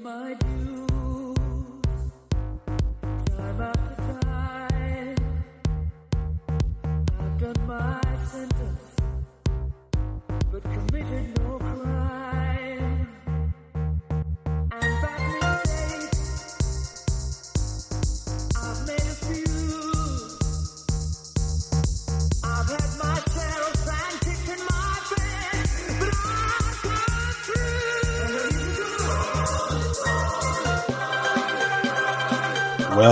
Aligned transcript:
my 0.00 0.34
dues 0.34 0.83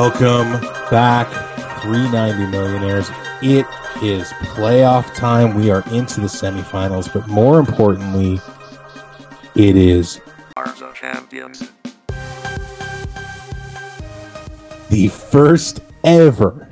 Welcome 0.02 0.60
back, 0.90 1.28
390 1.82 2.50
Millionaires. 2.50 3.08
It 3.40 3.64
is 4.02 4.32
playoff 4.50 5.14
time. 5.14 5.54
We 5.54 5.70
are 5.70 5.84
into 5.92 6.20
the 6.20 6.26
semifinals, 6.26 7.12
but 7.12 7.28
more 7.28 7.60
importantly, 7.60 8.40
it 9.54 9.76
is 9.76 10.20
Arza 10.56 10.92
champions. 10.94 11.70
the 14.90 15.06
first 15.06 15.78
ever 16.02 16.68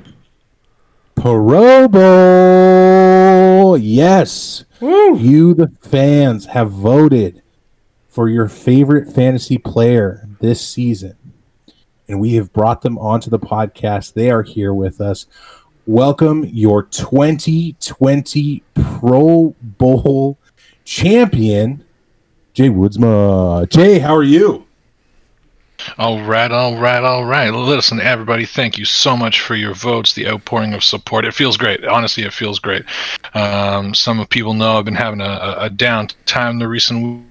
Pro 1.15 1.87
Bowl. 1.87 3.77
Yes, 3.77 4.65
you, 4.81 5.53
the 5.53 5.71
fans, 5.79 6.47
have 6.47 6.71
voted 6.71 7.41
for 8.09 8.27
your 8.27 8.49
favorite 8.49 9.09
fantasy 9.09 9.57
player 9.57 10.27
this 10.41 10.59
season. 10.59 11.15
And 12.11 12.19
we 12.19 12.33
have 12.33 12.51
brought 12.51 12.81
them 12.81 12.97
onto 12.97 13.29
the 13.29 13.39
podcast. 13.39 14.15
They 14.15 14.29
are 14.29 14.43
here 14.43 14.73
with 14.73 14.99
us. 14.99 15.27
Welcome 15.87 16.43
your 16.43 16.83
2020 16.83 18.63
Pro 18.73 19.55
Bowl 19.61 20.37
champion, 20.83 21.85
Jay 22.53 22.67
Woodsma. 22.67 23.69
Jay, 23.69 23.99
how 23.99 24.13
are 24.13 24.25
you? 24.25 24.67
All 25.97 26.21
right, 26.23 26.51
all 26.51 26.77
right, 26.77 27.01
all 27.01 27.23
right. 27.23 27.49
Listen, 27.49 28.01
everybody, 28.01 28.45
thank 28.45 28.77
you 28.77 28.83
so 28.83 29.15
much 29.15 29.39
for 29.39 29.55
your 29.55 29.73
votes, 29.73 30.11
the 30.11 30.27
outpouring 30.27 30.73
of 30.73 30.83
support. 30.83 31.23
It 31.23 31.33
feels 31.33 31.55
great. 31.55 31.85
Honestly, 31.85 32.23
it 32.23 32.33
feels 32.33 32.59
great. 32.59 32.83
Um, 33.35 33.95
some 33.95 34.19
of 34.19 34.27
people 34.27 34.53
know 34.53 34.77
I've 34.77 34.83
been 34.83 34.95
having 34.95 35.21
a, 35.21 35.55
a, 35.59 35.69
down 35.69 36.09
time 36.25 36.59
the 36.59 36.67
recent 36.67 37.25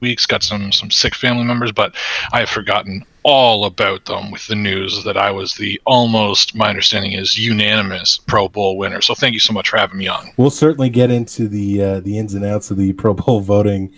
weeks, 0.00 0.26
got 0.26 0.42
some 0.42 0.72
some 0.72 0.90
sick 0.90 1.14
family 1.14 1.44
members, 1.44 1.70
but 1.70 1.94
I 2.32 2.40
have 2.40 2.50
forgotten 2.50 3.06
all 3.24 3.64
about 3.64 4.04
them 4.04 4.30
with 4.30 4.46
the 4.46 4.54
news 4.54 5.02
that 5.02 5.16
I 5.16 5.30
was 5.30 5.54
the 5.54 5.80
almost, 5.86 6.54
my 6.54 6.68
understanding 6.68 7.12
is 7.12 7.38
unanimous 7.38 8.18
Pro 8.18 8.48
Bowl 8.48 8.76
winner. 8.76 9.00
So 9.00 9.14
thank 9.14 9.32
you 9.32 9.40
so 9.40 9.52
much 9.52 9.70
for 9.70 9.78
having 9.78 9.98
me 9.98 10.06
on. 10.08 10.30
We'll 10.36 10.50
certainly 10.50 10.90
get 10.90 11.10
into 11.10 11.48
the 11.48 11.82
uh, 11.82 12.00
the 12.00 12.18
ins 12.18 12.34
and 12.34 12.44
outs 12.44 12.70
of 12.70 12.76
the 12.76 12.92
Pro 12.92 13.14
Bowl 13.14 13.40
voting 13.40 13.92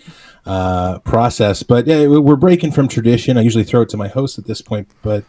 uh, 0.46 1.00
process, 1.00 1.62
but 1.62 1.86
yeah, 1.86 2.06
we're 2.06 2.36
breaking 2.36 2.70
from 2.72 2.86
tradition. 2.86 3.36
I 3.36 3.42
usually 3.42 3.64
throw 3.64 3.82
it 3.82 3.88
to 3.90 3.96
my 3.96 4.08
host 4.08 4.38
at 4.38 4.46
this 4.46 4.62
point, 4.62 4.88
but 5.02 5.24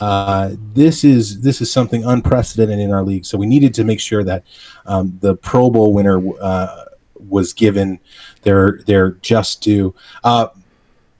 uh, 0.00 0.52
this 0.74 1.04
is 1.04 1.42
this 1.42 1.60
is 1.60 1.70
something 1.72 2.04
unprecedented 2.04 2.80
in 2.80 2.92
our 2.92 3.04
league. 3.04 3.24
So 3.24 3.38
we 3.38 3.46
needed 3.46 3.74
to 3.74 3.84
make 3.84 4.00
sure 4.00 4.24
that 4.24 4.44
um, 4.86 5.18
the 5.20 5.36
Pro 5.36 5.70
Bowl 5.70 5.92
winner 5.92 6.20
uh, 6.40 6.84
was 7.14 7.52
given 7.52 8.00
their 8.42 8.80
their 8.86 9.12
just 9.12 9.62
due. 9.62 9.94
Uh, 10.24 10.48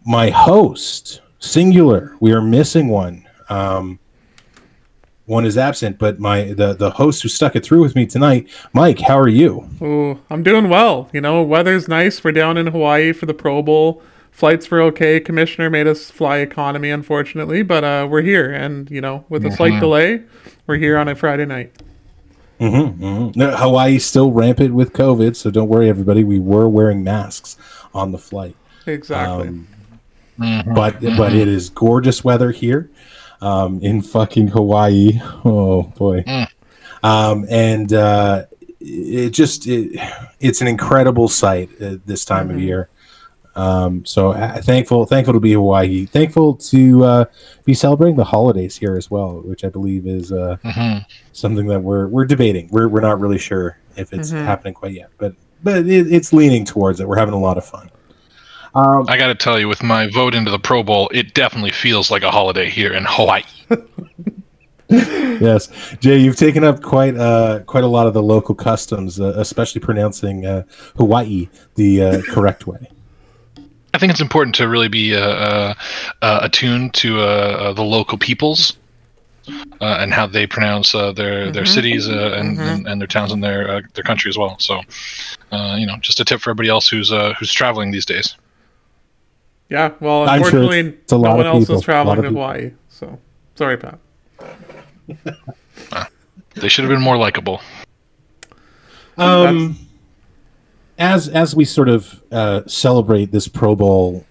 my 0.04 0.30
host, 0.30 1.20
singular, 1.40 2.16
we 2.20 2.32
are 2.32 2.40
missing 2.40 2.88
one. 2.88 3.26
Um, 3.48 3.98
one 5.26 5.44
is 5.44 5.58
absent, 5.58 5.98
but 5.98 6.18
my 6.18 6.52
the 6.52 6.72
the 6.74 6.90
host 6.90 7.22
who 7.22 7.28
stuck 7.28 7.54
it 7.54 7.64
through 7.64 7.82
with 7.82 7.94
me 7.94 8.06
tonight, 8.06 8.48
Mike. 8.72 9.00
How 9.00 9.18
are 9.18 9.28
you? 9.28 9.68
Ooh, 9.80 10.20
I'm 10.28 10.42
doing 10.42 10.68
well. 10.68 11.08
You 11.12 11.20
know, 11.20 11.42
weather's 11.42 11.88
nice. 11.88 12.22
We're 12.22 12.32
down 12.32 12.56
in 12.56 12.68
Hawaii 12.68 13.12
for 13.12 13.26
the 13.26 13.34
Pro 13.34 13.62
Bowl. 13.62 14.02
Flights 14.32 14.70
were 14.70 14.80
okay. 14.82 15.20
Commissioner 15.20 15.70
made 15.70 15.86
us 15.86 16.10
fly 16.10 16.38
economy, 16.38 16.90
unfortunately, 16.90 17.62
but 17.62 17.84
uh, 17.84 18.06
we're 18.10 18.22
here. 18.22 18.50
And, 18.50 18.90
you 18.90 19.00
know, 19.00 19.24
with 19.28 19.44
a 19.44 19.50
slight 19.50 19.78
delay, 19.80 20.22
we're 20.66 20.78
here 20.78 20.96
on 20.96 21.08
a 21.08 21.14
Friday 21.14 21.44
night. 21.44 21.72
No, 22.58 23.32
Hawaii's 23.36 24.04
still 24.04 24.32
rampant 24.32 24.74
with 24.74 24.92
COVID, 24.92 25.34
so 25.36 25.50
don't 25.50 25.68
worry, 25.68 25.88
everybody. 25.88 26.24
We 26.24 26.38
were 26.38 26.68
wearing 26.68 27.02
masks 27.04 27.56
on 27.92 28.12
the 28.12 28.18
flight. 28.18 28.56
Exactly. 28.86 29.48
Um, 29.48 29.68
but 30.74 31.00
but 31.16 31.34
it 31.34 31.48
is 31.48 31.70
gorgeous 31.70 32.24
weather 32.24 32.50
here 32.50 32.90
um, 33.40 33.80
in 33.82 34.02
fucking 34.02 34.48
Hawaii. 34.48 35.20
Oh 35.44 35.82
boy, 35.96 36.24
um, 37.02 37.46
and 37.50 37.92
uh, 37.92 38.46
it 38.80 39.30
just 39.30 39.66
it, 39.66 40.00
it's 40.40 40.60
an 40.60 40.66
incredible 40.68 41.28
sight 41.28 41.70
uh, 41.80 41.96
this 42.06 42.24
time 42.24 42.50
of 42.50 42.60
year. 42.60 42.88
Um, 43.56 44.04
so 44.06 44.30
uh, 44.30 44.62
thankful 44.62 45.06
thankful 45.06 45.34
to 45.34 45.40
be 45.40 45.52
Hawaii. 45.52 46.06
Thankful 46.06 46.54
to 46.56 47.04
uh, 47.04 47.24
be 47.64 47.74
celebrating 47.74 48.16
the 48.16 48.24
holidays 48.24 48.76
here 48.76 48.96
as 48.96 49.10
well, 49.10 49.42
which 49.42 49.64
I 49.64 49.68
believe 49.68 50.06
is 50.06 50.32
uh, 50.32 50.56
something 51.32 51.66
that 51.66 51.80
we're 51.80 52.06
we're 52.06 52.24
debating. 52.26 52.68
We're 52.70 52.88
we're 52.88 53.00
not 53.00 53.20
really 53.20 53.38
sure 53.38 53.78
if 53.96 54.12
it's 54.12 54.30
happening 54.46 54.74
quite 54.74 54.92
yet, 54.92 55.10
but 55.18 55.34
but 55.62 55.86
it, 55.86 56.12
it's 56.12 56.32
leaning 56.32 56.64
towards 56.64 57.00
it. 57.00 57.08
We're 57.08 57.18
having 57.18 57.34
a 57.34 57.40
lot 57.40 57.58
of 57.58 57.64
fun. 57.64 57.90
I 58.74 59.16
got 59.16 59.28
to 59.28 59.34
tell 59.34 59.58
you, 59.58 59.68
with 59.68 59.82
my 59.82 60.08
vote 60.10 60.34
into 60.34 60.50
the 60.50 60.58
Pro 60.58 60.82
Bowl, 60.82 61.10
it 61.12 61.34
definitely 61.34 61.72
feels 61.72 62.10
like 62.10 62.22
a 62.22 62.30
holiday 62.30 62.70
here 62.70 62.92
in 62.92 63.04
Hawaii. 63.06 63.42
yes, 64.88 65.68
Jay, 66.00 66.18
you've 66.18 66.36
taken 66.36 66.64
up 66.64 66.82
quite 66.82 67.16
uh, 67.16 67.60
quite 67.66 67.84
a 67.84 67.88
lot 67.88 68.06
of 68.06 68.14
the 68.14 68.22
local 68.22 68.54
customs, 68.54 69.20
uh, 69.20 69.34
especially 69.36 69.80
pronouncing 69.80 70.46
uh, 70.46 70.64
Hawaii 70.96 71.48
the 71.74 72.02
uh, 72.02 72.22
correct 72.22 72.66
way. 72.66 72.90
I 73.92 73.98
think 73.98 74.10
it's 74.12 74.20
important 74.20 74.54
to 74.56 74.68
really 74.68 74.88
be 74.88 75.16
uh, 75.16 75.74
uh, 76.22 76.40
attuned 76.42 76.94
to 76.94 77.20
uh, 77.20 77.22
uh, 77.22 77.72
the 77.72 77.82
local 77.82 78.18
peoples 78.18 78.76
uh, 79.80 79.98
and 80.00 80.12
how 80.12 80.26
they 80.26 80.46
pronounce 80.46 80.94
uh, 80.94 81.12
their 81.12 81.50
their 81.50 81.66
cities 81.66 82.08
uh, 82.08 82.34
and, 82.36 82.58
and 82.60 82.86
and 82.86 83.00
their 83.00 83.08
towns 83.08 83.32
and 83.32 83.42
their 83.42 83.68
uh, 83.68 83.80
their 83.94 84.04
country 84.04 84.28
as 84.28 84.38
well. 84.38 84.56
So, 84.58 84.80
uh, 85.50 85.76
you 85.78 85.86
know, 85.86 85.96
just 86.00 86.20
a 86.20 86.24
tip 86.24 86.40
for 86.40 86.50
everybody 86.50 86.68
else 86.68 86.88
who's 86.88 87.10
uh, 87.10 87.34
who's 87.38 87.52
traveling 87.52 87.90
these 87.90 88.06
days. 88.06 88.36
Yeah, 89.70 89.92
well, 90.00 90.28
I'm 90.28 90.40
sure 90.40 90.46
unfortunately, 90.60 90.78
it's- 90.80 90.94
it's 91.04 91.12
a 91.12 91.16
lot 91.16 91.30
no 91.30 91.36
one 91.36 91.46
of 91.46 91.54
else 91.54 91.62
people, 91.64 91.76
is 91.76 91.82
traveling 91.82 92.16
to 92.16 92.22
people. 92.22 92.34
Hawaii. 92.42 92.70
So, 92.88 93.18
sorry, 93.54 93.76
Pat. 93.78 93.98
They 96.56 96.68
should 96.68 96.84
have 96.84 96.90
been 96.90 97.00
more 97.00 97.16
likable. 97.16 97.60
Um, 99.16 99.76
as 100.98 101.28
as 101.28 101.54
we 101.54 101.64
sort 101.64 101.88
of 101.88 102.22
uh, 102.32 102.62
celebrate 102.66 103.32
this 103.32 103.48
Pro 103.48 103.74
Bowl 103.76 104.24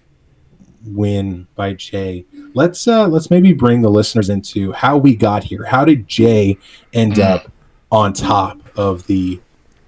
win 0.84 1.46
by 1.54 1.74
Jay, 1.74 2.24
let's 2.54 2.86
uh, 2.86 3.06
let's 3.08 3.30
maybe 3.30 3.52
bring 3.52 3.82
the 3.82 3.90
listeners 3.90 4.28
into 4.30 4.72
how 4.72 4.96
we 4.96 5.16
got 5.16 5.44
here. 5.44 5.64
How 5.64 5.84
did 5.84 6.06
Jay 6.08 6.58
end 6.92 7.18
up 7.18 7.50
on 7.90 8.12
top 8.12 8.60
of 8.76 9.06
the 9.06 9.40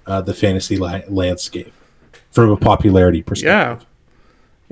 uh, 0.05 0.21
the 0.21 0.33
fantasy 0.33 0.77
la- 0.77 1.01
landscape 1.07 1.73
from 2.31 2.49
a 2.49 2.57
popularity 2.57 3.21
perspective? 3.23 3.79
Yeah, 3.81 3.85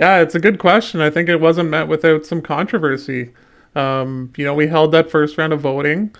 it's 0.01 0.35
a 0.35 0.39
good 0.39 0.57
question. 0.57 0.99
I 0.99 1.09
think 1.09 1.29
it 1.29 1.39
wasn't 1.39 1.69
met 1.69 1.87
without 1.87 2.25
some 2.25 2.41
controversy. 2.41 3.31
Um, 3.75 4.33
you 4.35 4.43
know, 4.43 4.53
we 4.53 4.67
held 4.67 4.91
that 4.93 5.11
first 5.11 5.37
round 5.37 5.53
of 5.53 5.61
voting. 5.61 6.15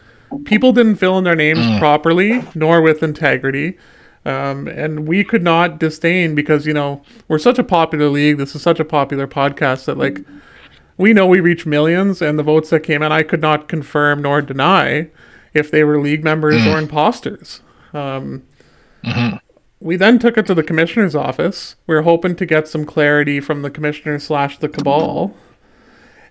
People 0.45 0.71
didn't 0.71 0.95
fill 0.95 1.17
in 1.17 1.23
their 1.23 1.35
names 1.35 1.79
properly, 1.79 2.43
nor 2.55 2.81
with 2.81 3.03
integrity. 3.03 3.77
Um, 4.23 4.67
and 4.67 5.07
we 5.07 5.23
could 5.23 5.41
not 5.41 5.79
disdain 5.79 6.35
because, 6.35 6.67
you 6.67 6.73
know, 6.73 7.01
we're 7.27 7.39
such 7.39 7.57
a 7.57 7.63
popular 7.63 8.07
league. 8.07 8.37
This 8.37 8.55
is 8.55 8.61
such 8.61 8.79
a 8.79 8.85
popular 8.85 9.27
podcast 9.27 9.85
that, 9.85 9.97
like, 9.97 10.19
we 10.97 11.11
know 11.13 11.25
we 11.25 11.39
reach 11.39 11.65
millions, 11.65 12.21
and 12.21 12.37
the 12.37 12.43
votes 12.43 12.69
that 12.69 12.81
came 12.81 13.01
in, 13.01 13.11
I 13.11 13.23
could 13.23 13.41
not 13.41 13.67
confirm 13.67 14.21
nor 14.21 14.41
deny 14.41 15.09
if 15.53 15.71
they 15.71 15.83
were 15.83 15.99
league 15.99 16.23
members 16.23 16.65
or 16.67 16.77
imposters. 16.77 17.61
Um, 17.93 18.43
we 19.81 19.95
then 19.95 20.19
took 20.19 20.37
it 20.37 20.45
to 20.45 20.53
the 20.53 20.63
commissioner's 20.63 21.15
office. 21.15 21.75
We 21.87 21.95
were 21.95 22.03
hoping 22.03 22.35
to 22.35 22.45
get 22.45 22.67
some 22.67 22.85
clarity 22.85 23.39
from 23.39 23.63
the 23.63 23.71
commissioner 23.71 24.19
slash 24.19 24.59
the 24.59 24.69
cabal. 24.69 25.35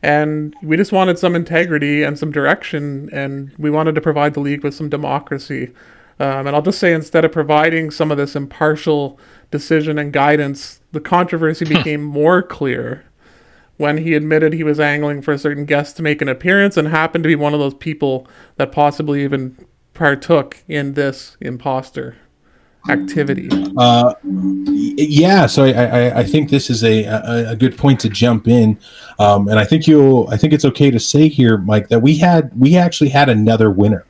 And 0.03 0.55
we 0.63 0.77
just 0.77 0.93
wanted 0.93 1.19
some 1.19 1.35
integrity 1.35 2.03
and 2.03 2.19
some 2.19 2.31
direction, 2.31 3.11
and 3.13 3.53
we 3.59 3.69
wanted 3.69 3.97
to 3.97 4.01
provide 4.01 4.35
the 4.35 4.41
league 4.41 4.63
with 4.63 4.75
some 4.75 4.89
democracy. 4.89 5.73
Um, 6.21 6.47
and 6.47 6.51
I'll 6.51 6.63
just 6.63 6.79
say, 6.79 6.95
instead 6.95 7.25
of 7.25 7.33
providing 7.33 7.91
some 7.91 8.11
of 8.11 8.17
this 8.17 8.37
impartial 8.37 9.19
decision 9.51 9.99
and 9.99 10.13
guidance, 10.13 10.81
the 10.93 11.01
controversy 11.01 11.65
became 11.65 12.03
more 12.03 12.43
clear 12.43 13.05
when 13.79 13.99
he 13.99 14.15
admitted 14.15 14.53
he 14.53 14.63
was 14.63 14.79
angling 14.79 15.23
for 15.23 15.33
a 15.33 15.39
certain 15.39 15.65
guest 15.65 15.97
to 15.97 16.03
make 16.03 16.23
an 16.23 16.29
appearance 16.29 16.77
and 16.77 16.89
happened 16.89 17.25
to 17.25 17.29
be 17.29 17.35
one 17.35 17.55
of 17.55 17.61
those 17.61 17.75
people 17.75 18.29
that 18.57 18.71
possibly 18.71 19.25
even 19.25 19.57
partook 19.93 20.59
in 20.69 20.95
this 20.95 21.37
imposter. 21.41 22.17
Activity. 22.89 23.49
Uh, 23.77 24.15
yeah, 24.25 25.47
so 25.47 25.65
I, 25.65 25.71
I, 25.71 26.19
I 26.21 26.25
think 26.25 26.51
this 26.51 26.71
is 26.71 26.83
a, 26.83 27.05
a, 27.05 27.51
a 27.51 27.57
good 27.57 27.77
point 27.77 28.01
to 28.01 28.09
jump 28.09 28.49
in, 28.49 28.79
um, 29.19 29.49
and 29.49 29.59
I 29.59 29.65
think 29.65 29.87
you'll 29.87 30.29
I 30.31 30.37
think 30.37 30.53
it's 30.53 30.65
okay 30.65 30.91
to 30.91 31.01
say 31.01 31.29
here, 31.29 31.59
Mike, 31.59 31.89
that 31.89 32.01
we 32.01 32.17
had 32.17 32.59
we 32.59 32.77
actually 32.77 33.11
had 33.11 33.29
another 33.29 33.71
winner 33.71 34.07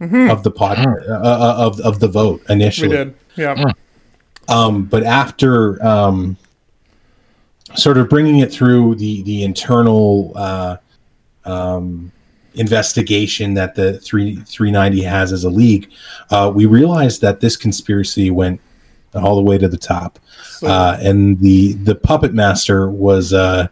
of 0.00 0.42
the 0.42 0.50
pod 0.50 0.78
uh, 0.78 1.12
uh, 1.12 1.54
of 1.58 1.80
of 1.80 2.00
the 2.00 2.08
vote 2.08 2.42
initially. 2.48 2.88
We 2.88 2.94
initially. 2.96 3.14
did. 3.36 3.42
Yeah. 3.42 3.72
Um, 4.48 4.84
but 4.84 5.04
after 5.04 5.84
um, 5.84 6.36
sort 7.74 7.98
of 7.98 8.08
bringing 8.08 8.38
it 8.38 8.52
through 8.52 8.96
the 8.96 9.22
the 9.22 9.44
internal 9.44 10.32
uh, 10.34 10.76
um, 11.44 12.12
investigation 12.60 13.54
that 13.54 13.74
the 13.74 13.98
three 13.98 14.36
390 14.36 15.02
has 15.02 15.32
as 15.32 15.44
a 15.44 15.50
league, 15.50 15.90
uh, 16.30 16.52
we 16.54 16.66
realized 16.66 17.20
that 17.22 17.40
this 17.40 17.56
conspiracy 17.56 18.30
went 18.30 18.60
all 19.14 19.34
the 19.36 19.42
way 19.42 19.58
to 19.58 19.66
the 19.68 19.76
top, 19.78 20.18
uh, 20.62 20.96
and 21.00 21.40
the 21.40 21.72
the 21.74 21.94
puppet 21.94 22.32
master 22.34 22.90
was. 22.90 23.32
Uh, 23.32 23.66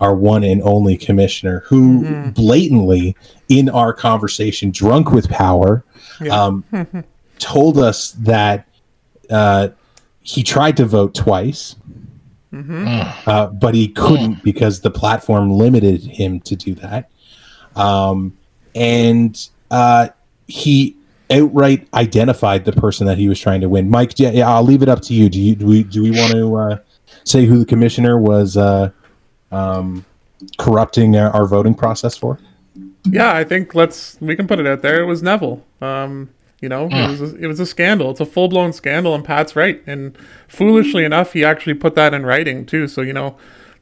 our 0.00 0.14
one 0.14 0.44
and 0.44 0.62
only 0.62 0.96
commissioner, 0.96 1.64
who 1.66 2.30
blatantly, 2.30 3.16
in 3.48 3.68
our 3.68 3.92
conversation, 3.92 4.70
drunk 4.70 5.10
with 5.10 5.28
power, 5.28 5.82
Yeah. 6.20 6.40
um, 6.40 6.62
told 7.40 7.78
us 7.78 8.12
that 8.12 8.68
uh, 9.28 9.70
he 10.22 10.44
tried 10.44 10.76
to 10.76 10.84
vote 10.84 11.16
twice, 11.16 11.74
uh, 12.52 13.48
but 13.48 13.74
he 13.74 13.88
couldn't 13.88 14.44
because 14.44 14.82
the 14.82 14.90
platform 14.92 15.50
limited 15.50 16.02
him 16.04 16.38
to 16.42 16.54
do 16.54 16.74
that. 16.76 17.10
Um, 17.78 18.36
and 18.74 19.48
uh, 19.70 20.08
he 20.46 20.96
outright 21.30 21.86
identified 21.92 22.64
the 22.64 22.72
person 22.72 23.06
that 23.06 23.18
he 23.18 23.28
was 23.28 23.38
trying 23.38 23.60
to 23.60 23.68
win. 23.68 23.90
Mike, 23.90 24.18
yeah, 24.18 24.30
yeah, 24.30 24.48
I'll 24.48 24.62
leave 24.62 24.82
it 24.82 24.88
up 24.88 25.02
to 25.02 25.14
you. 25.14 25.28
Do 25.28 25.40
you 25.40 25.54
do 25.54 25.66
we 25.66 25.82
do 25.82 26.02
we 26.02 26.10
want 26.10 26.32
to 26.32 26.56
uh, 26.56 26.78
say 27.24 27.44
who 27.44 27.58
the 27.58 27.66
commissioner 27.66 28.18
was 28.18 28.56
uh, 28.56 28.90
um, 29.52 30.04
corrupting 30.58 31.16
our, 31.16 31.30
our 31.30 31.46
voting 31.46 31.74
process 31.74 32.16
for? 32.16 32.38
Yeah, 33.04 33.34
I 33.34 33.44
think 33.44 33.74
let's 33.74 34.18
we 34.20 34.36
can 34.36 34.46
put 34.46 34.58
it 34.58 34.66
out 34.66 34.82
there. 34.82 35.00
It 35.00 35.06
was 35.06 35.22
Neville. 35.22 35.64
Um, 35.80 36.30
you 36.60 36.68
know, 36.68 36.88
it 36.90 37.10
was 37.10 37.20
a, 37.20 37.36
it 37.36 37.46
was 37.46 37.60
a 37.60 37.66
scandal. 37.66 38.10
It's 38.10 38.20
a 38.20 38.26
full 38.26 38.48
blown 38.48 38.72
scandal, 38.72 39.14
and 39.14 39.24
Pat's 39.24 39.54
right. 39.54 39.80
And 39.86 40.16
foolishly 40.48 41.04
enough, 41.04 41.32
he 41.32 41.44
actually 41.44 41.74
put 41.74 41.94
that 41.94 42.12
in 42.12 42.26
writing 42.26 42.66
too. 42.66 42.88
So 42.88 43.00
you 43.00 43.12
know, 43.12 43.36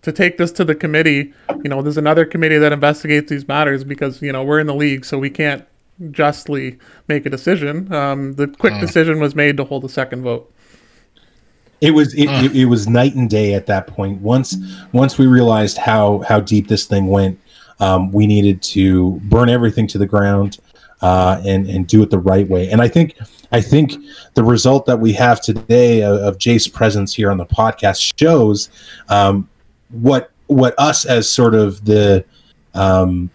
to 0.07 0.13
take 0.13 0.39
this 0.39 0.53
to 0.53 0.65
the 0.65 0.77
committee, 0.77 1.35
you 1.65 1.69
know, 1.69 1.83
there's 1.83 1.97
another 1.97 2.25
committee 2.25 2.59
that 2.59 2.73
investigates 2.73 3.29
these 3.29 3.49
matters 3.49 3.83
because 3.83 4.23
you 4.23 4.31
know 4.31 4.45
we're 4.45 4.61
in 4.61 4.69
the 4.69 4.75
league, 4.75 5.05
so 5.05 5.19
we 5.19 5.29
can't 5.29 5.67
justly 6.13 6.79
make 7.09 7.27
a 7.27 7.31
decision. 7.31 7.93
Um, 7.93 8.35
the 8.35 8.47
quick 8.47 8.79
decision 8.81 9.19
was 9.19 9.35
made 9.35 9.57
to 9.57 9.65
hold 9.65 9.85
a 9.85 9.89
second 9.89 10.23
vote. 10.23 10.55
It 11.81 11.91
was 11.91 12.15
it, 12.15 12.31
it, 12.31 12.55
it 12.55 12.65
was 12.67 12.87
night 12.87 13.17
and 13.17 13.29
day 13.29 13.55
at 13.55 13.67
that 13.67 13.89
point. 13.89 14.21
Once 14.21 14.57
once 14.93 15.19
we 15.19 15.27
realized 15.27 15.77
how 15.77 16.21
how 16.21 16.39
deep 16.39 16.69
this 16.69 16.87
thing 16.87 17.09
went, 17.09 17.41
um, 17.81 18.13
we 18.13 18.29
needed 18.29 18.63
to 18.63 19.21
burn 19.25 19.49
everything 19.49 19.89
to 19.89 19.99
the 19.99 20.07
ground 20.07 20.61
uh, 21.03 21.43
and 21.45 21.69
and 21.69 21.89
do 21.89 22.01
it 22.05 22.11
the 22.11 22.19
right 22.21 22.49
way. 22.49 22.71
And 22.71 22.81
I 22.81 22.87
think 22.87 23.17
I 23.51 23.61
think 23.61 23.97
the 24.35 24.45
result 24.45 24.87
that 24.87 25.01
we 25.01 25.15
have 25.15 25.41
today 25.41 26.05
of, 26.05 26.15
of 26.21 26.39
Jace's 26.39 26.69
presence 26.69 27.13
here 27.13 27.33
on 27.33 27.39
the 27.39 27.47
podcast 27.47 28.17
shows 28.17 28.71
um, 29.09 29.49
what 29.91 30.31
what 30.47 30.75
us 30.79 31.05
as 31.05 31.29
sort 31.29 31.55
of 31.55 31.85
the 31.85 32.25
um, 32.75 33.31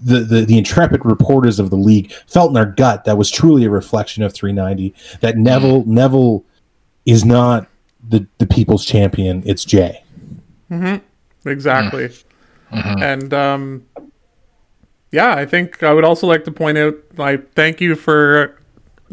the, 0.00 0.20
the 0.20 0.44
the 0.44 0.58
intrepid 0.58 1.04
reporters 1.04 1.58
of 1.58 1.70
the 1.70 1.76
league 1.76 2.12
felt 2.26 2.50
in 2.50 2.56
our 2.56 2.66
gut 2.66 3.04
that 3.04 3.16
was 3.16 3.30
truly 3.30 3.64
a 3.64 3.70
reflection 3.70 4.22
of 4.22 4.32
390 4.34 4.94
that 5.20 5.36
Neville 5.36 5.84
Neville 5.84 6.44
is 7.06 7.24
not 7.24 7.68
the 8.08 8.26
the 8.38 8.46
people's 8.46 8.84
champion 8.84 9.42
it's 9.46 9.64
Jay. 9.64 10.02
Exactly. 11.44 12.10
And 13.02 13.34
um, 13.34 13.86
yeah, 15.12 15.34
I 15.34 15.44
think 15.44 15.82
I 15.82 15.92
would 15.92 16.04
also 16.04 16.26
like 16.26 16.44
to 16.44 16.50
point 16.50 16.78
out, 16.78 16.96
like, 17.16 17.52
thank 17.52 17.80
you 17.80 17.94
for 17.94 18.58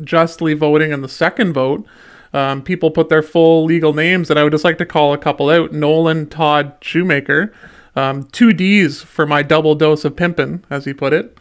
justly 0.02 0.54
voting 0.54 0.92
in 0.92 1.02
the 1.02 1.10
second 1.10 1.54
vote. 1.54 1.86
Um, 2.34 2.62
people 2.62 2.92
put 2.92 3.10
their 3.10 3.24
full 3.24 3.66
legal 3.66 3.94
names, 3.94 4.30
and 4.30 4.38
I 4.40 4.44
would 4.44 4.52
just 4.52 4.64
like 4.64 4.78
to 4.78 4.86
call 4.86 5.14
a 5.14 5.18
couple 5.18 5.50
out: 5.50 5.74
Nolan 5.74 6.28
Todd 6.28 6.74
Shoemaker, 6.82 7.52
um, 7.96 8.26
two 8.32 8.54
D's 8.54 9.02
for 9.02 9.26
my 9.26 9.42
double 9.44 9.76
dose 9.76 10.06
of 10.06 10.16
pimpin', 10.16 10.62
as 10.70 10.86
he 10.86 10.94
put 10.94 11.14
it, 11.14 11.38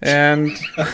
and 0.00 0.50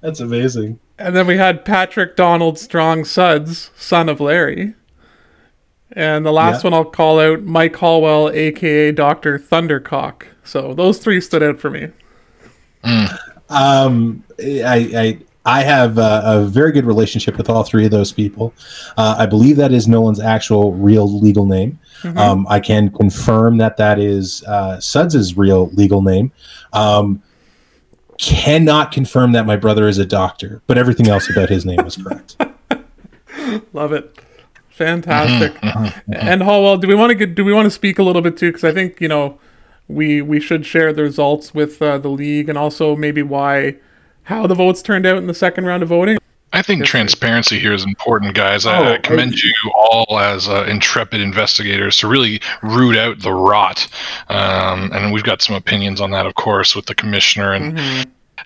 that's 0.00 0.20
amazing 0.20 0.78
And 0.98 1.14
then 1.16 1.26
we 1.26 1.36
had 1.36 1.64
Patrick 1.64 2.16
Donald 2.16 2.58
Strong 2.58 3.04
Suds, 3.06 3.70
son 3.76 4.08
of 4.08 4.20
Larry. 4.20 4.74
And 5.92 6.24
the 6.26 6.32
last 6.32 6.62
Yeah. 6.64 6.70
one 6.70 6.74
I'll 6.74 6.84
call 6.90 7.18
out 7.20 7.42
Mike 7.42 7.76
Hallwell, 7.76 8.32
aka 8.34 8.92
Dr. 8.92 9.38
Thundercock. 9.38 10.24
So 10.44 10.74
those 10.74 10.98
three 10.98 11.20
stood 11.20 11.42
out 11.42 11.58
for 11.60 11.70
me. 11.70 11.88
Um 13.48 14.24
I 14.38 14.90
I 14.94 15.18
I 15.46 15.62
have 15.62 15.96
a, 15.96 16.22
a 16.24 16.44
very 16.44 16.72
good 16.72 16.84
relationship 16.84 17.36
with 17.36 17.48
all 17.48 17.62
three 17.62 17.84
of 17.84 17.92
those 17.92 18.12
people. 18.12 18.52
Uh, 18.96 19.14
I 19.16 19.26
believe 19.26 19.56
that 19.56 19.70
is 19.70 19.86
Nolan's 19.86 20.18
actual 20.18 20.72
real 20.72 21.20
legal 21.20 21.46
name. 21.46 21.78
Um, 22.16 22.46
I 22.48 22.60
can 22.60 22.90
confirm 22.90 23.58
that 23.58 23.76
that 23.76 23.98
is 23.98 24.42
uh, 24.44 24.80
Suds's 24.80 25.36
real 25.36 25.68
legal 25.68 26.02
name. 26.02 26.32
Um, 26.72 27.22
cannot 28.18 28.92
confirm 28.92 29.32
that 29.32 29.46
my 29.46 29.56
brother 29.56 29.88
is 29.88 29.98
a 29.98 30.06
doctor, 30.06 30.62
but 30.66 30.78
everything 30.78 31.08
else 31.08 31.30
about 31.30 31.48
his 31.48 31.64
name 31.64 31.80
is 31.80 31.96
correct. 31.96 32.36
Love 33.72 33.92
it. 33.92 34.18
Fantastic. 34.70 35.56
And 35.62 36.42
Hallwell, 36.42 36.80
do 36.80 36.88
we 36.88 36.94
want 36.94 37.10
to 37.10 37.14
get 37.14 37.34
do 37.34 37.44
we 37.44 37.52
want 37.52 37.66
to 37.66 37.70
speak 37.70 37.98
a 37.98 38.02
little 38.02 38.20
bit 38.20 38.36
too? 38.36 38.50
Because 38.50 38.64
I 38.64 38.72
think 38.72 39.00
you 39.00 39.08
know 39.08 39.38
we 39.88 40.20
we 40.22 40.40
should 40.40 40.66
share 40.66 40.92
the 40.92 41.02
results 41.02 41.54
with 41.54 41.80
uh, 41.80 41.98
the 41.98 42.08
league 42.08 42.48
and 42.48 42.58
also 42.58 42.96
maybe 42.96 43.22
why 43.22 43.76
how 44.24 44.46
the 44.46 44.54
votes 44.54 44.82
turned 44.82 45.06
out 45.06 45.18
in 45.18 45.26
the 45.26 45.34
second 45.34 45.64
round 45.66 45.82
of 45.82 45.88
voting. 45.88 46.18
I 46.52 46.62
think 46.62 46.78
Yes, 46.80 46.88
sir. 46.88 46.92
transparency 46.92 47.58
here 47.58 47.72
is 47.74 47.84
important, 47.84 48.34
guys. 48.34 48.64
Oh, 48.66 48.70
I, 48.70 48.94
I 48.94 48.98
commend 48.98 49.34
you 49.42 49.52
all 49.74 50.18
as 50.18 50.48
uh, 50.48 50.64
intrepid 50.68 51.20
investigators 51.20 51.96
to 51.98 52.08
really 52.08 52.40
root 52.62 52.96
out 52.96 53.20
the 53.20 53.32
rot. 53.32 53.86
Um, 54.28 54.90
and 54.92 55.12
we've 55.12 55.24
got 55.24 55.42
some 55.42 55.54
opinions 55.54 56.00
on 56.00 56.12
that, 56.12 56.24
of 56.24 56.34
course, 56.34 56.74
with 56.74 56.86
the 56.86 56.94
commissioner. 56.94 57.52
And 57.52 57.78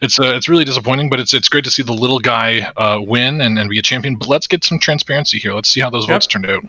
it's 0.03 0.19
uh, 0.19 0.35
it's 0.35 0.49
really 0.49 0.65
disappointing, 0.65 1.09
but 1.09 1.21
it's 1.21 1.33
it's 1.35 1.49
great 1.49 1.63
to 1.65 1.71
see 1.71 1.83
the 1.83 1.93
little 1.93 2.19
guy 2.19 2.61
uh, 2.79 3.01
win 3.01 3.41
and, 3.43 3.59
and 3.59 3.71
be 3.71 3.79
a 3.79 3.83
champion. 3.83 4.17
But 4.17 4.29
let's 4.29 4.47
get 4.47 4.65
some 4.65 4.79
transparency 4.79 5.39
here. 5.39 5.53
Let's 5.55 5.71
see 5.71 5.81
how 5.81 5.91
those 5.91 6.09
Yep. 6.09 6.15
votes 6.15 6.27
turned 6.27 6.47
out. 6.51 6.65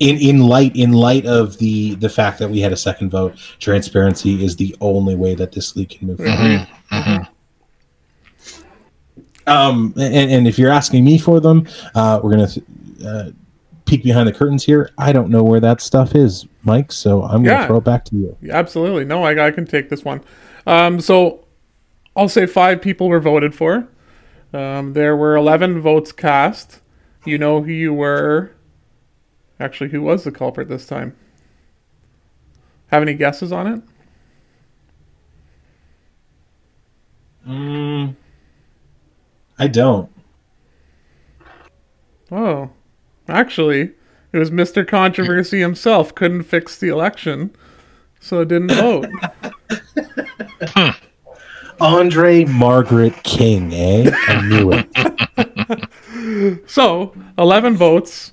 In 0.00 0.16
in 0.16 0.40
light 0.40 0.74
in 0.74 0.92
light 0.92 1.26
of 1.26 1.58
the 1.58 1.94
the 1.96 2.08
fact 2.08 2.38
that 2.40 2.50
we 2.50 2.60
had 2.60 2.72
a 2.72 2.76
second 2.76 3.10
vote, 3.10 3.36
transparency 3.58 4.42
is 4.44 4.56
the 4.56 4.74
only 4.80 5.14
way 5.14 5.34
that 5.34 5.52
this 5.52 5.76
league 5.76 5.90
can 5.90 6.08
move 6.08 6.18
forward. 6.18 6.66
Um, 9.46 9.92
and, 9.96 10.30
and 10.30 10.48
if 10.48 10.58
you're 10.58 10.70
asking 10.70 11.04
me 11.04 11.18
for 11.18 11.40
them, 11.40 11.66
uh, 11.94 12.20
we're 12.22 12.30
gonna 12.30 12.48
uh, 13.04 13.30
peek 13.84 14.02
behind 14.02 14.28
the 14.28 14.32
curtains 14.32 14.64
here. 14.64 14.90
I 14.98 15.12
don't 15.12 15.30
know 15.30 15.42
where 15.42 15.60
that 15.60 15.80
stuff 15.80 16.14
is, 16.14 16.46
Mike. 16.62 16.92
So 16.92 17.22
I'm 17.22 17.42
gonna 17.42 17.60
Yeah. 17.60 17.66
throw 17.66 17.78
it 17.78 17.84
back 17.84 18.04
to 18.06 18.16
you. 18.16 18.36
Absolutely. 18.50 19.04
No, 19.04 19.24
I, 19.24 19.46
I 19.46 19.50
can 19.50 19.66
take 19.66 19.88
this 19.88 20.04
one. 20.04 20.20
Um, 20.66 21.00
so 21.00 21.44
I'll 22.14 22.28
say 22.28 22.46
five 22.46 22.80
people 22.80 23.08
were 23.08 23.20
voted 23.20 23.54
for. 23.54 23.88
Um, 24.52 24.92
there 24.92 25.16
were 25.16 25.36
11 25.36 25.80
votes 25.80 26.12
cast. 26.12 26.80
You 27.24 27.38
know 27.38 27.62
who 27.62 27.72
you 27.72 27.92
were. 27.94 28.52
Actually, 29.60 29.90
who 29.90 30.00
was 30.00 30.24
the 30.24 30.32
culprit 30.32 30.68
this 30.68 30.86
time? 30.86 31.14
Have 32.88 33.02
any 33.02 33.14
guesses 33.14 33.52
on 33.52 33.66
it? 33.66 33.82
I 39.58 39.68
don't. 39.68 40.10
Oh, 42.32 42.70
actually, 43.28 43.92
it 44.32 44.38
was 44.38 44.50
Mr. 44.50 44.86
Controversy 44.86 45.60
himself. 45.60 46.14
Couldn't 46.14 46.44
fix 46.44 46.78
the 46.78 46.88
election, 46.88 47.54
so 48.18 48.44
didn't 48.44 48.70
vote. 48.72 49.06
Andre 51.80 52.44
Margaret 52.44 53.22
King, 53.22 53.74
eh? 53.74 54.10
I 54.28 54.48
knew 54.48 54.72
it. 54.72 54.88
So, 56.66 57.14
11 57.38 57.76
votes. 57.76 58.32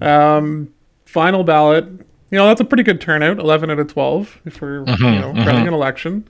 Um, 0.00 0.72
final 1.04 1.44
ballot. 1.44 1.86
You 2.30 2.38
know, 2.38 2.46
that's 2.46 2.60
a 2.60 2.64
pretty 2.64 2.82
good 2.82 3.00
turnout. 3.00 3.38
11 3.38 3.70
out 3.70 3.78
of 3.78 3.88
12 3.88 4.40
if 4.44 4.60
we're, 4.60 4.80
you 4.80 4.96
know, 4.98 5.32
running 5.32 5.66
an 5.66 5.74
election. 5.74 6.28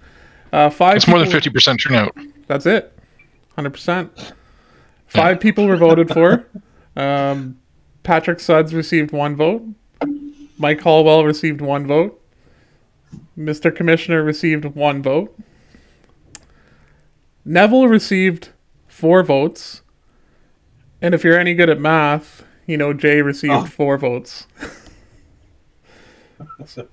Uh, 0.53 0.71
five 0.71 0.97
It's 0.97 1.09
more 1.09 1.19
than 1.19 1.31
fifty 1.31 1.51
percent 1.51 1.81
turnout. 1.83 2.17
That's 2.47 2.65
it. 2.65 2.97
100%. 3.59 4.33
Five 5.07 5.41
people 5.41 5.67
were 5.67 5.77
voted 5.77 6.09
for. 6.11 6.47
Um, 6.97 7.61
Patrick 8.03 8.41
Suds 8.41 8.75
received 8.75 9.13
one 9.13 9.37
vote. 9.37 9.63
Mike 10.59 10.81
Hallwell 10.81 11.25
received 11.25 11.61
one 11.61 11.87
vote. 11.87 12.21
Mr. 13.39 13.73
Commissioner 13.73 14.25
received 14.25 14.65
one 14.65 15.01
vote. 15.01 15.39
Neville 17.45 17.87
received 17.87 18.49
four 18.89 19.23
votes. 19.23 19.83
And 21.01 21.15
if 21.15 21.23
you're 21.23 21.39
any 21.39 21.55
good 21.55 21.71
at 21.71 21.79
math, 21.79 22.43
you 22.69 22.77
know 22.77 22.93
Jay 22.93 23.21
received 23.23 23.53
Oh. 23.53 23.65
four 23.65 23.99
votes. 23.99 24.47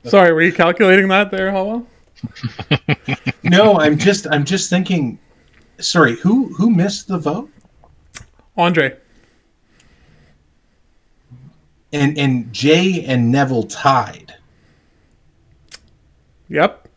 Sorry, 0.03 0.33
were 0.33 0.41
you 0.41 0.51
calculating 0.53 1.07
that 1.09 1.29
there, 1.29 1.51
Hollow? 1.51 1.85
No, 3.43 3.77
I'm 3.79 3.95
just 3.99 4.25
I'm 4.31 4.43
just 4.43 4.71
thinking. 4.71 5.19
Sorry, 5.79 6.15
who 6.15 6.51
who 6.55 6.71
missed 6.71 7.07
the 7.07 7.19
vote? 7.19 7.51
Andre. 8.57 8.97
And 11.93 12.17
and 12.17 12.51
Jay 12.51 13.05
and 13.05 13.31
Neville 13.31 13.63
tied. 13.67 14.33
Yep. 16.49 16.87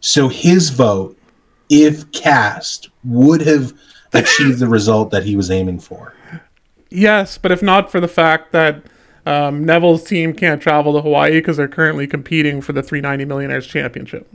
So 0.00 0.28
his 0.28 0.70
vote, 0.70 1.18
if 1.68 2.10
cast, 2.12 2.90
would 3.02 3.40
have 3.42 3.72
achieved 4.12 4.60
the 4.60 4.68
result 4.68 5.10
that 5.10 5.24
he 5.24 5.34
was 5.34 5.50
aiming 5.50 5.80
for. 5.80 6.14
Yes, 6.90 7.38
but 7.38 7.52
if 7.52 7.62
not 7.62 7.90
for 7.90 8.00
the 8.00 8.08
fact 8.08 8.52
that 8.52 8.82
um, 9.26 9.64
Neville's 9.64 10.04
team 10.04 10.32
can't 10.32 10.60
travel 10.60 10.94
to 10.94 11.02
Hawaii 11.02 11.32
because 11.32 11.58
they're 11.58 11.68
currently 11.68 12.06
competing 12.06 12.60
for 12.62 12.72
the 12.72 12.82
390 12.82 13.26
Millionaires 13.26 13.66
Championship. 13.66 14.26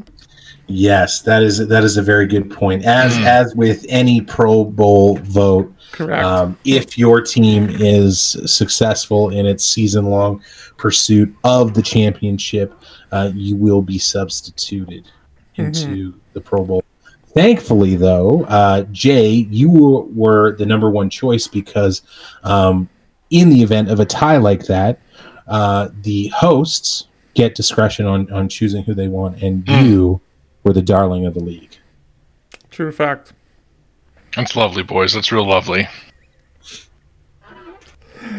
Yes, 0.67 1.21
that 1.21 1.43
is 1.43 1.67
that 1.67 1.83
is 1.83 1.97
a 1.97 2.01
very 2.01 2.25
good 2.25 2.49
point. 2.49 2.85
As 2.85 3.17
as 3.17 3.53
with 3.53 3.85
any 3.89 4.21
Pro 4.21 4.63
Bowl 4.63 5.17
vote, 5.17 5.73
Correct. 5.91 6.23
um, 6.23 6.57
if 6.63 6.97
your 6.97 7.19
team 7.19 7.69
is 7.69 8.37
successful 8.45 9.29
in 9.29 9.45
its 9.45 9.65
season 9.65 10.05
long 10.05 10.41
pursuit 10.77 11.35
of 11.43 11.73
the 11.73 11.81
championship, 11.81 12.73
uh, 13.11 13.31
you 13.33 13.57
will 13.57 13.81
be 13.81 13.97
substituted 13.97 15.05
into 15.55 16.13
the 16.31 16.39
Pro 16.39 16.63
Bowl. 16.63 16.83
Thankfully, 17.33 17.95
though, 17.95 18.43
uh, 18.43 18.83
Jay, 18.91 19.29
you 19.29 19.69
were, 19.69 20.01
were 20.03 20.55
the 20.55 20.65
number 20.65 20.89
one 20.89 21.09
choice 21.09 21.47
because 21.47 22.01
um, 22.43 22.87
in 23.31 23.49
the 23.49 23.63
event 23.63 23.89
of 23.89 23.99
a 23.99 24.05
tie 24.05 24.37
like 24.37 24.65
that, 24.67 24.99
uh, 25.47 25.89
the 26.01 26.27
hosts 26.27 27.07
get 27.33 27.55
discretion 27.55 28.05
on, 28.05 28.31
on 28.31 28.47
choosing 28.47 28.83
who 28.83 28.93
they 28.93 29.07
want, 29.07 29.41
and 29.41 29.67
you 29.67 30.21
were 30.63 30.73
the 30.73 30.81
darling 30.81 31.25
of 31.25 31.33
the 31.33 31.39
league. 31.39 31.75
True 32.69 32.91
fact. 32.91 33.33
That's 34.35 34.55
lovely, 34.55 34.83
boys. 34.83 35.13
That's 35.13 35.31
real 35.31 35.47
lovely. 35.47 35.87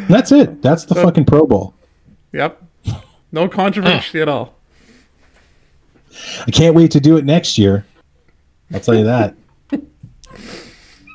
That's 0.09 0.33
it. 0.33 0.63
That's 0.63 0.85
the 0.85 0.95
fucking 0.95 1.25
Pro 1.25 1.47
Bowl. 1.47 1.75
Yep. 2.33 2.63
No 3.33 3.49
controversy 3.49 4.21
at 4.21 4.29
all. 4.29 4.55
I 6.47 6.51
can't 6.51 6.75
wait 6.75 6.93
to 6.93 7.01
do 7.01 7.17
it 7.17 7.25
next 7.25 7.59
year. 7.59 7.85
I'll 8.75 8.81
tell 8.81 8.95
you 8.95 9.04
that. 9.04 9.37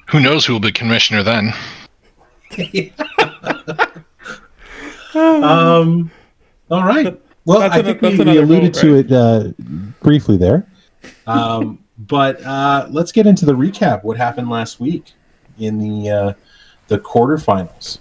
Who 0.07 0.19
knows 0.19 0.45
who 0.45 0.53
will 0.53 0.59
be 0.59 0.71
commissioner 0.71 1.21
then? 1.23 1.53
Um, 5.15 6.11
all 6.69 6.83
right. 6.83 7.19
Well, 7.45 7.59
That's 7.61 7.75
I 7.75 7.81
think 7.81 7.99
that's 7.99 8.11
we, 8.13 8.17
we 8.17 8.21
another 8.21 8.43
alluded 8.43 8.75
vote, 8.75 8.81
to 8.81 8.95
it 8.95 9.11
uh, 9.11 9.51
briefly 10.01 10.37
there. 10.37 10.67
Um, 11.25 11.83
but 11.97 12.41
uh, 12.45 12.87
let's 12.91 13.11
get 13.11 13.25
into 13.25 13.45
the 13.45 13.53
recap. 13.53 14.03
What 14.03 14.17
happened 14.17 14.49
last 14.49 14.79
week 14.79 15.13
in 15.57 15.79
the 15.79 16.09
uh, 16.09 16.33
the 16.87 16.99
quarterfinals? 16.99 17.99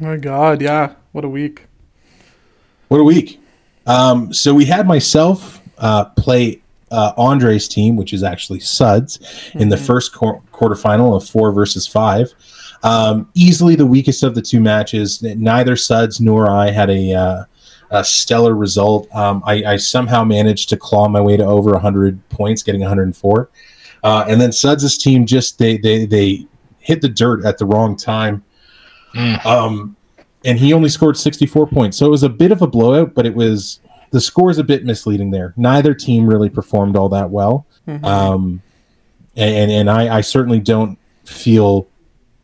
My 0.00 0.16
God, 0.16 0.60
yeah. 0.60 0.94
What 1.12 1.24
a 1.24 1.28
week. 1.28 1.66
What 2.88 3.00
a 3.00 3.04
week! 3.04 3.40
Um, 3.86 4.32
so 4.32 4.54
we 4.54 4.66
had 4.66 4.86
myself 4.86 5.62
uh, 5.78 6.06
play 6.06 6.60
uh, 6.90 7.12
Andre's 7.16 7.68
team, 7.68 7.96
which 7.96 8.12
is 8.12 8.22
actually 8.22 8.60
Suds, 8.60 9.18
in 9.54 9.68
the 9.68 9.76
first 9.76 10.14
quar- 10.14 10.40
quarterfinal 10.52 11.16
of 11.16 11.28
four 11.28 11.52
versus 11.52 11.86
five. 11.86 12.32
Um, 12.82 13.28
easily 13.34 13.74
the 13.74 13.86
weakest 13.86 14.22
of 14.22 14.34
the 14.34 14.42
two 14.42 14.60
matches. 14.60 15.22
Neither 15.22 15.76
Suds 15.76 16.20
nor 16.20 16.50
I 16.50 16.70
had 16.70 16.90
a, 16.90 17.12
uh, 17.12 17.44
a 17.90 18.04
stellar 18.04 18.54
result. 18.54 19.12
Um, 19.14 19.42
I, 19.46 19.64
I 19.64 19.76
somehow 19.76 20.24
managed 20.24 20.68
to 20.70 20.76
claw 20.76 21.08
my 21.08 21.20
way 21.20 21.36
to 21.36 21.44
over 21.44 21.70
100 21.72 22.28
points, 22.28 22.62
getting 22.62 22.80
104. 22.80 23.50
Uh, 24.04 24.24
and 24.28 24.40
then 24.40 24.52
Suds' 24.52 24.96
team 24.96 25.26
just 25.26 25.58
they 25.58 25.76
they 25.76 26.06
they 26.06 26.46
hit 26.78 27.02
the 27.02 27.08
dirt 27.08 27.44
at 27.44 27.58
the 27.58 27.66
wrong 27.66 27.96
time. 27.96 28.44
Mm. 29.14 29.44
Um, 29.44 29.96
and 30.44 30.58
he 30.58 30.72
only 30.72 30.88
scored 30.88 31.16
64 31.16 31.66
points. 31.66 31.96
So 31.96 32.06
it 32.06 32.10
was 32.10 32.22
a 32.22 32.28
bit 32.28 32.52
of 32.52 32.62
a 32.62 32.66
blowout, 32.66 33.14
but 33.14 33.26
it 33.26 33.34
was 33.34 33.80
the 34.10 34.20
score 34.20 34.50
is 34.50 34.58
a 34.58 34.64
bit 34.64 34.84
misleading 34.84 35.30
there. 35.30 35.54
Neither 35.56 35.94
team 35.94 36.26
really 36.26 36.48
performed 36.50 36.96
all 36.96 37.08
that 37.10 37.30
well. 37.30 37.66
Um, 38.02 38.62
and 39.36 39.70
and 39.70 39.90
I, 39.90 40.18
I 40.18 40.20
certainly 40.20 40.60
don't 40.60 40.98
feel 41.24 41.86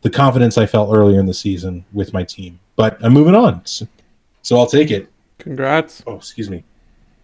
the 0.01 0.09
confidence 0.09 0.57
I 0.57 0.65
felt 0.65 0.95
earlier 0.95 1.19
in 1.19 1.25
the 1.25 1.33
season 1.33 1.85
with 1.93 2.13
my 2.13 2.23
team. 2.23 2.59
But 2.75 2.97
I'm 3.03 3.13
moving 3.13 3.35
on. 3.35 3.65
So, 3.65 3.87
so 4.41 4.57
I'll 4.57 4.67
take 4.67 4.91
it. 4.91 5.11
Congrats. 5.39 6.03
Oh, 6.07 6.15
excuse 6.15 6.49
me. 6.49 6.63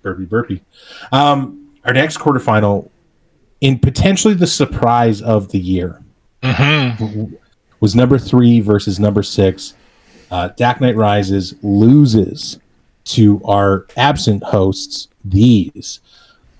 Burpee, 0.02 0.26
burpee. 0.26 0.62
Um, 1.12 1.74
our 1.86 1.94
next 1.94 2.18
quarterfinal, 2.18 2.90
in 3.62 3.80
potentially 3.80 4.34
the 4.34 4.48
surprise 4.48 5.22
of 5.22 5.50
the 5.50 5.60
year, 5.60 6.02
hmm 6.44 7.26
was 7.80 7.96
number 7.96 8.20
three 8.20 8.60
versus 8.62 9.00
number 9.00 9.24
six. 9.24 9.74
Uh, 10.30 10.50
Dak 10.50 10.80
Knight 10.80 10.96
Rises 10.96 11.56
loses 11.62 12.60
to 13.06 13.42
our 13.46 13.88
absent 13.98 14.44
hosts, 14.44 15.08
these. 15.24 16.00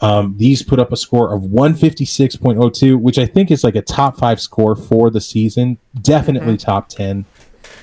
Um, 0.02 0.36
these 0.38 0.64
put 0.64 0.80
up 0.80 0.92
a 0.92 0.98
score 0.98 1.34
of 1.34 1.44
156.02, 1.44 3.00
which 3.00 3.20
I 3.20 3.28
think 3.28 3.52
is 3.52 3.64
like 3.64 3.76
a 3.76 3.82
top 3.82 4.18
five 4.18 4.42
score 4.42 4.76
for 4.76 5.12
the 5.12 5.22
season. 5.22 5.78
Definitely 6.02 6.58
top 6.58 6.90
10. 6.90 7.26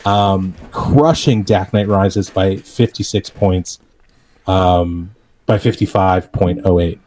Um, 0.04 0.54
crushing 0.72 1.44
Dak 1.44 1.72
Knight 1.72 1.86
Rises 1.86 2.28
by 2.28 2.56
56 2.56 3.30
points, 3.30 3.78
um, 4.46 5.14
by 5.46 5.58
55.08. 5.58 6.98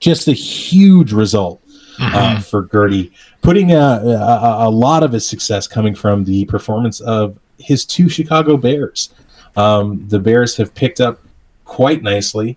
Just 0.00 0.28
a 0.28 0.32
huge 0.32 1.12
result 1.12 1.60
uh, 2.00 2.40
for 2.40 2.68
Gertie, 2.72 3.12
putting 3.42 3.72
a, 3.72 3.76
a, 3.76 4.68
a 4.68 4.70
lot 4.70 5.02
of 5.02 5.12
his 5.12 5.28
success 5.28 5.66
coming 5.66 5.94
from 5.94 6.24
the 6.24 6.46
performance 6.46 7.00
of 7.00 7.38
his 7.58 7.84
two 7.84 8.08
Chicago 8.08 8.56
Bears. 8.56 9.10
Um, 9.56 10.06
the 10.08 10.18
Bears 10.18 10.56
have 10.56 10.74
picked 10.74 11.00
up 11.00 11.20
quite 11.64 12.02
nicely, 12.02 12.56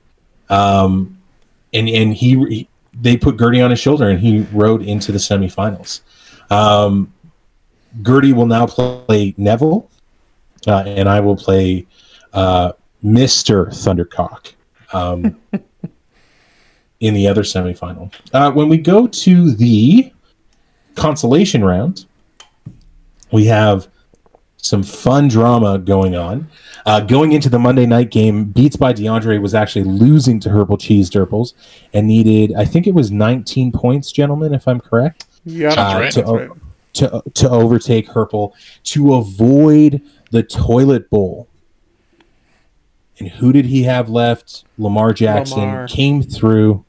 um, 0.49 1.17
and 1.73 1.89
and 1.89 2.13
he, 2.13 2.35
he 2.47 2.69
they 2.93 3.17
put 3.17 3.37
Gertie 3.37 3.61
on 3.61 3.71
his 3.71 3.79
shoulder 3.79 4.09
and 4.09 4.19
he 4.19 4.41
rode 4.51 4.83
into 4.83 5.11
the 5.11 5.17
semifinals. 5.17 6.01
Um, 6.49 7.13
Gertie 8.03 8.33
will 8.33 8.45
now 8.45 8.67
play 8.67 9.33
Neville, 9.37 9.89
uh, 10.67 10.83
and 10.85 11.09
I 11.09 11.19
will 11.19 11.37
play 11.37 11.87
uh, 12.33 12.73
Mister 13.01 13.67
Thundercock. 13.67 14.53
Um, 14.93 15.39
in 17.03 17.13
the 17.13 17.27
other 17.27 17.43
semifinal. 17.43 18.13
Uh, 18.31 18.49
when 18.49 18.69
we 18.69 18.77
go 18.77 19.07
to 19.07 19.51
the 19.51 20.09
consolation 20.95 21.61
round, 21.61 22.05
we 23.29 23.45
have 23.45 23.89
some 24.63 24.81
fun 24.81 25.27
drama 25.27 25.77
going 25.77 26.15
on. 26.15 26.49
Uh, 26.85 27.01
going 27.01 27.33
into 27.33 27.49
the 27.49 27.59
Monday 27.59 27.85
night 27.85 28.09
game, 28.11 28.45
Beats 28.45 28.75
by 28.75 28.93
DeAndre 28.93 29.41
was 29.41 29.53
actually 29.53 29.83
losing 29.83 30.39
to 30.39 30.49
Herbal 30.49 30.77
Cheese 30.77 31.09
Derples 31.09 31.53
and 31.93 32.07
needed, 32.07 32.55
I 32.55 32.65
think 32.65 32.87
it 32.87 32.93
was 32.93 33.11
19 33.11 33.71
points, 33.71 34.11
gentlemen, 34.11 34.53
if 34.53 34.67
I'm 34.67 34.79
correct, 34.79 35.25
Yeah, 35.45 35.69
Sounds 35.71 35.93
uh, 35.95 35.99
right. 35.99 36.11
to, 36.13 36.21
That's 36.21 36.31
right. 36.31 36.49
to 36.93 37.31
to 37.33 37.49
overtake 37.49 38.07
Herpel 38.09 38.53
to 38.85 39.15
avoid 39.15 40.01
the 40.31 40.43
toilet 40.43 41.09
bowl. 41.09 41.47
And 43.19 43.29
who 43.29 43.51
did 43.53 43.65
he 43.65 43.83
have 43.83 44.09
left? 44.09 44.63
Lamar 44.77 45.13
Jackson 45.13 45.59
Lamar. 45.59 45.87
came 45.87 46.21
through 46.23 46.83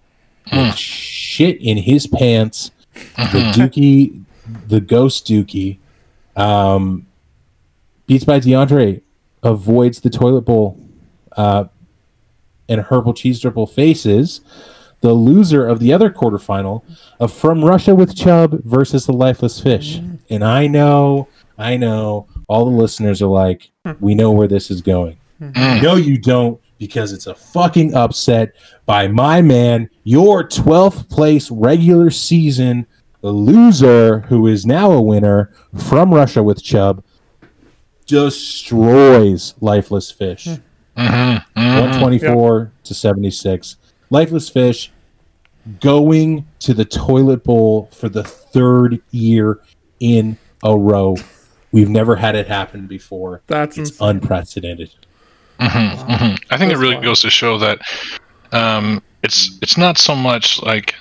with 0.52 0.74
shit 0.76 1.60
in 1.60 1.78
his 1.78 2.06
pants. 2.06 2.70
The 2.94 3.52
Dookie, 3.54 4.22
the 4.68 4.80
ghost 4.80 5.26
Dookie, 5.26 5.78
um, 6.36 7.06
beats 8.06 8.24
by 8.24 8.40
DeAndre, 8.40 9.02
avoids 9.42 10.00
the 10.00 10.10
toilet 10.10 10.42
bowl, 10.42 10.80
uh, 11.32 11.64
and 12.68 12.80
Herbal 12.82 13.14
Cheese 13.14 13.40
Dribble 13.40 13.66
faces 13.66 14.40
the 15.00 15.12
loser 15.12 15.66
of 15.66 15.80
the 15.80 15.92
other 15.92 16.10
quarterfinal 16.10 16.82
of 17.20 17.32
From 17.32 17.62
Russia 17.62 17.94
with 17.94 18.16
Chubb 18.16 18.62
versus 18.64 19.04
the 19.04 19.12
Lifeless 19.12 19.60
Fish. 19.60 19.98
Mm. 19.98 20.18
And 20.30 20.44
I 20.44 20.66
know, 20.66 21.28
I 21.58 21.76
know, 21.76 22.26
all 22.48 22.64
the 22.64 22.76
listeners 22.76 23.20
are 23.20 23.28
like, 23.28 23.70
hmm. 23.84 23.92
we 24.00 24.14
know 24.14 24.30
where 24.30 24.48
this 24.48 24.70
is 24.70 24.80
going. 24.80 25.18
Hmm. 25.38 25.50
Hmm. 25.54 25.82
No, 25.82 25.96
you 25.96 26.18
don't, 26.18 26.60
because 26.78 27.12
it's 27.12 27.26
a 27.26 27.34
fucking 27.34 27.94
upset 27.94 28.54
by 28.86 29.08
my 29.08 29.42
man, 29.42 29.90
your 30.04 30.42
12th 30.42 31.08
place 31.10 31.50
regular 31.50 32.10
season 32.10 32.86
loser, 33.22 34.20
who 34.20 34.46
is 34.46 34.66
now 34.66 34.90
a 34.90 35.00
winner 35.00 35.50
from 35.76 36.12
Russia 36.12 36.42
with 36.42 36.62
Chubb, 36.62 37.02
destroys 38.06 39.54
Lifeless 39.60 40.10
Fish. 40.10 40.46
hmm 40.96 41.36
124 41.54 42.72
to 42.84 42.94
76. 42.94 43.76
Lifeless 44.10 44.48
Fish 44.48 44.92
going 45.80 46.46
to 46.60 46.74
the 46.74 46.84
toilet 46.84 47.42
bowl 47.42 47.88
for 47.92 48.08
the 48.08 48.22
third 48.22 49.00
year 49.10 49.60
in 50.00 50.36
a 50.62 50.76
row. 50.76 51.16
We've 51.72 51.88
never 51.88 52.14
had 52.16 52.36
it 52.36 52.46
happen 52.46 52.86
before. 52.86 53.42
That's 53.48 53.76
It's 53.78 53.90
insane. 53.90 54.08
unprecedented. 54.08 54.90
I 55.58 56.56
think 56.58 56.72
it 56.72 56.76
really 56.78 56.94
fine. 56.94 57.02
goes 57.04 57.20
to 57.22 57.30
show 57.30 57.58
that 57.58 57.80
um, 58.52 59.02
it's 59.22 59.58
it's 59.62 59.76
not 59.78 59.98
so 59.98 60.14
much 60.14 60.62
like 60.62 60.94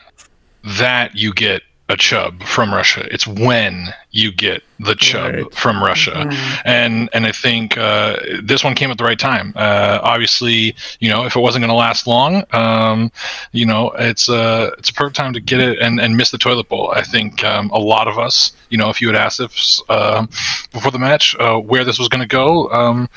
that 0.79 1.15
you 1.15 1.33
get 1.33 1.61
a 1.93 1.97
chub 1.97 2.41
from 2.43 2.73
Russia. 2.73 3.07
It's 3.13 3.27
when 3.27 3.93
you 4.11 4.31
get 4.31 4.63
the 4.79 4.95
chub 4.95 5.33
Right. 5.33 5.53
from 5.55 5.81
Russia, 5.81 6.29
and 6.65 7.09
and 7.13 7.25
I 7.25 7.31
think 7.31 7.77
uh, 7.77 8.17
this 8.43 8.63
one 8.63 8.73
came 8.75 8.91
at 8.91 8.97
the 8.97 9.03
right 9.03 9.19
time. 9.19 9.53
Uh, 9.55 9.99
obviously, 10.03 10.75
you 10.99 11.09
know, 11.09 11.25
if 11.25 11.35
it 11.35 11.39
wasn't 11.39 11.61
going 11.61 11.69
to 11.69 11.75
last 11.75 12.05
long, 12.07 12.43
um, 12.51 13.11
you 13.53 13.65
know, 13.65 13.91
it's 13.91 14.27
a 14.27 14.71
it's 14.77 14.89
a 14.89 14.93
perfect 14.93 15.15
time 15.15 15.33
to 15.33 15.39
get 15.39 15.59
it 15.59 15.79
and, 15.79 15.99
and 16.01 16.17
miss 16.17 16.31
the 16.31 16.37
toilet 16.37 16.67
bowl. 16.67 16.91
I 16.95 17.03
think 17.03 17.43
um, 17.43 17.69
a 17.69 17.79
lot 17.79 18.07
of 18.07 18.17
us, 18.17 18.51
you 18.69 18.77
know, 18.77 18.89
if 18.89 18.99
you 19.01 19.07
had 19.07 19.15
asked 19.15 19.39
us 19.39 19.81
uh, 19.89 20.25
before 20.71 20.91
the 20.91 20.99
match 20.99 21.35
uh, 21.39 21.57
where 21.59 21.85
this 21.85 21.99
was 21.99 22.07
going 22.09 22.21
to 22.27 22.35
go, 22.43 22.69
um, 22.71 23.07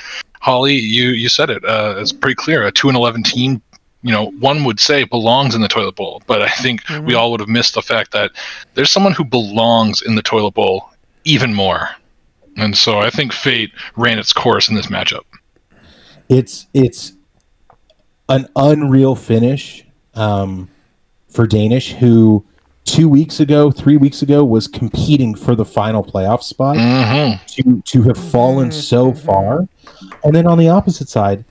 Holly, 0.40 0.74
you 0.74 1.08
you 1.10 1.28
said 1.28 1.50
it. 1.50 1.64
Uh, 1.64 1.96
it's 1.98 2.12
pretty 2.12 2.36
clear. 2.36 2.66
A 2.66 2.70
two 2.70 2.88
and 2.88 2.96
eleven 2.96 3.22
team, 3.22 3.60
you 4.06 4.12
know, 4.12 4.30
one 4.38 4.62
would 4.62 4.78
say 4.78 5.02
belongs 5.02 5.56
in 5.56 5.62
the 5.62 5.66
toilet 5.66 5.96
bowl, 5.96 6.22
but 6.28 6.40
I 6.40 6.48
think 6.48 6.80
we 7.02 7.14
all 7.14 7.32
would 7.32 7.40
have 7.40 7.48
missed 7.48 7.74
the 7.74 7.82
fact 7.82 8.12
that 8.12 8.30
there's 8.74 8.88
someone 8.88 9.12
who 9.12 9.24
belongs 9.24 10.00
in 10.00 10.14
the 10.14 10.22
toilet 10.22 10.54
bowl 10.54 10.92
even 11.24 11.52
more. 11.52 11.90
And 12.56 12.78
so 12.78 13.00
I 13.00 13.10
think 13.10 13.32
fate 13.32 13.72
ran 13.96 14.20
its 14.20 14.32
course 14.32 14.68
in 14.68 14.76
this 14.76 14.86
matchup. 14.86 15.24
It's 16.28 16.68
it's 16.72 17.14
an 18.28 18.48
unreal 18.54 19.16
finish 19.16 19.84
um, 20.14 20.68
for 21.28 21.44
Danish, 21.48 21.92
who 21.94 22.44
two 22.84 23.08
weeks 23.08 23.40
ago, 23.40 23.72
three 23.72 23.96
weeks 23.96 24.22
ago, 24.22 24.44
was 24.44 24.68
competing 24.68 25.34
for 25.34 25.56
the 25.56 25.64
final 25.64 26.04
playoff 26.04 26.44
spot. 26.44 26.76
hmm 26.76 27.44
to 27.48 27.82
to 27.82 28.02
have 28.04 28.16
fallen 28.30 28.70
so 28.70 29.12
far. 29.12 29.68
And 30.22 30.32
then 30.32 30.46
on 30.46 30.58
the 30.58 30.68
opposite 30.68 31.08
side, 31.08 31.44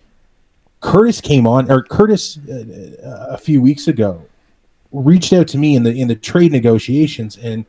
Curtis 0.86 1.20
came 1.20 1.48
on, 1.48 1.72
or 1.72 1.82
Curtis 1.82 2.38
uh, 2.48 2.54
uh, 3.04 3.34
a 3.34 3.38
few 3.38 3.60
weeks 3.60 3.88
ago 3.88 4.24
reached 4.92 5.34
out 5.34 5.48
to 5.50 5.58
me 5.58 5.76
in 5.76 5.82
the 5.82 5.92
in 5.92 6.08
the 6.08 6.16
trade 6.16 6.52
negotiations, 6.52 7.38
and 7.38 7.66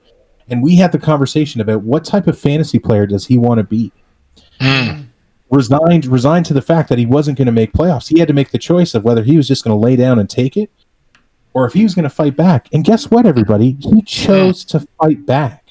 and 0.48 0.62
we 0.62 0.76
had 0.76 0.92
the 0.92 0.98
conversation 0.98 1.62
about 1.62 1.82
what 1.82 2.04
type 2.04 2.26
of 2.26 2.38
fantasy 2.38 2.78
player 2.78 3.06
does 3.06 3.26
he 3.26 3.38
want 3.38 3.58
to 3.58 3.64
be. 3.64 3.90
Hmm. 4.60 5.04
Resigned 5.50 6.04
resigned 6.04 6.44
to 6.46 6.54
the 6.54 6.60
fact 6.60 6.90
that 6.90 6.98
he 6.98 7.06
wasn't 7.06 7.38
going 7.38 7.46
to 7.46 7.52
make 7.52 7.72
playoffs. 7.72 8.08
He 8.08 8.18
had 8.18 8.28
to 8.28 8.34
make 8.34 8.50
the 8.50 8.58
choice 8.58 8.94
of 8.94 9.02
whether 9.02 9.22
he 9.22 9.38
was 9.38 9.48
just 9.48 9.64
going 9.64 9.74
to 9.74 9.82
lay 9.82 9.96
down 9.96 10.18
and 10.18 10.28
take 10.28 10.54
it, 10.54 10.70
or 11.54 11.66
if 11.66 11.72
he 11.72 11.84
was 11.84 11.94
going 11.94 12.02
to 12.02 12.10
fight 12.10 12.36
back. 12.36 12.68
And 12.70 12.84
guess 12.84 13.10
what, 13.10 13.24
everybody? 13.24 13.78
He 13.80 13.90
hmm. 13.90 14.00
chose 14.00 14.62
to 14.66 14.86
fight 15.00 15.24
back. 15.24 15.65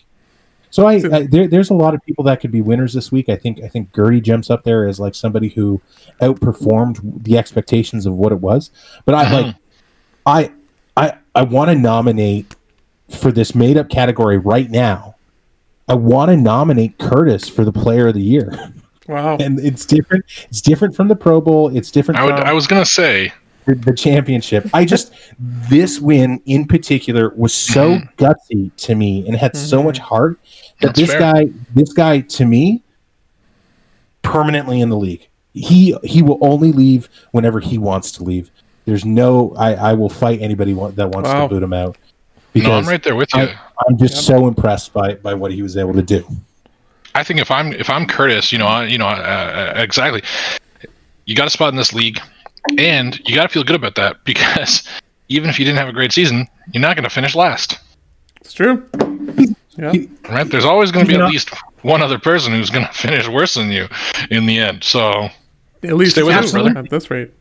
So 0.75 0.87
I, 0.87 0.95
I 0.95 1.21
there, 1.25 1.47
there's 1.47 1.69
a 1.69 1.73
lot 1.73 1.93
of 1.93 2.03
people 2.05 2.25
that 2.25 2.41
could 2.41 2.51
be 2.51 2.59
winners 2.59 2.91
this 2.91 3.09
week. 3.09 3.29
I 3.29 3.37
think 3.37 3.63
I 3.63 3.69
think 3.69 3.95
Gertie 3.95 4.19
jumps 4.19 4.49
up 4.49 4.65
there 4.65 4.85
as 4.85 4.99
like 4.99 5.15
somebody 5.15 5.47
who 5.47 5.79
outperformed 6.19 7.23
the 7.23 7.37
expectations 7.37 8.05
of 8.05 8.15
what 8.15 8.33
it 8.33 8.41
was. 8.41 8.71
But 9.05 9.15
I 9.15 9.23
uh-huh. 9.23 9.35
like 9.35 9.55
I 10.25 10.51
I 10.97 11.17
I 11.33 11.43
want 11.43 11.71
to 11.71 11.75
nominate 11.75 12.57
for 13.09 13.31
this 13.31 13.55
made 13.55 13.77
up 13.77 13.87
category 13.87 14.37
right 14.37 14.69
now. 14.69 15.15
I 15.87 15.93
want 15.93 16.31
to 16.31 16.35
nominate 16.35 16.97
Curtis 16.97 17.47
for 17.47 17.63
the 17.63 17.71
player 17.71 18.09
of 18.09 18.13
the 18.13 18.21
year. 18.21 18.51
Wow. 19.07 19.37
And 19.39 19.61
it's 19.61 19.85
different. 19.85 20.25
It's 20.49 20.59
different 20.59 20.93
from 20.93 21.07
the 21.07 21.15
Pro 21.15 21.39
Bowl. 21.39 21.73
It's 21.73 21.89
different 21.89 22.19
I 22.19 22.25
would. 22.25 22.35
from 22.35 22.43
I 22.43 22.51
was 22.51 22.67
gonna 22.67 22.85
say. 22.85 23.31
The, 23.65 23.75
the 23.75 23.93
championship. 23.93 24.67
I 24.73 24.85
just 24.85 25.13
this 25.39 25.99
win 25.99 26.41
in 26.45 26.65
particular 26.67 27.29
was 27.35 27.53
so 27.53 27.99
gutsy 28.17 28.71
to 28.77 28.95
me 28.95 29.27
and 29.27 29.35
had 29.35 29.55
so 29.55 29.81
much 29.83 29.97
heart 29.97 30.39
that 30.81 30.87
That's 30.87 30.99
this 30.99 31.11
fair. 31.11 31.19
guy, 31.19 31.45
this 31.73 31.93
guy 31.93 32.21
to 32.21 32.45
me, 32.45 32.83
permanently 34.21 34.81
in 34.81 34.89
the 34.89 34.97
league. 34.97 35.27
He 35.53 35.95
he 36.03 36.21
will 36.21 36.37
only 36.41 36.71
leave 36.71 37.09
whenever 37.31 37.59
he 37.59 37.77
wants 37.77 38.11
to 38.13 38.23
leave. 38.23 38.51
There's 38.85 39.05
no 39.05 39.55
I 39.57 39.73
I 39.73 39.93
will 39.93 40.09
fight 40.09 40.41
anybody 40.41 40.73
that 40.73 41.09
wants 41.09 41.29
Wow. 41.29 41.43
to 41.47 41.55
boot 41.55 41.63
him 41.63 41.73
out 41.73 41.95
No, 41.95 42.41
because 42.53 42.85
I'm 42.85 42.91
right 42.91 43.01
there 43.01 43.15
with 43.15 43.33
you. 43.33 43.41
I, 43.43 43.55
I'm 43.87 43.97
just 43.97 44.25
so 44.25 44.47
impressed 44.47 44.93
by 44.93 45.15
by 45.15 45.33
what 45.33 45.51
he 45.51 45.61
was 45.61 45.77
able 45.77 45.93
to 45.93 46.01
do. 46.01 46.27
I 47.15 47.23
think 47.23 47.39
if 47.39 47.49
I'm 47.49 47.71
if 47.73 47.89
I'm 47.89 48.05
Curtis, 48.05 48.51
you 48.51 48.57
know, 48.57 48.67
I, 48.67 48.85
you 48.85 48.97
know, 48.97 49.07
uh, 49.07 49.73
exactly. 49.77 50.21
You 51.23 51.33
got 51.35 51.47
a 51.47 51.49
spot 51.49 51.69
in 51.69 51.77
this 51.77 51.93
league, 51.93 52.19
and 52.77 53.19
you 53.27 53.35
got 53.35 53.43
to 53.43 53.49
feel 53.49 53.63
good 53.63 53.75
about 53.75 53.95
that 53.95 54.17
because 54.25 54.83
even 55.29 55.49
if 55.49 55.57
you 55.59 55.65
didn't 55.65 55.77
have 55.77 55.87
a 55.89 55.93
great 55.93 56.11
season, 56.11 56.47
you're 56.73 56.81
not 56.81 56.95
going 56.95 57.03
to 57.03 57.09
finish 57.09 57.35
last. 57.35 57.79
It's 58.41 58.53
true. 58.53 58.87
Yeah. 59.77 59.91
Right? 60.29 60.47
There's 60.49 60.65
always 60.65 60.91
going 60.91 61.05
to 61.05 61.07
be 61.09 61.15
You 61.15 61.19
at 61.21 61.25
know- 61.25 61.29
least 61.31 61.49
one 61.81 62.01
other 62.01 62.17
person 62.19 62.53
who's 62.53 62.69
going 62.69 62.85
to 62.87 62.93
finish 62.93 63.27
worse 63.27 63.55
than 63.55 63.71
you 63.71 63.87
in 64.31 64.45
the 64.45 64.57
end. 64.59 64.83
So 64.83 65.29
At 65.83 65.93
least 65.95 66.11
Stay 66.13 66.23
with 66.23 66.35
us, 66.35 66.51
brother. 66.51 66.77
at 66.77 66.89
this 66.89 67.09
rate. 67.11 67.31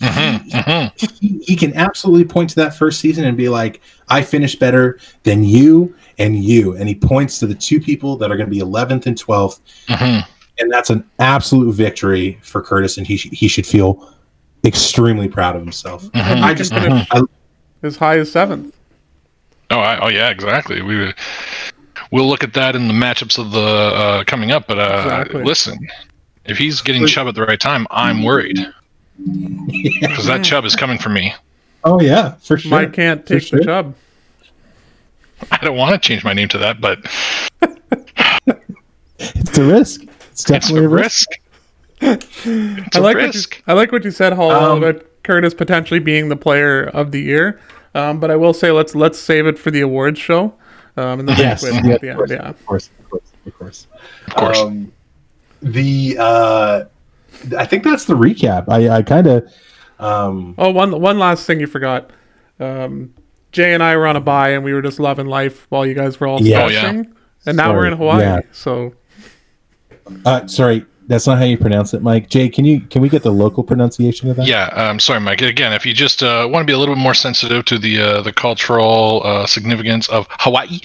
he, 0.00 1.38
he 1.42 1.56
can 1.56 1.74
absolutely 1.74 2.24
point 2.24 2.50
to 2.50 2.56
that 2.56 2.74
first 2.76 3.00
season 3.00 3.24
and 3.24 3.36
be 3.36 3.48
like, 3.48 3.80
I 4.08 4.22
finished 4.22 4.58
better 4.60 4.98
than 5.24 5.42
you 5.44 5.94
and 6.18 6.36
you. 6.42 6.76
And 6.76 6.88
he 6.88 6.94
points 6.94 7.38
to 7.40 7.46
the 7.46 7.54
two 7.54 7.80
people 7.80 8.16
that 8.18 8.30
are 8.30 8.36
going 8.36 8.48
to 8.48 8.54
be 8.54 8.60
11th 8.60 9.06
and 9.06 9.16
12th. 9.16 9.60
mhm. 9.88 10.26
And 10.60 10.72
that's 10.72 10.90
an 10.90 11.08
absolute 11.20 11.72
victory 11.72 12.38
for 12.42 12.60
Curtis. 12.62 12.96
And 12.98 13.06
he, 13.06 13.16
sh- 13.16 13.28
he 13.30 13.46
should 13.48 13.66
feel 13.66 14.12
extremely 14.64 15.28
proud 15.28 15.56
of 15.56 15.62
himself. 15.62 16.04
Mm-hmm. 16.04 16.44
I 16.44 16.54
just, 16.54 16.72
finish 16.72 17.06
I, 17.10 17.22
as 17.82 17.96
high 17.96 18.18
as 18.18 18.30
seventh. 18.32 18.74
oh, 19.70 19.78
I, 19.78 19.98
oh 20.00 20.08
yeah, 20.08 20.30
exactly. 20.30 20.82
We 20.82 21.12
we'll 22.10 22.26
look 22.28 22.42
at 22.44 22.52
that 22.54 22.74
in 22.76 22.88
the 22.88 22.94
matchups 22.94 23.38
of 23.38 23.50
the 23.52 23.60
uh, 23.60 24.24
coming 24.24 24.50
up. 24.50 24.66
But 24.66 24.78
uh, 24.78 25.02
Exactly. 25.04 25.44
listen, 25.44 25.78
if 26.44 26.58
he's 26.58 26.80
getting 26.80 27.06
Chubb 27.06 27.28
at 27.28 27.34
the 27.34 27.42
right 27.42 27.60
time, 27.60 27.86
I'm 27.90 28.22
worried 28.22 28.58
because 29.18 30.26
that 30.26 30.42
Chubb 30.44 30.64
is 30.64 30.74
coming 30.76 30.98
for 30.98 31.08
me. 31.10 31.34
oh, 31.84 32.00
yeah, 32.00 32.32
for 32.36 32.56
sure. 32.58 32.70
Mike 32.70 32.92
can't 32.94 33.26
For 33.26 33.34
take 33.38 33.42
sure. 33.48 33.58
the 33.60 33.64
job. 33.64 33.94
I 35.52 35.58
don't 35.58 35.76
want 35.76 35.92
to 35.92 35.98
change 36.06 36.24
my 36.24 36.32
name 36.32 36.48
to 36.48 36.58
that, 36.58 36.80
but 36.80 36.98
It's 39.20 39.58
a 39.58 39.64
risk. 39.64 40.02
It's 40.04 40.12
it's 40.30 40.44
definitely 40.44 40.84
a 40.84 40.88
a 40.88 40.88
risk. 40.88 41.28
risk. 41.30 41.40
It's 42.00 42.96
I 42.96 42.98
a 42.98 43.02
like 43.02 43.16
what 43.16 43.34
you. 43.34 43.40
I 43.66 43.72
like 43.72 43.92
what 43.92 44.04
you 44.04 44.10
said, 44.10 44.32
Hall, 44.32 44.50
Um, 44.50 44.82
about 44.82 45.04
Curtis 45.24 45.54
potentially 45.54 46.00
being 46.00 46.28
the 46.28 46.36
player 46.36 46.84
of 46.84 47.10
the 47.12 47.20
year. 47.20 47.60
Um, 47.94 48.20
but 48.20 48.30
I 48.30 48.36
will 48.36 48.52
say 48.54 48.70
let's 48.70 48.94
let's 48.94 49.18
save 49.18 49.46
it 49.46 49.58
for 49.58 49.70
the 49.70 49.80
awards 49.80 50.18
show. 50.18 50.54
Um, 50.96 51.20
and 51.20 51.28
the 51.28 51.34
Yes, 51.34 51.62
yeah, 51.64 51.76
at 51.76 51.82
the 51.82 51.92
of, 51.96 52.04
end. 52.04 52.16
course, 52.16 52.30
Yeah. 52.30 52.48
of 52.48 52.66
course, 52.66 52.90
of 52.98 53.10
course, 53.10 53.22
of 53.46 53.54
course. 53.58 53.86
Of 54.28 54.34
course. 54.34 54.58
Um, 54.58 54.92
the 55.62 56.16
uh, 56.18 56.84
I 57.56 57.66
think 57.66 57.84
that's 57.84 58.04
the 58.04 58.14
recap. 58.14 58.68
I, 58.68 58.88
I 58.88 59.02
kind 59.02 59.26
of 59.26 59.52
um, 59.98 60.54
Oh, 60.58 60.70
one 60.70 61.00
one 61.00 61.18
last 61.18 61.46
thing 61.46 61.58
you 61.60 61.66
forgot. 61.66 62.10
Um, 62.60 63.14
Jay 63.52 63.72
and 63.74 63.82
I 63.82 63.96
were 63.96 64.06
on 64.06 64.14
a 64.16 64.20
buy, 64.20 64.50
and 64.50 64.62
we 64.62 64.72
were 64.72 64.82
just 64.82 65.00
loving 65.00 65.26
life 65.26 65.66
while 65.70 65.86
you 65.86 65.94
guys 65.94 66.20
were 66.20 66.26
all 66.26 66.40
Yeah. 66.42 66.64
Oh, 66.64 66.68
yeah. 66.68 67.02
And 67.46 67.56
now 67.56 67.72
we're 67.72 67.86
in 67.86 67.94
Hawaii. 67.96 68.20
yeah. 68.22 68.40
So 68.52 68.94
uh, 70.24 70.46
sorry, 70.46 70.84
that's 71.08 71.26
not 71.26 71.38
how 71.38 71.44
you 71.44 71.58
pronounce 71.58 71.94
it, 71.94 72.02
Mike. 72.02 72.28
Jay, 72.28 72.48
can 72.48 72.64
you 72.64 72.80
can 72.80 73.02
we 73.02 73.08
get 73.08 73.22
the 73.22 73.32
local 73.32 73.64
pronunciation 73.64 74.30
of 74.30 74.36
that? 74.36 74.46
Yeah, 74.46 74.66
um, 74.68 75.00
sorry, 75.00 75.20
Mike. 75.20 75.40
Again, 75.42 75.72
if 75.72 75.84
you 75.84 75.92
just 75.92 76.22
uh, 76.22 76.46
want 76.50 76.62
to 76.62 76.66
be 76.66 76.72
a 76.74 76.78
little 76.78 76.94
bit 76.94 77.00
more 77.00 77.14
sensitive 77.14 77.64
to 77.64 77.78
the 77.78 78.00
uh, 78.00 78.22
the 78.22 78.32
cultural 78.32 79.22
uh, 79.24 79.46
significance 79.46 80.08
of 80.10 80.26
Hawaii, 80.30 80.78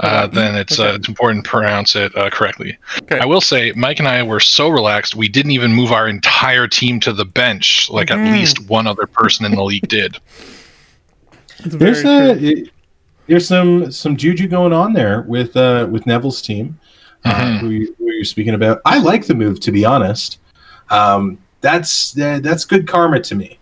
uh, 0.00 0.26
then 0.26 0.54
it's 0.56 0.78
uh, 0.78 0.92
it's 0.96 1.08
important 1.08 1.44
to 1.44 1.50
pronounce 1.50 1.96
it 1.96 2.14
uh, 2.16 2.28
correctly. 2.28 2.76
Okay. 3.04 3.18
I 3.20 3.24
will 3.24 3.40
say, 3.40 3.72
Mike 3.76 3.98
and 4.00 4.08
I 4.08 4.22
were 4.22 4.40
so 4.40 4.68
relaxed, 4.68 5.14
we 5.14 5.28
didn't 5.28 5.52
even 5.52 5.72
move 5.72 5.92
our 5.92 6.08
entire 6.08 6.68
team 6.68 7.00
to 7.00 7.12
the 7.12 7.24
bench, 7.24 7.88
like 7.90 8.08
Mm-hmm. 8.08 8.26
at 8.26 8.32
least 8.32 8.68
one 8.68 8.86
other 8.86 9.06
person 9.06 9.46
in 9.46 9.52
the 9.54 9.62
league 9.62 9.88
did. 9.98 10.18
There's 11.64 12.04
a 12.04 12.30
it- 12.42 12.70
there's 13.26 13.46
some 13.46 13.92
some 13.92 14.16
juju 14.16 14.48
going 14.48 14.72
on 14.72 14.94
there 14.94 15.20
with 15.22 15.54
uh 15.56 15.86
with 15.90 16.06
Neville's 16.06 16.40
team, 16.40 16.78
uh, 17.24 17.34
Mhm. 17.34 17.58
who, 17.60 17.70
you, 17.70 17.94
who 17.98 18.10
you're 18.12 18.24
speaking 18.24 18.54
about. 18.54 18.80
I 18.84 18.98
like 18.98 19.26
the 19.26 19.34
move 19.34 19.60
to 19.60 19.72
be 19.72 19.84
honest. 19.84 20.38
Um, 20.90 21.38
that's 21.60 22.18
uh, 22.18 22.40
that's 22.42 22.64
good 22.64 22.86
karma 22.86 23.20
to 23.20 23.34
me. 23.34 23.58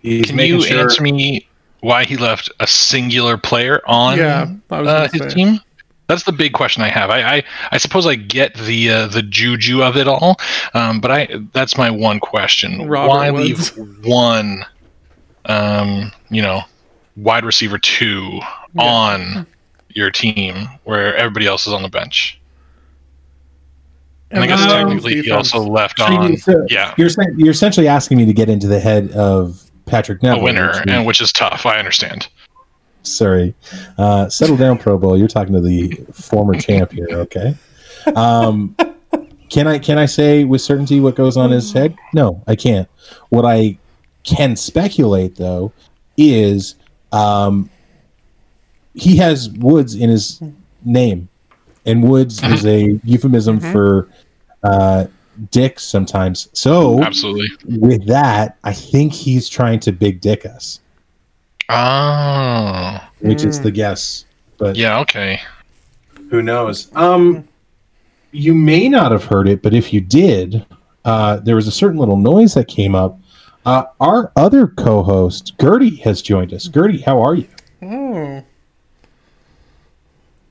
He's 0.00 0.26
Can 0.26 0.38
you 0.38 0.60
sure. 0.62 0.82
answer 0.82 1.02
me 1.02 1.46
why 1.80 2.04
he 2.04 2.16
left 2.16 2.50
a 2.60 2.66
singular 2.66 3.36
player 3.36 3.80
on 3.86 4.18
Yeah, 4.18 4.46
uh, 4.70 5.08
his 5.08 5.22
say. 5.22 5.28
team? 5.30 5.60
That's 6.08 6.22
the 6.22 6.32
big 6.32 6.52
question 6.54 6.82
I 6.82 6.88
have. 6.88 7.10
I 7.10 7.36
I, 7.36 7.44
I 7.72 7.78
suppose 7.78 8.06
I 8.06 8.14
get 8.14 8.54
the 8.54 8.90
uh, 8.90 9.06
the 9.08 9.22
juju 9.22 9.82
of 9.82 9.96
it 9.96 10.06
all, 10.08 10.36
um, 10.74 11.00
but 11.00 11.10
I 11.10 11.28
that's 11.52 11.76
my 11.76 11.90
one 11.90 12.20
question. 12.20 12.86
Robert 12.88 13.08
why 13.08 13.30
Woods. 13.30 13.76
leave 13.76 14.06
one, 14.06 14.64
um, 15.46 16.12
you 16.30 16.42
know, 16.42 16.62
wide 17.16 17.44
receiver 17.44 17.78
two 17.78 18.40
on 18.78 19.46
your 19.90 20.10
team 20.10 20.68
where 20.84 21.14
everybody 21.16 21.46
else 21.46 21.66
is 21.66 21.72
on 21.72 21.82
the 21.82 21.88
bench? 21.88 22.40
And 24.30 24.44
I 24.44 24.46
guess 24.46 24.60
Um, 24.60 24.68
technically 24.68 25.22
he 25.22 25.30
also 25.30 25.60
left 25.60 25.98
So 25.98 26.04
on, 26.04 26.36
so 26.36 26.66
yeah, 26.68 26.94
You're 26.98 27.08
you're 27.36 27.50
essentially 27.50 27.88
asking 27.88 28.18
me 28.18 28.26
to 28.26 28.32
get 28.34 28.48
into 28.50 28.66
the 28.66 28.78
head 28.80 29.10
of 29.12 29.62
Patrick 29.86 30.22
a 30.22 30.26
Neville, 30.26 30.42
winner, 30.44 30.66
which 30.68 30.76
is- 30.76 30.82
and 30.88 31.06
which 31.06 31.20
is 31.20 31.32
tough. 31.32 31.64
I 31.64 31.78
understand. 31.78 32.28
Sorry. 33.02 33.54
Uh, 33.96 34.28
settle 34.28 34.56
down, 34.58 34.76
Pro 34.76 34.98
Bowl. 34.98 35.16
You're 35.16 35.28
talking 35.28 35.54
to 35.54 35.60
the 35.62 35.98
former 36.12 36.54
champ 36.54 36.92
here, 36.92 37.06
okay? 37.10 37.54
Um, 38.14 38.76
can 39.48 39.66
I 39.66 39.78
can 39.78 39.96
I 39.96 40.04
say 40.06 40.44
with 40.44 40.60
certainty 40.60 41.00
what 41.00 41.14
goes 41.14 41.36
on 41.38 41.50
his 41.50 41.72
head? 41.72 41.94
No, 42.12 42.42
I 42.46 42.54
can't. 42.54 42.88
What 43.30 43.46
I 43.46 43.78
can 44.24 44.56
speculate 44.56 45.36
though 45.36 45.72
is 46.18 46.74
um, 47.12 47.70
he 48.94 49.16
has 49.16 49.48
Woods 49.50 49.94
in 49.94 50.10
his 50.10 50.42
name, 50.84 51.28
and 51.86 52.02
Woods 52.02 52.42
is 52.42 52.66
a 52.66 53.00
euphemism 53.04 53.58
for 53.60 54.08
uh, 54.62 55.06
dick 55.50 55.78
sometimes. 55.80 56.48
So 56.52 57.02
Absolutely. 57.02 57.48
with 57.78 58.06
that, 58.06 58.58
I 58.64 58.72
think 58.72 59.12
he's 59.12 59.48
trying 59.48 59.80
to 59.80 59.92
big 59.92 60.20
dick 60.20 60.44
us, 60.46 60.80
Oh. 61.68 62.98
which 63.20 63.44
is 63.44 63.60
the 63.60 63.70
guess. 63.70 64.24
But 64.58 64.76
Yeah, 64.76 64.98
okay. 65.00 65.40
who 66.30 66.42
knows? 66.42 66.90
Um, 66.96 67.46
you 68.32 68.54
may 68.54 68.88
not 68.88 69.12
have 69.12 69.24
heard 69.24 69.48
it, 69.48 69.62
but 69.62 69.72
if 69.74 69.92
you 69.92 70.00
did, 70.00 70.66
uh, 71.04 71.36
there 71.36 71.54
was 71.56 71.66
a 71.68 71.72
certain 71.72 71.98
little 71.98 72.16
noise 72.16 72.54
that 72.54 72.66
came 72.68 72.94
up. 72.94 73.18
Uh, 73.64 73.84
our 74.00 74.32
other 74.36 74.66
co-host 74.66 75.54
Gertie 75.60 75.96
has 75.96 76.20
joined 76.22 76.52
us. 76.52 76.68
Gertie, 76.68 76.98
how 77.02 77.20
are 77.22 77.34
you? 77.34 77.46
Oh 77.82 78.42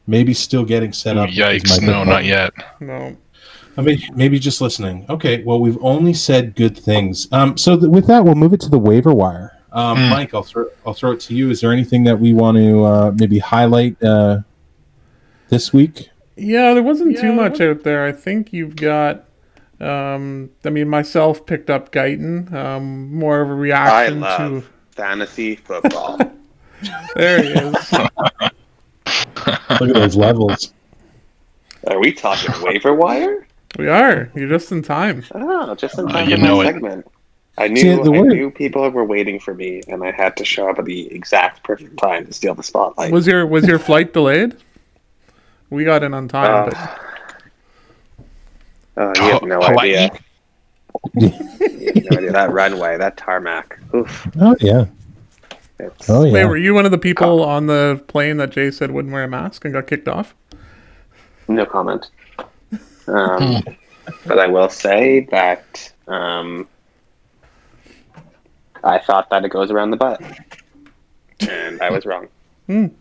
Maybe 0.10 0.34
still 0.34 0.63
getting 0.63 0.93
set 0.93 1.17
up. 1.17 1.28
with 1.30 1.38
Yikes. 1.38 1.82
No, 1.82 2.04
not 2.06 2.24
yet. 2.24 2.54
no. 2.80 3.15
I 3.78 3.82
mean, 3.82 4.02
maybe 4.16 4.40
just 4.40 4.60
listening. 4.60 5.06
Okay, 5.10 5.44
well, 5.44 5.60
we've 5.60 5.78
only 5.84 6.13
said 6.13 6.56
good 6.56 6.78
things. 6.78 7.28
Um, 7.32 7.58
so 7.58 7.78
th- 7.78 7.90
with 7.92 8.08
that, 8.08 8.26
we'll 8.26 8.36
move 8.36 8.54
it 8.54 8.60
to 8.62 8.70
the 8.70 8.80
waiver 8.80 9.13
wire. 9.13 9.54
Um, 9.72 9.98
Hmm. 9.98 10.10
Mike, 10.10 10.34
I'll 10.34 10.44
throw 10.44 10.66
I'll 10.86 10.94
throw 10.94 11.12
it 11.12 11.20
to 11.22 11.36
you. 11.36 11.50
Is 11.52 11.62
there 11.62 11.72
anything 11.72 12.04
that 12.06 12.20
we 12.20 12.34
want 12.34 12.58
to 12.58 12.84
uh, 12.86 13.12
maybe 13.16 13.38
highlight 13.40 14.02
uh, 14.02 14.40
this 15.50 15.72
week? 15.74 16.10
Yeah, 16.36 16.74
there 16.74 16.84
wasn't 16.84 17.13
Yeah, 17.16 17.22
too 17.22 17.34
much 17.34 17.62
out 17.62 17.84
there. 17.84 18.06
I 18.06 18.12
think 18.12 18.52
you've 18.54 18.76
got. 18.76 19.26
Um, 19.80 20.50
I 20.66 20.70
mean, 20.72 20.90
myself 20.90 21.46
picked 21.46 21.70
up 21.70 21.92
Guyton. 21.92 22.52
Um, 22.52 23.13
more 23.13 23.42
of 23.42 23.50
a 23.50 23.54
reaction 23.54 24.24
I 24.24 24.38
love 24.38 24.70
fantasy 24.92 25.56
football. 25.56 26.20
There 27.16 27.42
he 27.42 27.50
is. 27.54 27.92
Look 27.94 29.90
at 29.90 29.94
those 29.96 30.16
levels. 30.16 30.74
Are 31.88 32.00
we 32.00 32.12
talking 32.13 32.54
waiver 32.62 32.94
wire? 32.94 33.48
We 33.77 33.88
are. 33.88 34.32
You're 34.36 34.49
just 34.49 34.71
in 34.71 34.82
time. 34.82 35.23
Oh, 35.34 35.75
just 35.75 35.97
in 35.97 36.08
Uh, 36.08 36.12
time 36.13 36.30
you 36.30 36.38
for 36.38 36.41
my 36.43 36.62
it. 36.63 36.65
segment. 36.65 37.08
I 37.60 37.67
knew 37.67 37.77
See, 37.82 37.89
the 37.95 38.01
I 38.03 38.10
word- 38.21 38.27
knew 38.27 38.51
people 38.51 38.88
were 38.91 39.03
waiting 39.03 39.39
for 39.39 39.53
me, 39.53 39.82
and 39.88 40.03
I 40.03 40.12
had 40.12 40.38
to 40.38 40.45
show 40.45 40.69
up 40.69 40.77
at 40.80 40.86
the 40.86 41.12
exact 41.13 41.63
perfect 41.63 41.97
time 41.97 42.25
to 42.27 42.34
steal 42.34 42.53
the 42.53 42.62
spotlight. 42.63 43.12
Was 43.12 43.25
your 43.25 43.45
was 43.47 43.67
your 43.67 43.80
flight 43.80 44.13
delayed? 44.13 44.56
We 45.69 45.84
got 45.84 46.03
in 46.03 46.13
on 46.13 46.27
time, 46.27 46.69
Uh, 46.69 46.97
Oh, 48.99 49.13
you 49.15 49.32
have 49.34 49.41
no 49.43 49.60
Hawaii? 49.62 49.95
idea. 49.95 50.10
You 51.15 51.30
have 51.30 51.95
no 52.12 52.17
idea. 52.17 52.32
That 52.32 52.51
runway, 52.51 52.97
that 52.97 53.17
tarmac. 53.17 53.77
Oof. 53.93 54.27
Oh 54.39 54.56
yeah. 54.60 54.86
It's, 55.80 56.10
Oh 56.10 56.23
but 56.23 56.32
wait, 56.34 56.45
were 56.45 56.58
you 56.58 56.73
one 56.73 56.86
of 56.86 56.91
the 56.91 56.97
people 56.97 57.43
on 57.43 57.67
the 57.67 58.03
plane 58.08 58.38
that 58.38 58.49
Jay 58.51 58.71
said 58.71 58.89
wouldn't 58.91 59.13
wear 59.13 59.23
a 59.23 59.27
mask 59.27 59.63
and 59.65 59.73
got 59.73 59.86
kicked 59.88 60.08
off? 60.08 60.34
No 61.47 61.65
comment. 61.65 62.10
Um, 63.08 63.63
but 64.26 64.39
I 64.39 64.48
will 64.48 64.70
say 64.70 65.22
that 65.32 65.91
um, 66.08 66.67
I 68.84 69.00
thought 69.00 69.30
that 69.30 69.43
it 69.46 69.50
goes 69.50 69.72
around 69.72 69.91
the 69.91 69.98
butt, 69.98 70.22
and 71.48 71.82
I 71.82 71.89
was 71.89 72.06
wrong. 72.06 72.28
We've 72.67 72.91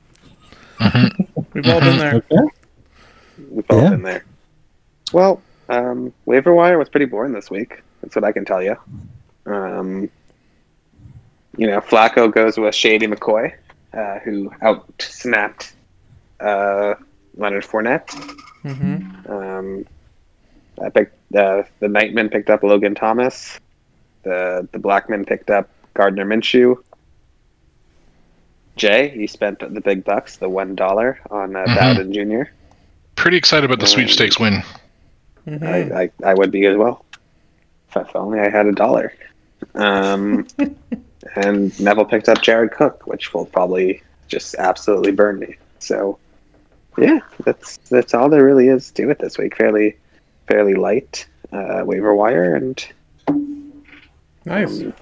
all 1.69 1.81
been 1.81 1.99
there. 1.99 2.15
Okay. 2.15 2.49
We've 3.51 3.65
all 3.71 3.83
Yeah. 3.83 3.91
been 3.91 4.03
there. 4.03 4.25
Well, 5.13 5.43
um, 5.69 6.13
waiver 6.25 6.55
wire 6.55 6.79
was 6.79 6.89
pretty 6.89 7.07
boring 7.07 7.33
this 7.33 7.51
week. 7.51 7.83
That's 8.03 8.15
what 8.15 8.25
I 8.25 8.33
can 8.33 8.45
tell 8.45 8.63
you. 8.63 8.77
Um, 9.47 10.09
you 11.57 11.67
know, 11.67 11.81
Flacco 11.81 12.33
goes 12.33 12.59
with 12.59 12.75
Shady 12.75 13.07
McCoy, 13.07 13.53
uh, 13.95 14.19
who 14.21 14.51
out 14.63 14.85
snapped 15.01 15.75
uh, 16.41 16.95
Leonard 17.37 17.65
Fournette. 17.65 18.11
hmm 18.63 18.99
Um, 19.31 19.87
I 20.83 20.91
picked 20.91 21.35
uh, 21.35 21.63
the 21.81 21.89
Nightman 21.89 22.29
picked 22.29 22.51
up 22.51 22.63
Logan 22.63 22.95
Thomas. 22.95 23.59
The 24.23 24.69
the 24.73 24.79
Blackman 24.79 25.25
picked 25.25 25.51
up 25.51 25.69
Gardner 25.95 26.25
Minshew. 26.25 26.83
Jay, 28.77 29.09
he 29.09 29.27
spent 29.27 29.61
the 29.61 29.81
big 29.81 30.05
bucks, 30.05 30.37
the 30.37 30.49
one 30.49 30.75
dollar 30.75 31.19
on 31.31 31.57
uh, 31.57 31.65
Mhm. 31.65 31.75
Bowden 31.97 32.13
Jr. 32.13 32.51
Pretty 33.15 33.37
excited 33.39 33.65
about 33.65 33.81
the 33.81 33.87
sweepstakes 33.87 34.39
win. 34.39 34.63
hmm 35.49 35.65
I, 35.65 36.03
I, 36.03 36.11
I 36.25 36.35
would 36.35 36.51
be 36.51 36.67
as 36.67 36.77
well. 36.77 37.05
If, 37.89 37.97
if 38.09 38.17
only 38.17 38.39
I 38.41 38.51
had 38.51 38.67
a 38.67 38.73
dollar. 38.73 39.13
Um, 39.75 40.47
and 41.37 41.79
Neville 41.81 42.05
picked 42.05 42.29
up 42.29 42.43
Jared 42.43 42.73
Cook, 42.73 43.07
which 43.07 43.33
will 43.33 43.47
probably 43.47 44.03
just 44.29 44.55
absolutely 44.57 45.13
burn 45.13 45.39
me. 45.39 45.57
So, 45.79 46.19
yeah, 46.99 47.21
that's 47.45 47.79
that's 47.89 48.13
all 48.13 48.29
there 48.29 48.45
really 48.45 48.69
is 48.69 48.91
to 48.93 49.09
it 49.09 49.19
this 49.19 49.39
week. 49.39 49.57
Fairly, 49.57 49.97
fairly 50.49 50.75
light 50.75 51.27
uh, 51.53 51.83
waiver 51.85 52.15
wire, 52.15 52.55
and 52.55 52.87
Nice. 54.45 54.81
um, 54.83 54.95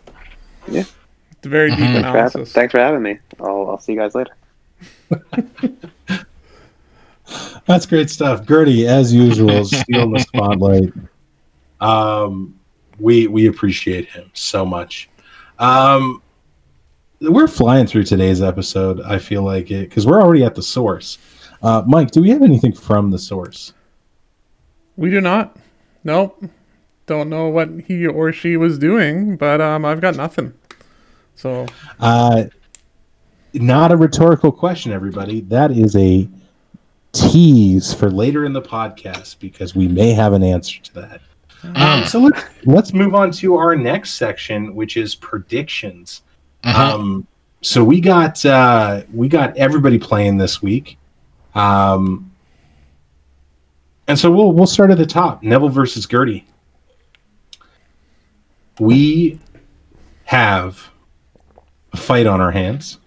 yeah. 0.68 0.84
It's 1.32 1.46
a 1.46 1.48
very 1.48 1.70
deep 1.70 1.78
Mhm. 1.80 1.92
Thanks 1.92 1.98
for, 2.00 2.06
having, 2.06 2.16
analysis. 2.16 2.52
thanks 2.52 2.72
for 2.72 2.78
having 2.78 3.02
me. 3.02 3.18
I'll, 3.40 3.70
I'll 3.70 3.78
see 3.78 3.92
you 3.92 3.98
guys 3.98 4.14
later. 4.14 4.34
That's 7.66 7.86
great 7.86 8.10
stuff. 8.10 8.46
Gertie, 8.46 8.86
as 8.86 9.12
usual, 9.12 9.64
stealing 9.64 10.12
the 10.12 10.18
spotlight. 10.20 10.92
Um, 11.80 12.58
we 12.98 13.26
we 13.26 13.46
appreciate 13.46 14.08
him 14.08 14.30
so 14.34 14.64
much. 14.66 15.08
Um, 15.58 16.22
we're 17.20 17.48
flying 17.48 17.86
through 17.86 18.04
today's 18.04 18.42
episode. 18.42 19.00
I 19.00 19.18
feel 19.18 19.42
like 19.42 19.70
it 19.70 19.88
because 19.88 20.06
we're 20.06 20.20
already 20.22 20.44
at 20.44 20.54
the 20.54 20.62
source. 20.62 21.18
Uh, 21.62 21.82
Mike, 21.86 22.10
do 22.10 22.20
we 22.20 22.28
have 22.30 22.42
anything 22.42 22.72
from 22.72 23.10
the 23.10 23.18
source? 23.18 23.72
We 24.96 25.10
do 25.10 25.20
not. 25.20 25.56
Nope. 26.02 26.44
Don't 27.06 27.28
know 27.28 27.48
what 27.48 27.68
he 27.86 28.06
or 28.06 28.32
she 28.32 28.56
was 28.56 28.78
doing, 28.78 29.36
but 29.36 29.60
um, 29.60 29.84
I've 29.84 30.00
got 30.00 30.16
nothing. 30.16 30.54
So 31.34 31.66
Uh, 32.00 32.44
not 33.52 33.92
a 33.92 33.96
rhetorical 33.96 34.50
question, 34.52 34.92
everybody. 34.92 35.40
That 35.42 35.70
is 35.70 35.94
a 35.96 36.28
tease 37.12 37.94
for 37.94 38.10
later 38.10 38.44
in 38.44 38.52
the 38.52 38.62
podcast 38.62 39.38
because 39.38 39.74
we 39.74 39.86
may 39.86 40.12
have 40.12 40.32
an 40.32 40.42
answer 40.42 40.80
to 40.82 40.94
that. 40.94 41.20
Um, 41.76 42.04
so 42.04 42.18
let's 42.20 42.42
let's 42.64 42.92
move 42.92 43.14
on 43.14 43.30
to 43.32 43.56
our 43.56 43.74
next 43.74 44.14
section, 44.14 44.74
which 44.74 44.96
is 44.96 45.14
predictions. 45.14 46.22
Mhm. 46.62 46.74
Um, 46.74 47.26
so 47.62 47.82
we 47.82 48.00
got 48.00 48.44
uh, 48.44 49.02
we 49.12 49.28
got 49.28 49.56
everybody 49.56 49.98
playing 49.98 50.36
this 50.36 50.60
week, 50.60 50.98
um, 51.54 52.30
and 54.08 54.18
so 54.18 54.30
we'll 54.30 54.52
we'll 54.52 54.66
start 54.66 54.90
at 54.90 54.98
the 54.98 55.06
top. 55.06 55.42
Neville 55.42 55.68
versus 55.68 56.06
Gertie. 56.06 56.46
We 58.78 59.38
have 60.24 60.90
a 61.92 61.96
fight 61.96 62.26
on 62.26 62.40
our 62.40 62.50
hands. 62.50 62.98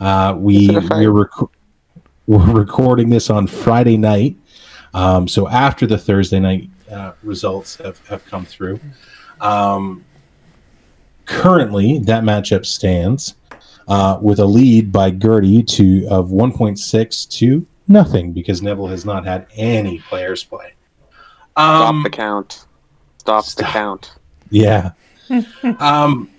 Uh, 0.00 0.34
we 0.38 0.56
Is 0.56 0.68
it 0.70 0.76
a 0.76 0.80
fight? 0.82 1.06
we're 1.06 1.10
rec- 1.10 1.50
we're 2.26 2.52
recording 2.52 3.10
this 3.10 3.30
on 3.30 3.46
Friday 3.46 3.96
night, 3.96 4.36
um, 4.94 5.28
so 5.28 5.48
after 5.48 5.86
the 5.86 5.98
Thursday 5.98 6.40
night 6.40 6.68
uh, 6.90 7.12
results 7.22 7.76
have, 7.76 7.98
have 8.06 8.24
come 8.26 8.44
through. 8.44 8.80
Um, 9.40 10.04
currently, 11.24 11.98
that 12.00 12.22
matchup 12.24 12.64
stands 12.64 13.34
uh, 13.88 14.18
with 14.22 14.38
a 14.38 14.44
lead 14.44 14.92
by 14.92 15.10
Gertie 15.10 15.62
to 15.64 16.06
of 16.08 16.28
1.6 16.28 17.30
to 17.38 17.66
nothing 17.88 18.32
because 18.32 18.62
Neville 18.62 18.88
has 18.88 19.04
not 19.04 19.24
had 19.24 19.46
any 19.56 19.98
players 20.00 20.44
play. 20.44 20.74
Stop 21.52 21.88
Um, 21.90 22.02
the 22.02 22.10
count. 22.10 22.66
Stop, 23.18 23.44
the 23.46 23.62
count. 23.64 24.14
yeah. 24.50 24.92
um, 25.78 26.30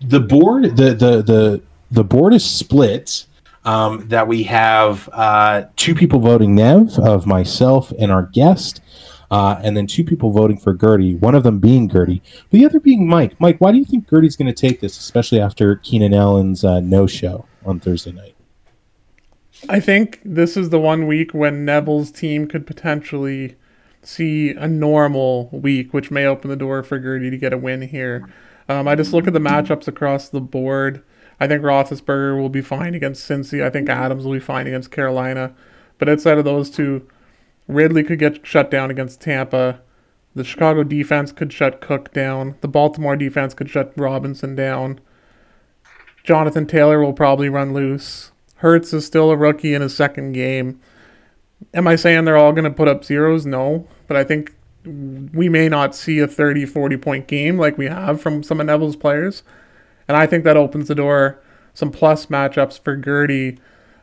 the 0.00 0.20
board, 0.20 0.76
the 0.76 0.94
the 0.94 1.22
the 1.22 1.62
the 1.90 2.04
board 2.04 2.34
is 2.34 2.44
split. 2.44 3.26
Um, 3.62 4.08
that 4.08 4.26
we 4.26 4.44
have 4.44 5.06
uh, 5.12 5.64
two 5.76 5.94
people 5.94 6.18
voting 6.18 6.54
Nev 6.54 6.98
of 6.98 7.26
myself 7.26 7.92
and 7.98 8.10
our 8.10 8.22
guest, 8.22 8.80
uh, 9.30 9.60
and 9.62 9.76
then 9.76 9.86
two 9.86 10.02
people 10.02 10.30
voting 10.30 10.56
for 10.56 10.72
Gertie. 10.72 11.16
One 11.16 11.34
of 11.34 11.42
them 11.42 11.58
being 11.58 11.86
Gertie, 11.86 12.22
the 12.50 12.64
other 12.64 12.80
being 12.80 13.06
Mike. 13.06 13.38
Mike, 13.38 13.58
why 13.58 13.72
do 13.72 13.76
you 13.76 13.84
think 13.84 14.08
Gertie's 14.08 14.34
going 14.34 14.52
to 14.52 14.58
take 14.58 14.80
this, 14.80 14.98
especially 14.98 15.40
after 15.40 15.76
Keenan 15.76 16.14
Allen's 16.14 16.64
uh, 16.64 16.80
no 16.80 17.06
show 17.06 17.44
on 17.66 17.80
Thursday 17.80 18.12
night? 18.12 18.34
I 19.68 19.80
think 19.80 20.20
this 20.24 20.56
is 20.56 20.70
the 20.70 20.80
one 20.80 21.06
week 21.06 21.32
when 21.32 21.64
Neville's 21.64 22.10
team 22.10 22.46
could 22.46 22.66
potentially 22.66 23.56
see 24.02 24.50
a 24.50 24.66
normal 24.66 25.48
week, 25.52 25.92
which 25.92 26.10
may 26.10 26.24
open 26.24 26.50
the 26.50 26.56
door 26.56 26.82
for 26.82 26.98
Gertie 26.98 27.30
to 27.30 27.36
get 27.36 27.52
a 27.52 27.58
win 27.58 27.82
here. 27.82 28.28
Um, 28.68 28.88
I 28.88 28.94
just 28.94 29.12
look 29.12 29.26
at 29.26 29.32
the 29.32 29.38
matchups 29.38 29.86
across 29.86 30.28
the 30.28 30.40
board. 30.40 31.02
I 31.38 31.46
think 31.46 31.62
Roethlisberger 31.62 32.40
will 32.40 32.48
be 32.48 32.62
fine 32.62 32.94
against 32.94 33.28
Cincy. 33.28 33.62
I 33.62 33.70
think 33.70 33.88
Adams 33.88 34.24
will 34.24 34.32
be 34.32 34.40
fine 34.40 34.66
against 34.66 34.90
Carolina. 34.90 35.54
But 35.98 36.08
outside 36.08 36.38
of 36.38 36.44
those 36.44 36.70
two, 36.70 37.06
Ridley 37.68 38.04
could 38.04 38.18
get 38.18 38.46
shut 38.46 38.70
down 38.70 38.90
against 38.90 39.20
Tampa. 39.20 39.80
The 40.34 40.44
Chicago 40.44 40.84
defense 40.84 41.32
could 41.32 41.52
shut 41.52 41.80
Cook 41.80 42.12
down. 42.12 42.56
The 42.60 42.68
Baltimore 42.68 43.16
defense 43.16 43.54
could 43.54 43.68
shut 43.68 43.92
Robinson 43.96 44.54
down. 44.54 45.00
Jonathan 46.22 46.66
Taylor 46.66 47.02
will 47.02 47.12
probably 47.12 47.48
run 47.48 47.72
loose. 47.72 48.30
Hurts 48.60 48.92
is 48.92 49.06
still 49.06 49.30
a 49.30 49.36
rookie 49.36 49.74
in 49.74 49.82
his 49.82 49.96
second 49.96 50.32
game. 50.32 50.80
Am 51.72 51.86
I 51.86 51.96
saying 51.96 52.24
they're 52.24 52.36
all 52.36 52.52
going 52.52 52.64
to 52.64 52.70
put 52.70 52.88
up 52.88 53.04
zeros? 53.04 53.46
No. 53.46 53.86
But 54.06 54.16
I 54.16 54.24
think 54.24 54.54
we 54.84 55.48
may 55.48 55.68
not 55.68 55.94
see 55.94 56.18
a 56.18 56.26
30, 56.26 56.66
40 56.66 56.96
point 56.98 57.26
game 57.26 57.58
like 57.58 57.78
we 57.78 57.86
have 57.86 58.20
from 58.20 58.42
some 58.42 58.60
of 58.60 58.66
Neville's 58.66 58.96
players. 58.96 59.42
And 60.08 60.16
I 60.16 60.26
think 60.26 60.44
that 60.44 60.56
opens 60.56 60.88
the 60.88 60.94
door 60.94 61.40
some 61.72 61.90
plus 61.90 62.26
matchups 62.26 62.78
for 62.78 62.96
Gertie. 62.96 63.58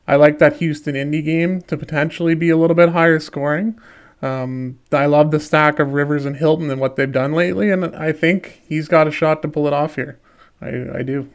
I 0.07 0.15
like 0.15 0.39
that 0.39 0.57
Houston 0.57 0.95
Indy 0.95 1.21
game 1.21 1.61
to 1.63 1.77
potentially 1.77 2.33
be 2.33 2.49
a 2.49 2.57
little 2.57 2.75
bit 2.75 2.89
higher 2.89 3.19
scoring. 3.19 3.77
Um, 4.21 4.79
I 4.91 5.05
love 5.05 5.29
the 5.29 5.39
stack 5.39 5.77
of 5.77 5.93
Rivers 5.93 6.25
and 6.25 6.37
Hilton 6.37 6.71
and 6.71 6.81
what 6.81 6.95
they've 6.95 7.11
done 7.11 7.33
lately, 7.33 7.69
and 7.69 7.95
I 7.95 8.11
think 8.11 8.63
he's 8.67 8.87
got 8.87 9.07
a 9.07 9.11
shot 9.11 9.43
to 9.43 9.47
pull 9.47 9.67
it 9.67 9.73
off 9.73 9.95
here. 9.95 10.17
I, 10.59 10.99
I 10.99 11.03
do. 11.03 11.29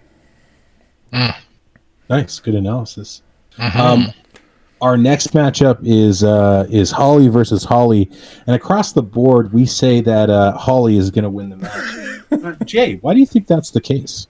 Nice, 2.08 2.40
good 2.40 2.54
analysis. 2.54 3.22
Um, 3.58 4.12
our 4.80 4.96
next 4.96 5.28
matchup 5.28 5.78
is 5.82 6.24
uh, 6.24 6.66
is 6.68 6.90
Holly 6.90 7.28
versus 7.28 7.64
Holly, 7.64 8.10
and 8.46 8.56
across 8.56 8.92
the 8.92 9.02
board, 9.02 9.52
we 9.52 9.64
say 9.64 10.00
that 10.00 10.28
uh, 10.28 10.56
Holly 10.58 10.96
is 10.96 11.10
going 11.10 11.24
to 11.24 11.30
win 11.30 11.50
the 11.50 11.56
match. 11.56 12.58
Jay, 12.64 12.96
why 12.96 13.14
do 13.14 13.20
you 13.20 13.26
think 13.26 13.46
that's 13.46 13.70
the 13.70 13.80
case? 13.80 14.26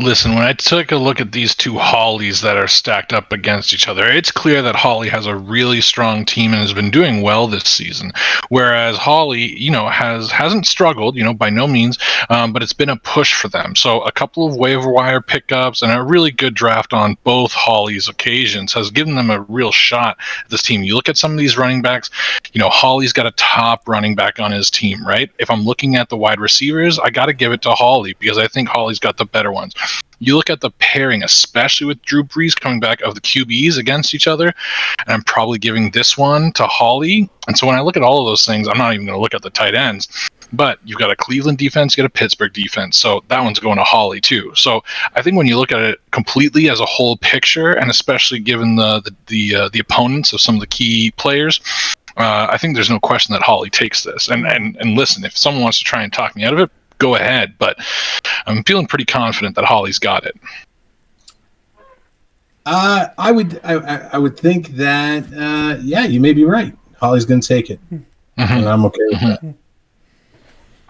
Listen, 0.00 0.34
when 0.34 0.42
I 0.42 0.54
took 0.54 0.90
a 0.90 0.96
look 0.96 1.20
at 1.20 1.30
these 1.30 1.54
two 1.54 1.78
Hollies 1.78 2.40
that 2.40 2.56
are 2.56 2.66
stacked 2.66 3.12
up 3.12 3.30
against 3.30 3.72
each 3.72 3.86
other, 3.86 4.04
it's 4.04 4.32
clear 4.32 4.60
that 4.60 4.74
Holly 4.74 5.08
has 5.08 5.26
a 5.26 5.36
really 5.36 5.80
strong 5.80 6.24
team 6.24 6.52
and 6.52 6.60
has 6.60 6.72
been 6.72 6.90
doing 6.90 7.22
well 7.22 7.46
this 7.46 7.62
season. 7.64 8.12
Whereas 8.48 8.96
Holly, 8.96 9.56
you 9.56 9.70
know, 9.70 9.88
has 9.88 10.32
hasn't 10.32 10.66
struggled, 10.66 11.14
you 11.14 11.22
know, 11.22 11.32
by 11.32 11.48
no 11.48 11.68
means, 11.68 11.96
um, 12.28 12.52
but 12.52 12.60
it's 12.60 12.72
been 12.72 12.88
a 12.88 12.96
push 12.96 13.34
for 13.34 13.46
them. 13.46 13.76
So 13.76 14.00
a 14.02 14.10
couple 14.10 14.44
of 14.44 14.56
waiver 14.56 14.90
wire 14.90 15.20
pickups 15.20 15.80
and 15.80 15.92
a 15.92 16.02
really 16.02 16.32
good 16.32 16.54
draft 16.54 16.92
on 16.92 17.16
both 17.22 17.52
Holly's 17.52 18.08
occasions 18.08 18.72
has 18.72 18.90
given 18.90 19.14
them 19.14 19.30
a 19.30 19.42
real 19.42 19.70
shot 19.70 20.18
at 20.44 20.50
this 20.50 20.62
team. 20.62 20.82
You 20.82 20.96
look 20.96 21.08
at 21.08 21.16
some 21.16 21.30
of 21.30 21.38
these 21.38 21.56
running 21.56 21.82
backs, 21.82 22.10
you 22.52 22.60
know, 22.60 22.68
Holly's 22.68 23.12
got 23.12 23.26
a 23.26 23.32
top 23.32 23.86
running 23.86 24.16
back 24.16 24.40
on 24.40 24.50
his 24.50 24.70
team, 24.70 25.06
right? 25.06 25.30
If 25.38 25.52
I'm 25.52 25.62
looking 25.62 25.94
at 25.94 26.08
the 26.08 26.16
wide 26.16 26.40
receivers, 26.40 26.98
I 26.98 27.10
got 27.10 27.26
to 27.26 27.32
give 27.32 27.52
it 27.52 27.62
to 27.62 27.70
Holly 27.70 28.16
because 28.18 28.38
I 28.38 28.48
think 28.48 28.68
Holly's 28.68 28.98
got 28.98 29.18
the 29.18 29.24
better 29.24 29.52
ones. 29.52 29.72
You 30.24 30.36
look 30.36 30.50
at 30.50 30.60
the 30.60 30.70
pairing, 30.70 31.22
especially 31.22 31.86
with 31.86 32.00
Drew 32.02 32.24
Brees 32.24 32.58
coming 32.58 32.80
back 32.80 33.00
of 33.02 33.14
the 33.14 33.20
QBs 33.20 33.78
against 33.78 34.14
each 34.14 34.26
other, 34.26 34.46
and 34.46 35.08
I'm 35.08 35.22
probably 35.22 35.58
giving 35.58 35.90
this 35.90 36.16
one 36.16 36.52
to 36.52 36.66
Holly. 36.66 37.28
And 37.46 37.58
so 37.58 37.66
when 37.66 37.76
I 37.76 37.80
look 37.80 37.96
at 37.96 38.02
all 38.02 38.20
of 38.20 38.26
those 38.26 38.46
things, 38.46 38.66
I'm 38.66 38.78
not 38.78 38.94
even 38.94 39.06
going 39.06 39.16
to 39.16 39.20
look 39.20 39.34
at 39.34 39.42
the 39.42 39.50
tight 39.50 39.74
ends. 39.74 40.08
But 40.52 40.78
you've 40.84 40.98
got 40.98 41.10
a 41.10 41.16
Cleveland 41.16 41.58
defense, 41.58 41.96
you 41.96 42.02
got 42.02 42.06
a 42.06 42.10
Pittsburgh 42.10 42.52
defense, 42.52 42.96
so 42.96 43.24
that 43.28 43.42
one's 43.42 43.58
going 43.58 43.76
to 43.76 43.84
Holly 43.84 44.20
too. 44.20 44.52
So 44.54 44.82
I 45.14 45.20
think 45.20 45.36
when 45.36 45.46
you 45.46 45.58
look 45.58 45.72
at 45.72 45.80
it 45.80 46.00
completely 46.12 46.70
as 46.70 46.80
a 46.80 46.86
whole 46.86 47.16
picture, 47.16 47.72
and 47.72 47.90
especially 47.90 48.38
given 48.38 48.76
the 48.76 49.00
the 49.00 49.14
the, 49.26 49.54
uh, 49.56 49.68
the 49.70 49.80
opponents 49.80 50.32
of 50.32 50.40
some 50.40 50.54
of 50.54 50.60
the 50.60 50.66
key 50.68 51.10
players, 51.16 51.60
uh, 52.16 52.46
I 52.48 52.56
think 52.56 52.74
there's 52.74 52.90
no 52.90 53.00
question 53.00 53.32
that 53.32 53.42
Holly 53.42 53.70
takes 53.70 54.04
this. 54.04 54.28
And 54.28 54.46
and 54.46 54.76
and 54.76 54.94
listen, 54.94 55.24
if 55.24 55.36
someone 55.36 55.62
wants 55.62 55.78
to 55.78 55.84
try 55.84 56.02
and 56.02 56.12
talk 56.12 56.36
me 56.36 56.44
out 56.44 56.52
of 56.52 56.60
it, 56.60 56.70
go 56.98 57.14
ahead. 57.14 57.54
But 57.58 57.78
I'm 58.46 58.64
feeling 58.64 58.86
pretty 58.86 59.04
confident 59.04 59.56
that 59.56 59.64
Holly's 59.64 59.98
got 59.98 60.24
it. 60.24 60.36
Uh, 62.66 63.08
I 63.18 63.30
would 63.30 63.60
I, 63.62 63.74
I 63.74 63.96
I 64.14 64.18
would 64.18 64.38
think 64.38 64.68
that 64.68 65.24
uh, 65.34 65.78
yeah, 65.82 66.04
you 66.04 66.20
may 66.20 66.32
be 66.32 66.44
right. 66.44 66.74
Holly's 66.98 67.24
going 67.26 67.40
to 67.40 67.46
take 67.48 67.68
it, 67.70 67.78
and 67.90 68.04
I'm 68.38 68.84
okay 68.86 69.04
with 69.08 69.20
that. 69.20 69.54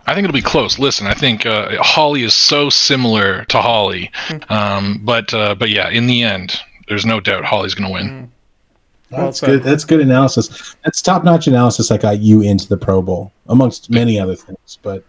I 0.07 0.15
think 0.15 0.25
it'll 0.25 0.35
be 0.35 0.43
close. 0.43 0.79
Listen, 0.79 1.07
I 1.07 1.15
think 1.15 1.47
uh, 1.47 1.83
Holly 1.83 2.23
is 2.23 2.35
so 2.35 2.69
similar 2.71 3.45
to 3.47 3.61
Holly, 3.61 4.11
um, 4.51 5.01
but 5.03 5.33
uh, 5.35 5.55
but 5.55 5.71
yeah, 5.71 5.89
in 5.89 6.07
the 6.07 6.23
end, 6.23 6.61
there's 6.89 7.07
no 7.07 7.21
doubt 7.21 7.45
Holly's 7.45 7.75
going 7.75 7.89
to 7.89 7.93
win. 7.93 8.31
Well 9.11 9.27
That's 9.27 9.41
said. 9.41 9.47
good. 9.47 9.63
That's 9.63 9.85
good 9.85 10.01
analysis. 10.01 10.77
That's 10.85 11.03
top 11.03 11.25
notch 11.25 11.47
analysis. 11.47 11.89
that 11.89 12.03
got 12.03 12.21
you 12.21 12.43
into 12.43 12.69
the 12.69 12.77
Pro 12.77 13.03
Bowl, 13.03 13.33
amongst 13.49 13.91
many 13.91 14.21
other 14.21 14.37
things. 14.37 14.79
But 14.83 15.03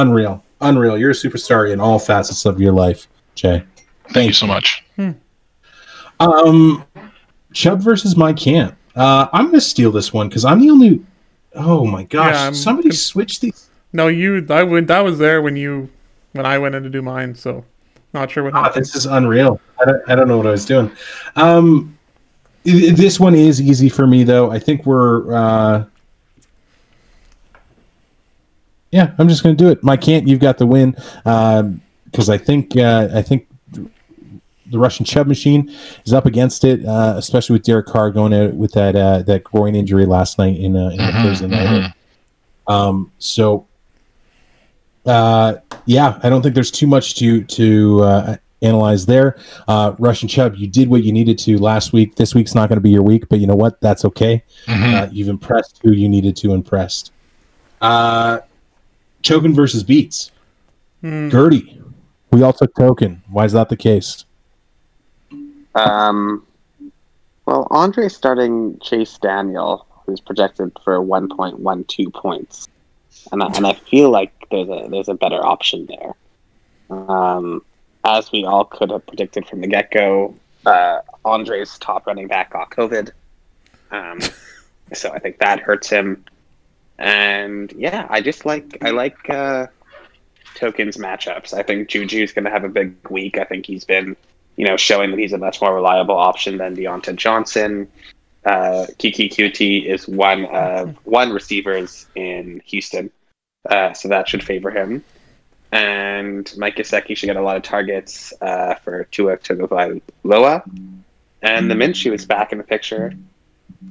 unreal, 0.00 0.42
unreal. 0.60 0.96
You're 0.98 1.10
a 1.10 1.14
superstar 1.14 1.70
in 1.72 1.80
all 1.80 1.98
facets 1.98 2.44
of 2.44 2.60
your 2.60 2.72
life, 2.72 3.06
Jay. 3.34 3.64
Thank 4.10 4.28
you 4.28 4.32
so 4.34 4.46
much. 4.46 4.84
Um, 6.20 6.84
Chubb 7.52 7.80
versus 7.80 8.16
my 8.16 8.32
Camp. 8.32 8.76
Uh, 8.94 9.28
I'm 9.32 9.46
going 9.46 9.54
to 9.56 9.60
steal 9.60 9.90
this 9.92 10.12
one 10.12 10.28
because 10.28 10.44
I'm 10.44 10.60
the 10.60 10.70
only. 10.70 11.02
Oh 11.54 11.86
my 11.86 12.02
gosh! 12.04 12.34
Yeah, 12.34 12.52
Somebody 12.52 12.88
con- 12.90 12.96
switched 12.96 13.40
these. 13.40 13.68
No, 13.92 14.08
you. 14.08 14.46
I 14.50 14.62
went. 14.62 14.86
That 14.88 15.00
was 15.00 15.18
there 15.18 15.42
when 15.42 15.56
you 15.56 15.88
when 16.32 16.46
I 16.46 16.58
went 16.58 16.74
in 16.74 16.82
to 16.82 16.90
do 16.90 17.02
mine. 17.02 17.34
So 17.34 17.64
not 18.12 18.30
sure 18.30 18.44
what 18.44 18.54
Ah, 18.54 18.64
happened. 18.64 18.84
this 18.84 18.94
is 18.94 19.06
unreal. 19.06 19.60
I 19.80 19.84
don't, 19.86 20.02
I 20.10 20.14
don't 20.14 20.28
know 20.28 20.36
what 20.38 20.46
I 20.46 20.50
was 20.50 20.64
doing. 20.66 20.90
Um, 21.36 21.96
this 22.64 23.18
one 23.20 23.34
is 23.34 23.60
easy 23.60 23.88
for 23.88 24.06
me 24.06 24.24
though. 24.24 24.50
I 24.50 24.58
think 24.58 24.84
we're. 24.86 25.32
Uh, 25.34 25.84
yeah, 28.90 29.14
I'm 29.18 29.28
just 29.28 29.42
going 29.42 29.56
to 29.56 29.64
do 29.64 29.70
it. 29.70 29.82
Mike 29.82 30.00
Kant, 30.02 30.28
you've 30.28 30.40
got 30.40 30.58
the 30.58 30.66
win 30.66 30.92
because 31.22 32.28
I 32.28 32.38
think 32.38 32.76
uh, 32.76 33.08
I 33.12 33.22
think 33.22 33.48
the 34.70 34.78
Russian 34.78 35.04
Chubb 35.04 35.26
machine 35.26 35.72
is 36.04 36.12
up 36.12 36.26
against 36.26 36.64
it, 36.64 36.84
uh, 36.84 37.14
especially 37.16 37.54
with 37.54 37.62
Derek 37.62 37.86
Carr 37.86 38.10
going 38.10 38.34
out 38.34 38.54
with 38.54 38.72
that 38.72 38.96
uh, 38.96 39.22
that 39.22 39.44
groin 39.44 39.74
injury 39.74 40.06
last 40.06 40.38
night 40.38 40.56
in, 40.58 40.76
uh, 40.76 40.88
in 40.90 40.96
the 40.96 41.12
Thursday 41.12 41.46
night. 41.46 41.92
Um, 42.68 43.12
so, 43.18 43.66
uh, 45.04 45.56
yeah, 45.84 46.18
I 46.22 46.28
don't 46.28 46.42
think 46.42 46.54
there's 46.54 46.70
too 46.70 46.86
much 46.86 47.14
to 47.16 47.44
to 47.44 48.02
uh, 48.02 48.36
analyze 48.62 49.06
there. 49.06 49.38
Uh, 49.68 49.94
Russian 49.98 50.28
Chubb, 50.28 50.56
you 50.56 50.66
did 50.66 50.88
what 50.88 51.04
you 51.04 51.12
needed 51.12 51.38
to 51.40 51.58
last 51.58 51.92
week. 51.92 52.16
This 52.16 52.34
week's 52.34 52.54
not 52.54 52.68
going 52.68 52.78
to 52.78 52.82
be 52.82 52.90
your 52.90 53.02
week, 53.02 53.28
but 53.28 53.38
you 53.38 53.46
know 53.46 53.54
what? 53.54 53.80
That's 53.80 54.04
okay. 54.04 54.42
Uh, 54.96 55.08
you've 55.12 55.28
impressed 55.28 55.80
who 55.82 55.92
you 55.92 56.08
needed 56.08 56.36
to 56.38 56.54
impress. 56.54 57.10
Token 59.22 59.54
versus 59.54 59.82
Beats. 59.82 60.30
Gertie, 61.02 61.80
we 62.30 62.42
all 62.42 62.52
took 62.52 62.74
Token. 62.74 63.22
Why 63.28 63.44
is 63.44 63.52
that 63.52 63.68
the 63.68 63.76
case? 63.76 64.24
Um, 65.74 66.44
well, 67.44 67.68
Andre 67.70 68.08
starting 68.08 68.78
Chase 68.80 69.18
Daniel, 69.18 69.86
who's 70.04 70.20
projected 70.20 70.72
for 70.82 70.98
1.12 70.98 72.12
points, 72.14 72.68
and 73.30 73.42
I, 73.42 73.46
and 73.54 73.66
I 73.66 73.74
feel 73.74 74.10
like 74.10 74.32
there's 74.50 74.68
a 74.68 74.88
there's 74.90 75.08
a 75.08 75.14
better 75.14 75.44
option 75.44 75.86
there. 75.86 76.14
Um, 76.90 77.62
as 78.04 78.32
we 78.32 78.44
all 78.44 78.64
could 78.64 78.90
have 78.90 79.06
predicted 79.06 79.46
from 79.46 79.60
the 79.60 79.66
get 79.66 79.90
go, 79.90 80.34
uh, 80.64 81.00
Andre's 81.24 81.78
top 81.78 82.06
running 82.06 82.26
back 82.26 82.52
got 82.52 82.70
COVID, 82.70 83.10
um, 83.90 84.18
so 84.92 85.12
I 85.12 85.18
think 85.18 85.38
that 85.38 85.60
hurts 85.60 85.88
him. 85.88 86.24
And 86.98 87.72
yeah, 87.72 88.06
I 88.08 88.20
just 88.20 88.46
like 88.46 88.78
I 88.82 88.90
like 88.90 89.28
uh, 89.28 89.66
tokens 90.54 90.96
matchups. 90.96 91.52
I 91.52 91.62
think 91.62 91.88
Juju's 91.88 92.32
going 92.32 92.44
to 92.44 92.50
have 92.50 92.64
a 92.64 92.68
big 92.68 92.94
week. 93.10 93.38
I 93.38 93.44
think 93.44 93.66
he's 93.66 93.84
been 93.84 94.16
you 94.56 94.64
know, 94.66 94.76
showing 94.76 95.10
that 95.10 95.18
he's 95.18 95.32
a 95.32 95.38
much 95.38 95.60
more 95.60 95.74
reliable 95.74 96.16
option 96.16 96.58
than 96.58 96.74
Diontae 96.74 97.16
Johnson. 97.16 97.88
Uh, 98.44 98.86
Keke 98.98 99.30
Coutee 99.30 99.84
is 99.84 100.08
one 100.08 100.46
of 100.46 100.96
one 101.04 101.32
receivers 101.32 102.06
in 102.14 102.62
Houston, 102.66 103.10
uh, 103.68 103.92
so 103.92 104.08
that 104.08 104.28
should 104.28 104.42
favor 104.42 104.70
him. 104.70 105.04
And 105.72 106.50
Mike 106.56 106.76
Gesicki 106.76 107.16
should 107.16 107.26
get 107.26 107.36
a 107.36 107.42
lot 107.42 107.56
of 107.56 107.62
targets 107.62 108.32
uh, 108.40 108.74
for 108.76 109.04
Tua 109.04 109.36
Tagovailoa. 109.36 110.62
And 111.42 111.70
the 111.70 111.74
Minshew 111.74 112.12
is 112.12 112.24
back 112.24 112.52
in 112.52 112.58
the 112.58 112.64
picture, 112.64 113.12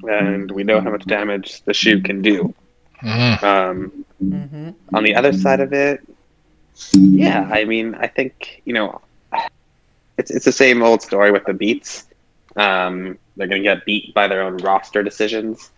and 0.04 0.50
we 0.50 0.64
know 0.64 0.82
how 0.82 0.90
much 0.90 1.06
damage 1.06 1.62
the 1.64 1.74
shoe 1.74 2.02
can 2.02 2.22
do. 2.22 2.54
Mhm. 3.02 3.44
Um, 3.44 4.06
hmm 4.20 4.70
on 4.94 5.04
the 5.04 5.16
other 5.16 5.34
side 5.34 5.60
of 5.60 5.74
it, 5.74 6.02
yeah, 6.92 7.50
I 7.52 7.66
mean, 7.66 7.96
I 7.96 8.08
think 8.08 8.62
you 8.66 8.74
know, 8.74 9.02
it's 10.18 10.32
it's 10.32 10.46
the 10.46 10.52
same 10.52 10.82
old 10.84 11.02
story 11.02 11.32
with 11.32 11.46
the 11.46 11.54
beats. 11.54 12.06
Um, 12.56 13.18
they're 13.36 13.48
going 13.48 13.62
to 13.62 13.68
get 13.68 13.86
beat 13.86 14.14
by 14.14 14.28
their 14.28 14.42
own 14.42 14.58
roster 14.58 15.04
decisions, 15.04 15.72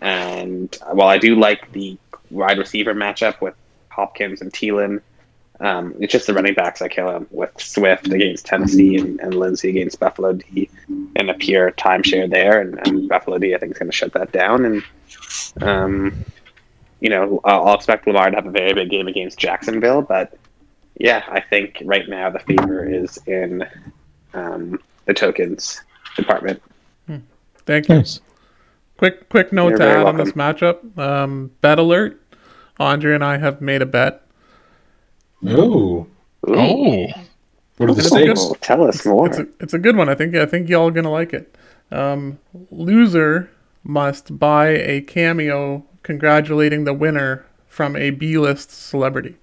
and 0.00 0.74
while 0.92 1.08
I 1.08 1.18
do 1.18 1.34
like 1.36 1.70
the 1.72 1.98
wide 2.30 2.58
receiver 2.58 2.94
matchup 2.94 3.40
with 3.40 3.54
Hopkins 3.90 4.40
and 4.40 4.50
Thielen, 4.52 5.02
um, 5.60 5.94
it's 6.00 6.12
just 6.12 6.26
the 6.26 6.34
running 6.34 6.54
backs 6.54 6.80
I 6.80 6.88
kill 6.88 7.14
him 7.14 7.26
with 7.30 7.50
Swift 7.60 8.08
against 8.08 8.46
Tennessee 8.46 8.96
and, 8.96 9.20
and 9.20 9.34
Lindsay 9.34 9.68
against 9.70 10.00
Buffalo 10.00 10.32
D, 10.32 10.70
and 11.16 11.30
a 11.30 11.34
pure 11.34 11.70
timeshare 11.72 12.28
there, 12.30 12.60
and, 12.60 12.78
and 12.86 13.08
Buffalo 13.08 13.38
D 13.38 13.54
I 13.54 13.58
think 13.58 13.72
is 13.72 13.78
going 13.78 13.90
to 13.90 13.96
shut 13.96 14.12
that 14.14 14.32
down, 14.32 14.64
and 14.64 14.82
um, 15.62 16.24
you 17.02 17.10
know, 17.10 17.40
I'll 17.44 17.66
I'll 17.66 17.74
expect 17.74 18.06
Lamar 18.06 18.30
to 18.30 18.36
have 18.36 18.46
a 18.46 18.50
very 18.50 18.72
big 18.72 18.88
game 18.88 19.08
against 19.08 19.36
Jacksonville, 19.36 20.02
but 20.02 20.38
yeah, 20.98 21.24
I 21.28 21.40
think 21.40 21.82
right 21.84 22.08
now 22.08 22.30
the 22.30 22.38
fever 22.38 22.88
is 22.88 23.18
in 23.26 23.64
um, 24.34 24.78
the 25.06 25.12
tokens 25.12 25.82
department. 26.16 26.62
Thank 27.66 27.88
you. 27.88 27.96
Nice. 27.96 28.20
Quick, 28.96 29.28
quick 29.28 29.52
note 29.52 29.70
You're 29.70 29.78
to 29.78 29.84
very 29.84 30.00
add 30.00 30.06
on 30.06 30.16
this 30.16 30.32
matchup. 30.32 30.98
Um, 30.98 31.50
bet 31.60 31.78
alert. 31.78 32.20
Andre 32.78 33.14
and 33.14 33.24
I 33.24 33.38
have 33.38 33.60
made 33.60 33.82
a 33.82 33.86
bet. 33.86 34.22
Oh, 35.46 36.06
Ooh. 36.48 36.54
Oh, 36.54 37.06
what 37.76 37.90
are 37.90 37.94
the 37.94 38.00
It's 38.00 38.06
a 38.06 38.08
stakes? 38.08 38.40
Oh, 38.42 38.54
tell 38.60 38.82
us 38.86 39.04
more. 39.04 39.26
It's 39.26 39.38
a, 39.38 39.46
it's 39.60 39.74
a 39.74 39.78
good 39.78 39.96
one. 39.96 40.08
I 40.08 40.14
think 40.14 40.34
I 40.34 40.46
think 40.46 40.68
y'all 40.68 40.88
are 40.88 40.92
gonna 40.92 41.10
like 41.10 41.32
it. 41.32 41.56
Um, 41.90 42.38
loser 42.70 43.50
must 43.84 44.38
buy 44.38 44.68
a 44.68 45.00
cameo 45.00 45.84
congratulating 46.02 46.84
the 46.84 46.94
winner 46.94 47.44
from 47.66 47.96
a 47.96 48.10
B-list 48.10 48.70
celebrity. 48.70 49.36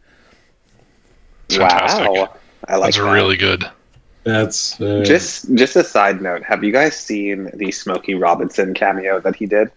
Wow. 1.52 2.30
I 2.68 2.76
like 2.76 2.94
that's 2.94 2.98
that. 2.98 3.12
really 3.12 3.38
good. 3.38 3.66
That's 4.24 4.80
uh, 4.80 5.02
Just 5.04 5.54
just 5.56 5.76
a 5.76 5.84
side 5.84 6.22
note, 6.22 6.44
have 6.44 6.64
you 6.64 6.72
guys 6.72 6.96
seen 6.96 7.50
the 7.56 7.72
Smokey 7.72 8.16
Robinson 8.16 8.74
cameo 8.74 9.20
that 9.22 9.36
he 9.36 9.46
did? 9.46 9.72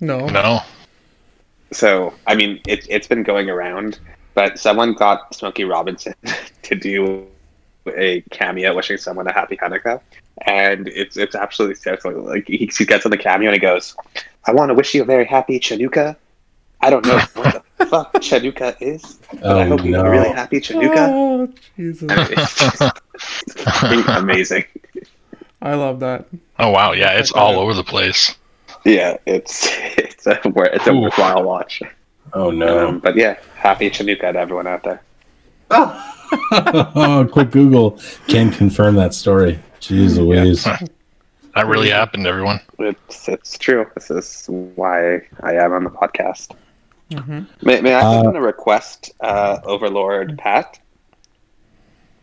No. 0.00 0.26
No. 0.26 0.60
So, 1.70 2.14
I 2.26 2.34
mean, 2.34 2.60
it, 2.66 2.86
it's 2.88 3.06
been 3.06 3.22
going 3.22 3.50
around, 3.50 4.00
but 4.34 4.58
someone 4.58 4.94
got 4.94 5.34
Smokey 5.34 5.64
Robinson 5.64 6.14
to 6.62 6.74
do 6.74 7.26
a 7.86 8.22
cameo 8.30 8.74
wishing 8.74 8.96
someone 8.96 9.26
a 9.26 9.32
happy 9.32 9.56
Hanukkah. 9.56 10.00
And 10.46 10.88
it's 10.88 11.16
it's 11.16 11.34
absolutely 11.34 11.74
so. 11.76 11.96
Like, 12.10 12.46
he, 12.46 12.70
he 12.76 12.84
gets 12.84 13.04
on 13.04 13.10
the 13.10 13.16
cameo 13.18 13.48
and 13.50 13.54
he 13.54 13.60
goes, 13.60 13.96
I 14.46 14.52
want 14.52 14.70
to 14.70 14.74
wish 14.74 14.94
you 14.94 15.02
a 15.02 15.04
very 15.04 15.24
happy 15.24 15.58
Chanukah. 15.58 16.16
I 16.80 16.90
don't 16.90 17.04
know 17.04 17.18
what 17.34 17.64
the 17.78 17.86
fuck 17.86 18.12
Chanukah 18.14 18.76
is, 18.80 19.18
but 19.32 19.44
I 19.44 19.64
Oh, 19.64 19.68
hope 19.70 19.84
you 19.84 19.94
have 19.96 20.04
a 20.06 20.08
no. 20.08 20.10
really 20.12 20.28
happy 20.30 20.60
Chanukah. 20.60 21.08
Oh, 21.10 21.52
Jesus. 21.76 22.02
And 22.08 22.30
it's 22.38 22.56
just 22.58 22.82
fucking 23.58 24.04
amazing. 24.14 24.64
I 25.60 25.74
love 25.74 25.98
that. 26.00 26.26
Oh 26.60 26.70
wow, 26.70 26.92
yeah, 26.92 27.18
it's 27.18 27.32
all 27.32 27.58
over 27.58 27.74
the 27.74 27.82
place. 27.82 28.34
Yeah, 28.84 29.16
it's 29.26 29.66
it's 29.98 30.26
a 30.28 30.40
it's 30.72 30.86
a 30.86 30.92
Oof. 30.92 31.02
worthwhile 31.02 31.42
watch. 31.42 31.82
oh 32.32 32.52
no. 32.52 32.88
Um, 32.88 33.00
but 33.00 33.16
yeah, 33.16 33.38
happy 33.56 33.90
Chanukah 33.90 34.32
to 34.34 34.38
everyone 34.38 34.68
out 34.68 34.84
there. 34.84 35.02
oh, 35.72 37.28
quick 37.32 37.50
Google 37.50 37.98
can 38.28 38.50
confirm 38.52 38.94
that 38.96 39.14
story. 39.14 39.58
Jeez 39.80 40.16
Louise. 40.18 40.66
That 41.54 41.66
really 41.66 41.90
happened, 41.90 42.24
everyone. 42.24 42.60
It's 42.78 43.28
it's 43.28 43.58
true. 43.58 43.84
This 43.96 44.12
is 44.12 44.44
why 44.48 45.22
I 45.42 45.54
am 45.54 45.72
on 45.72 45.82
the 45.82 45.90
podcast. 45.90 46.54
Mm-hmm. 47.10 47.66
May, 47.66 47.80
may 47.80 47.94
I 47.94 48.00
Uh, 48.00 48.22
put 48.22 48.30
in 48.30 48.36
a 48.36 48.40
request, 48.40 49.10
uh, 49.22 49.58
Overlord 49.64 50.38
Pat? 50.38 50.78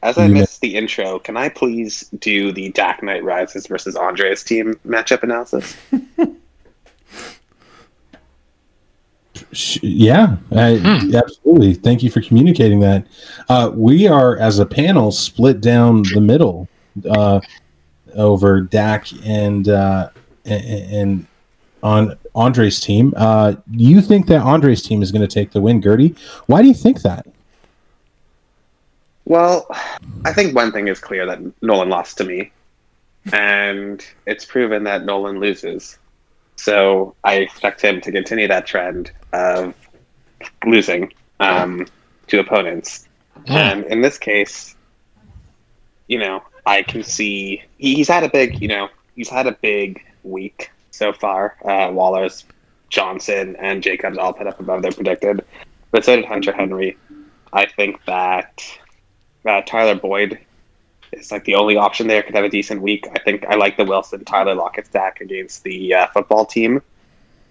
As 0.03 0.17
I 0.17 0.27
You 0.27 0.33
may- 0.35 0.39
missed 0.41 0.61
the 0.61 0.75
intro, 0.77 1.19
can 1.19 1.35
I 1.35 1.49
please 1.49 2.07
do 2.19 2.53
the 2.53 2.69
Dak 2.69 3.03
Knight 3.03 3.25
Rises 3.25 3.67
versus 3.67 3.97
Andre's 3.97 4.41
team 4.41 4.79
matchup 4.87 5.21
analysis? 5.23 5.75
Yeah, 9.81 10.37
I, 10.55 11.11
absolutely. 11.13 11.73
Thank 11.73 12.03
you 12.03 12.09
for 12.09 12.21
communicating 12.21 12.79
that. 12.81 13.05
Uh, 13.49 13.71
we 13.73 14.07
are, 14.07 14.37
as 14.37 14.59
a 14.59 14.65
panel, 14.65 15.11
split 15.11 15.59
down 15.59 16.03
the 16.13 16.21
middle 16.21 16.69
uh, 17.09 17.39
over 18.13 18.61
Dak 18.61 19.07
and 19.25 19.67
uh, 19.67 20.09
and, 20.45 20.93
and 20.93 21.27
on 21.83 22.17
Andre's 22.33 22.79
team. 22.79 23.13
Uh, 23.15 23.55
you 23.71 24.01
think 24.01 24.27
that 24.27 24.41
Andre's 24.41 24.81
team 24.81 25.01
is 25.03 25.11
going 25.11 25.27
to 25.27 25.33
take 25.33 25.51
the 25.51 25.61
win, 25.61 25.81
Gertie? 25.81 26.15
Why 26.47 26.61
do 26.61 26.67
you 26.67 26.73
think 26.73 27.01
that? 27.03 27.27
Well, 29.25 29.67
I 30.23 30.33
think 30.33 30.55
one 30.55 30.71
thing 30.71 30.87
is 30.87 30.99
clear 30.99 31.25
that 31.25 31.39
Nolan 31.63 31.89
lost 31.89 32.17
to 32.19 32.23
me, 32.23 32.51
and 33.33 34.05
it's 34.27 34.45
proven 34.45 34.83
that 34.83 35.05
Nolan 35.05 35.39
loses. 35.39 35.97
So 36.57 37.15
I 37.23 37.35
expect 37.35 37.81
him 37.81 38.01
to 38.01 38.11
continue 38.11 38.47
that 38.47 38.65
trend 38.65 39.11
of 39.33 39.73
losing 40.65 41.11
um, 41.39 41.87
to 42.27 42.39
opponents. 42.39 43.07
And 43.47 43.83
in 43.85 44.01
this 44.01 44.17
case, 44.17 44.75
you 46.07 46.19
know, 46.19 46.43
I 46.65 46.83
can 46.83 47.03
see 47.03 47.63
he's 47.77 48.07
had 48.07 48.23
a 48.23 48.29
big, 48.29 48.61
you 48.61 48.67
know, 48.67 48.89
he's 49.15 49.29
had 49.29 49.47
a 49.47 49.51
big 49.51 50.03
week 50.23 50.71
so 50.91 51.13
far. 51.13 51.55
Uh, 51.63 51.91
Waller's, 51.91 52.45
Johnson, 52.89 53.55
and 53.59 53.83
Jacobs 53.83 54.17
all 54.17 54.33
put 54.33 54.47
up 54.47 54.59
above 54.59 54.81
their 54.81 54.91
predicted, 54.91 55.43
but 55.91 56.05
so 56.05 56.15
did 56.15 56.25
Hunter 56.25 56.51
Henry. 56.51 56.97
I 57.53 57.65
think 57.65 58.03
that 58.05 58.63
uh, 59.45 59.61
Tyler 59.61 59.95
Boyd 59.95 60.39
is 61.11 61.31
like 61.31 61.45
the 61.45 61.55
only 61.55 61.77
option 61.77 62.07
there. 62.07 62.23
Could 62.23 62.35
have 62.35 62.45
a 62.45 62.49
decent 62.49 62.81
week. 62.81 63.07
I 63.13 63.19
think 63.19 63.45
I 63.45 63.55
like 63.55 63.77
the 63.77 63.85
Wilson 63.85 64.25
Tyler 64.25 64.55
Lockett 64.55 64.87
stack 64.87 65.21
against 65.21 65.63
the 65.63 65.93
uh, 65.93 66.07
football 66.07 66.45
team, 66.45 66.81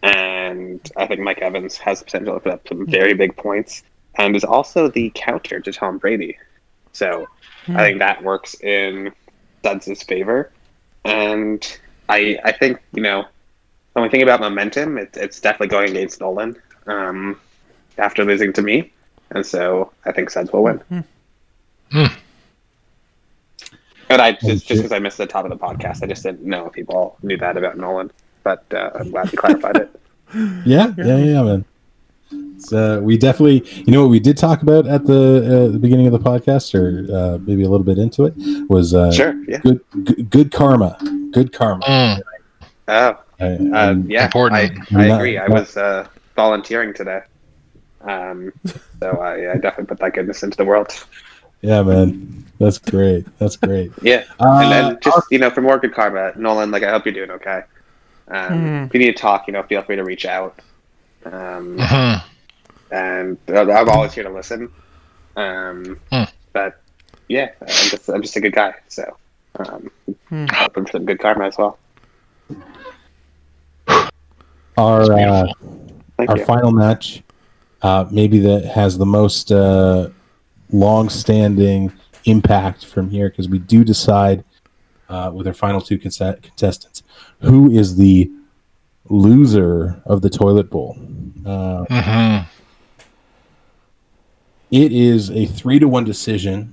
and 0.02 0.80
I 0.96 1.06
think 1.06 1.20
Mike 1.20 1.38
Evans 1.38 1.76
has 1.78 2.00
the 2.00 2.04
potential 2.04 2.34
to 2.34 2.40
put 2.40 2.52
up 2.52 2.68
some 2.68 2.86
very 2.86 3.14
big 3.14 3.36
points, 3.36 3.82
and 4.16 4.34
is 4.36 4.44
also 4.44 4.88
the 4.88 5.12
counter 5.14 5.60
to 5.60 5.72
Tom 5.72 5.98
Brady. 5.98 6.36
So 6.94 7.28
I 7.68 7.82
think 7.84 7.98
that 7.98 8.22
works 8.22 8.54
in 8.62 9.12
Suds' 9.62 10.02
favor, 10.02 10.50
and 11.04 11.78
I 12.08 12.38
I 12.44 12.52
think 12.52 12.80
you 12.92 13.02
know 13.02 13.26
when 13.92 14.02
we 14.04 14.08
think 14.08 14.22
about 14.22 14.40
momentum, 14.40 14.96
it's 14.98 15.16
it's 15.18 15.40
definitely 15.40 15.68
going 15.68 15.90
against 15.90 16.20
Nolan 16.20 16.56
um, 16.86 17.38
after 17.98 18.24
losing 18.24 18.52
to 18.54 18.62
me, 18.62 18.92
and 19.30 19.44
so 19.44 19.92
I 20.06 20.12
think 20.12 20.30
Suds 20.30 20.52
will 20.52 20.62
win. 20.62 20.82
And 24.10 24.20
I 24.22 24.32
just 24.32 24.66
just 24.66 24.82
because 24.82 24.92
I 24.92 24.98
missed 24.98 25.18
the 25.18 25.26
top 25.26 25.44
of 25.44 25.50
the 25.50 25.56
podcast, 25.56 26.02
I 26.02 26.06
just 26.06 26.22
didn't 26.22 26.42
know 26.42 26.66
if 26.66 26.72
people 26.72 27.16
knew 27.22 27.36
that 27.38 27.56
about 27.56 27.76
Nolan. 27.76 28.10
But 28.42 28.64
uh, 28.72 28.90
I'm 28.94 29.10
glad 29.10 29.32
you 29.32 29.38
clarified 29.38 29.76
it. 29.76 29.90
Yeah, 30.64 30.92
yeah, 30.98 31.18
yeah, 31.18 31.42
man. 31.42 31.64
So 32.58 33.00
we 33.00 33.18
definitely, 33.18 33.62
you 33.84 33.92
know, 33.92 34.02
what 34.02 34.10
we 34.10 34.20
did 34.20 34.36
talk 34.38 34.62
about 34.62 34.86
at 34.86 35.04
the 35.06 35.66
uh, 35.68 35.72
the 35.72 35.78
beginning 35.78 36.06
of 36.06 36.12
the 36.12 36.18
podcast, 36.18 36.74
or 36.74 37.04
uh, 37.14 37.38
maybe 37.38 37.62
a 37.64 37.68
little 37.68 37.84
bit 37.84 37.98
into 37.98 38.24
it, 38.24 38.34
was 38.68 38.94
uh, 38.94 39.12
Sure, 39.12 39.34
yeah. 39.48 39.58
good, 39.58 39.80
good, 40.04 40.30
good 40.30 40.52
karma, 40.52 40.96
good 41.32 41.52
karma. 41.52 41.84
Mm, 41.84 42.20
Oh, 42.88 43.18
I- 43.40 43.44
uh, 43.44 43.58
I'm- 43.74 44.06
yeah. 44.10 44.24
Important. 44.26 44.60
I, 44.92 44.98
I 44.98 45.06
Not- 45.08 45.18
agree. 45.20 45.38
I 45.38 45.48
was 45.48 45.76
uh, 45.76 46.06
volunteering 46.36 46.94
today, 46.94 47.20
um, 48.02 48.52
so 49.00 49.10
I, 49.10 49.52
I 49.52 49.56
definitely 49.56 49.86
put 49.86 49.98
that 49.98 50.14
goodness 50.14 50.42
into 50.42 50.56
the 50.56 50.64
world. 50.64 50.88
yeah, 51.62 51.82
man, 51.82 52.44
that's 52.58 52.78
great. 52.78 53.26
That's 53.38 53.56
great. 53.56 53.90
Yeah, 54.02 54.24
Uh, 54.40 54.60
and 54.62 54.72
then 54.72 54.98
just 55.02 55.26
you 55.30 55.38
know, 55.38 55.50
for 55.50 55.60
more 55.60 55.78
good 55.78 55.94
karma, 55.94 56.32
Nolan. 56.36 56.70
Like, 56.70 56.82
I 56.82 56.90
hope 56.90 57.04
you're 57.04 57.14
doing 57.14 57.30
okay. 57.32 57.62
Um, 58.28 58.84
If 58.84 58.94
you 58.94 59.00
need 59.00 59.14
to 59.16 59.20
talk, 59.20 59.46
you 59.46 59.52
know, 59.52 59.62
feel 59.64 59.82
free 59.82 59.96
to 59.96 60.04
reach 60.04 60.24
out. 60.26 60.58
Um, 61.26 61.78
mhm. 61.78 62.22
and 62.90 63.38
uh, 63.48 63.72
I'm 63.72 63.88
always 63.88 64.12
here 64.12 64.24
to 64.24 64.30
listen. 64.30 64.70
Um, 65.36 66.00
Hmm. 66.10 66.24
But 66.52 66.80
yeah, 67.28 67.50
I'm 67.60 67.88
just 67.90 68.08
I'm 68.08 68.22
just 68.22 68.36
a 68.36 68.40
good 68.40 68.52
guy, 68.52 68.74
so 68.88 69.16
um, 69.58 69.90
hoping 70.30 70.84
for 70.86 70.92
some 70.92 71.04
good 71.04 71.18
karma 71.18 71.46
as 71.46 71.58
well. 71.58 71.78
Our 74.76 75.12
uh, 75.12 75.46
our 76.28 76.38
you. 76.38 76.44
final 76.44 76.70
match, 76.70 77.22
uh, 77.82 78.06
maybe 78.10 78.38
that 78.40 78.64
has 78.64 78.98
the 78.98 79.06
most 79.06 79.50
uh, 79.50 80.10
long-standing 80.70 81.92
impact 82.24 82.86
from 82.86 83.10
here 83.10 83.28
because 83.28 83.48
we 83.48 83.58
do 83.58 83.84
decide 83.84 84.44
uh, 85.08 85.30
with 85.32 85.46
our 85.46 85.54
final 85.54 85.80
two 85.80 85.98
conse- 85.98 86.42
contestants 86.42 87.02
who 87.40 87.70
is 87.70 87.96
the 87.96 88.30
loser 89.08 90.00
of 90.06 90.22
the 90.22 90.30
toilet 90.30 90.70
bowl. 90.70 90.96
Uh, 91.44 91.84
Mhm. 91.90 92.46
it 94.70 94.92
is 94.92 95.30
a 95.30 95.46
three 95.46 95.78
to 95.78 95.86
one 95.88 96.04
decision 96.04 96.72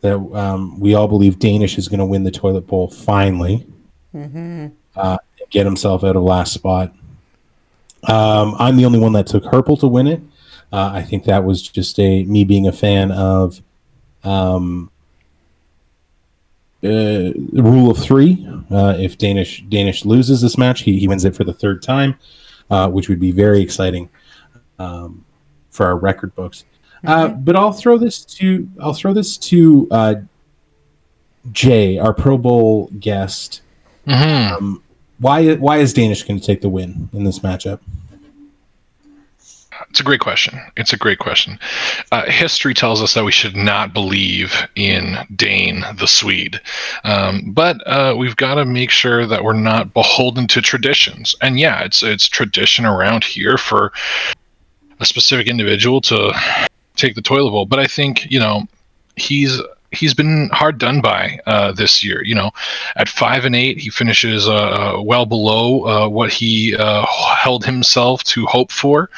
that 0.00 0.16
um, 0.34 0.78
we 0.80 0.92
all 0.94 1.08
believe 1.08 1.38
Danish 1.38 1.78
is 1.78 1.88
going 1.88 2.00
to 2.00 2.04
win 2.06 2.24
the 2.24 2.30
toilet 2.30 2.66
bowl 2.66 2.88
finally, 2.88 3.66
uh, 4.96 5.16
get 5.50 5.64
himself 5.64 6.04
out 6.04 6.16
of 6.16 6.22
last 6.22 6.52
spot. 6.52 6.92
Um, 8.06 8.54
I'm 8.58 8.76
the 8.76 8.84
only 8.84 8.98
one 8.98 9.12
that 9.12 9.26
took 9.26 9.44
Herpel 9.44 9.78
to 9.80 9.86
win 9.88 10.06
it. 10.06 10.20
Uh, 10.72 10.90
I 10.92 11.02
think 11.02 11.24
that 11.24 11.44
was 11.44 11.62
just 11.62 11.98
a 11.98 12.24
me 12.24 12.44
being 12.44 12.66
a 12.66 12.72
fan 12.72 13.10
of 13.12 13.62
um, 14.24 14.90
uh, 16.84 17.32
rule 17.52 17.90
of 17.90 17.98
three. 17.98 18.46
Uh, 18.70 18.94
if 18.98 19.18
Danish 19.18 19.62
Danish 19.68 20.04
loses 20.04 20.40
this 20.40 20.58
match, 20.58 20.82
he, 20.82 20.98
he 20.98 21.08
wins 21.08 21.24
it 21.24 21.34
for 21.34 21.44
the 21.44 21.52
third 21.52 21.82
time, 21.82 22.18
uh, 22.70 22.88
which 22.90 23.08
would 23.08 23.20
be 23.20 23.30
very 23.32 23.60
exciting 23.60 24.08
um, 24.78 25.24
for 25.70 25.86
our 25.86 25.96
record 25.96 26.34
books. 26.34 26.64
Uh, 27.06 27.28
but 27.28 27.56
I'll 27.56 27.72
throw 27.72 27.98
this 27.98 28.24
to 28.24 28.68
I'll 28.80 28.94
throw 28.94 29.12
this 29.12 29.36
to 29.38 29.88
uh, 29.90 30.14
Jay, 31.52 31.98
our 31.98 32.14
Pro 32.14 32.38
Bowl 32.38 32.90
guest. 32.98 33.62
Mhm. 34.06 34.52
Um, 34.52 34.82
why 35.18 35.54
why 35.54 35.78
is 35.78 35.92
Danish 35.92 36.22
going 36.22 36.40
to 36.40 36.46
take 36.46 36.60
the 36.60 36.68
win 36.68 37.08
in 37.12 37.24
this 37.24 37.40
matchup? 37.40 37.80
It's 39.90 40.00
a 40.00 40.04
great 40.04 40.20
question. 40.20 40.60
It's 40.76 40.92
a 40.92 40.96
great 40.96 41.18
question. 41.18 41.58
Uh, 42.10 42.24
history 42.30 42.74
tells 42.74 43.02
us 43.02 43.14
that 43.14 43.24
we 43.24 43.32
should 43.32 43.56
not 43.56 43.92
believe 43.92 44.54
in 44.74 45.16
Dane 45.36 45.84
the 45.96 46.06
Swede, 46.06 46.60
um, 47.04 47.52
but 47.52 47.76
uh, 47.86 48.14
we've 48.16 48.36
got 48.36 48.54
to 48.54 48.64
make 48.64 48.90
sure 48.90 49.26
that 49.26 49.44
we're 49.44 49.52
not 49.52 49.94
beholden 49.94 50.46
to 50.48 50.60
traditions. 50.60 51.36
And 51.42 51.58
yeah, 51.60 51.82
it's 51.84 52.02
it's 52.02 52.28
tradition 52.28 52.84
around 52.84 53.24
here 53.24 53.56
for 53.56 53.92
a 55.00 55.04
specific 55.04 55.46
individual 55.46 56.00
to 56.02 56.32
take 56.96 57.14
the 57.14 57.22
toilet 57.22 57.50
bowl. 57.50 57.66
But 57.66 57.78
I 57.78 57.86
think 57.86 58.30
you 58.30 58.38
know 58.38 58.66
he's 59.16 59.60
he's 59.94 60.14
been 60.14 60.50
hard 60.52 60.78
done 60.78 61.00
by 61.00 61.38
uh, 61.46 61.72
this 61.72 62.04
year. 62.04 62.22
You 62.24 62.34
know, 62.34 62.50
at 62.96 63.08
five 63.08 63.44
and 63.44 63.54
eight, 63.54 63.78
he 63.78 63.90
finishes 63.90 64.48
uh, 64.48 64.96
well 65.00 65.26
below 65.26 65.84
uh, 65.84 66.08
what 66.08 66.32
he 66.32 66.76
uh, 66.76 67.06
held 67.06 67.64
himself 67.64 68.22
to 68.24 68.46
hope 68.46 68.70
for. 68.70 69.10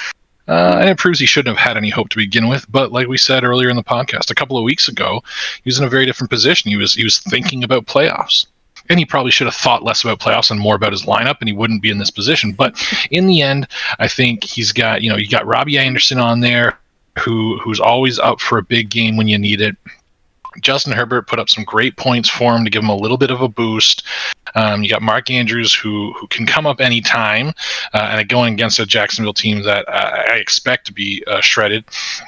Uh, 0.49 0.79
and 0.81 0.89
it 0.89 0.99
proves 0.99 1.19
he 1.19 1.27
shouldn't 1.27 1.57
have 1.57 1.67
had 1.67 1.77
any 1.77 1.91
hope 1.91 2.09
to 2.11 2.17
begin 2.17 2.49
with. 2.49 2.71
But 2.71 2.93
like 2.93 3.09
we 3.09 3.19
said 3.19 3.45
earlier 3.45 3.69
in 3.69 3.77
the 3.77 3.83
podcast, 3.83 4.31
a 4.31 4.35
couple 4.35 4.57
of 4.57 4.65
weeks 4.65 4.89
ago, 4.89 5.23
he 5.63 5.69
was 5.69 5.79
in 5.79 5.85
a 5.85 5.89
very 5.89 6.07
different 6.07 6.31
position. 6.31 6.71
He 6.71 6.77
was 6.77 6.95
he 6.95 7.05
was 7.05 7.19
thinking 7.19 7.65
about 7.65 7.87
playoffs, 7.87 8.47
and 8.89 8.99
he 8.99 9.05
probably 9.05 9.33
should 9.33 9.47
have 9.47 9.57
thought 9.57 9.83
less 9.83 10.05
about 10.05 10.21
playoffs 10.21 10.51
and 10.51 10.61
more 10.61 10.77
about 10.77 10.93
his 10.93 11.03
lineup, 11.03 11.39
and 11.41 11.49
he 11.49 11.55
wouldn't 11.55 11.83
be 11.83 11.91
in 11.91 11.99
this 11.99 12.11
position. 12.11 12.53
But 12.53 12.81
in 13.11 13.27
the 13.27 13.43
end, 13.43 13.67
I 13.99 14.09
think 14.09 14.45
he's 14.45 14.73
got 14.73 15.03
you 15.03 15.11
know 15.11 15.17
you 15.17 15.29
got 15.29 15.47
Robbie 15.47 15.79
Anderson 15.79 16.19
on 16.19 16.41
there, 16.41 16.79
who 17.19 17.59
who's 17.59 17.81
always 17.81 18.19
up 18.19 18.41
for 18.41 18.59
a 18.59 18.63
big 18.63 18.89
game 18.89 19.17
when 19.17 19.29
you 19.29 19.39
need 19.39 19.61
it. 19.61 19.77
Justin 20.61 20.93
Herbert 20.93 21.27
put 21.27 21.39
up 21.39 21.49
some 21.49 21.65
great 21.65 21.97
points 21.97 22.29
for 22.29 22.55
him 22.55 22.65
to 22.65 22.71
give 22.71 22.83
him 22.83 22.89
a 22.89 22.97
little 22.97 23.17
bit 23.17 23.31
of 23.31 23.41
a 23.41 23.49
boost. 23.49 24.05
Um, 24.55 24.83
you 24.83 24.89
got 24.89 25.03
Mark 25.03 25.31
Andrews 25.31 25.75
who 25.75 26.13
who 26.15 26.27
can 26.29 26.47
come 26.47 26.67
up 26.67 26.81
anytime, 26.81 27.49
uh, 27.93 28.11
and 28.13 28.29
going 28.29 28.55
against 28.55 28.79
a 28.79 28.87
Jacksonville 28.87 29.35
team 29.35 29.63
that 29.63 29.87
uh, 29.89 30.23
I 30.31 30.37
expect 30.37 30.87
to 30.87 30.93
be 30.93 31.23
uh, 31.27 31.41
shredded. 31.41 31.85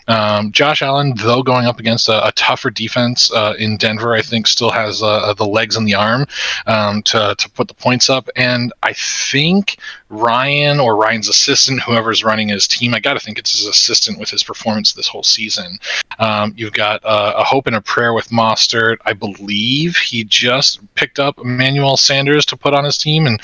Um, 0.08 0.52
Josh 0.52 0.82
Allen, 0.82 1.14
though, 1.16 1.42
going 1.42 1.66
up 1.66 1.78
against 1.78 2.08
a, 2.08 2.26
a 2.26 2.32
tougher 2.32 2.70
defense 2.70 3.32
uh, 3.32 3.54
in 3.58 3.76
Denver, 3.76 4.14
I 4.14 4.22
think 4.22 4.46
still 4.46 4.70
has 4.70 5.02
uh, 5.02 5.32
the 5.34 5.46
legs 5.46 5.76
and 5.76 5.86
the 5.86 5.94
arm 5.94 6.26
um, 6.66 7.02
to 7.04 7.34
to 7.38 7.50
put 7.50 7.68
the 7.68 7.74
points 7.74 8.10
up. 8.10 8.28
And 8.36 8.72
I 8.82 8.92
think 8.92 9.78
Ryan 10.10 10.80
or 10.80 10.96
Ryan's 10.96 11.28
assistant, 11.28 11.82
whoever's 11.82 12.24
running 12.24 12.48
his 12.48 12.66
team, 12.66 12.94
I 12.94 13.00
got 13.00 13.14
to 13.14 13.20
think 13.20 13.38
it's 13.38 13.56
his 13.56 13.66
assistant 13.66 14.18
with 14.18 14.30
his 14.30 14.42
performance 14.42 14.92
this 14.92 15.08
whole 15.08 15.22
season. 15.22 15.78
Um, 16.18 16.54
you've 16.56 16.72
got 16.72 17.04
uh, 17.04 17.34
a 17.36 17.44
hope 17.44 17.66
and 17.66 17.76
a 17.76 17.80
prayer 17.80 18.12
with 18.18 18.30
Mostert. 18.30 18.96
I 19.06 19.12
believe 19.12 19.96
he 19.96 20.24
just 20.24 20.80
picked 20.96 21.20
up 21.20 21.38
Emmanuel 21.38 21.96
Sanders 21.96 22.44
to 22.46 22.56
put 22.56 22.74
on 22.74 22.84
his 22.84 22.98
team, 22.98 23.26
and 23.28 23.40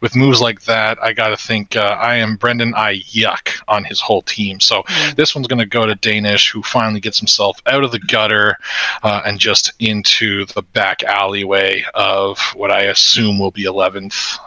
with 0.00 0.16
moves 0.16 0.40
like 0.40 0.62
that, 0.62 1.00
I 1.00 1.12
got 1.12 1.28
to 1.28 1.36
think 1.36 1.76
uh, 1.76 1.96
I 2.00 2.16
am 2.16 2.34
Brendan 2.34 2.74
I 2.74 2.96
yuck 3.02 3.50
on 3.68 3.84
his 3.84 4.00
whole 4.00 4.22
team. 4.22 4.58
So 4.58 4.82
this 5.14 5.36
one's 5.36 5.46
going 5.46 5.60
to 5.60 5.64
go 5.66 5.86
to 5.86 5.94
Danish, 5.94 6.50
who 6.50 6.60
finally 6.64 6.98
gets 6.98 7.20
himself 7.20 7.62
out 7.66 7.84
of 7.84 7.92
the 7.92 8.00
gutter 8.00 8.56
uh, 9.04 9.22
and 9.24 9.38
just 9.38 9.72
into 9.78 10.44
the 10.46 10.62
back 10.62 11.04
alleyway 11.04 11.84
of 11.94 12.40
what 12.56 12.72
I 12.72 12.82
assume 12.86 13.38
will 13.38 13.52
be 13.52 13.64
11th 13.64 14.38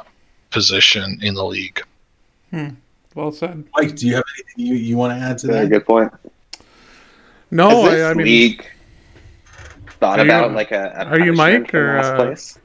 position 0.50 1.20
in 1.22 1.36
the 1.36 1.46
league. 1.46 1.82
Well 3.16 3.32
said. 3.32 3.64
Mike, 3.78 3.96
do 3.96 4.08
you 4.08 4.16
have 4.16 4.26
anything 4.36 4.66
you, 4.66 4.76
you 4.76 4.98
want 4.98 5.18
to 5.18 5.26
add 5.26 5.38
to 5.40 5.48
Yeah, 5.48 5.62
that? 5.62 5.70
good 5.70 5.86
point. 5.86 6.12
No, 7.50 7.86
I, 7.86 8.12
I 8.12 8.14
mean, 8.14 8.26
league 8.26 8.66
thought 10.00 10.20
Are 10.20 10.26
you- 10.26 10.56
like 10.56 10.72
a, 10.72 10.94
a 10.96 11.06
are 11.06 11.20
you 11.20 11.34
Mike, 11.34 11.74
or, 11.74 11.98
last 11.98 12.06
uh, 12.08 12.16
place? 12.16 12.60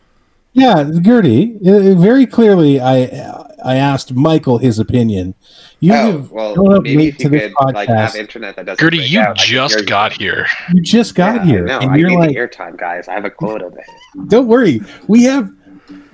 Yeah, 0.53 0.89
Gertie. 1.03 1.57
uh, 1.67 1.95
Very 1.95 2.27
clearly, 2.27 2.81
I 2.81 3.07
I 3.65 3.75
asked 3.77 4.13
Michael 4.15 4.59
his 4.59 4.79
opinion. 4.79 5.35
You 5.81 5.93
oh, 5.95 5.97
have 6.13 6.31
well, 6.31 6.55
shown 6.55 6.75
up 6.75 6.83
maybe 6.85 6.97
late 6.97 7.09
if 7.09 7.17
to 7.19 7.23
you 7.25 7.29
this 7.31 7.53
could 7.59 7.75
like 7.75 7.89
have 7.89 8.11
podcast. 8.13 8.17
internet 8.17 8.57
that 8.57 8.67
doesn't. 8.67 8.79
Gertie, 8.85 8.99
you 8.99 9.21
out, 9.21 9.31
I 9.31 9.33
could 9.33 9.49
just 9.49 9.81
you. 9.81 9.85
got 9.87 10.13
here. 10.13 10.47
you 10.73 10.81
just 10.81 11.15
got 11.17 11.37
Yeah, 11.37 11.45
here, 11.45 11.65
No, 11.65 11.79
and 11.81 11.91
I 11.91 11.97
you're 11.97 12.09
need 12.11 12.19
like, 12.19 12.29
the 12.31 12.37
airtime, 12.37 12.77
guys. 12.79 13.09
I 13.09 13.15
have 13.15 13.25
a 13.25 13.31
quota 13.31 13.71
to 13.71 14.27
"Don't 14.29 14.47
worry, 14.47 14.81
we 15.09 15.25
have 15.25 15.51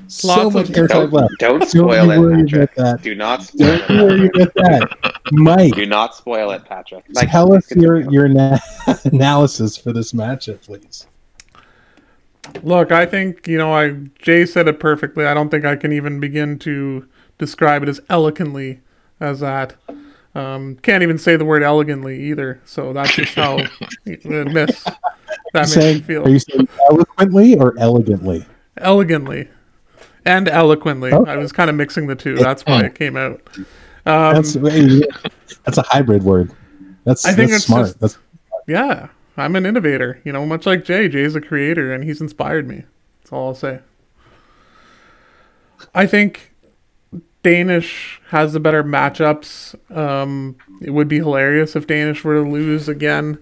so 0.08 0.28
Lots 0.28 0.54
much 0.54 0.68
of- 0.70 0.74
airtime 0.74 0.88
Don't, 0.88 1.12
left. 1.12 1.34
don't 1.38 1.58
Don't 1.60 1.68
spoil 1.68 2.06
you 2.06 2.12
it, 2.12 2.48
Patrick. 2.50 2.72
about 2.78 2.84
that. 2.96 3.02
Do 3.02 3.14
not 3.14 3.42
spoil 3.42 3.78
Don't 3.78 3.90
it. 3.90 4.02
worry 4.02 4.26
about 4.42 4.54
that, 4.54 5.20
Mike. 5.32 5.74
Do 5.74 5.84
not 5.86 6.14
spoil 6.16 6.50
it, 6.52 6.64
Patrick. 6.64 7.04
Like, 7.12 7.30
tell 7.30 7.52
us 7.52 7.70
your 7.72 8.10
your 8.10 8.26
na- 8.26 8.58
analysis 9.04 9.76
for 9.76 9.92
this 9.92 10.12
matchup, 10.12 10.62
please. 10.64 11.06
Look, 12.62 12.90
I 12.92 13.06
think 13.06 13.46
you 13.46 13.58
know. 13.58 13.72
I 13.72 13.90
Jay 14.18 14.44
said 14.46 14.66
it 14.68 14.80
perfectly. 14.80 15.24
I 15.26 15.34
don't 15.34 15.50
think 15.50 15.64
I 15.64 15.76
can 15.76 15.92
even 15.92 16.20
begin 16.20 16.58
to 16.60 17.06
describe 17.38 17.82
it 17.82 17.88
as 17.88 18.00
eloquently 18.08 18.80
as 19.20 19.40
that. 19.40 19.76
Um, 20.34 20.76
can't 20.82 21.02
even 21.02 21.18
say 21.18 21.36
the 21.36 21.44
word 21.44 21.62
elegantly 21.62 22.20
either. 22.22 22.60
So 22.64 22.92
that's 22.92 23.14
just 23.14 23.34
how 23.34 23.56
miss 24.04 24.84
that 24.84 24.94
makes 25.54 25.76
me 25.76 26.00
feel 26.00 26.24
are 26.24 26.28
you 26.30 26.38
saying 26.38 26.68
eloquently 26.88 27.56
or 27.56 27.74
elegantly? 27.78 28.46
elegantly 28.78 29.48
and 30.24 30.48
eloquently. 30.48 31.12
Okay. 31.12 31.30
I 31.30 31.36
was 31.36 31.52
kind 31.52 31.68
of 31.68 31.76
mixing 31.76 32.06
the 32.06 32.14
two. 32.14 32.36
That's 32.36 32.62
why 32.64 32.82
it 32.84 32.94
came 32.94 33.16
out. 33.16 33.40
Um, 34.06 34.34
That's 34.34 34.54
that's 35.64 35.78
a 35.78 35.82
hybrid 35.82 36.22
word. 36.22 36.52
That's 37.04 37.24
I 37.26 37.32
think 37.32 37.50
that's 37.50 37.64
it's 37.64 37.66
smart. 37.66 37.86
just- 37.86 38.00
That's 38.00 38.18
yeah, 38.66 39.08
I'm 39.36 39.56
an 39.56 39.66
innovator. 39.66 40.20
You 40.24 40.32
know, 40.32 40.44
much 40.46 40.66
like 40.66 40.84
Jay. 40.84 41.08
Jay's 41.08 41.34
a 41.34 41.40
creator, 41.40 41.92
and 41.92 42.04
he's 42.04 42.20
inspired 42.20 42.66
me. 42.68 42.84
That's 43.20 43.32
all 43.32 43.48
I'll 43.48 43.54
say. 43.54 43.80
I 45.94 46.06
think 46.06 46.54
Danish 47.42 48.20
has 48.28 48.52
the 48.52 48.60
better 48.60 48.84
matchups. 48.84 49.74
Um, 49.96 50.56
it 50.82 50.90
would 50.90 51.08
be 51.08 51.18
hilarious 51.18 51.74
if 51.74 51.86
Danish 51.86 52.22
were 52.22 52.42
to 52.42 52.48
lose 52.48 52.88
again. 52.88 53.38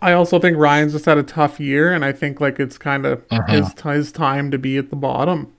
I 0.00 0.12
also 0.12 0.38
think 0.38 0.56
Ryan's 0.56 0.92
just 0.92 1.06
had 1.06 1.18
a 1.18 1.24
tough 1.24 1.58
year, 1.58 1.92
and 1.92 2.04
I 2.04 2.12
think 2.12 2.40
like 2.40 2.60
it's 2.60 2.78
kind 2.78 3.04
of 3.04 3.24
his 3.48 3.74
his 3.82 4.12
time 4.12 4.50
to 4.52 4.58
be 4.58 4.76
at 4.76 4.90
the 4.90 4.96
bottom. 4.96 5.52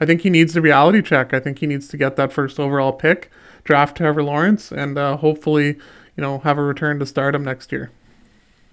I 0.00 0.06
think 0.06 0.22
he 0.22 0.30
needs 0.30 0.54
the 0.54 0.62
reality 0.62 1.02
check. 1.02 1.34
I 1.34 1.40
think 1.40 1.58
he 1.58 1.66
needs 1.66 1.88
to 1.88 1.96
get 1.96 2.16
that 2.16 2.32
first 2.32 2.58
overall 2.58 2.92
pick, 2.92 3.30
draft 3.64 3.98
Trevor 3.98 4.22
Lawrence, 4.22 4.72
and 4.72 4.96
uh, 4.96 5.18
hopefully, 5.18 5.76
you 6.16 6.22
know, 6.22 6.38
have 6.38 6.56
a 6.56 6.62
return 6.62 6.98
to 7.00 7.06
stardom 7.06 7.44
next 7.44 7.70
year. 7.70 7.90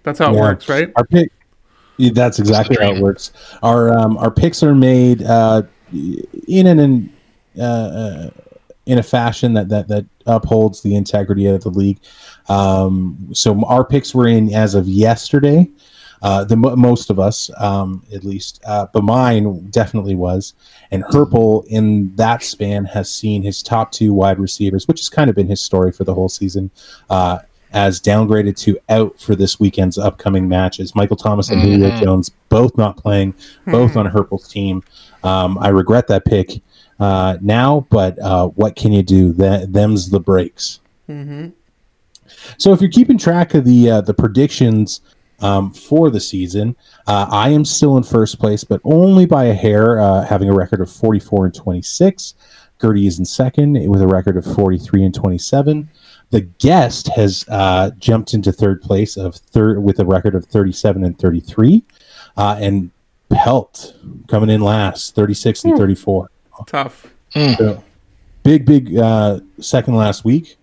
That's 0.04 0.20
how 0.20 0.32
it 0.32 0.36
Yeah. 0.36 0.42
works, 0.42 0.70
right? 0.70 0.92
Our 0.96 1.06
pick. 1.06 1.32
yeah, 1.98 2.12
That's 2.14 2.40
exactly 2.40 2.78
how 2.80 2.94
it 2.94 3.02
works. 3.02 3.32
Our 3.64 3.98
um, 3.98 4.18
our 4.18 4.32
picks 4.32 4.64
are 4.64 4.76
made 4.76 5.24
uh, 5.24 5.64
in 6.48 6.68
an 6.68 6.80
in, 6.80 7.14
uh, 7.58 7.62
uh, 7.64 8.30
in 8.86 8.98
a 9.00 9.04
fashion 9.04 9.54
that, 9.54 9.70
that 9.70 9.88
that 9.88 10.06
upholds 10.26 10.82
the 10.82 10.96
integrity 10.96 11.46
of 11.48 11.62
the 11.64 11.70
league. 11.70 12.00
Um, 12.48 13.30
so 13.34 13.64
our 13.66 13.84
picks 13.84 14.14
were 14.16 14.28
in 14.28 14.54
as 14.54 14.76
of 14.76 14.88
yesterday. 14.88 15.68
Uh, 16.22 16.44
the 16.44 16.58
mo- 16.58 16.76
most 16.76 17.10
of 17.10 17.18
us, 17.18 17.50
um, 17.60 18.04
at 18.14 18.26
least, 18.26 18.60
uh, 18.66 18.86
but 18.92 19.06
mine 19.06 19.66
definitely 19.70 20.16
was. 20.16 20.54
And 20.92 21.02
Herpel, 21.06 21.64
in 21.68 22.14
that 22.18 22.44
span, 22.44 22.84
has 22.86 23.10
seen 23.10 23.42
his 23.42 23.64
top 23.64 23.94
two 23.94 24.14
wide 24.14 24.38
receivers, 24.38 24.86
which 24.86 25.00
has 25.00 25.08
kind 25.08 25.30
of 25.30 25.36
been 25.38 25.48
his 25.48 25.62
story 25.62 25.94
for 25.94 26.04
the 26.04 26.14
whole 26.14 26.28
season, 26.28 26.72
uh, 27.10 27.40
as 27.74 28.00
downgraded 28.02 28.56
to 28.58 28.78
out 28.90 29.20
for 29.20 29.36
this 29.36 29.60
weekend's 29.60 29.98
upcoming 29.98 30.48
matches. 30.48 30.96
Michael 30.96 31.18
Thomas 31.18 31.50
and 31.50 31.62
Julio 31.62 31.92
Mhm. 31.92 32.02
Jones 32.02 32.32
both 32.50 32.78
not 32.78 32.98
playing, 32.98 33.34
both 33.68 33.96
on 33.96 34.06
Herpel's 34.08 34.48
team. 34.48 34.84
Um, 35.24 35.58
I 35.60 35.70
regret 35.70 36.08
that 36.08 36.26
pick 36.26 36.62
uh, 37.00 37.38
now, 37.42 37.86
but 37.90 38.18
uh, 38.20 38.48
what 38.48 38.76
can 38.76 38.92
you 38.92 39.04
do? 39.04 39.32
That 39.34 39.72
them's 39.72 40.10
the 40.10 40.20
breaks. 40.20 40.80
Mm-hmm. 41.10 41.50
So 42.58 42.74
if 42.74 42.82
you're 42.82 42.90
keeping 42.90 43.18
track 43.18 43.54
of 43.54 43.66
the 43.66 43.90
uh, 43.90 44.02
the 44.02 44.14
predictions 44.14 45.02
um, 45.42 45.72
for 45.72 46.10
the 46.10 46.20
season, 46.20 46.76
uh, 47.08 47.28
I 47.30 47.50
am 47.50 47.64
still 47.66 47.96
in 47.98 48.04
first 48.04 48.40
place, 48.40 48.64
but 48.64 48.82
only 48.84 49.26
by 49.26 49.46
a 49.46 49.54
hair, 49.54 50.00
uh, 50.00 50.26
having 50.26 50.50
a 50.50 50.54
record 50.54 50.82
of 50.82 50.92
44 50.92 51.46
and 51.46 51.56
26. 51.56 52.34
Gertie 52.82 53.08
is 53.08 53.20
in 53.20 53.26
second 53.26 53.74
with 53.90 54.02
a 54.02 54.08
record 54.08 54.36
of 54.38 54.46
43 54.46 55.04
and 55.06 55.14
27. 55.16 55.90
The 56.32 56.42
guest 56.42 57.08
has 57.16 57.44
uh, 57.50 57.92
jumped 57.98 58.34
into 58.34 58.52
third 58.52 58.82
place 58.82 59.18
of 59.18 59.36
third 59.36 59.84
with 59.84 60.00
a 60.00 60.06
record 60.06 60.36
of 60.36 60.46
37 60.46 61.04
and 61.04 61.18
33, 61.18 61.84
uh, 62.38 62.58
and 62.60 62.92
Pelt 63.32 63.96
coming 64.28 64.50
in 64.50 64.62
last, 64.62 65.16
36 65.16 65.64
and 65.66 65.78
34. 65.78 66.30
Tough. 66.68 67.08
So, 67.34 67.84
big, 68.44 68.66
big 68.66 68.98
uh, 68.98 69.40
second 69.60 69.96
last 69.96 70.26
week. 70.26 70.58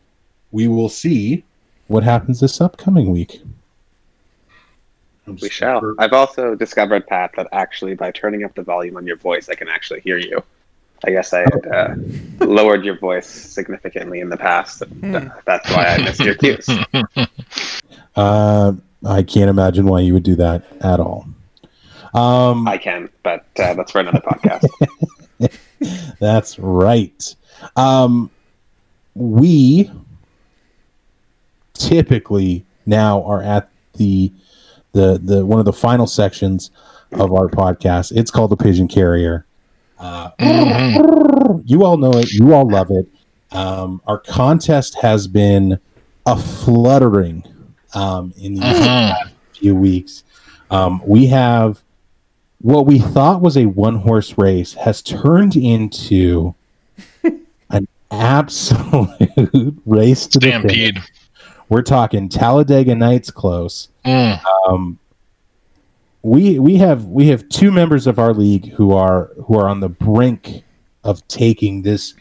We 0.51 0.69
will 0.69 0.89
see 0.89 1.45
what 1.89 2.03
happens 2.03 2.41
this 2.41 2.61
upcoming 2.61 3.11
week. 3.11 3.41
We 5.27 5.49
shall. 5.49 5.95
I've 5.99 6.13
also 6.13 6.55
discovered, 6.55 7.07
Pat, 7.07 7.33
that 7.37 7.49
actually 7.53 7.95
by 7.95 8.13
turning 8.13 8.45
up 8.45 8.55
the 8.55 8.63
volume 8.63 8.97
on 8.97 9.07
your 9.07 9.17
voice, 9.17 9.49
I 9.49 9.55
can 9.55 9.69
actually 9.69 10.01
hear 10.01 10.19
you. 10.19 10.43
I 11.05 11.11
guess 11.11 11.33
I 11.33 11.41
had 11.41 11.67
uh, 11.73 11.95
lowered 12.41 12.85
your 12.85 12.99
voice 12.99 13.27
significantly 13.27 14.21
in 14.21 14.29
the 14.29 14.37
past. 14.37 14.83
and, 14.83 15.17
uh, 15.17 15.31
that's 15.45 15.71
why 15.71 15.87
I 15.87 15.99
missed 15.99 16.21
your 16.21 16.35
cues. 16.35 16.69
Uh, 18.17 18.73
I 19.05 19.23
can't 19.23 19.51
imagine 19.51 19.85
why 19.85 20.01
you 20.01 20.15
would 20.15 20.23
do 20.23 20.37
that 20.37 20.65
at 20.81 21.01
all. 21.01 21.27
Um, 22.15 22.67
I 22.67 22.79
can, 22.79 23.11
but 23.23 23.45
uh, 23.59 23.75
that's 23.75 23.93
for 23.93 24.01
another 24.01 24.21
podcast. 24.21 24.67
That's 26.19 26.59
right. 26.59 27.37
Um, 27.77 28.31
we 29.15 29.91
typically 31.75 32.65
now 32.87 33.23
are 33.25 33.43
at 33.43 33.69
the 33.95 34.33
the 34.93 35.21
the 35.23 35.45
one 35.45 35.59
of 35.59 35.67
the 35.67 35.73
final 35.73 36.07
sections 36.07 36.71
of 37.13 37.33
our 37.33 37.49
podcast. 37.49 38.13
It's 38.17 38.31
called 38.31 38.51
the 38.51 38.57
Pigeon 38.57 38.89
Carrier. 38.89 39.46
Uh, 39.99 40.31
you 41.65 41.85
all 41.85 41.97
know 41.97 42.13
it. 42.13 42.33
You 42.33 42.55
all 42.55 42.69
love 42.69 42.91
it. 42.91 43.09
Um, 43.51 44.03
our 44.07 44.19
contest 44.19 44.97
has 45.01 45.27
been 45.27 45.79
a 46.27 46.37
fluttering 46.37 47.45
um, 47.95 48.35
in 48.37 48.55
these 48.55 48.63
last 48.63 49.33
few 49.55 49.75
weeks. 49.75 50.25
Um, 50.71 51.01
we 51.07 51.27
have 51.27 51.83
what 52.59 52.87
we 52.87 52.99
thought 52.99 53.41
was 53.41 53.57
a 53.57 53.67
one 53.67 53.97
horse 53.97 54.37
race 54.37 54.75
has 54.75 55.03
turned 55.03 55.57
into 55.57 56.55
an 57.71 57.87
absolute 58.11 59.79
race 59.87 60.27
to 60.27 60.39
the 60.39 60.53
finish. 60.53 61.05
We're 61.69 61.83
talking 61.83 62.29
Talladega 62.29 62.95
Nights 62.95 63.31
close. 63.31 63.89
Mm. 64.05 64.41
Um, 64.69 64.99
we 66.27 66.59
we 66.59 66.77
have 66.77 67.05
we 67.05 67.29
have 67.29 67.49
two 67.49 67.71
members 67.71 68.07
of 68.07 68.19
our 68.19 68.35
league 68.35 68.73
who 68.73 68.93
are 68.93 69.31
who 69.47 69.59
are 69.59 69.69
on 69.69 69.81
the 69.81 69.89
brink 69.89 70.65
of 71.05 71.27
taking 71.29 71.83
this 71.83 72.15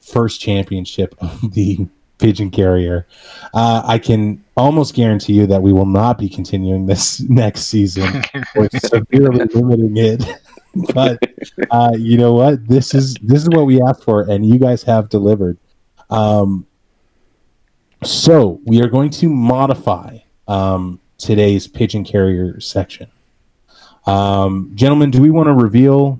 first 0.00 0.40
championship 0.40 1.14
of 1.20 1.52
the 1.52 1.86
pigeon 2.18 2.50
carrier. 2.50 3.06
Uh, 3.54 3.82
I 3.84 3.98
can 3.98 4.44
almost 4.56 4.94
guarantee 4.94 5.34
you 5.34 5.46
that 5.46 5.62
we 5.62 5.72
will 5.72 5.86
not 5.86 6.18
be 6.18 6.28
continuing 6.28 6.86
this 6.86 7.20
next 7.28 7.62
season. 7.62 8.22
We're 8.56 8.68
severely 8.70 9.44
limiting 9.46 9.96
it. 9.96 10.24
but 10.94 11.18
uh, 11.70 11.92
you 11.96 12.16
know 12.16 12.32
what? 12.32 12.66
This 12.66 12.94
is 12.94 13.14
this 13.22 13.42
is 13.42 13.48
what 13.48 13.66
we 13.66 13.80
asked 13.80 14.02
for, 14.02 14.22
and 14.22 14.44
you 14.44 14.58
guys 14.58 14.82
have 14.84 15.08
delivered. 15.08 15.58
Um, 16.10 16.66
so 18.02 18.60
we 18.64 18.82
are 18.82 18.88
going 18.88 19.10
to 19.10 19.28
modify 19.28 20.18
um, 20.48 20.98
today's 21.18 21.68
pigeon 21.68 22.04
carrier 22.04 22.58
section. 22.58 23.08
Um, 24.06 24.72
gentlemen, 24.74 25.10
do 25.10 25.20
we 25.20 25.30
want 25.30 25.46
to 25.48 25.52
reveal 25.54 26.18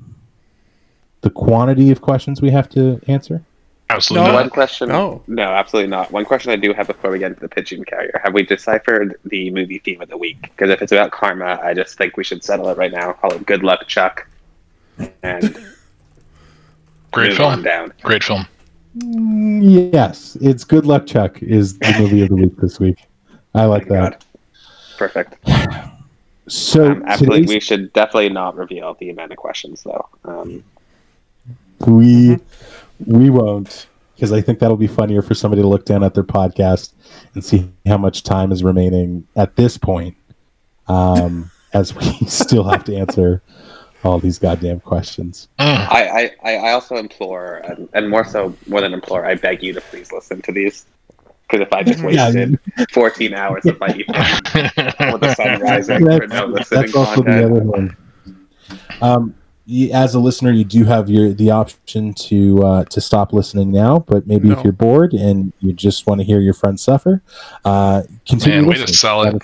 the 1.22 1.30
quantity 1.30 1.90
of 1.90 2.00
questions 2.00 2.40
we 2.42 2.50
have 2.50 2.68
to 2.70 3.00
answer? 3.08 3.42
Absolutely 3.90 4.26
No. 4.28 4.32
not. 4.32 4.40
One 4.40 4.50
question. 4.50 4.88
No. 4.88 5.22
no, 5.26 5.42
absolutely 5.42 5.90
not. 5.90 6.10
One 6.12 6.24
question 6.24 6.50
I 6.52 6.56
do 6.56 6.72
have 6.72 6.86
before 6.86 7.10
we 7.10 7.18
get 7.18 7.28
into 7.32 7.40
the 7.40 7.48
pigeon 7.48 7.84
carrier: 7.84 8.20
Have 8.24 8.32
we 8.32 8.42
deciphered 8.42 9.16
the 9.24 9.50
movie 9.50 9.78
theme 9.78 10.00
of 10.00 10.08
the 10.08 10.16
week? 10.16 10.40
Because 10.42 10.70
if 10.70 10.80
it's 10.80 10.92
about 10.92 11.10
karma, 11.10 11.60
I 11.62 11.74
just 11.74 11.98
think 11.98 12.16
we 12.16 12.24
should 12.24 12.42
settle 12.42 12.68
it 12.68 12.78
right 12.78 12.90
now. 12.92 13.12
Call 13.12 13.32
it 13.34 13.44
"Good 13.44 13.62
Luck, 13.62 13.86
Chuck," 13.88 14.26
and 15.22 15.54
Great 17.12 17.36
film. 17.36 17.62
down. 17.62 17.92
Great 18.02 18.24
film. 18.24 18.46
Yes, 18.94 20.36
it's 20.40 20.64
Good 20.64 20.86
Luck 20.86 21.06
Chuck 21.06 21.42
is 21.42 21.78
the 21.78 21.94
movie 21.98 22.22
of 22.22 22.28
the 22.30 22.36
week 22.36 22.56
this 22.58 22.80
week. 22.80 23.04
I 23.54 23.64
like 23.66 23.88
My 23.90 23.96
that. 23.96 24.10
God. 24.12 24.24
Perfect. 24.96 25.36
So 26.48 26.92
Um, 26.92 27.04
absolutely, 27.06 27.46
we 27.46 27.60
should 27.60 27.92
definitely 27.92 28.30
not 28.30 28.56
reveal 28.56 28.94
the 28.98 29.10
amount 29.10 29.32
of 29.32 29.38
questions, 29.38 29.82
though. 29.82 30.08
Um, 30.24 30.64
we 31.86 32.38
we 33.06 33.30
won't 33.30 33.86
because 34.14 34.32
I 34.32 34.40
think 34.40 34.60
that'll 34.60 34.76
be 34.76 34.86
funnier 34.86 35.20
for 35.20 35.34
somebody 35.34 35.62
to 35.62 35.68
look 35.68 35.84
down 35.84 36.04
at 36.04 36.14
their 36.14 36.22
podcast 36.22 36.92
and 37.34 37.44
see 37.44 37.68
how 37.86 37.98
much 37.98 38.22
time 38.22 38.52
is 38.52 38.62
remaining 38.62 39.26
at 39.34 39.56
this 39.56 39.76
point, 39.76 40.16
um, 40.86 41.50
as 41.72 41.94
we 41.94 42.04
still 42.28 42.64
have 42.64 42.84
to 42.84 42.94
answer 42.94 43.42
all 44.04 44.20
these 44.20 44.38
goddamn 44.38 44.80
questions. 44.80 45.48
Mm. 45.58 45.88
I, 45.90 46.30
I, 46.44 46.54
I 46.54 46.72
also 46.72 46.96
implore, 46.96 47.62
and, 47.64 47.88
and 47.94 48.10
more 48.10 48.24
so, 48.24 48.56
more 48.68 48.80
than 48.80 48.92
implore, 48.92 49.24
I 49.24 49.34
beg 49.34 49.62
you 49.62 49.72
to 49.72 49.80
please 49.80 50.12
listen 50.12 50.42
to 50.42 50.52
these. 50.52 50.86
Because 51.52 51.66
if 51.66 51.72
I 51.72 51.82
just 51.82 52.02
Yeah. 52.02 52.06
wasted 52.06 52.58
14 52.92 53.34
hours 53.34 53.66
of 53.66 53.78
my 53.78 53.88
evening 53.88 54.06
with 55.12 55.20
the 55.20 55.34
sun 55.36 55.60
rising 55.60 55.98
for 56.06 56.26
no 56.26 56.46
listening 56.46 56.80
That's 56.80 56.94
also 56.96 57.16
the 57.16 57.22
content, 57.24 57.52
other 57.52 57.60
one. 57.62 57.96
Um, 59.02 59.34
you, 59.66 59.92
as 59.92 60.14
a 60.14 60.18
listener, 60.18 60.50
you 60.50 60.64
do 60.64 60.84
have 60.84 61.10
your 61.10 61.32
the 61.34 61.50
option 61.50 62.14
to 62.14 62.64
uh, 62.64 62.84
to 62.84 63.00
stop 63.02 63.32
listening 63.34 63.70
now. 63.70 63.98
But 63.98 64.26
maybe 64.26 64.48
No. 64.48 64.54
if 64.58 64.64
you're 64.64 64.72
bored 64.72 65.12
and 65.12 65.52
you 65.60 65.72
just 65.74 66.06
want 66.06 66.20
to 66.20 66.24
hear 66.24 66.40
your 66.40 66.54
friends 66.54 66.82
suffer, 66.82 67.20
uh, 67.66 68.02
continue. 68.26 68.60
Man, 68.62 68.66
way 68.68 68.76
to 68.76 68.86
sell 68.92 69.22
it. 69.24 69.42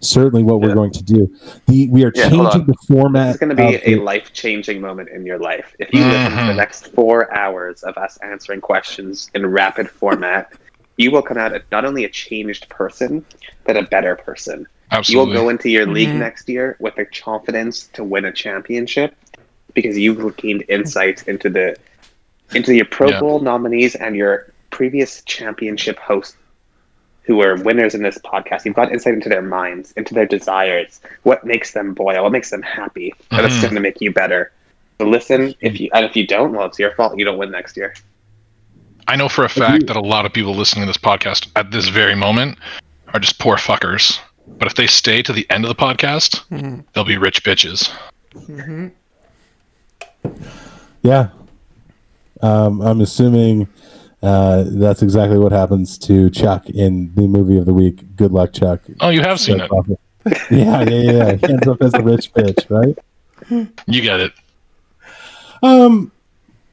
Certainly, 0.00 0.44
what 0.44 0.60
we're 0.60 0.74
going 0.74 0.92
to 0.92 1.02
do. 1.02 1.34
The 1.66 1.88
we 1.88 2.04
are 2.04 2.12
Yeah, 2.14 2.28
changing 2.28 2.66
the 2.66 2.74
format. 2.86 3.30
It's 3.30 3.38
going 3.38 3.54
to 3.54 3.56
be 3.56 3.80
a 3.94 3.96
life 4.00 4.32
changing 4.32 4.80
moment 4.80 5.08
in 5.08 5.26
your 5.26 5.38
life. 5.38 5.74
If 5.80 5.92
you 5.92 6.04
listen 6.04 6.30
to 6.30 6.36
the 6.36 6.52
Mhm. 6.52 6.56
next 6.56 6.88
four 6.94 7.34
hours 7.34 7.82
of 7.82 7.96
us 7.96 8.16
answering 8.22 8.60
questions 8.60 9.30
in 9.34 9.44
rapid 9.46 9.90
format, 9.90 10.52
you 10.96 11.10
will 11.10 11.22
come 11.22 11.38
out 11.38 11.52
as 11.54 11.62
not 11.70 11.84
only 11.84 12.04
a 12.04 12.08
changed 12.08 12.68
person, 12.68 13.24
but 13.64 13.76
a 13.76 13.82
better 13.82 14.16
person. 14.16 14.66
Absolutely. 14.90 15.12
You 15.12 15.26
will 15.38 15.42
go 15.42 15.48
into 15.48 15.68
your 15.68 15.86
league 15.86 16.10
Mhm. 16.10 16.18
next 16.20 16.48
year 16.48 16.76
with 16.78 16.94
the 16.94 17.04
confidence 17.04 17.88
to 17.94 18.04
win 18.04 18.24
a 18.24 18.32
championship 18.32 19.14
because 19.74 19.98
you've 19.98 20.36
gained 20.36 20.64
insight 20.68 21.26
into 21.26 21.50
the 21.50 21.76
into 22.54 22.74
your 22.74 22.84
Pro 22.84 23.08
Yeah. 23.10 23.20
Bowl 23.20 23.40
nominees 23.40 23.96
and 23.96 24.14
your 24.14 24.46
previous 24.70 25.22
championship 25.24 25.98
hosts 25.98 26.36
who 27.22 27.36
were 27.36 27.56
winners 27.56 27.92
in 27.92 28.04
this 28.04 28.18
podcast. 28.18 28.64
You've 28.64 28.76
got 28.76 28.92
insight 28.92 29.14
into 29.14 29.28
their 29.28 29.42
minds, 29.42 29.92
into 29.96 30.14
their 30.14 30.26
desires, 30.26 31.00
what 31.24 31.44
makes 31.44 31.72
them 31.72 31.92
boil, 31.92 32.22
what 32.22 32.30
makes 32.30 32.50
them 32.50 32.62
happy. 32.62 33.12
And 33.32 33.44
it's 33.44 33.56
Mhm. 33.56 33.62
going 33.62 33.74
to 33.74 33.80
make 33.80 34.00
you 34.00 34.12
better. 34.12 34.52
So 35.00 35.06
listen, 35.08 35.54
if 35.60 35.80
you 35.80 35.90
and 35.92 36.04
if 36.04 36.14
you 36.16 36.24
don't, 36.26 36.52
well, 36.52 36.66
it's 36.66 36.78
your 36.78 36.92
fault. 36.92 37.18
You 37.18 37.24
don't 37.24 37.36
win 37.36 37.50
next 37.50 37.76
year. 37.76 37.94
I 39.08 39.16
know 39.16 39.28
for 39.28 39.44
a 39.44 39.48
fact 39.48 39.86
that 39.86 39.96
a 39.96 40.00
lot 40.00 40.26
of 40.26 40.32
people 40.32 40.54
listening 40.54 40.82
to 40.82 40.86
this 40.88 40.96
podcast 40.96 41.48
at 41.56 41.70
this 41.70 41.88
very 41.88 42.14
moment 42.14 42.58
are 43.14 43.20
just 43.20 43.38
poor 43.38 43.56
fuckers. 43.56 44.18
But 44.58 44.66
if 44.68 44.74
they 44.74 44.86
stay 44.86 45.22
to 45.22 45.32
the 45.32 45.46
end 45.50 45.64
of 45.64 45.68
the 45.68 45.74
podcast, 45.74 46.44
Mhm. 46.50 46.84
they'll 46.92 47.04
be 47.04 47.16
rich 47.18 47.42
bitches. 47.44 47.90
Mhm. 48.34 48.92
Yeah. 51.02 51.28
Um, 52.42 52.80
I'm 52.82 53.00
assuming 53.00 53.68
uh, 54.22 54.64
that's 54.66 55.02
exactly 55.02 55.38
what 55.38 55.52
happens 55.52 55.98
to 55.98 56.30
Chuck 56.30 56.68
in 56.70 57.12
the 57.14 57.26
movie 57.28 57.58
of 57.58 57.66
the 57.66 57.74
week. 57.74 58.16
Good 58.16 58.32
luck, 58.32 58.52
Chuck. 58.52 58.80
Oh, 59.00 59.10
you 59.10 59.20
have 59.22 59.38
seen 59.38 59.60
it. 59.60 59.70
yeah, 60.50 60.82
yeah, 60.82 61.12
yeah. 61.12 61.32
He 61.36 61.52
ends 61.52 61.68
up 61.68 61.80
as 61.82 61.94
a 61.94 62.02
rich 62.02 62.32
bitch, 62.32 62.68
right? 62.68 62.98
You 63.86 64.00
get 64.02 64.20
it. 64.20 64.32
Um. 65.62 66.10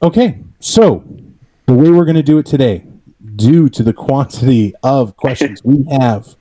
Okay, 0.02 0.38
so 0.58 1.04
the 1.66 1.74
way 1.74 1.90
we're 1.90 2.04
going 2.04 2.16
to 2.16 2.22
do 2.22 2.38
it 2.38 2.46
today, 2.46 2.86
due 3.36 3.68
to 3.70 3.82
the 3.82 3.92
quantity 3.92 4.74
of 4.82 5.16
questions 5.18 5.62
we 5.64 5.84
have, 5.98 6.36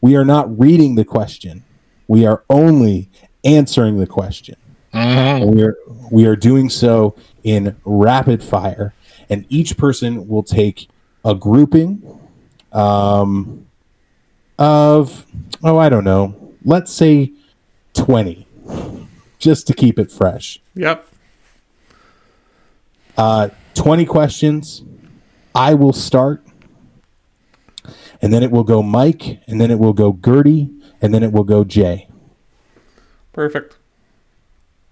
we 0.00 0.16
are 0.16 0.24
not 0.24 0.58
reading 0.58 0.94
the 0.94 1.04
question. 1.04 1.64
We 2.08 2.26
are 2.26 2.44
only 2.48 3.10
answering 3.44 3.98
the 3.98 4.06
question. 4.06 4.56
hmm 4.92 5.50
we 5.50 5.62
are 5.62 5.76
we 6.10 6.26
are 6.26 6.36
doing 6.36 6.68
so 6.70 7.14
in 7.42 7.76
rapid 7.84 8.42
fire, 8.42 8.94
and 9.28 9.44
each 9.48 9.76
person 9.76 10.28
will 10.28 10.42
take 10.42 10.88
a 11.24 11.34
grouping 11.34 12.02
um, 12.72 13.66
of 14.58 15.26
oh 15.64 15.78
I 15.78 15.88
don't 15.88 16.04
know, 16.04 16.54
let's 16.64 16.92
say 16.92 17.32
twenty, 17.94 18.46
just 19.38 19.66
to 19.66 19.74
keep 19.74 19.98
it 19.98 20.10
fresh. 20.12 20.60
Yep. 20.74 21.08
Uh, 23.16 23.48
twenty 23.76 24.04
questions. 24.04 24.82
I 25.54 25.74
will 25.74 25.92
start, 25.92 26.44
and 28.20 28.32
then 28.32 28.42
it 28.42 28.50
will 28.50 28.64
go 28.64 28.82
Mike, 28.82 29.40
and 29.46 29.60
then 29.60 29.70
it 29.70 29.78
will 29.78 29.92
go 29.94 30.12
Gertie, 30.12 30.70
and 31.00 31.14
then 31.14 31.22
it 31.22 31.32
will 31.32 31.44
go 31.44 31.64
Jay. 31.64 32.08
Perfect. 33.32 33.76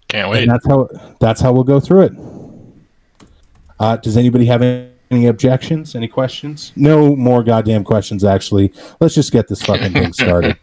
Can't 0.09 0.25
And 0.29 0.31
wait. 0.33 0.49
that's 0.49 0.67
how 0.67 0.89
that's 1.21 1.41
how 1.41 1.53
we'll 1.53 1.65
go 1.65 1.81
through 1.81 2.01
it. 2.03 2.13
Uh, 3.81 3.97
does 3.97 4.17
anybody 4.17 4.47
have 4.47 4.63
any, 4.63 4.89
any 5.11 5.27
objections? 5.27 5.95
Any 5.97 6.07
questions? 6.09 6.73
No 6.77 7.17
more 7.17 7.43
goddamn 7.43 7.83
questions. 7.85 8.23
Actually, 8.25 8.73
let's 9.01 9.15
just 9.15 9.33
get 9.33 9.49
this 9.49 9.61
fucking 9.63 9.93
thing 9.93 10.13
started. 10.15 10.57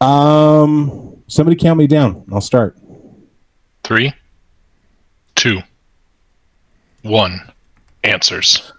um, 0.00 1.22
somebody 1.26 1.56
count 1.56 1.78
me 1.78 1.86
down. 1.86 2.24
I'll 2.32 2.40
start. 2.40 2.78
Three, 3.84 4.12
two, 5.42 5.60
one. 7.02 7.52
Answers. 8.04 8.72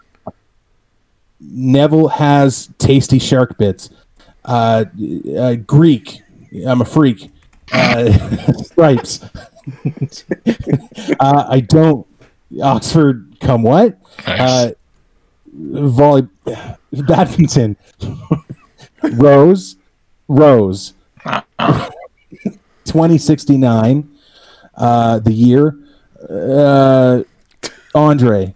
Neville 1.41 2.07
has 2.07 2.69
tasty 2.77 3.19
shark 3.19 3.57
bits. 3.57 3.89
Uh, 4.45 4.85
uh, 5.37 5.55
Greek. 5.55 6.21
I'm 6.65 6.79
a 6.81 6.85
freak. 6.85 7.29
Uh, 7.71 8.11
stripes. 8.63 9.23
uh, 11.19 11.45
I 11.49 11.59
don't. 11.59 12.07
Oxford. 12.61 13.35
Come 13.41 13.63
what? 13.63 13.97
Nice. 14.25 14.39
Uh, 14.39 14.71
volley, 15.53 16.27
badminton, 16.93 17.75
Rose, 19.03 19.75
Rose, 20.29 20.93
twenty 22.85 23.17
sixty 23.17 23.57
nine, 23.57 24.09
uh, 24.75 25.19
the 25.19 25.33
year, 25.33 25.77
uh, 26.29 27.23
Andre, 27.95 28.53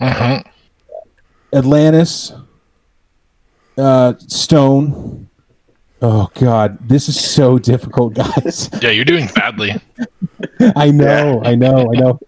Mhm. 0.00 0.44
Atlantis, 1.52 2.32
uh, 3.76 4.14
Stone. 4.18 5.28
Oh 6.00 6.28
God, 6.34 6.78
this 6.88 7.08
is 7.08 7.18
so 7.18 7.58
difficult, 7.58 8.14
guys. 8.14 8.70
Yeah, 8.82 8.90
you're 8.90 9.04
doing 9.04 9.28
badly. 9.34 9.74
I 10.76 10.90
know, 10.90 11.42
I 11.44 11.54
know, 11.56 11.90
I 11.92 11.98
know. 11.98 12.20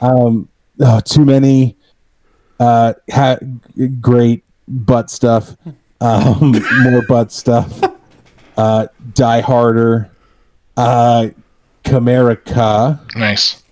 Um, 0.00 0.48
oh, 0.80 1.00
too 1.00 1.24
many. 1.24 1.76
Uh, 2.60 2.92
ha- 3.10 3.38
great 4.00 4.44
butt 4.68 5.10
stuff. 5.10 5.56
Um, 6.00 6.52
more 6.82 7.02
butt 7.08 7.32
stuff. 7.32 7.82
Uh, 8.56 8.86
Die 9.14 9.40
Harder. 9.40 10.10
Uh, 10.76 11.28
Camerica. 11.84 13.00
Nice. 13.16 13.62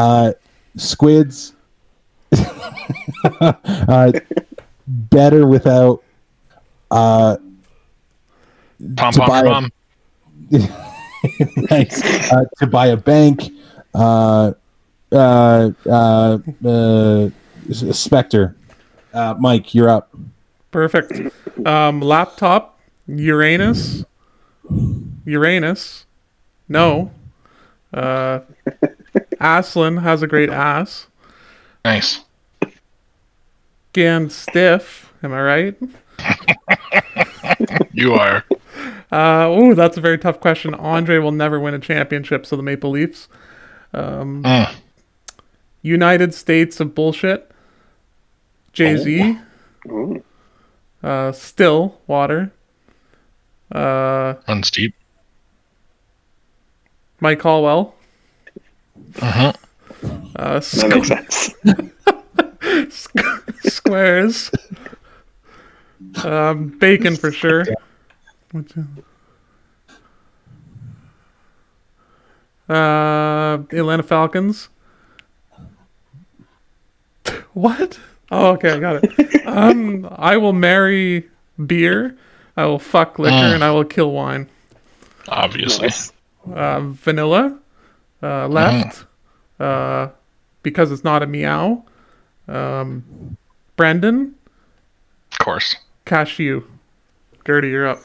Uh, 0.00 0.32
Squids. 0.76 1.52
uh, 3.40 4.12
better 4.86 5.46
without. 5.46 6.02
Uh, 6.90 7.36
Pom 8.96 9.12
To 9.12 9.18
pom 9.20 9.28
buy 9.28 9.68
a- 10.52 10.58
nice. 11.70 12.32
Uh, 12.32 12.44
to 12.58 12.66
buy 12.66 12.86
a 12.86 12.96
bank. 12.96 13.42
Uh, 13.94 14.52
uh, 15.12 15.70
uh, 15.86 16.38
uh, 16.64 17.28
Spectre. 17.70 18.56
Uh, 19.12 19.34
Mike, 19.38 19.74
you're 19.74 19.90
up. 19.90 20.16
Perfect. 20.70 21.34
Um, 21.66 22.00
laptop, 22.00 22.80
Uranus, 23.06 24.04
Uranus. 25.26 26.06
No. 26.68 27.10
Uh, 27.92 28.40
Aslan 29.40 29.98
has 29.98 30.22
a 30.22 30.26
great 30.26 30.50
ass. 30.50 31.06
Nice. 31.84 32.20
Gan 33.92 34.30
stiff. 34.30 35.12
Am 35.22 35.32
I 35.32 35.42
right? 35.42 35.78
You 37.92 38.14
are. 38.14 38.44
Uh, 39.12 39.48
oh, 39.48 39.74
that's 39.74 39.96
a 39.96 40.00
very 40.00 40.16
tough 40.16 40.40
question. 40.40 40.74
Andre 40.74 41.18
will 41.18 41.32
never 41.32 41.58
win 41.58 41.74
a 41.74 41.78
championship, 41.78 42.46
so 42.46 42.56
the 42.56 42.62
Maple 42.62 42.90
Leafs. 42.90 43.28
Mm. 43.92 44.74
United 45.82 46.32
States 46.34 46.80
of 46.80 46.94
bullshit. 46.94 47.50
Jay 48.72 48.96
Z. 48.96 49.38
Ooh. 49.88 50.22
Uh, 51.02 51.32
still 51.32 51.98
water. 52.06 52.52
Uh, 53.72 54.34
Runs 54.48 54.70
deep. 54.70 54.94
Mike 57.20 57.40
Caldwell. 57.40 57.94
Uh-huh. 59.20 59.52
Uh, 60.36 60.60
That 60.60 60.62
squ- 60.62 60.88
makes 60.88 61.08
sense. 61.08 61.50
squares. 63.74 64.50
um, 66.24 66.68
bacon 66.78 67.16
for 67.16 67.32
sure. 67.32 67.66
Uh, 72.68 73.58
Atlanta 73.72 74.02
Falcons. 74.02 74.68
What? 77.52 77.98
Oh, 78.30 78.52
okay, 78.52 78.70
I 78.72 78.78
got 78.78 79.02
it. 79.04 79.42
Um, 79.50 80.06
I 80.12 80.36
will 80.36 80.52
marry 80.52 81.28
beer. 81.66 82.16
I 82.56 82.64
will 82.66 82.78
fuck 82.78 83.18
liquor, 83.18 83.34
Mm. 83.34 83.54
and 83.56 83.64
I 83.64 83.72
will 83.72 83.84
kill 83.84 84.12
wine. 84.12 84.48
Obviously. 85.28 85.90
Uh, 86.54 86.80
vanilla, 86.80 87.58
uh, 88.22 88.48
left, 88.48 89.04
uh, 89.58 90.08
because 90.62 90.90
it's 90.92 91.04
not 91.04 91.22
a 91.22 91.26
meow. 91.26 91.84
Um, 92.48 93.36
Brendan, 93.76 94.34
Of 95.32 95.38
course. 95.38 95.76
cashew. 96.04 96.62
Gertie, 97.46 97.68
you're 97.70 97.86
up. 97.88 98.00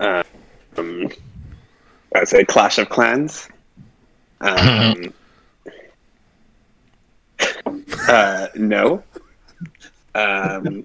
Um, 0.00 1.10
I'd 2.14 2.28
say 2.28 2.44
Clash 2.44 2.78
of 2.78 2.88
Clans. 2.88 3.48
Um, 4.40 5.12
uh, 8.08 8.48
no. 8.56 9.02
Um, 10.14 10.84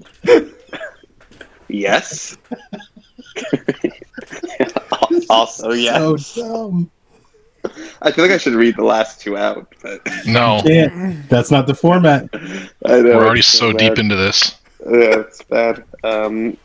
yes. 1.68 2.38
also, 5.30 5.72
yes. 5.72 6.36
dumb. 6.36 6.90
I 8.06 8.12
feel 8.12 8.26
like 8.26 8.34
I 8.34 8.38
should 8.38 8.54
read 8.54 8.76
the 8.76 8.84
last 8.84 9.22
two 9.22 9.38
out, 9.38 9.74
but 9.82 10.02
No. 10.26 10.62
Can't. 10.66 11.28
That's 11.30 11.50
not 11.52 11.68
the 11.68 11.74
format. 11.76 12.30
I 12.34 13.00
know 13.00 13.04
We're 13.04 13.16
already 13.26 13.40
it's 13.40 13.48
so 13.48 13.72
deep 13.74 13.98
into 13.98 14.16
this. 14.16 14.56
Yeah, 14.86 15.20
it's 15.22 15.42
bad. 15.44 15.84
Um, 16.04 16.58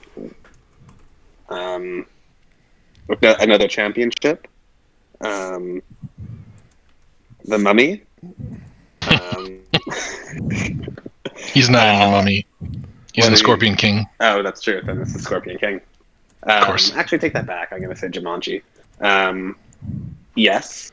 um, 1.49 2.05
another 3.09 3.69
championship. 3.69 4.49
Um, 5.21 5.81
the 7.45 7.59
Mummy. 7.59 8.03
Um, 9.09 9.61
He's 11.55 11.71
not 11.71 11.87
in 11.87 11.99
the 12.01 12.05
Uh, 12.07 12.11
mummy. 12.11 12.47
He's 12.61 12.69
what 12.69 12.77
in 13.17 13.23
do 13.25 13.31
you- 13.31 13.37
Scorpion 13.37 13.77
King. 13.77 14.07
oh, 14.21 14.43
that's 14.43 14.61
true. 14.61 14.81
Then 14.85 15.01
it's 15.01 15.13
the 15.13 15.19
Scorpion 15.21 15.59
King. 15.59 15.81
Um, 16.45 16.65
course. 16.65 16.93
Actually, 16.95 17.19
take 17.19 17.33
that 17.35 17.47
back. 17.47 17.73
I'm 17.73 17.79
going 17.79 17.91
to 17.91 17.97
say 17.97 18.09
Jumanji. 18.09 18.63
Um, 19.01 19.57
yes. 20.35 20.93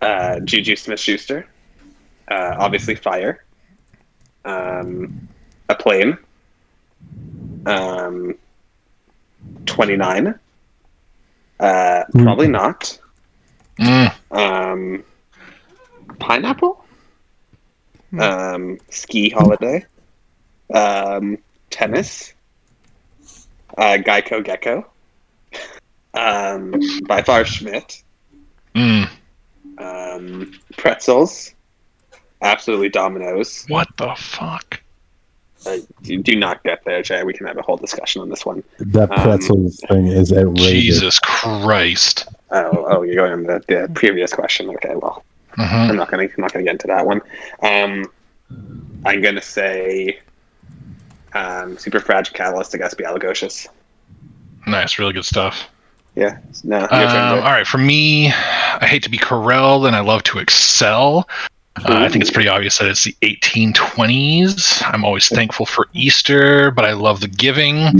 Uh, 0.00 0.40
Juju 0.40 0.76
Smith-Schuster. 0.76 1.46
Uh, 2.28 2.56
obviously, 2.58 2.94
Fire. 2.94 3.44
Um, 4.44 5.28
a 5.68 5.74
plane. 5.74 6.16
Um, 7.66 8.34
29. 9.66 10.34
Uh, 11.58 12.04
Hmm. 12.12 12.22
probably 12.24 12.48
not. 12.48 12.98
Mm. 13.78 14.14
Um, 14.30 15.04
pineapple. 16.18 16.84
Um, 18.18 18.78
ski 18.88 19.28
holiday. 19.30 19.84
Um, 20.74 21.38
tennis. 21.70 22.32
Uh, 23.76 23.98
Geico 23.98 24.42
Gecko. 24.44 24.86
Um, 26.12 26.74
by 27.06 27.22
far 27.22 27.44
Schmidt. 27.44 28.02
Mm. 28.74 29.08
Um, 29.80 30.52
pretzels. 30.76 31.54
Absolutely 32.42 32.88
Dominoes. 32.88 33.64
What 33.68 33.88
the 33.96 34.14
fuck? 34.16 34.80
Uh, 35.66 35.76
you 36.02 36.22
do 36.22 36.36
not 36.36 36.62
get 36.64 36.82
there, 36.84 37.02
Jay. 37.02 37.22
We 37.22 37.34
can 37.34 37.46
have 37.46 37.58
a 37.58 37.62
whole 37.62 37.76
discussion 37.76 38.22
on 38.22 38.30
this 38.30 38.46
one. 38.46 38.62
That 38.78 39.10
Um, 39.10 39.22
pretzel 39.22 39.70
thing 39.88 40.06
is 40.06 40.32
outrageous. 40.32 40.70
Jesus 40.70 41.18
Christ. 41.18 42.28
Oh, 42.50 42.86
oh, 42.88 43.02
you're 43.02 43.14
going 43.14 43.32
on 43.32 43.42
the, 43.44 43.62
the 43.68 43.90
previous 43.94 44.32
question. 44.32 44.70
Okay, 44.70 44.94
well, 44.96 45.22
hmm 45.54 45.62
I'm 45.62 45.96
not 45.96 46.10
gonna 46.10 46.22
I'm 46.24 46.30
not 46.38 46.52
gonna 46.52 46.64
get 46.64 46.72
into 46.72 46.86
that 46.86 47.04
one. 47.06 47.20
Um, 47.62 48.10
I'm 49.04 49.20
gonna 49.20 49.42
say 49.42 50.18
um, 51.34 51.76
super 51.78 52.00
fragile 52.00 52.34
catalyst 52.34 52.74
against 52.74 52.96
Bialogocious. 52.98 53.68
Nice, 54.66 54.98
really 54.98 55.12
good 55.12 55.24
stuff. 55.24 55.68
Yeah, 56.16 56.38
no, 56.64 56.78
Um, 56.90 57.38
all 57.38 57.52
right, 57.52 57.66
for 57.66 57.78
me, 57.78 58.28
I 58.28 58.86
hate 58.86 59.02
to 59.04 59.10
be 59.10 59.18
Carell, 59.18 59.86
and 59.86 59.94
I 59.94 60.00
love 60.00 60.22
to 60.24 60.38
excel. 60.38 61.28
Uh, 61.76 61.94
I 61.94 62.08
think 62.08 62.22
it's 62.22 62.30
pretty 62.32 62.48
obvious 62.48 62.78
that 62.78 62.88
it's 62.88 63.04
the 63.04 63.16
1820s. 63.22 64.82
I'm 64.92 65.04
always 65.04 65.28
thankful 65.28 65.66
for 65.66 65.86
Easter, 65.94 66.70
but 66.72 66.84
I 66.84 66.92
love 66.92 67.20
the 67.20 67.28
giving. 67.28 67.94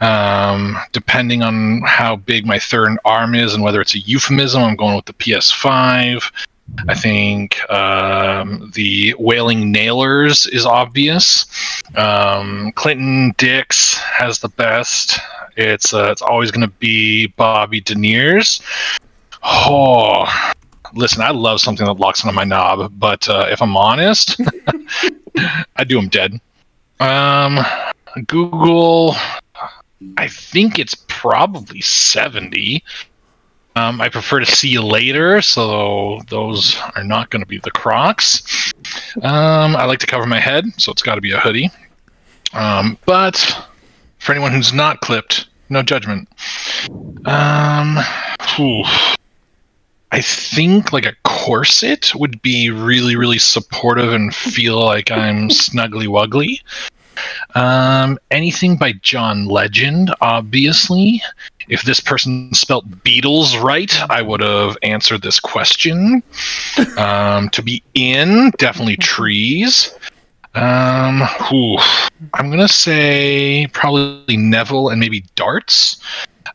Um, 0.00 0.76
depending 0.92 1.42
on 1.42 1.82
how 1.86 2.16
big 2.16 2.46
my 2.46 2.58
third 2.58 2.98
arm 3.04 3.34
is 3.34 3.54
and 3.54 3.62
whether 3.62 3.80
it's 3.80 3.94
a 3.94 4.00
euphemism, 4.00 4.62
I'm 4.62 4.76
going 4.76 4.96
with 4.96 5.06
the 5.06 5.14
PS5. 5.14 6.30
I 6.88 6.94
think 6.94 7.58
um, 7.70 8.70
the 8.74 9.14
Wailing 9.18 9.72
Nailers 9.72 10.46
is 10.46 10.64
obvious. 10.64 11.46
Um, 11.94 12.72
Clinton 12.74 13.34
Dix 13.36 13.94
has 13.98 14.38
the 14.38 14.48
best. 14.50 15.18
It's 15.56 15.92
uh, 15.92 16.10
it's 16.10 16.22
always 16.22 16.50
going 16.50 16.66
to 16.66 16.74
be 16.78 17.28
Bobby 17.28 17.80
Deniers. 17.80 18.62
Oh, 19.42 20.26
listen, 20.94 21.22
I 21.22 21.30
love 21.30 21.60
something 21.60 21.86
that 21.86 21.94
locks 21.94 22.24
onto 22.24 22.34
my 22.34 22.44
knob, 22.44 22.92
but 22.98 23.28
uh, 23.28 23.46
if 23.50 23.60
I'm 23.62 23.76
honest, 23.76 24.40
I 25.76 25.84
do 25.84 25.96
them 25.96 26.08
dead. 26.08 26.40
Um, 27.00 27.58
Google, 28.26 29.14
I 30.16 30.28
think 30.28 30.78
it's 30.78 30.94
probably 31.08 31.80
70. 31.80 32.82
Um, 33.76 34.00
I 34.00 34.08
prefer 34.08 34.40
to 34.40 34.46
see 34.46 34.68
you 34.68 34.82
later, 34.82 35.40
so 35.40 36.20
those 36.28 36.76
are 36.96 37.04
not 37.04 37.30
going 37.30 37.40
to 37.40 37.46
be 37.46 37.58
the 37.58 37.70
Crocs. 37.70 38.72
Um, 39.22 39.76
I 39.76 39.84
like 39.84 40.00
to 40.00 40.06
cover 40.06 40.26
my 40.26 40.40
head, 40.40 40.64
so 40.76 40.90
it's 40.90 41.02
got 41.02 41.14
to 41.14 41.20
be 41.20 41.30
a 41.32 41.38
hoodie. 41.38 41.70
Um, 42.52 42.98
but 43.06 43.36
for 44.18 44.32
anyone 44.32 44.52
who's 44.52 44.72
not 44.72 45.00
clipped, 45.00 45.48
no 45.68 45.82
judgment. 45.82 46.28
Um. 47.24 47.98
I 50.12 50.20
think 50.20 50.92
like 50.92 51.06
a 51.06 51.14
corset 51.22 52.12
would 52.16 52.42
be 52.42 52.70
really, 52.70 53.14
really 53.14 53.38
supportive 53.38 54.12
and 54.12 54.34
feel 54.34 54.84
like 54.84 55.10
I'm 55.10 55.48
snuggly 55.50 56.08
wuggly. 56.08 56.60
Um, 57.54 58.18
anything 58.30 58.76
by 58.76 58.92
John 58.92 59.46
Legend, 59.46 60.14
obviously. 60.20 61.22
If 61.68 61.82
this 61.82 62.00
person 62.00 62.52
spelt 62.52 62.90
Beatles 63.04 63.60
right, 63.62 63.94
I 64.10 64.22
would 64.22 64.40
have 64.40 64.76
answered 64.82 65.22
this 65.22 65.38
question. 65.38 66.22
Um, 66.96 67.48
to 67.50 67.62
be 67.62 67.82
in, 67.94 68.50
definitely 68.58 68.96
trees. 68.96 69.94
Um, 70.54 71.22
I'm 72.34 72.50
gonna 72.50 72.66
say 72.66 73.68
probably 73.72 74.36
Neville 74.36 74.88
and 74.88 74.98
maybe 74.98 75.24
darts. 75.36 76.02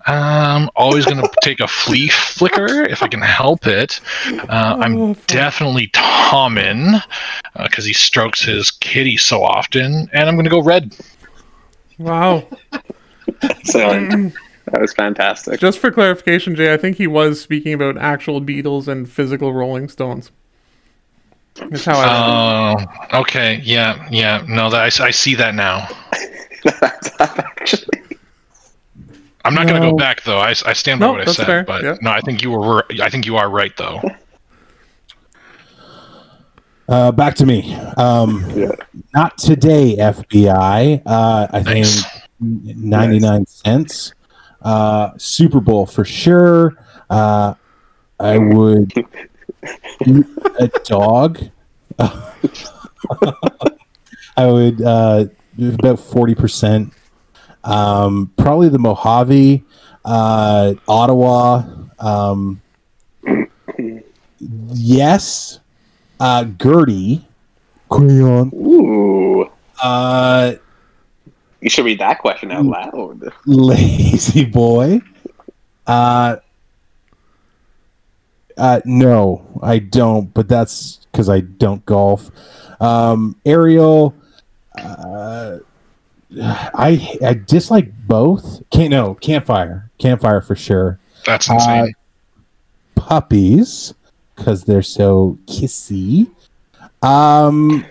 Um, 0.08 0.70
always 0.76 1.06
gonna 1.06 1.28
take 1.42 1.60
a 1.60 1.68
flea 1.68 2.08
flicker 2.10 2.84
if 2.84 3.02
I 3.02 3.08
can 3.08 3.22
help 3.22 3.66
it. 3.68 4.00
Uh, 4.28 4.76
Oh, 4.78 4.82
I'm 4.82 5.14
definitely 5.28 5.88
Tommen 5.90 7.02
because 7.64 7.86
he 7.86 7.94
strokes 7.94 8.42
his 8.44 8.72
kitty 8.72 9.18
so 9.18 9.44
often, 9.44 10.08
and 10.14 10.30
I'm 10.30 10.36
gonna 10.36 10.50
go 10.50 10.62
red. 10.62 10.96
Wow. 11.98 12.48
Excellent. 13.42 14.34
that 14.72 14.82
was 14.82 14.94
fantastic. 14.94 15.60
Just 15.60 15.80
for 15.80 15.92
clarification, 15.92 16.56
Jay, 16.56 16.74
I 16.74 16.78
think 16.78 16.98
he 16.98 17.08
was 17.08 17.42
speaking 17.42 17.74
about 17.74 17.98
actual 17.98 18.42
Beatles 18.42 18.88
and 18.88 19.10
physical 19.10 19.54
Rolling 19.54 19.90
Stones. 19.90 20.32
That's 21.56 21.86
how 21.86 21.98
I. 21.98 22.76
Oh, 23.14 23.20
okay, 23.22 23.62
yeah, 23.64 24.08
yeah. 24.12 24.44
No, 24.48 24.70
that 24.70 25.00
I 25.02 25.12
see 25.12 25.36
that 25.36 25.56
now. 25.56 25.88
That's 26.82 27.10
actually. 27.20 28.02
I'm 29.46 29.54
not 29.54 29.68
gonna 29.68 29.80
go 29.80 29.96
back 29.96 30.24
though. 30.24 30.40
I 30.40 30.54
stand 30.54 31.00
by 31.00 31.06
No, 31.06 31.14
what 31.14 31.28
I 31.28 31.32
said, 31.32 31.46
fair, 31.46 31.64
but 31.64 31.84
yeah. 31.84 31.96
no, 32.02 32.12
I 32.12 32.20
think 32.22 32.42
you 32.42 32.52
were 32.52 32.86
I 33.02 33.10
think 33.10 33.26
you 33.26 33.38
are 33.38 33.50
right 33.50 33.76
though. 33.78 34.02
Uh, 36.88 37.12
back 37.12 37.36
to 37.36 37.46
me. 37.46 37.74
Um, 37.98 38.44
Yeah. 38.56 38.70
not 39.14 39.38
today, 39.38 39.96
FBI. 39.98 41.02
Uh, 41.06 41.48
I 41.52 41.64
think 41.64 41.86
Nice. 41.86 42.06
99 42.40 43.46
cents. 43.48 44.14
Uh, 44.62 45.10
Super 45.18 45.60
Bowl 45.60 45.86
for 45.86 46.06
sure. 46.06 46.74
Uh, 47.10 47.56
I 48.20 48.38
would 48.38 48.94
eat 50.06 50.26
a 50.60 50.68
dog. 50.84 51.40
I 52.00 52.34
would 54.48 54.82
uh, 54.82 55.26
about 55.58 55.98
40%. 55.98 56.92
Um, 57.66 58.32
probably 58.38 58.70
the 58.70 58.80
Mojave, 58.80 59.64
uh, 60.06 60.74
Ottawa. 60.88 61.64
Um, 62.00 62.62
yes. 64.38 65.60
Uh, 66.20 66.46
Gertie. 66.46 67.28
Crayon. 67.90 68.52
Ooh. 68.54 69.50
Uh, 69.82 70.54
You 71.62 71.70
should 71.70 71.86
read 71.86 72.00
that 72.00 72.20
question 72.20 72.52
out 72.52 72.66
loud. 72.66 73.24
lazy 73.46 74.46
boy. 74.46 75.02
Uh, 75.88 76.38
uh, 78.58 78.80
no, 78.86 79.46
I 79.62 79.80
don't, 79.80 80.34
but 80.34 80.48
that's 80.48 81.06
because 81.12 81.30
I 81.30 81.42
don't 81.42 81.86
golf. 81.86 82.32
Um, 82.80 83.36
Ariel, 83.46 84.16
uh, 84.78 85.58
I 86.40 87.18
I 87.24 87.34
dislike 87.34 87.92
both. 88.08 88.62
Can't 88.72 88.90
no 88.92 89.14
campfire, 89.16 89.90
campfire 90.00 90.42
for 90.42 90.56
sure. 90.56 91.00
That's 91.26 91.50
Uh, 91.50 91.54
insane. 91.56 91.94
puppies 92.96 93.94
because 94.36 94.64
they're 94.66 94.82
so 94.82 95.38
kissy. 95.46 96.30
Um, 97.02 97.86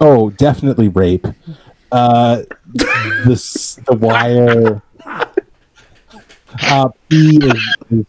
oh, 0.00 0.30
definitely 0.30 0.88
rape. 0.88 1.26
Uh, 1.90 2.42
the 2.74 3.82
the 3.86 3.96
wire. 3.96 4.82
Uh, 6.62 6.88
P 7.08 7.38
is, 7.42 7.64
is 7.90 8.06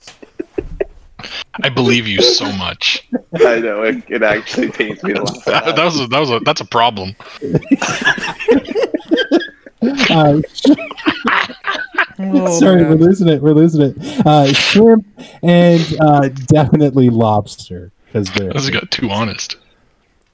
I 1.63 1.69
believe 1.69 2.07
you 2.07 2.21
so 2.21 2.49
much. 2.53 3.07
I 3.35 3.59
know 3.59 3.83
it, 3.83 4.03
it 4.07 4.23
actually 4.23 4.71
pains 4.71 5.03
me 5.03 5.13
to 5.13 5.23
laugh. 5.23 5.45
That, 5.45 5.75
that 5.75 5.83
was 5.85 5.99
a, 5.99 6.07
that 6.07 6.19
was 6.19 6.29
a 6.31 6.39
that's 6.45 6.61
a 6.61 6.65
problem. 6.65 7.15
uh, 9.81 10.41
Oh, 12.21 12.49
sorry, 12.59 12.81
man. 12.83 12.89
we're 12.89 12.95
losing 13.07 13.29
it. 13.29 13.41
We're 13.41 13.53
losing 13.53 13.81
it. 13.81 14.25
Uh, 14.25 14.51
shrimp 14.51 15.05
and 15.41 15.81
uh, 16.01 16.27
definitely 16.47 17.09
lobster 17.09 17.91
because 18.05 18.29
they're 18.33 18.51
This 18.51 18.69
got 18.69 18.91
too 18.91 19.09
honest. 19.09 19.55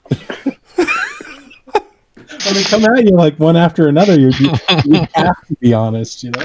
when 0.08 0.56
they 2.54 2.62
come 2.64 2.84
at 2.84 3.04
you 3.04 3.12
like 3.16 3.38
one 3.38 3.56
after 3.56 3.88
another. 3.88 4.18
You 4.18 4.30
you, 4.38 4.52
you 4.84 5.06
have 5.14 5.46
to 5.46 5.54
be 5.60 5.72
honest, 5.72 6.24
you 6.24 6.30
know. 6.32 6.42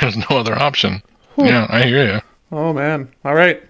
There's 0.00 0.16
no 0.16 0.26
other 0.38 0.58
option. 0.58 1.02
Yeah, 1.36 1.66
I 1.68 1.84
hear 1.84 2.14
you. 2.14 2.20
Oh 2.50 2.72
man. 2.72 3.10
All 3.24 3.34
right. 3.34 3.62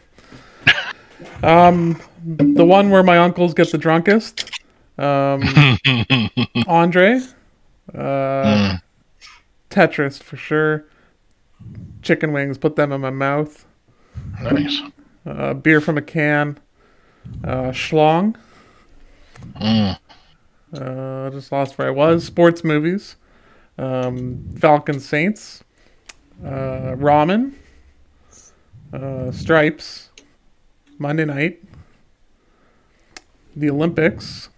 Um, 1.43 2.01
the 2.25 2.65
one 2.65 2.91
where 2.91 3.03
my 3.03 3.19
uncles 3.19 3.55
get 3.55 3.73
the 3.73 3.79
drunkest. 3.79 4.51
Um, 4.99 5.43
Andre. 6.67 7.21
Uh, 7.95 8.79
Tetris 9.71 10.23
for 10.23 10.37
sure. 10.37 10.85
Chicken 12.03 12.33
wings. 12.33 12.59
Put 12.59 12.77
them 12.77 12.93
in 12.93 13.01
my 13.01 13.11
mouth. 13.11 13.67
Nice. 14.43 14.81
Uh, 15.27 15.55
beer 15.55 15.81
from 15.81 15.99
a 15.99 16.03
can. 16.03 16.59
Uh, 17.45 17.71
schlong. 17.71 18.37
Mm. 19.61 19.99
Uh, 20.73 21.31
just 21.31 21.53
lost 21.53 21.79
where 21.79 21.89
I 21.89 21.91
was. 21.91 22.25
Sports 22.25 22.65
movies. 22.65 23.17
Um, 23.77 24.49
Falcon 24.59 25.01
Saints. 25.01 25.65
Uh, 26.45 26.95
ramen. 26.97 27.55
Uh, 28.93 29.31
Stripes. 29.33 30.11
Monday 30.99 31.25
night. 31.25 31.63
The 33.55 33.71
Olympics. 33.71 34.49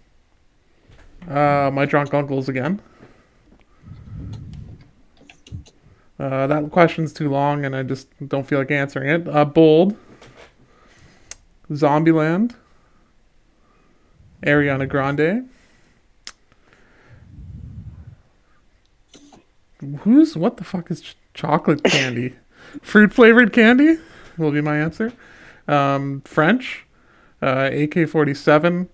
Uh, 1.27 1.69
my 1.73 1.85
drunk 1.85 2.13
uncles 2.13 2.49
again. 2.49 2.81
Uh, 6.21 6.45
that 6.45 6.69
question's 6.69 7.13
too 7.13 7.29
long, 7.29 7.65
and 7.65 7.75
I 7.75 7.81
just 7.81 8.07
don't 8.27 8.45
feel 8.47 8.59
like 8.59 8.69
answering 8.69 9.09
it. 9.09 9.27
Uh, 9.27 9.43
bold. 9.43 9.95
Zombieland. 11.71 12.53
Ariana 14.45 14.87
Grande. 14.87 15.49
Who's 20.01 20.37
what 20.37 20.57
the 20.57 20.63
fuck 20.63 20.91
is 20.91 21.01
ch- 21.01 21.15
chocolate 21.33 21.83
candy? 21.83 22.35
Fruit 22.83 23.11
flavored 23.11 23.51
candy 23.51 23.97
will 24.37 24.51
be 24.51 24.61
my 24.61 24.77
answer. 24.77 25.11
Um, 25.67 26.21
French, 26.25 26.85
uh, 27.41 27.69
AK 27.73 28.07
forty 28.07 28.33
seven, 28.35 28.89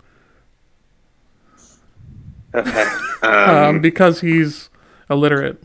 Okay. 2.56 2.86
um, 3.24 3.50
Um, 3.66 3.82
because 3.82 4.22
he's 4.22 4.70
illiterate. 5.10 5.62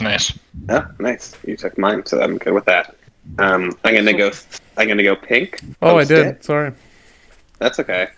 Nice. 0.00 0.36
oh, 0.68 0.86
nice. 0.98 1.36
You 1.46 1.56
took 1.56 1.78
mine, 1.78 2.04
so 2.06 2.20
I'm 2.20 2.38
good 2.38 2.52
with 2.52 2.64
that. 2.66 2.96
Um, 3.38 3.76
I'm 3.84 3.94
gonna 3.94 4.12
go. 4.12 4.30
I'm 4.76 4.88
gonna 4.88 5.02
go 5.02 5.16
pink. 5.16 5.60
Oh, 5.80 5.98
I 5.98 6.04
did. 6.04 6.26
it. 6.26 6.44
Sorry. 6.44 6.72
That's 7.58 7.78
okay. 7.80 8.08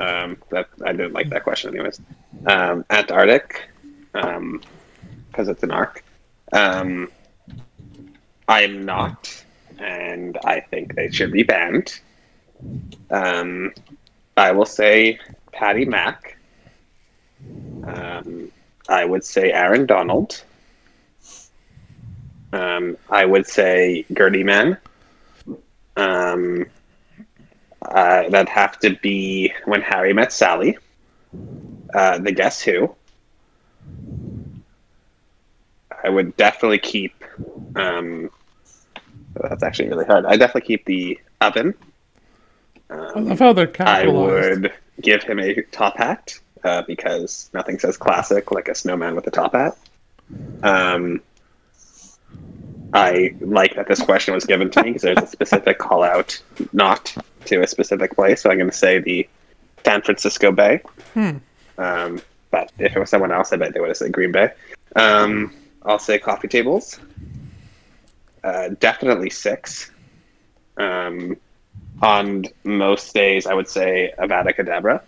Um, 0.00 0.36
that 0.50 0.68
I 0.84 0.92
didn't 0.92 1.12
like 1.12 1.30
that 1.30 1.42
question, 1.42 1.74
anyways. 1.74 2.00
Um, 2.46 2.84
Antarctic, 2.90 3.68
um, 4.14 4.60
because 5.28 5.48
it's 5.48 5.62
an 5.62 5.70
arc. 5.70 6.04
Um, 6.52 7.10
I 8.48 8.62
am 8.62 8.84
not, 8.84 9.44
and 9.78 10.38
I 10.44 10.60
think 10.60 10.94
they 10.94 11.10
should 11.10 11.32
be 11.32 11.42
banned. 11.42 12.00
Um, 13.10 13.72
I 14.36 14.52
will 14.52 14.66
say 14.66 15.18
Patty 15.52 15.84
Mack. 15.84 16.36
Um, 17.84 18.52
I 18.88 19.04
would 19.04 19.24
say 19.24 19.52
Aaron 19.52 19.86
Donald. 19.86 20.44
Um, 22.52 22.96
I 23.08 23.24
would 23.24 23.46
say 23.46 24.04
Gertie 24.12 24.44
Man. 24.44 24.76
Um, 25.96 26.66
uh, 27.82 28.28
that'd 28.28 28.48
have 28.48 28.78
to 28.80 28.96
be 29.02 29.52
when 29.64 29.80
Harry 29.82 30.12
met 30.12 30.32
Sally. 30.32 30.76
Uh, 31.94 32.18
the 32.18 32.32
Guess 32.32 32.62
Who. 32.62 32.94
I 36.04 36.08
would 36.08 36.36
definitely 36.36 36.78
keep. 36.78 37.24
Um, 37.76 38.30
oh, 39.36 39.48
that's 39.48 39.62
actually 39.62 39.88
really 39.88 40.04
hard. 40.04 40.26
I 40.26 40.36
definitely 40.36 40.66
keep 40.66 40.84
the 40.84 41.18
oven. 41.40 41.74
I 42.90 42.94
Um, 42.94 43.28
love 43.28 43.38
how 43.38 43.52
they're 43.52 43.72
I 43.80 44.06
would 44.06 44.72
give 45.00 45.22
him 45.22 45.38
a 45.38 45.62
top 45.70 45.96
hat 45.96 46.38
uh, 46.64 46.82
because 46.82 47.50
nothing 47.54 47.78
says 47.78 47.96
classic 47.96 48.50
like 48.50 48.68
a 48.68 48.74
snowman 48.74 49.14
with 49.14 49.26
a 49.26 49.30
top 49.30 49.54
hat. 49.54 49.76
Um, 50.62 51.20
I 52.94 53.34
like 53.40 53.74
that 53.76 53.88
this 53.88 54.02
question 54.02 54.34
was 54.34 54.44
given 54.44 54.70
to 54.70 54.82
me 54.82 54.90
because 54.90 55.02
there's 55.02 55.18
a 55.18 55.26
specific 55.26 55.78
call 55.78 56.02
out 56.02 56.40
not 56.72 57.14
to 57.46 57.62
a 57.62 57.66
specific 57.66 58.14
place. 58.14 58.42
So 58.42 58.50
I'm 58.50 58.58
going 58.58 58.70
to 58.70 58.76
say 58.76 58.98
the 58.98 59.26
San 59.84 60.02
Francisco 60.02 60.52
Bay. 60.52 60.82
Um, 61.78 62.20
but 62.50 62.70
if 62.78 62.94
it 62.94 62.98
was 62.98 63.08
someone 63.08 63.32
else, 63.32 63.52
I 63.52 63.56
bet 63.56 63.72
they 63.72 63.80
would 63.80 63.88
have 63.88 63.96
said 63.96 64.12
Green 64.12 64.30
Bay. 64.30 64.50
Um, 64.94 65.54
I'll 65.84 65.98
say 65.98 66.18
coffee 66.18 66.48
tables. 66.48 67.00
Uh, 68.44 68.70
definitely 68.80 69.30
six. 69.30 69.90
Um, 70.76 71.36
on 72.02 72.46
most 72.64 73.14
days, 73.14 73.46
I 73.46 73.54
would 73.54 73.68
say 73.68 74.12
Avada 74.18 74.54
Kedavra. 74.54 75.00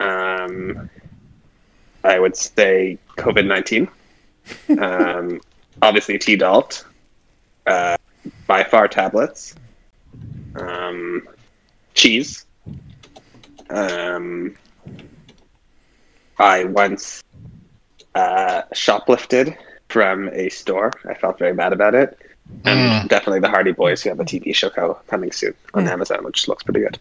Um, 0.00 0.88
I 2.04 2.18
would 2.18 2.36
say 2.36 2.98
COVID 3.16 3.46
19. 3.46 3.88
Um, 4.80 5.40
obviously, 5.82 6.18
T 6.18 6.36
Dalt. 6.36 6.86
Uh, 7.66 7.96
by 8.46 8.64
far 8.64 8.88
tablets. 8.88 9.54
Um, 10.56 11.28
cheese. 11.94 12.46
Um, 13.70 14.56
I 16.38 16.64
once 16.64 17.22
uh, 18.14 18.62
shoplifted 18.74 19.56
from 19.88 20.28
a 20.30 20.48
store. 20.48 20.92
I 21.08 21.14
felt 21.14 21.38
very 21.38 21.54
bad 21.54 21.72
about 21.72 21.94
it. 21.94 22.18
And 22.64 23.08
definitely 23.08 23.40
the 23.40 23.48
Hardy 23.48 23.72
Boys, 23.72 24.02
who 24.02 24.10
have 24.10 24.20
a 24.20 24.24
TV 24.24 24.54
show 24.54 24.68
co- 24.68 24.98
coming 25.06 25.32
soon 25.32 25.54
on 25.74 25.88
Amazon, 25.88 26.24
which 26.24 26.48
looks 26.48 26.62
pretty 26.62 26.80
good. 26.80 26.98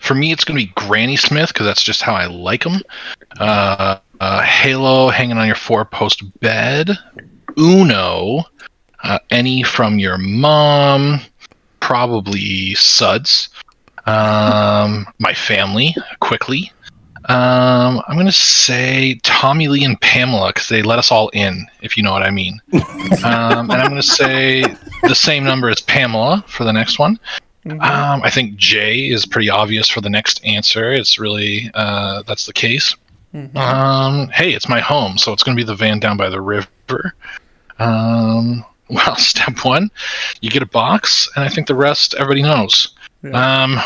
For 0.00 0.14
me, 0.14 0.32
it's 0.32 0.44
going 0.44 0.58
to 0.58 0.66
be 0.66 0.72
Granny 0.74 1.16
Smith 1.16 1.48
because 1.48 1.66
that's 1.66 1.82
just 1.82 2.02
how 2.02 2.14
I 2.14 2.26
like 2.26 2.64
them. 2.64 2.80
Uh, 3.40 3.98
uh, 4.20 4.42
Halo 4.42 5.08
hanging 5.08 5.38
on 5.38 5.46
your 5.46 5.56
four 5.56 5.84
post 5.84 6.22
bed. 6.40 6.90
Uno. 7.58 8.44
Uh, 9.02 9.18
any 9.30 9.62
from 9.62 9.98
your 9.98 10.18
mom. 10.18 11.20
Probably 11.80 12.74
Suds. 12.74 13.48
Um, 14.06 15.06
my 15.18 15.34
family, 15.34 15.94
quickly. 16.20 16.72
Um, 17.28 18.00
I'm 18.08 18.14
going 18.14 18.26
to 18.26 18.32
say 18.32 19.20
Tommy 19.22 19.68
Lee 19.68 19.84
and 19.84 20.00
Pamela 20.00 20.48
because 20.48 20.68
they 20.68 20.82
let 20.82 20.98
us 20.98 21.12
all 21.12 21.28
in, 21.30 21.66
if 21.82 21.96
you 21.96 22.02
know 22.02 22.12
what 22.12 22.22
I 22.22 22.30
mean. 22.30 22.60
um, 22.72 23.70
and 23.70 23.72
I'm 23.72 23.90
going 23.90 24.00
to 24.00 24.06
say 24.06 24.64
the 25.02 25.14
same 25.14 25.44
number 25.44 25.68
as 25.68 25.80
Pamela 25.80 26.42
for 26.48 26.64
the 26.64 26.72
next 26.72 26.98
one. 26.98 27.20
Um, 27.66 28.22
I 28.22 28.30
think 28.30 28.56
J 28.56 29.10
is 29.10 29.26
pretty 29.26 29.50
obvious 29.50 29.88
for 29.88 30.00
the 30.00 30.08
next 30.08 30.42
answer. 30.42 30.90
It's 30.90 31.18
really 31.18 31.70
uh, 31.74 32.22
that's 32.22 32.46
the 32.46 32.52
case. 32.54 32.96
Um, 33.34 34.28
hey, 34.28 34.52
it's 34.52 34.68
my 34.68 34.80
home, 34.80 35.18
so 35.18 35.32
it's 35.32 35.42
going 35.42 35.56
to 35.56 35.60
be 35.60 35.66
the 35.66 35.74
van 35.74 35.98
down 35.98 36.16
by 36.16 36.28
the 36.28 36.40
river. 36.40 37.14
Um, 37.78 38.64
well, 38.90 39.16
step 39.16 39.64
one, 39.64 39.90
you 40.40 40.50
get 40.50 40.62
a 40.62 40.66
box, 40.66 41.28
and 41.36 41.44
I 41.44 41.48
think 41.48 41.66
the 41.66 41.74
rest 41.74 42.14
everybody 42.14 42.42
knows. 42.42 42.94
Um, 43.24 43.74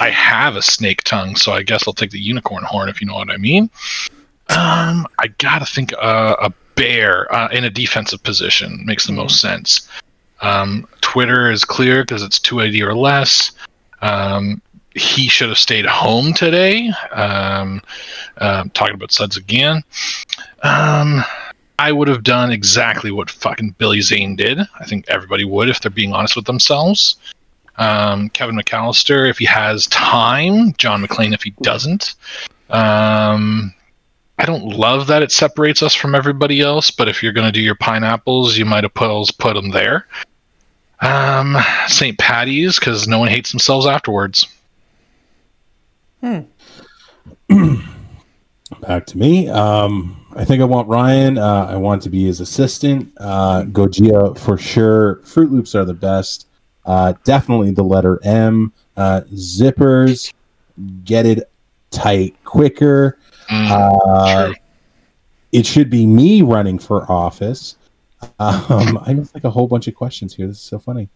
I 0.00 0.10
have 0.10 0.56
a 0.56 0.62
snake 0.62 1.02
tongue, 1.02 1.36
so 1.36 1.52
I 1.52 1.62
guess 1.62 1.86
I'll 1.86 1.94
take 1.94 2.10
the 2.10 2.20
unicorn 2.20 2.64
horn 2.64 2.88
if 2.88 3.00
you 3.00 3.06
know 3.06 3.14
what 3.14 3.30
I 3.30 3.36
mean. 3.36 3.64
Um, 4.50 5.06
I 5.18 5.28
gotta 5.38 5.66
think 5.66 5.92
uh, 5.94 6.36
a 6.40 6.52
bear 6.76 7.32
uh, 7.34 7.48
in 7.48 7.64
a 7.64 7.70
defensive 7.70 8.22
position 8.22 8.82
makes 8.84 9.06
the 9.06 9.12
most 9.12 9.40
sense. 9.40 9.88
Um, 10.40 10.86
Twitter 11.00 11.50
is 11.50 11.64
clear 11.64 12.02
because 12.02 12.22
it's 12.22 12.38
280 12.38 12.82
or 12.82 12.94
less. 12.94 13.52
Um, 14.02 14.60
he 14.94 15.28
should 15.28 15.48
have 15.48 15.58
stayed 15.58 15.86
home 15.86 16.32
today. 16.32 16.90
Um, 17.12 17.80
um, 18.38 18.70
talking 18.70 18.94
about 18.94 19.12
suds 19.12 19.36
again. 19.36 19.82
Um, 20.62 21.24
I 21.78 21.92
would 21.92 22.08
have 22.08 22.22
done 22.22 22.52
exactly 22.52 23.10
what 23.10 23.30
fucking 23.30 23.74
Billy 23.78 24.00
Zane 24.00 24.36
did. 24.36 24.60
I 24.78 24.84
think 24.84 25.04
everybody 25.08 25.44
would 25.44 25.68
if 25.68 25.80
they're 25.80 25.90
being 25.90 26.12
honest 26.12 26.36
with 26.36 26.46
themselves. 26.46 27.16
Um, 27.76 28.28
Kevin 28.30 28.56
McAllister, 28.56 29.28
if 29.28 29.38
he 29.38 29.44
has 29.46 29.88
time. 29.88 30.72
John 30.74 31.04
McClane, 31.04 31.34
if 31.34 31.42
he 31.42 31.50
doesn't. 31.62 32.14
Um, 32.70 33.74
I 34.38 34.46
don't 34.46 34.64
love 34.64 35.08
that 35.08 35.22
it 35.22 35.32
separates 35.32 35.82
us 35.82 35.94
from 35.94 36.14
everybody 36.14 36.60
else, 36.60 36.90
but 36.90 37.08
if 37.08 37.22
you're 37.22 37.32
going 37.32 37.46
to 37.46 37.52
do 37.52 37.60
your 37.60 37.74
pineapples, 37.74 38.56
you 38.56 38.64
might 38.64 38.84
have 38.84 38.94
put, 38.94 39.38
put 39.38 39.54
them 39.54 39.70
there. 39.70 40.06
Um, 41.00 41.56
St. 41.88 42.16
Patty's, 42.18 42.78
because 42.78 43.08
no 43.08 43.18
one 43.18 43.28
hates 43.28 43.50
themselves 43.50 43.86
afterwards. 43.86 44.46
Back 48.80 49.06
to 49.06 49.18
me. 49.18 49.48
Um, 49.48 50.26
I 50.34 50.44
think 50.44 50.62
I 50.62 50.64
want 50.64 50.88
Ryan. 50.88 51.38
Uh, 51.38 51.66
I 51.70 51.76
want 51.76 52.02
to 52.02 52.10
be 52.10 52.24
his 52.24 52.40
assistant. 52.40 53.12
Uh, 53.18 53.62
Gojira 53.64 54.36
for 54.38 54.56
sure. 54.56 55.16
Froot 55.16 55.50
Loops 55.50 55.74
are 55.74 55.84
the 55.84 55.94
best. 55.94 56.48
Uh, 56.84 57.14
definitely 57.24 57.70
the 57.72 57.84
letter 57.84 58.20
M. 58.24 58.72
Uh, 58.96 59.22
zippers. 59.32 60.32
Get 61.04 61.26
it 61.26 61.50
tight 61.90 62.36
quicker. 62.44 63.18
Uh, 63.50 64.46
True. 64.46 64.54
it 65.52 65.66
should 65.66 65.90
be 65.90 66.06
me 66.06 66.42
running 66.42 66.78
for 66.78 67.10
office. 67.10 67.76
Um, 68.38 68.98
I 69.02 69.12
missed 69.12 69.34
like 69.34 69.44
a 69.44 69.50
whole 69.50 69.68
bunch 69.68 69.86
of 69.86 69.94
questions 69.94 70.34
here. 70.34 70.46
This 70.46 70.56
is 70.56 70.62
so 70.62 70.78
funny. 70.78 71.10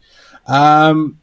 Um, 0.46 1.17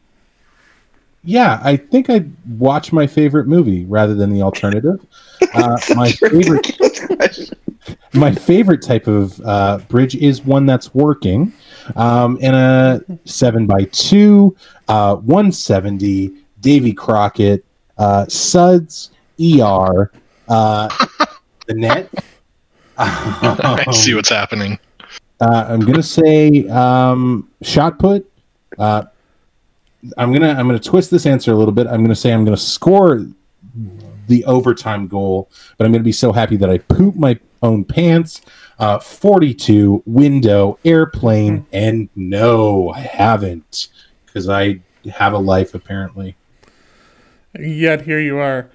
yeah, 1.25 1.59
I 1.63 1.75
think 1.75 2.09
I'd 2.09 2.31
watch 2.59 2.93
my 2.93 3.07
favorite 3.07 3.47
movie 3.47 3.85
rather 3.85 4.13
than 4.13 4.31
the 4.31 4.41
alternative. 4.41 5.05
Uh, 5.53 5.77
my 5.95 6.11
favorite, 6.11 6.77
my 8.13 8.33
favorite 8.33 8.81
type 8.81 9.07
of 9.07 9.39
uh, 9.41 9.77
bridge 9.89 10.15
is 10.15 10.43
one 10.43 10.65
that's 10.65 10.93
working. 10.93 11.53
Um, 11.95 12.37
in 12.37 12.53
a 12.53 13.01
seven 13.25 13.65
by 13.65 13.83
two, 13.85 14.55
uh, 14.87 15.15
one 15.17 15.51
seventy, 15.51 16.33
Davy 16.61 16.93
Crockett, 16.93 17.63
uh, 17.97 18.25
Suds, 18.27 19.11
ER, 19.39 20.11
uh, 20.49 21.05
the 21.67 21.73
net. 21.73 22.09
I 22.97 23.91
see 23.91 24.13
what's 24.13 24.29
happening. 24.29 24.79
Uh, 25.39 25.65
I'm 25.69 25.81
gonna 25.81 26.03
say 26.03 26.67
um, 26.69 27.49
shot 27.61 27.99
put. 27.99 28.29
I'm 30.17 30.33
gonna 30.33 30.49
I'm 30.49 30.67
gonna 30.67 30.79
twist 30.79 31.11
this 31.11 31.25
answer 31.25 31.51
a 31.51 31.55
little 31.55 31.73
bit. 31.73 31.87
I'm 31.87 32.03
gonna 32.03 32.15
say 32.15 32.33
I'm 32.33 32.45
gonna 32.45 32.57
score 32.57 33.25
the 34.27 34.43
overtime 34.45 35.07
goal, 35.07 35.49
but 35.77 35.85
I'm 35.85 35.91
gonna 35.91 36.03
be 36.03 36.11
so 36.11 36.31
happy 36.31 36.57
that 36.57 36.69
I 36.69 36.79
poop 36.79 37.15
my 37.15 37.39
own 37.61 37.83
pants. 37.83 38.41
Uh, 38.77 38.99
42 38.99 40.03
window 40.05 40.77
airplane, 40.83 41.65
and 41.71 42.09
no, 42.15 42.89
I 42.89 42.99
haven't 42.99 43.87
because 44.25 44.49
I 44.49 44.81
have 45.13 45.33
a 45.33 45.37
life 45.37 45.73
apparently. 45.73 46.35
Yet 47.57 48.01
here 48.01 48.19
you 48.19 48.37
are. 48.37 48.69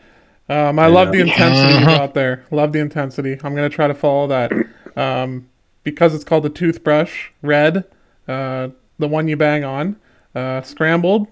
Um, 0.48 0.78
I 0.78 0.86
love 0.86 1.12
the 1.12 1.20
intensity 1.20 1.78
you 1.78 1.84
brought 1.84 2.14
there. 2.14 2.44
Love 2.50 2.72
the 2.72 2.80
intensity. 2.80 3.32
I'm 3.44 3.54
gonna 3.54 3.68
try 3.68 3.86
to 3.86 3.94
follow 3.94 4.26
that. 4.28 4.52
Um, 4.96 5.48
because 5.84 6.14
it's 6.14 6.24
called 6.24 6.44
the 6.44 6.50
toothbrush. 6.50 7.28
Red, 7.42 7.84
uh, 8.26 8.68
the 8.98 9.08
one 9.08 9.28
you 9.28 9.36
bang 9.36 9.64
on. 9.64 9.96
Uh, 10.34 10.62
scrambled. 10.62 11.28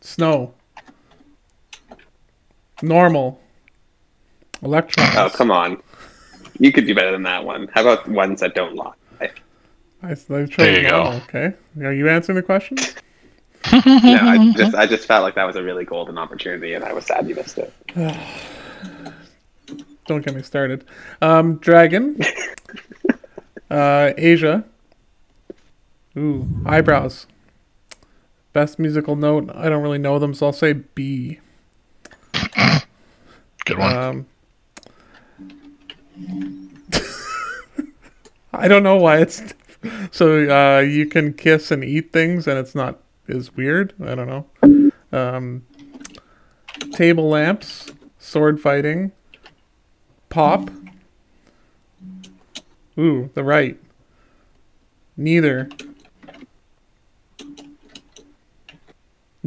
Snow. 0.00 0.54
Normal. 2.82 3.40
Electrons. 4.62 5.10
Oh, 5.16 5.30
come 5.30 5.50
on. 5.50 5.82
You 6.58 6.72
could 6.72 6.86
do 6.86 6.94
better 6.94 7.12
than 7.12 7.22
that 7.24 7.44
one. 7.44 7.68
How 7.72 7.82
about 7.82 8.08
ones 8.08 8.40
that 8.40 8.54
don't 8.54 8.74
lie? 8.74 8.92
I, 9.20 10.10
I 10.10 10.14
chose 10.14 10.48
There 10.56 10.82
you 10.82 10.88
go. 10.88 11.04
normal. 11.04 11.20
Okay. 11.22 11.54
Are 11.82 11.92
you 11.92 12.08
answering 12.08 12.36
the 12.36 12.42
question? 12.42 12.78
no, 13.72 13.80
I 13.84 14.52
just 14.56 14.74
I 14.76 14.86
just 14.86 15.06
felt 15.06 15.24
like 15.24 15.34
that 15.34 15.44
was 15.44 15.56
a 15.56 15.62
really 15.62 15.84
golden 15.84 16.16
opportunity, 16.16 16.74
and 16.74 16.84
I 16.84 16.92
was 16.92 17.04
sad 17.06 17.28
you 17.28 17.34
missed 17.34 17.58
it. 17.58 17.74
Don't 20.06 20.24
get 20.24 20.34
me 20.34 20.42
started. 20.42 20.84
Um, 21.20 21.56
Dragon. 21.56 22.18
uh, 23.70 24.12
Asia. 24.16 24.64
Ooh, 26.16 26.48
eyebrows. 26.64 27.26
Best 28.52 28.78
musical 28.78 29.16
note. 29.16 29.50
I 29.54 29.68
don't 29.68 29.82
really 29.82 29.98
know 29.98 30.18
them, 30.18 30.34
so 30.34 30.46
I'll 30.46 30.52
say 30.52 30.72
B. 30.72 31.40
Good 33.64 33.78
one. 33.78 33.96
Um, 33.96 34.26
I 38.52 38.66
don't 38.66 38.82
know 38.82 38.96
why 38.96 39.18
it's 39.18 39.54
so. 40.10 40.48
Uh, 40.48 40.80
you 40.80 41.06
can 41.06 41.34
kiss 41.34 41.70
and 41.70 41.84
eat 41.84 42.12
things, 42.12 42.46
and 42.46 42.58
it's 42.58 42.74
not 42.74 42.98
is 43.28 43.54
weird. 43.54 43.92
I 44.02 44.14
don't 44.14 44.26
know. 44.26 44.90
Um, 45.12 45.66
table 46.92 47.28
lamps, 47.28 47.92
sword 48.18 48.60
fighting, 48.60 49.12
pop. 50.30 50.70
Ooh, 52.98 53.30
the 53.34 53.44
right. 53.44 53.78
Neither. 55.16 55.68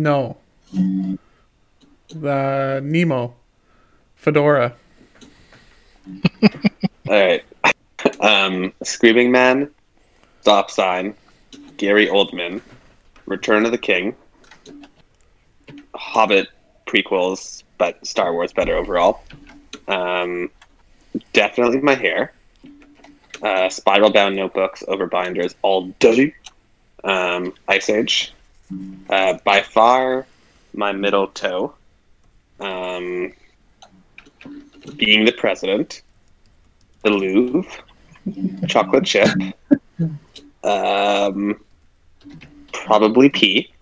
No. 0.01 0.37
The 2.09 2.81
Nemo. 2.83 3.35
Fedora. 4.15 4.73
All 6.43 6.49
right. 7.07 7.43
Um, 8.19 8.73
Screaming 8.83 9.31
Man, 9.31 9.69
Stop 10.41 10.71
Sign, 10.71 11.13
Gary 11.77 12.07
Oldman, 12.07 12.61
Return 13.27 13.63
of 13.65 13.71
the 13.71 13.77
King, 13.77 14.15
Hobbit 15.93 16.47
prequels, 16.87 17.61
but 17.77 18.03
Star 18.05 18.33
Wars 18.33 18.53
better 18.53 18.75
overall. 18.75 19.23
Um, 19.87 20.49
definitely 21.33 21.79
my 21.81 21.93
hair. 21.93 22.33
Uh, 23.43 23.69
spiral 23.69 24.11
bound 24.11 24.35
notebooks 24.35 24.83
over 24.87 25.05
binders, 25.05 25.53
all 25.61 25.93
dirty. 25.99 26.33
Um, 27.03 27.53
Ice 27.67 27.89
Age. 27.89 28.33
Uh, 29.09 29.37
by 29.43 29.61
far, 29.61 30.25
my 30.73 30.91
middle 30.91 31.27
toe. 31.27 31.73
Um, 32.59 33.33
being 34.95 35.25
the 35.25 35.33
president. 35.33 36.01
The 37.03 37.09
Louvre. 37.09 37.69
Chocolate 38.67 39.05
chip. 39.05 39.29
Um, 40.63 41.59
probably 42.71 43.29
pee. 43.29 43.73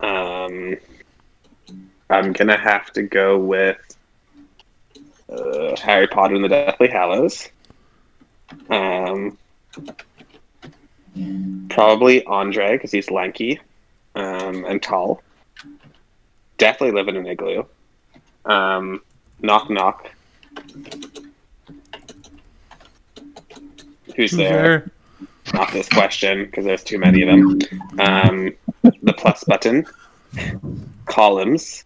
Um, 0.00 0.76
I'm 2.10 2.32
gonna 2.32 2.58
have 2.58 2.92
to 2.94 3.02
go 3.04 3.38
with 3.38 3.78
uh, 5.32 5.76
Harry 5.80 6.08
Potter 6.08 6.34
and 6.34 6.42
the 6.42 6.48
Deathly 6.48 6.88
Hallows. 6.88 7.48
Um, 8.68 9.38
probably 11.68 12.24
Andre 12.24 12.72
because 12.72 12.90
he's 12.90 13.10
lanky 13.10 13.60
um, 14.14 14.64
and 14.64 14.82
tall. 14.82 15.22
Definitely 16.58 16.92
live 16.92 17.08
in 17.08 17.16
an 17.16 17.26
igloo. 17.26 17.64
Um, 18.44 19.02
knock 19.40 19.70
knock. 19.70 20.10
Who's 24.16 24.30
Who's 24.32 24.36
there? 24.36 24.50
there? 24.50 24.90
Not 25.54 25.72
this 25.72 25.88
question 25.88 26.44
because 26.44 26.64
there's 26.64 26.84
too 26.84 26.98
many 26.98 27.22
of 27.22 27.28
them. 27.28 27.60
Um, 27.98 28.54
the 29.02 29.12
plus 29.12 29.44
button. 29.44 29.86
Columns. 31.06 31.84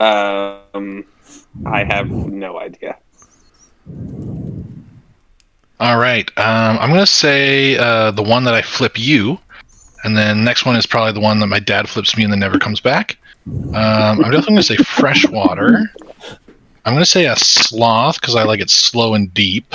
Um, 0.00 1.04
I 1.66 1.84
have 1.84 2.10
no 2.10 2.58
idea. 2.58 2.96
All 5.78 5.98
right. 5.98 6.30
Um, 6.38 6.78
I'm 6.78 6.90
gonna 6.90 7.06
say 7.06 7.76
uh, 7.76 8.10
the 8.10 8.22
one 8.22 8.44
that 8.44 8.54
I 8.54 8.62
flip 8.62 8.98
you, 8.98 9.38
and 10.04 10.16
then 10.16 10.44
next 10.44 10.66
one 10.66 10.76
is 10.76 10.86
probably 10.86 11.12
the 11.12 11.20
one 11.20 11.40
that 11.40 11.46
my 11.46 11.60
dad 11.60 11.88
flips 11.88 12.16
me 12.16 12.24
and 12.24 12.32
then 12.32 12.40
never 12.40 12.58
comes 12.58 12.80
back. 12.80 13.16
Um, 13.46 13.74
I'm 13.74 14.30
definitely 14.30 14.54
gonna 14.54 14.62
say 14.62 14.76
freshwater. 14.76 15.90
I'm 16.84 16.94
gonna 16.94 17.06
say 17.06 17.26
a 17.26 17.36
sloth 17.36 18.20
because 18.20 18.34
I 18.34 18.44
like 18.44 18.60
it 18.60 18.70
slow 18.70 19.14
and 19.14 19.32
deep. 19.32 19.72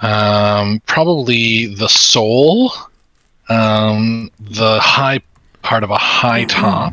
Um, 0.00 0.80
probably 0.86 1.66
the 1.74 1.88
soul. 1.88 2.72
Um, 3.48 4.30
the 4.38 4.78
high 4.80 5.20
part 5.62 5.82
of 5.82 5.90
a 5.90 5.96
high 5.98 6.44
top. 6.44 6.92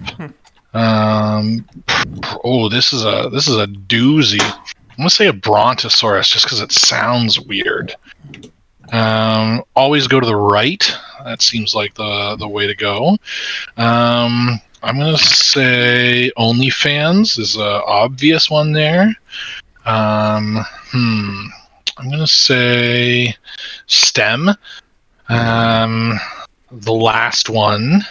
Oh, 2.43 2.69
this 2.69 2.93
is 2.93 3.05
a 3.05 3.30
this 3.32 3.47
is 3.47 3.57
a 3.57 3.67
doozy. 3.67 4.41
I'm 4.41 4.97
gonna 4.97 5.09
say 5.09 5.28
a 5.28 5.34
brontosaurus 5.34 6.30
just 6.30 6.45
because 6.45 6.61
it 6.61 6.71
sounds 6.71 7.39
weird. 7.39 7.95
Um, 8.91 9.63
always 9.76 10.07
go 10.07 10.19
to 10.19 10.26
the 10.26 10.36
right. 10.36 10.95
That 11.24 11.41
seems 11.41 11.74
like 11.76 11.93
the 11.95 12.36
the 12.38 12.47
way 12.47 12.68
to 12.68 12.76
go. 12.76 13.18
Um, 13.78 14.59
I'm 14.84 14.99
gonna 14.99 15.18
say 15.18 16.32
OnlyFans 16.38 17.39
is 17.39 17.55
a 17.55 17.84
obvious 17.86 18.49
one 18.49 18.72
there. 18.72 19.16
Um, 19.86 20.63
hmm. 20.91 21.45
I'm 21.97 22.09
gonna 22.09 22.28
say 22.28 23.36
STEM. 23.88 24.49
Um, 25.30 26.20
the 26.72 26.93
last 26.93 27.49
one. 27.49 28.01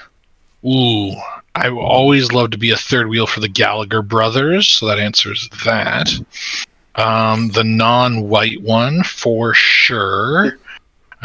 Ooh, 0.64 1.12
I 1.55 1.68
always 1.68 2.32
love 2.32 2.50
to 2.52 2.59
be 2.59 2.70
a 2.70 2.76
third 2.76 3.09
wheel 3.09 3.26
for 3.26 3.40
the 3.40 3.48
Gallagher 3.48 4.02
brothers, 4.02 4.66
so 4.66 4.86
that 4.86 4.98
answers 4.98 5.48
that. 5.64 6.11
Um, 6.96 7.48
the 7.50 7.64
non-white 7.64 8.62
one 8.62 9.02
for 9.02 9.52
sure. 9.55 10.59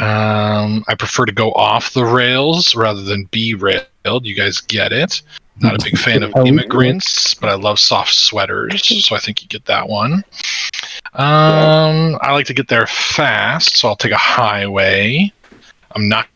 Um, 0.00 0.82
I 0.88 0.94
prefer 0.94 1.26
to 1.26 1.32
go 1.32 1.52
off 1.52 1.92
the 1.92 2.04
rails 2.04 2.74
rather 2.74 3.02
than 3.02 3.24
be 3.24 3.54
railed. 3.54 4.24
You 4.24 4.34
guys 4.34 4.60
get 4.60 4.92
it. 4.92 5.20
Not 5.60 5.74
a 5.74 5.84
big 5.84 5.98
fan 5.98 6.22
of 6.22 6.32
immigrants, 6.46 7.34
but 7.34 7.50
I 7.50 7.54
love 7.54 7.78
soft 7.78 8.14
sweaters, 8.14 9.04
so 9.06 9.14
I 9.14 9.18
think 9.18 9.42
you 9.42 9.48
get 9.48 9.66
that 9.66 9.86
one. 9.88 10.24
Um, 11.12 12.18
I 12.22 12.32
like 12.32 12.46
to 12.46 12.54
get 12.54 12.68
there 12.68 12.86
fast, 12.86 13.76
so 13.76 13.88
I'll 13.88 13.96
take 13.96 14.12
a 14.12 14.16
highway. 14.16 15.30
I'm 15.94 16.08
not 16.08 16.28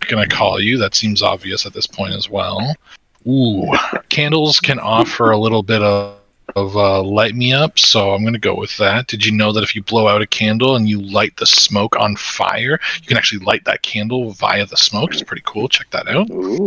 gonna 0.00 0.28
call 0.28 0.60
you. 0.60 0.76
That 0.76 0.94
seems 0.94 1.22
obvious 1.22 1.64
at 1.64 1.72
this 1.72 1.86
point 1.86 2.12
as 2.12 2.28
well. 2.28 2.74
Ooh, 3.26 3.66
candles 4.10 4.60
can 4.60 4.78
offer 4.78 5.30
a 5.30 5.38
little 5.38 5.62
bit 5.62 5.82
of, 5.82 6.19
of 6.56 6.76
uh, 6.76 7.02
light 7.02 7.34
me 7.34 7.52
up, 7.52 7.78
so 7.78 8.12
I'm 8.12 8.22
going 8.22 8.34
to 8.34 8.38
go 8.38 8.54
with 8.54 8.76
that. 8.78 9.06
Did 9.06 9.24
you 9.24 9.32
know 9.32 9.52
that 9.52 9.62
if 9.62 9.74
you 9.74 9.82
blow 9.82 10.08
out 10.08 10.22
a 10.22 10.26
candle 10.26 10.76
and 10.76 10.88
you 10.88 11.00
light 11.00 11.36
the 11.36 11.46
smoke 11.46 11.96
on 11.96 12.16
fire, 12.16 12.80
you 13.00 13.06
can 13.06 13.16
actually 13.16 13.44
light 13.44 13.64
that 13.64 13.82
candle 13.82 14.32
via 14.32 14.66
the 14.66 14.76
smoke? 14.76 15.12
It's 15.12 15.22
pretty 15.22 15.42
cool. 15.46 15.68
Check 15.68 15.90
that 15.90 16.08
out. 16.08 16.30
Ooh. 16.30 16.66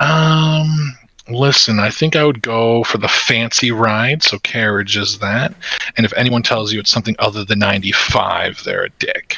Um, 0.00 0.96
listen, 1.28 1.78
I 1.78 1.90
think 1.90 2.16
I 2.16 2.24
would 2.24 2.42
go 2.42 2.84
for 2.84 2.98
the 2.98 3.08
fancy 3.08 3.70
ride, 3.70 4.22
so 4.22 4.38
carriage 4.40 4.96
is 4.96 5.18
that. 5.18 5.54
And 5.96 6.06
if 6.06 6.12
anyone 6.14 6.42
tells 6.42 6.72
you 6.72 6.80
it's 6.80 6.90
something 6.90 7.16
other 7.18 7.44
than 7.44 7.58
95, 7.58 8.62
they're 8.64 8.84
a 8.84 8.90
dick. 8.98 9.36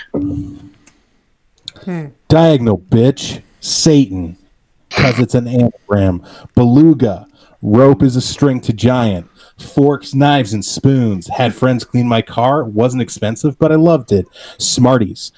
Diagonal, 2.28 2.78
bitch. 2.78 3.42
Satan, 3.60 4.36
because 4.88 5.18
it's 5.20 5.34
an 5.34 5.46
anagram. 5.46 6.24
Beluga, 6.54 7.26
rope 7.62 8.02
is 8.02 8.16
a 8.16 8.20
string 8.20 8.60
to 8.60 8.72
giant. 8.72 9.30
Forks, 9.58 10.12
knives, 10.12 10.52
and 10.52 10.64
spoons. 10.64 11.28
Had 11.28 11.54
friends 11.54 11.84
clean 11.84 12.08
my 12.08 12.20
car. 12.20 12.64
Wasn't 12.64 13.00
expensive, 13.00 13.58
but 13.58 13.70
I 13.70 13.76
loved 13.76 14.10
it. 14.12 14.26
Smarties, 14.58 15.30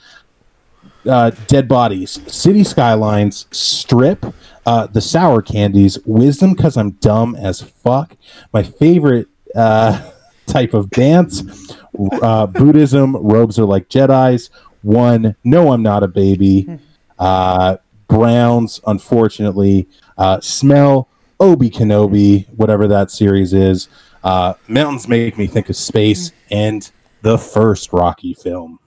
uh, 1.09 1.31
dead 1.47 1.69
bodies, 1.69 2.21
city 2.33 2.65
skylines, 2.65 3.47
strip, 3.51 4.25
uh, 4.67 4.87
the 4.87 5.01
sour 5.01 5.43
candies, 5.43 5.99
wisdom 6.07 6.55
because 6.55 6.77
I'm 6.77 6.93
dumb 6.93 7.37
as 7.37 7.61
fuck. 7.61 8.17
My 8.53 8.63
favorite 8.63 9.29
uh, 9.55 10.11
type 10.47 10.73
of 10.75 10.91
dance, 10.91 11.77
uh, 12.23 12.47
Buddhism, 12.47 13.17
robes 13.17 13.59
are 13.59 13.67
like 13.67 13.89
Jedi's. 13.89 14.51
One, 14.83 15.37
no, 15.45 15.73
I'm 15.73 15.83
not 15.83 16.03
a 16.03 16.09
baby. 16.09 16.79
Uh, 17.17 17.77
Browns, 18.09 18.81
unfortunately, 18.89 19.87
uh, 20.19 20.41
smell 20.41 21.09
Obi 21.41 21.71
Kenobi, 21.71 22.49
whatever 22.51 22.87
that 22.89 23.11
series 23.11 23.53
is. 23.53 23.89
Uh, 24.23 24.55
mountains 24.69 25.07
make 25.09 25.37
me 25.37 25.47
think 25.47 25.69
of 25.69 25.77
space 25.77 26.33
and 26.51 26.91
the 27.23 27.39
first 27.39 27.93
Rocky 27.93 28.35
film. 28.35 28.79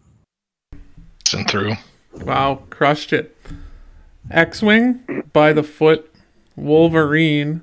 And 1.33 1.47
through. 1.49 1.73
Wow, 2.13 2.63
crushed 2.69 3.13
it. 3.13 3.35
X 4.31 4.61
Wing, 4.61 5.23
By 5.33 5.53
the 5.53 5.63
Foot, 5.63 6.13
Wolverine, 6.55 7.61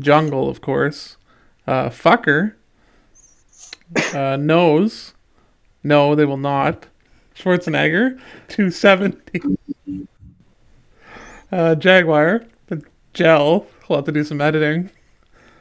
Jungle, 0.00 0.48
of 0.48 0.60
course, 0.60 1.16
uh, 1.66 1.88
Fucker, 1.90 2.54
uh, 4.14 4.36
Nose, 4.36 5.14
No, 5.82 6.14
they 6.14 6.24
will 6.24 6.36
not, 6.36 6.86
Schwarzenegger, 7.34 8.18
270, 8.48 9.58
uh, 11.52 11.74
Jaguar, 11.74 12.44
the 12.66 12.82
Gel, 13.12 13.66
we'll 13.88 13.98
have 13.98 14.06
to 14.06 14.12
do 14.12 14.24
some 14.24 14.40
editing, 14.40 14.90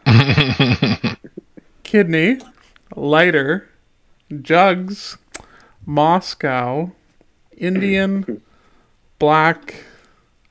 Kidney, 1.84 2.40
Lighter, 2.96 3.70
Jugs, 4.42 5.18
Moscow, 5.86 6.92
Indian, 7.58 8.42
Black, 9.20 9.84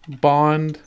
Bond, 0.09 0.79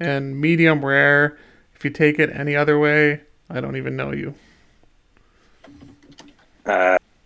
and 0.00 0.40
Medium 0.40 0.84
Rare. 0.84 1.38
If 1.74 1.84
you 1.84 1.90
take 1.90 2.18
it 2.18 2.30
any 2.30 2.56
other 2.56 2.78
way, 2.78 3.20
I 3.48 3.60
don't 3.60 3.76
even 3.76 3.96
know 3.96 4.12
you. 4.12 4.34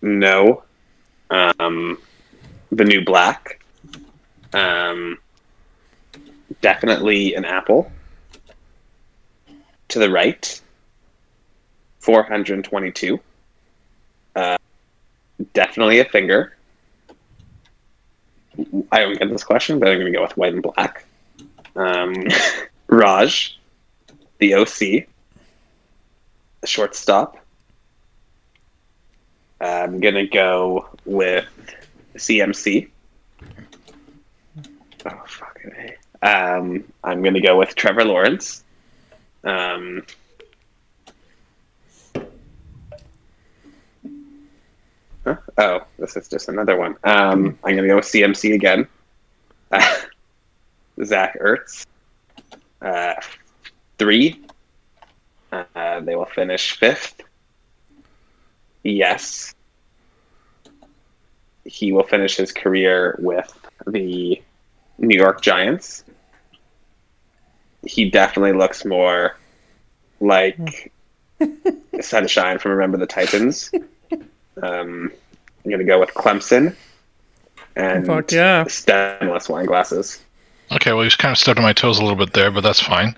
No. 0.02 0.64
Um, 1.30 1.98
the 2.70 2.84
new 2.84 3.04
black. 3.04 3.64
Um, 4.52 5.18
definitely 6.60 7.34
an 7.34 7.44
apple. 7.44 7.90
To 9.92 9.98
the 9.98 10.10
right. 10.10 10.58
422. 11.98 13.20
Uh, 14.34 14.56
definitely 15.52 15.98
a 15.98 16.06
finger. 16.06 16.56
I 18.90 19.00
don't 19.00 19.18
get 19.18 19.28
this 19.28 19.44
question, 19.44 19.78
but 19.78 19.88
I'm 19.88 19.98
going 19.98 20.10
to 20.10 20.18
go 20.18 20.22
with 20.22 20.34
white 20.38 20.54
and 20.54 20.62
black. 20.62 21.04
Um, 21.76 22.14
Raj, 22.86 23.58
the 24.38 24.54
OC, 24.54 25.06
the 26.62 26.66
shortstop. 26.66 27.36
I'm 29.60 30.00
gonna 30.00 30.26
go 30.26 30.88
with 31.04 31.46
CMC. 32.16 32.88
Oh 35.06 35.22
fucking 35.26 35.96
A. 36.22 36.26
Um, 36.26 36.84
I'm 37.04 37.22
gonna 37.22 37.40
go 37.40 37.58
with 37.58 37.74
Trevor 37.76 38.04
Lawrence. 38.04 38.64
Um, 39.44 40.04
huh? 45.24 45.36
Oh, 45.58 45.80
this 45.98 46.16
is 46.16 46.28
just 46.28 46.48
another 46.48 46.76
one. 46.76 46.96
Um, 47.04 47.58
I'm 47.64 47.76
gonna 47.76 47.88
go 47.88 47.96
with 47.96 48.04
CMC 48.04 48.54
again. 48.54 48.86
Zach 51.04 51.38
Ertz. 51.40 51.86
Uh, 52.80 53.14
three. 53.98 54.44
Uh, 55.52 56.00
they 56.00 56.16
will 56.16 56.26
finish 56.26 56.78
fifth. 56.78 57.20
Yes. 58.82 59.54
He 61.64 61.92
will 61.92 62.02
finish 62.02 62.36
his 62.36 62.52
career 62.52 63.16
with 63.20 63.52
the 63.86 64.42
New 64.98 65.16
York 65.16 65.42
Giants. 65.42 66.04
He 67.86 68.08
definitely 68.10 68.52
looks 68.52 68.84
more 68.84 69.36
like 70.20 70.92
Sunshine 72.00 72.58
from 72.58 72.72
Remember 72.72 72.96
the 72.96 73.06
Titans. 73.06 73.70
Um, 74.62 75.10
I'm 75.64 75.70
going 75.70 75.78
to 75.78 75.84
go 75.84 75.98
with 75.98 76.10
Clemson 76.14 76.74
and 77.76 78.06
Fuck 78.06 78.30
yeah. 78.32 78.64
stemless 78.64 79.48
wine 79.48 79.66
glasses. 79.66 80.20
Okay, 80.72 80.92
well, 80.92 81.02
he's 81.02 81.16
kind 81.16 81.32
of 81.32 81.38
stepped 81.38 81.58
on 81.58 81.64
my 81.64 81.72
toes 81.72 81.98
a 81.98 82.02
little 82.02 82.16
bit 82.16 82.32
there, 82.32 82.50
but 82.50 82.62
that's 82.62 82.80
fine. 82.80 83.14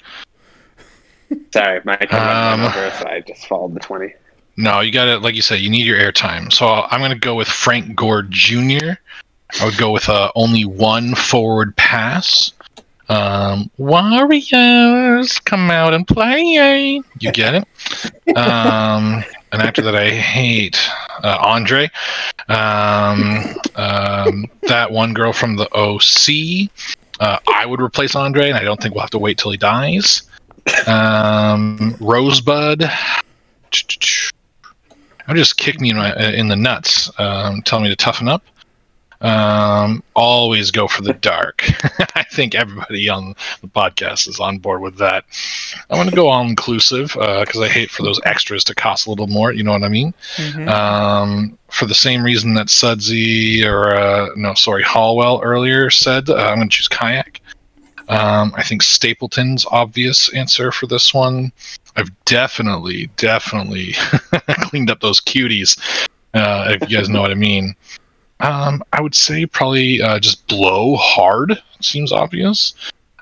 Sorry, 1.53 1.81
my 1.85 1.97
time 1.97 2.61
Um, 2.61 2.63
went 2.63 2.77
over, 2.77 2.91
so 2.97 3.09
I 3.09 3.21
just 3.21 3.47
followed 3.47 3.75
the 3.75 3.81
20. 3.81 4.13
No, 4.57 4.81
you 4.81 4.93
got 4.93 5.07
to, 5.07 5.19
like 5.19 5.35
you 5.35 5.43
said, 5.43 5.61
you 5.61 5.71
need 5.71 5.85
your 5.85 5.99
airtime. 5.99 6.53
So 6.53 6.67
I'm 6.69 7.01
going 7.01 7.11
to 7.11 7.19
go 7.19 7.35
with 7.35 7.49
Frank 7.49 7.97
Gore 7.97 8.23
Jr. 8.23 8.93
I 9.61 9.65
would 9.65 9.77
go 9.77 9.91
with 9.91 10.09
uh, 10.09 10.31
only 10.37 10.65
one 10.65 11.15
forward 11.15 11.77
pass. 11.77 12.53
Um, 13.09 13.71
Warriors, 13.77 15.39
come 15.41 15.71
out 15.71 15.95
and 15.95 16.07
play. 16.07 17.03
You 17.21 17.33
get 17.33 17.55
it? 17.55 18.37
Um, 18.37 19.25
and 19.53 19.63
after 19.63 19.83
that, 19.83 19.95
I 19.95 20.11
hate 20.11 20.79
uh, 21.23 21.39
Andre. 21.41 21.91
Um, 22.49 23.45
um, 23.77 24.47
that 24.63 24.91
one 24.91 25.15
girl 25.15 25.33
from 25.33 25.57
the 25.57 25.69
OC. 25.75 26.71
Uh, 27.21 27.39
I 27.53 27.67
would 27.67 27.81
replace 27.81 28.17
Andre, 28.17 28.49
and 28.49 28.59
I 28.59 28.65
don't 28.65 28.81
think 28.81 28.95
we'll 28.95 29.03
have 29.03 29.11
to 29.11 29.19
wait 29.19 29.39
till 29.39 29.51
he 29.53 29.57
dies. 29.57 30.23
Um, 30.87 31.95
Rosebud. 32.01 32.91
I'll 35.27 35.35
just 35.35 35.57
kick 35.57 35.81
me 35.81 35.91
in, 35.91 35.97
my, 35.97 36.15
in 36.33 36.49
the 36.49 36.57
nuts, 36.57 37.11
um, 37.19 37.63
telling 37.63 37.85
me 37.85 37.91
to 37.91 37.97
toughen 37.97 38.29
up. 38.29 38.45
Um, 39.25 40.03
always 40.15 40.71
go 40.71 40.87
for 40.87 41.01
the 41.01 41.15
dark. 41.15 41.65
I 42.15 42.25
think 42.25 42.55
everybody 42.55 43.09
on 43.09 43.35
the 43.63 43.69
podcast 43.69 44.29
is 44.29 44.39
on 44.39 44.59
board 44.59 44.83
with 44.83 44.99
that. 44.99 45.25
I 45.89 45.97
want 45.97 46.11
to 46.11 46.15
go 46.15 46.29
all 46.29 46.47
inclusive 46.47 47.13
because 47.15 47.59
I 47.59 47.69
hate 47.69 47.91
for 47.91 48.03
those 48.03 48.21
extras 48.27 48.65
to 48.65 48.75
cost 48.75 49.07
a 49.07 49.11
little 49.11 49.27
more. 49.27 49.51
You 49.51 49.63
know 49.63 49.73
what 49.73 49.83
I 49.83 49.89
mean? 49.89 50.13
Mhm. 50.37 50.69
Um, 50.69 51.59
for 51.71 51.87
the 51.87 51.95
same 51.95 52.23
reason 52.23 52.53
that 52.55 52.69
Sudsy 52.69 53.65
or 53.65 53.97
uh, 53.97 54.29
no, 54.37 54.53
sorry, 54.53 54.83
Hallwell 54.83 55.41
earlier 55.43 55.89
said, 55.89 56.29
uh, 56.29 56.35
I'm 56.35 56.57
going 56.57 56.69
to 56.69 56.77
choose 56.77 56.89
kayak. 56.89 57.41
Um, 58.11 58.53
I 58.55 58.63
think 58.63 58.83
Stapleton's 58.83 59.65
obvious 59.71 60.29
answer 60.35 60.71
for 60.71 60.87
this 60.87 61.15
one. 61.15 61.51
I've 61.97 62.11
definitely, 62.27 63.09
definitely 63.17 63.93
cleaned 64.61 64.91
up 64.91 65.01
those 65.01 65.23
cuties, 65.23 65.79
uh, 66.35 66.77
if 66.79 66.91
you 66.91 66.99
guys 66.99 67.09
know 67.09 67.23
what 67.23 67.31
I 67.31 67.35
mean. 67.35 67.75
Um, 68.41 68.83
I 68.93 69.01
would 69.01 69.15
say 69.15 69.47
probably 69.47 70.03
uh, 70.03 70.19
just 70.19 70.47
blow 70.49 70.97
hard. 70.97 71.63
Seems 71.81 72.13
obvious. 72.13 72.75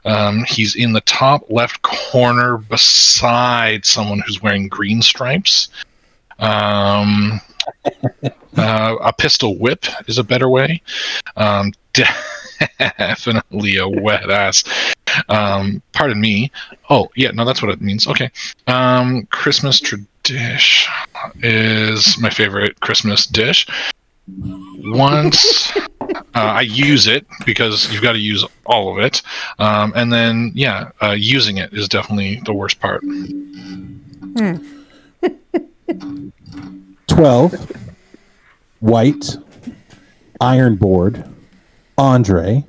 Um, 0.04 0.44
he's 0.48 0.74
in 0.74 0.92
the 0.92 1.00
top 1.02 1.44
left 1.48 1.82
corner 1.82 2.58
beside 2.58 3.84
someone 3.84 4.20
who's 4.20 4.42
wearing 4.42 4.68
green 4.68 5.00
stripes. 5.00 5.68
Um, 6.38 7.40
uh, 8.56 8.96
a 9.00 9.12
pistol 9.12 9.56
whip 9.58 9.86
is 10.08 10.18
a 10.18 10.24
better 10.24 10.48
way. 10.48 10.82
Um, 11.36 11.72
definitely 12.78 13.76
a 13.76 13.88
wet 13.88 14.30
ass. 14.30 14.64
Um, 15.28 15.82
pardon 15.92 16.20
me. 16.20 16.50
Oh, 16.90 17.08
yeah, 17.16 17.30
no, 17.30 17.44
that's 17.44 17.62
what 17.62 17.70
it 17.70 17.80
means. 17.80 18.06
Okay. 18.08 18.30
Um, 18.66 19.26
Christmas 19.26 19.80
tradish 19.80 20.88
is 21.42 22.18
my 22.18 22.30
favorite 22.30 22.80
Christmas 22.80 23.26
dish. 23.26 23.66
Once 24.29 25.77
uh, 25.77 26.16
I 26.35 26.61
use 26.62 27.07
it 27.07 27.27
because 27.45 27.93
you've 27.93 28.03
got 28.03 28.12
to 28.12 28.18
use 28.18 28.45
all 28.64 28.93
of 28.93 29.05
it, 29.05 29.23
um, 29.59 29.93
and 29.97 30.12
then 30.12 30.53
yeah, 30.55 30.91
uh, 31.03 31.11
using 31.11 31.59
it 31.59 31.73
is 31.73 31.89
definitely 31.89 32.41
the 32.45 32.55
worst 32.55 32.81
part. 32.81 33.03
12, 37.09 37.77
White, 38.81 39.37
Ironboard, 40.41 41.31
Andre, 41.99 42.64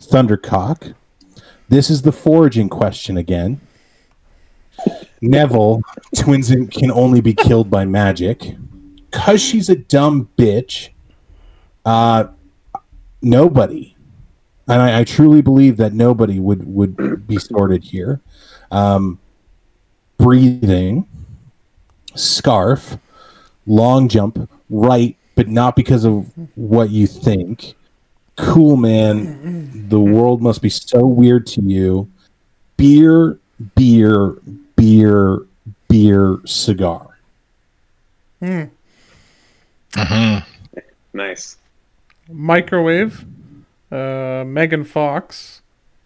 Thundercock. 0.00 0.94
This 1.68 1.90
is 1.90 2.02
the 2.02 2.12
foraging 2.12 2.68
question 2.68 3.16
again. 3.16 3.60
Neville, 5.20 5.82
twins 6.16 6.52
can 6.70 6.90
only 6.90 7.20
be 7.20 7.34
killed 7.34 7.70
by 7.70 7.84
magic. 7.84 8.56
Because 9.18 9.42
she's 9.42 9.68
a 9.68 9.74
dumb 9.74 10.28
bitch, 10.38 10.90
uh, 11.84 12.28
nobody, 13.20 13.96
and 14.68 14.80
I, 14.80 15.00
I 15.00 15.04
truly 15.04 15.42
believe 15.42 15.76
that 15.78 15.92
nobody 15.92 16.38
would, 16.38 16.72
would 16.72 17.26
be 17.26 17.36
sorted 17.36 17.82
here. 17.82 18.20
Um, 18.70 19.18
breathing, 20.18 21.08
scarf, 22.14 22.96
long 23.66 24.06
jump, 24.08 24.48
right, 24.70 25.16
but 25.34 25.48
not 25.48 25.74
because 25.74 26.04
of 26.04 26.30
what 26.54 26.90
you 26.90 27.08
think. 27.08 27.74
Cool, 28.36 28.76
man. 28.76 29.88
The 29.88 29.98
world 29.98 30.40
must 30.40 30.62
be 30.62 30.70
so 30.70 31.04
weird 31.04 31.44
to 31.48 31.60
you. 31.60 32.08
Beer, 32.76 33.40
beer, 33.74 34.36
beer, 34.76 35.40
beer, 35.88 36.38
cigar. 36.44 37.18
Hmm 39.94 40.38
Nice. 41.12 41.56
Microwave. 42.30 43.24
Uh, 43.90 44.44
Megan 44.46 44.84
Fox. 44.84 45.62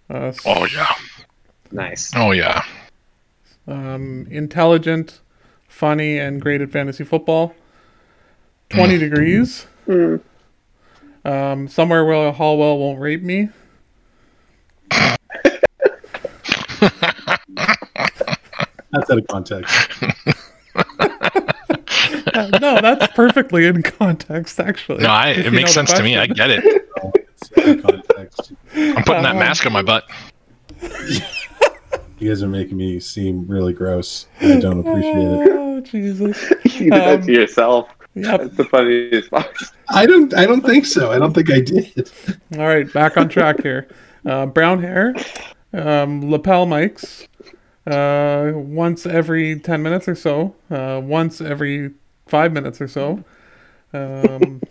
Uh, 0.08 0.32
Oh 0.46 0.64
yeah. 0.66 0.86
Nice. 1.72 2.12
Oh 2.14 2.30
yeah. 2.30 2.62
um, 3.66 4.26
intelligent, 4.30 5.20
funny, 5.68 6.18
and 6.18 6.40
great 6.40 6.60
at 6.60 6.70
fantasy 6.70 7.02
football. 7.04 7.54
20 8.70 8.98
degrees. 8.98 9.66
Um, 11.24 11.68
somewhere 11.68 12.04
where 12.04 12.32
Hallwell 12.32 12.78
won't 12.78 13.00
rape 13.00 13.22
me. 13.22 13.48
That's 18.90 19.10
out 19.10 19.18
of 19.18 19.26
context. 19.28 19.74
No, 22.34 22.80
that's 22.80 23.06
perfectly 23.14 23.66
in 23.66 23.82
context, 23.82 24.58
actually. 24.60 25.02
No, 25.02 25.10
I, 25.10 25.30
it 25.30 25.52
makes 25.52 25.74
know 25.76 25.82
the 25.82 25.88
sense 25.88 25.92
to 25.94 26.02
me. 26.02 26.16
I 26.16 26.26
get 26.26 26.50
it. 26.50 26.64
It's 26.64 27.50
out 27.58 27.68
of 27.68 27.82
context. 27.82 28.52
I'm 28.74 29.02
putting 29.04 29.22
that 29.22 29.36
mask 29.36 29.66
on 29.66 29.72
my 29.72 29.82
butt. 29.82 30.04
You 32.18 32.28
guys 32.28 32.42
are 32.42 32.48
making 32.48 32.76
me 32.76 33.00
seem 33.00 33.46
really 33.48 33.72
gross. 33.72 34.26
I 34.40 34.60
don't 34.60 34.78
appreciate 34.80 35.16
it. 35.16 35.48
Oh, 35.52 35.80
Jesus. 35.80 36.50
you 36.64 36.90
did 36.90 36.92
that 36.92 37.20
Um, 37.20 37.26
to 37.26 37.32
yourself. 37.32 37.88
Yep. 38.14 38.40
That's 38.42 38.56
the 38.56 38.64
funniest 38.64 39.30
part. 39.30 39.56
I 39.88 40.06
don't. 40.06 40.32
I 40.34 40.46
don't 40.46 40.60
think 40.60 40.86
so. 40.86 41.10
I 41.10 41.18
don't 41.18 41.32
think 41.32 41.50
I 41.50 41.60
did. 41.60 42.10
All 42.58 42.66
right, 42.66 42.90
back 42.92 43.16
on 43.16 43.28
track 43.28 43.62
here. 43.62 43.88
Uh, 44.24 44.46
brown 44.46 44.80
hair, 44.82 45.14
um, 45.72 46.30
lapel 46.30 46.66
mics, 46.66 47.26
uh, 47.86 48.52
once 48.56 49.04
every 49.04 49.58
10 49.58 49.82
minutes 49.82 50.06
or 50.06 50.14
so, 50.14 50.54
uh, 50.70 51.00
once 51.02 51.40
every 51.40 51.92
five 52.32 52.50
minutes 52.50 52.80
or 52.80 52.88
so. 52.88 53.22
Um, 53.92 54.62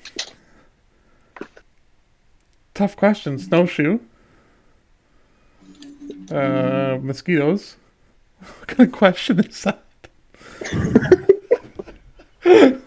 tough 2.73 2.95
question. 2.95 3.37
Snowshoe. 3.37 3.99
Uh, 6.31 6.97
mosquitoes. 7.01 7.75
What 8.41 8.67
kind 8.67 8.89
of 8.89 8.95
question 8.97 9.39
is 9.39 9.61
that? 9.61 9.83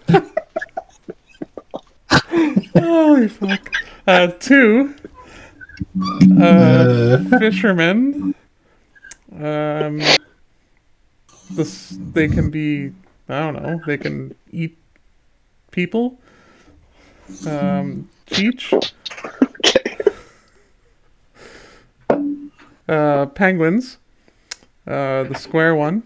Holy 2.74 3.28
fuck. 3.28 3.70
Uh, 4.08 4.26
two. 4.40 4.96
Uh, 6.42 7.22
fishermen. 7.38 8.34
Um, 9.32 10.02
this 11.52 11.96
they 12.12 12.26
can 12.26 12.50
be. 12.50 12.90
I 13.28 13.40
don't 13.40 13.62
know. 13.62 13.80
They 13.86 13.96
can 13.96 14.34
eat 14.52 14.76
people. 15.70 16.18
Um. 17.46 18.08
Okay. 18.32 19.96
Uh, 22.88 23.26
penguins. 23.26 23.98
Uh, 24.86 25.24
the 25.24 25.34
square 25.34 25.74
one. 25.74 26.02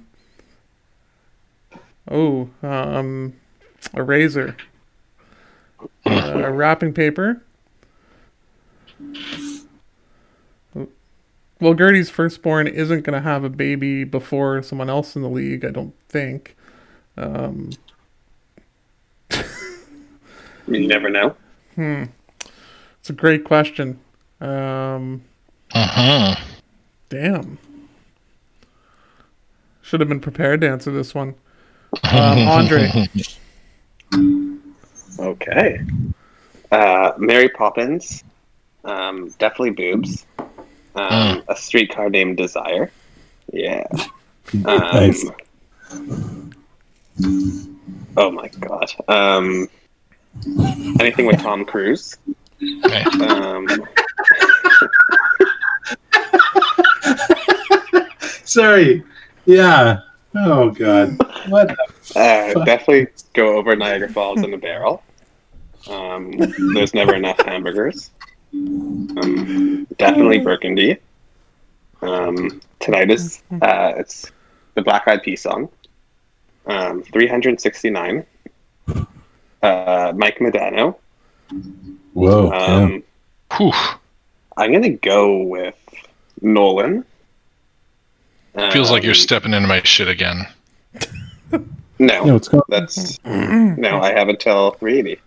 Oh, 2.10 2.48
um, 2.62 3.34
a 3.92 4.02
razor. 4.02 4.56
Uh, 6.06 6.50
wrapping 6.52 6.94
paper. 6.94 7.42
Well, 11.60 11.74
Gertie's 11.74 12.08
firstborn 12.08 12.68
isn't 12.68 13.02
going 13.02 13.14
to 13.14 13.28
have 13.28 13.42
a 13.42 13.50
baby 13.50 14.04
before 14.04 14.62
someone 14.62 14.88
else 14.88 15.16
in 15.16 15.22
the 15.22 15.28
league, 15.28 15.64
I 15.64 15.70
don't 15.70 15.94
think. 16.08 16.56
Um, 17.18 17.70
You 20.68 20.86
never 20.86 21.08
know. 21.10 21.34
Hmm. 21.74 22.04
it's 23.00 23.08
a 23.10 23.12
great 23.14 23.44
question. 23.44 23.98
Um, 24.40 25.22
Uh-huh. 25.74 26.34
Damn. 27.08 27.58
Should 29.82 30.00
have 30.00 30.08
been 30.08 30.20
prepared 30.20 30.60
to 30.60 30.68
answer 30.68 30.90
this 30.90 31.14
one. 31.14 31.34
Um, 32.04 32.38
Andre. 32.48 33.08
Okay. 35.18 35.80
Uh, 36.70 37.12
Mary 37.16 37.48
Poppins. 37.48 38.22
Um, 38.84 39.30
definitely 39.38 39.70
boobs. 39.70 40.26
Um, 40.94 41.42
A 41.48 41.56
streetcar 41.56 42.10
named 42.10 42.36
Desire. 42.36 42.90
Yeah. 43.52 43.84
Um, 44.54 44.62
Nice. 44.64 45.26
Oh 48.16 48.30
my 48.30 48.48
god. 48.48 48.90
Um, 49.08 49.68
anything 51.00 51.26
with 51.26 51.40
Tom 51.40 51.64
Cruise. 51.64 52.16
Okay. 52.84 53.02
Um, 53.26 53.66
Sorry. 58.44 59.02
Yeah. 59.46 60.00
Oh 60.34 60.70
God. 60.70 61.16
What? 61.48 61.68
the- 61.68 61.76
uh, 62.18 62.64
definitely 62.64 63.08
go 63.34 63.56
over 63.56 63.76
Niagara 63.76 64.08
Falls 64.08 64.42
in 64.42 64.52
a 64.54 64.58
barrel. 64.58 65.02
Um, 65.88 66.32
there's 66.74 66.94
never 66.94 67.14
enough 67.14 67.38
hamburgers. 67.44 68.10
Um, 68.54 69.86
definitely 69.98 70.38
Burgundy. 70.38 70.96
Um, 72.00 72.60
tonight 72.80 73.10
is 73.10 73.42
uh, 73.62 73.92
it's 73.96 74.30
the 74.74 74.82
Black 74.82 75.06
Eyed 75.06 75.22
Peas 75.22 75.42
song. 75.42 75.68
Um, 76.68 77.02
369. 77.02 78.24
Uh, 79.62 80.12
Mike 80.16 80.38
Modano. 80.38 80.94
Whoa. 82.12 82.50
Um, 82.52 83.02
Whew. 83.56 83.72
I'm 84.56 84.72
gonna 84.72 84.90
go 84.90 85.38
with 85.42 85.74
Nolan. 86.42 87.04
Feels 88.72 88.90
like 88.90 89.02
you're 89.02 89.12
Um, 89.12 89.16
stepping 89.16 89.54
into 89.54 89.68
my 89.68 89.80
shit 89.82 90.08
again. 90.08 90.46
No, 92.00 92.24
No, 92.24 92.36
it's 92.36 92.48
going. 92.48 92.62
that's 92.68 93.18
no. 93.24 94.00
I 94.00 94.12
have 94.12 94.28
until 94.28 94.72
380. 94.72 95.20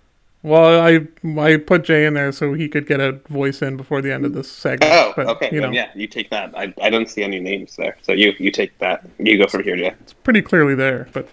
Well, 0.44 0.82
I 0.82 1.08
I 1.40 1.58
put 1.58 1.84
Jay 1.84 2.06
in 2.06 2.16
there 2.16 2.32
so 2.32 2.54
he 2.54 2.68
could 2.68 2.88
get 2.88 3.00
a 3.00 3.12
voice 3.30 3.62
in 3.62 3.78
before 3.78 4.02
the 4.02 4.12
end 4.12 4.26
of 4.26 4.34
this 4.34 4.52
segment. 4.52 4.92
Oh, 4.92 5.14
but, 5.16 5.28
okay. 5.28 5.50
You 5.52 5.62
know, 5.62 5.70
yeah, 5.72 5.90
you 5.94 6.08
take 6.08 6.32
that. 6.32 6.52
I, 6.58 6.74
I 6.82 6.90
don't 6.90 7.08
see 7.08 7.22
any 7.24 7.40
names 7.40 7.76
there, 7.76 7.96
so 8.02 8.12
you 8.12 8.34
you 8.40 8.50
take 8.52 8.78
that. 8.80 9.06
You 9.20 9.38
go 9.38 9.48
from 9.48 9.64
here, 9.64 9.76
Jay. 9.76 9.94
it's 10.02 10.14
pretty 10.14 10.42
clearly 10.42 10.74
there. 10.74 11.08
But 11.14 11.28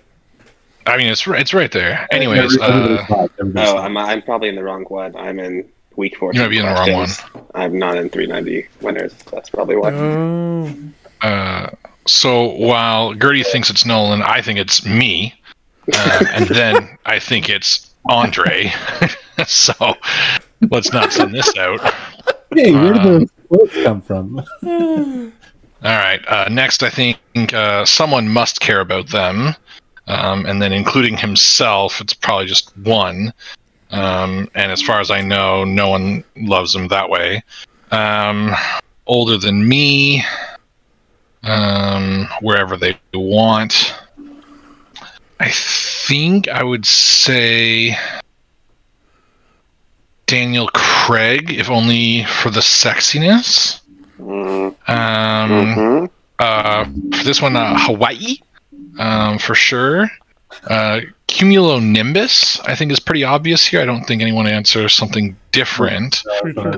I 0.87 0.97
mean, 0.99 1.07
it's 1.07 1.27
right, 1.27 1.41
it's 1.41 1.55
right 1.55 1.73
there. 1.73 2.07
Anyways, 2.13 2.59
uh, 2.61 3.07
Oh. 3.57 3.77
I'm 3.79 3.97
I'm 3.97 4.23
probably 4.23 4.51
in 4.51 4.57
the 4.57 4.63
wrong 4.63 4.85
one. 4.85 5.17
I'm 5.17 5.39
in 5.39 5.67
week 5.97 6.17
four. 6.17 6.35
You 6.35 6.41
might 6.41 6.49
be 6.49 6.59
in 6.59 6.67
the 6.67 6.73
wrong 6.73 6.93
one. 6.93 7.09
I'm 7.55 7.79
not 7.79 7.97
in 7.97 8.11
390 8.11 8.69
winners. 8.83 9.15
That's 9.33 9.49
probably 9.51 9.77
why. 9.77 9.93
oh, 9.93 10.75
uh, 11.23 11.71
so 12.07 12.45
while 12.57 13.15
Gertie 13.15 13.43
thinks 13.43 13.71
it's 13.71 13.85
Nolan, 13.85 14.23
I 14.23 14.41
think 14.43 14.59
it's 14.59 14.85
me, 14.87 15.35
uh, 15.93 16.25
and 16.35 16.47
then 16.49 16.99
I 17.07 17.19
think 17.19 17.49
it's 17.49 17.88
Andre. 18.07 18.73
so 19.47 19.95
let's 20.71 20.93
not 20.93 21.13
send 21.13 21.35
this 21.35 21.57
out. 21.57 21.81
Hey, 22.55 22.73
where 22.73 22.93
did 22.93 23.03
uh, 23.03 23.05
those 23.05 23.31
quotes 23.49 23.75
come 23.83 24.03
from? 24.03 24.39
All 25.83 25.97
right. 25.97 26.21
Uh, 26.27 26.49
next, 26.51 26.83
I 26.83 26.91
think 26.91 27.19
uh, 27.53 27.85
someone 27.85 28.29
must 28.29 28.61
care 28.61 28.81
about 28.81 29.09
them, 29.09 29.55
um, 30.07 30.47
and 30.47 30.61
then 30.61 30.73
including 30.73 31.17
himself, 31.17 32.01
it's 32.01 32.15
probably 32.15 32.47
just 32.47 32.77
one. 32.79 33.33
Um, 33.91 34.51
and 34.55 34.73
as 34.73 34.83
far 34.83 35.01
as 35.01 35.11
I 35.11 35.21
know, 35.23 35.65
no 35.65 35.89
one 35.89 36.25
loves 36.37 36.75
him 36.75 36.89
that 36.89 37.09
way. 37.09 37.43
Um, 37.91 38.55
older 39.07 39.39
than 39.39 39.67
me, 39.67 40.25
um, 41.43 42.29
wherever 42.41 42.77
they 42.77 42.99
want. 43.15 43.95
I 45.41 45.51
think 45.51 46.49
I 46.49 46.63
would 46.63 46.85
say 46.85 47.97
Daniel 50.27 50.69
Craig, 50.75 51.53
if 51.53 51.71
only 51.71 52.25
for 52.25 52.51
the 52.51 52.61
sexiness. 52.61 53.81
Um, 54.21 54.71
mhm. 54.87 56.11
uh, 56.39 56.85
for 56.85 57.25
this 57.25 57.41
one, 57.41 57.57
uh, 57.57 57.79
Hawaii, 57.79 58.39
um, 58.99 59.39
for 59.39 59.55
sure. 59.55 60.11
Uh, 60.65 61.01
Cumulonimbus, 61.29 62.61
I 62.67 62.75
think, 62.75 62.91
is 62.91 62.99
pretty 62.99 63.23
obvious 63.23 63.67
here. 63.67 63.81
I 63.81 63.85
don't 63.85 64.05
think 64.05 64.23
anyone 64.23 64.47
answers 64.47 64.95
something 64.95 65.37
different. 65.53 66.23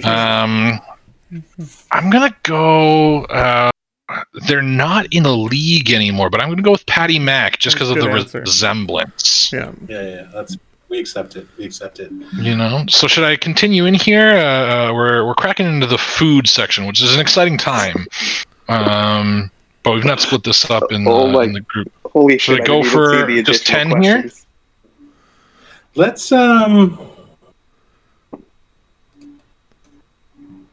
Um, 0.05 0.81
I'm 1.93 2.11
gonna 2.11 2.35
go. 2.43 3.25
Uh, 4.11 4.25
they're 4.49 4.61
not 4.63 5.07
in 5.13 5.23
the 5.23 5.37
league 5.37 5.91
anymore, 5.93 6.31
but 6.31 6.41
I'm 6.41 6.49
gonna 6.49 6.63
go 6.63 6.73
with 6.73 6.85
Patty 6.87 7.19
Mack 7.19 7.59
just 7.59 7.77
because 7.77 7.91
of 7.91 7.97
the 7.97 8.09
answer. 8.11 8.41
resemblance. 8.41 9.53
yeah. 9.53 9.73
Yeah, 9.89 10.03
yeah. 10.03 10.31
That's 10.33 10.57
we 10.89 10.99
accept 10.99 11.37
it. 11.37 11.47
We 11.57 11.65
accept 11.65 12.01
it. 12.01 12.11
You 12.35 12.57
know. 12.57 12.85
So 12.89 13.07
should 13.07 13.23
I 13.23 13.37
continue 13.37 13.87
in 13.87 13.95
here? 13.95 14.31
Uh, 14.31 14.93
we're 14.93 15.25
we're 15.25 15.37
cracking 15.37 15.67
into 15.67 15.87
the 15.87 15.99
food 15.99 16.49
section, 16.49 16.87
which 16.87 17.01
is 17.01 17.15
an 17.15 17.21
exciting 17.21 17.57
time. 17.57 18.07
Um, 18.69 19.51
but 19.85 19.95
we've 19.95 20.05
not 20.05 20.21
split 20.21 20.43
this 20.45 20.69
up 20.71 20.91
in, 20.91 21.07
Oh 21.07 21.27
the, 21.29 21.33
my- 21.33 21.45
in 21.45 21.53
the 21.53 21.61
group. 21.61 21.93
Holy 22.07 22.39
Should 22.39 22.57
shit! 22.57 22.63
I 22.63 22.67
go 22.67 22.83
didn't 22.83 22.93
for 22.93 23.43
just 23.43 23.69
additional 23.69 23.95
10 23.95 24.03
here? 24.03 24.31
Let's 25.95 26.33
um. 26.33 26.99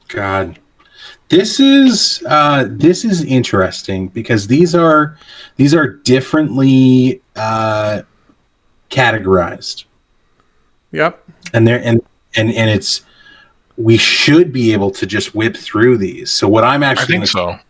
God, 0.08 0.58
this 1.30 1.60
is 1.60 2.24
uh, 2.28 2.66
this 2.70 3.04
is 3.04 3.24
interesting 3.24 4.08
because 4.10 4.48
these 4.48 4.74
are 4.76 5.18
these 5.58 5.74
are 5.76 5.88
differently 5.88 7.22
uh, 7.36 8.04
categorized, 8.90 9.86
Yep. 10.92 11.24
and 11.54 11.68
they're 11.68 11.82
and 11.84 12.02
and 12.36 12.52
and 12.52 12.70
it's 12.70 13.02
we 13.76 13.98
should 13.98 14.52
be 14.52 14.74
able 14.74 14.90
to 14.92 15.06
just 15.06 15.36
whip 15.36 15.56
through 15.56 15.98
these. 15.98 16.32
So 16.32 16.48
what 16.48 16.64
I'm 16.64 16.82
I 16.84 16.88
actually 16.88 17.20
think 17.20 17.32
gonna, 17.34 17.58
so. 17.60 17.64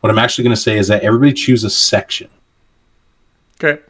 what 0.00 0.10
I'm 0.10 0.18
actually 0.18 0.44
going 0.44 0.56
to 0.56 0.60
say 0.62 0.78
is 0.78 0.88
that 0.88 1.02
everybody 1.02 1.32
choose 1.34 1.64
a 1.64 1.70
section. 1.70 2.30
Okay. 3.62 3.82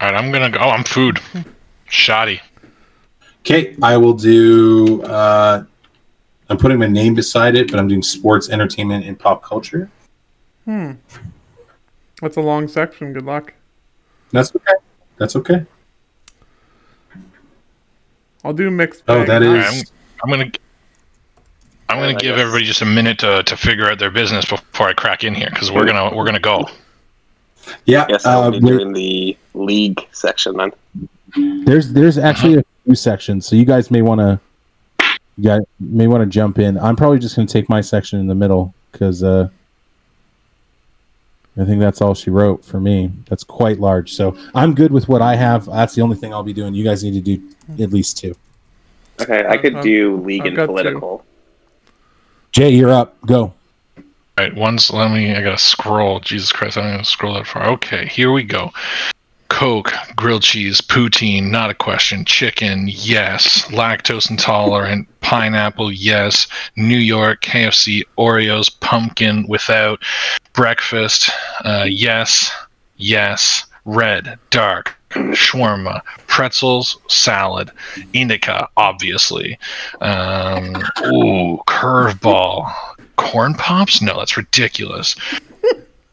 All 0.00 0.10
right, 0.10 0.16
I'm 0.18 0.32
gonna 0.32 0.50
go. 0.50 0.58
Oh, 0.60 0.70
I'm 0.70 0.82
food. 0.82 1.20
Shoddy. 1.88 2.40
Okay, 3.40 3.76
I 3.80 3.96
will 3.98 4.14
do. 4.14 5.00
Uh, 5.04 5.64
I'm 6.52 6.58
putting 6.58 6.78
my 6.78 6.86
name 6.86 7.14
beside 7.14 7.56
it, 7.56 7.70
but 7.70 7.80
I'm 7.80 7.88
doing 7.88 8.02
sports, 8.02 8.50
entertainment, 8.50 9.06
and 9.06 9.18
pop 9.18 9.42
culture. 9.42 9.88
Hmm. 10.66 10.92
That's 12.20 12.36
a 12.36 12.42
long 12.42 12.68
section. 12.68 13.14
Good 13.14 13.24
luck. 13.24 13.54
That's 14.32 14.54
okay. 14.54 14.74
That's 15.16 15.34
okay. 15.34 15.64
I'll 18.44 18.52
do 18.52 18.70
mixed. 18.70 19.02
Oh, 19.08 19.20
bag. 19.20 19.28
that 19.28 19.42
All 19.42 19.54
right, 19.54 19.66
I'm, 19.66 19.84
I'm 20.24 20.30
gonna. 20.30 20.50
I'm 21.88 21.96
gonna 21.98 22.08
I 22.08 22.12
give 22.12 22.36
guess. 22.36 22.40
everybody 22.40 22.64
just 22.66 22.82
a 22.82 22.86
minute 22.86 23.18
to, 23.20 23.42
to 23.44 23.56
figure 23.56 23.90
out 23.90 23.98
their 23.98 24.10
business 24.10 24.44
before 24.44 24.88
I 24.88 24.92
crack 24.92 25.24
in 25.24 25.34
here 25.34 25.48
because 25.48 25.70
we're 25.72 25.86
gonna 25.86 26.14
we're 26.14 26.26
gonna 26.26 26.38
go. 26.38 26.68
Yeah. 27.86 28.06
Guess 28.08 28.26
I'll 28.26 28.42
Uh, 28.42 28.50
be 28.50 28.60
doing 28.60 28.92
the 28.92 29.38
league 29.54 30.06
section 30.12 30.58
then. 30.58 31.64
there's 31.64 31.94
there's 31.94 32.18
actually 32.18 32.58
a 32.58 32.64
few 32.84 32.94
sections, 32.94 33.46
so 33.46 33.56
you 33.56 33.64
guys 33.64 33.90
may 33.90 34.02
want 34.02 34.18
to. 34.20 34.38
You 35.38 35.44
guys 35.44 35.62
may 35.80 36.06
want 36.06 36.22
to 36.22 36.26
jump 36.26 36.58
in. 36.58 36.78
I'm 36.78 36.96
probably 36.96 37.18
just 37.18 37.34
going 37.36 37.46
to 37.48 37.52
take 37.52 37.68
my 37.68 37.80
section 37.80 38.20
in 38.20 38.26
the 38.26 38.34
middle 38.34 38.74
because 38.90 39.22
uh, 39.22 39.48
I 41.58 41.64
think 41.64 41.80
that's 41.80 42.00
all 42.00 42.14
she 42.14 42.30
wrote 42.30 42.64
for 42.64 42.80
me. 42.80 43.10
That's 43.28 43.44
quite 43.44 43.78
large, 43.80 44.12
so 44.14 44.36
I'm 44.54 44.74
good 44.74 44.92
with 44.92 45.08
what 45.08 45.22
I 45.22 45.36
have. 45.36 45.66
That's 45.66 45.94
the 45.94 46.02
only 46.02 46.16
thing 46.16 46.32
I'll 46.32 46.42
be 46.42 46.52
doing. 46.52 46.74
You 46.74 46.84
guys 46.84 47.02
need 47.04 47.12
to 47.24 47.36
do 47.36 47.82
at 47.82 47.92
least 47.92 48.18
two. 48.18 48.34
Okay, 49.20 49.44
I 49.46 49.56
could 49.56 49.76
I've- 49.76 49.88
do 49.88 50.16
league 50.20 50.42
I've 50.42 50.46
and 50.48 50.56
got 50.56 50.62
two. 50.66 50.72
political. 50.72 51.24
Jay, 52.52 52.70
you're 52.70 52.90
up. 52.90 53.16
Go. 53.26 53.54
All 53.98 54.04
right, 54.38 54.54
once 54.54 54.90
let 54.90 55.10
me. 55.10 55.34
I 55.34 55.42
gotta 55.42 55.58
scroll. 55.58 56.20
Jesus 56.20 56.52
Christ, 56.52 56.76
I'm 56.78 56.84
gonna 56.90 57.04
scroll 57.04 57.34
that 57.34 57.46
far. 57.46 57.68
Okay, 57.72 58.06
here 58.06 58.32
we 58.32 58.42
go. 58.42 58.70
Coke, 59.52 59.92
grilled 60.16 60.42
cheese, 60.42 60.80
poutine, 60.80 61.50
not 61.50 61.68
a 61.68 61.74
question. 61.74 62.24
Chicken, 62.24 62.88
yes. 62.88 63.66
Lactose 63.66 64.30
intolerant, 64.30 65.06
pineapple, 65.20 65.92
yes. 65.92 66.48
New 66.74 66.96
York, 66.96 67.42
KFC, 67.42 68.02
Oreos, 68.16 68.70
pumpkin 68.80 69.46
without. 69.46 70.02
Breakfast, 70.54 71.30
uh, 71.66 71.84
yes, 71.86 72.50
yes. 72.96 73.66
Red, 73.84 74.38
dark, 74.48 74.96
shawarma, 75.10 76.00
pretzels, 76.28 76.96
salad, 77.08 77.70
indica, 78.14 78.68
obviously. 78.78 79.58
Um, 80.00 80.76
ooh, 81.04 81.60
curveball, 81.68 82.72
corn 83.16 83.52
pops? 83.52 84.00
No, 84.00 84.16
that's 84.18 84.36
ridiculous. 84.38 85.14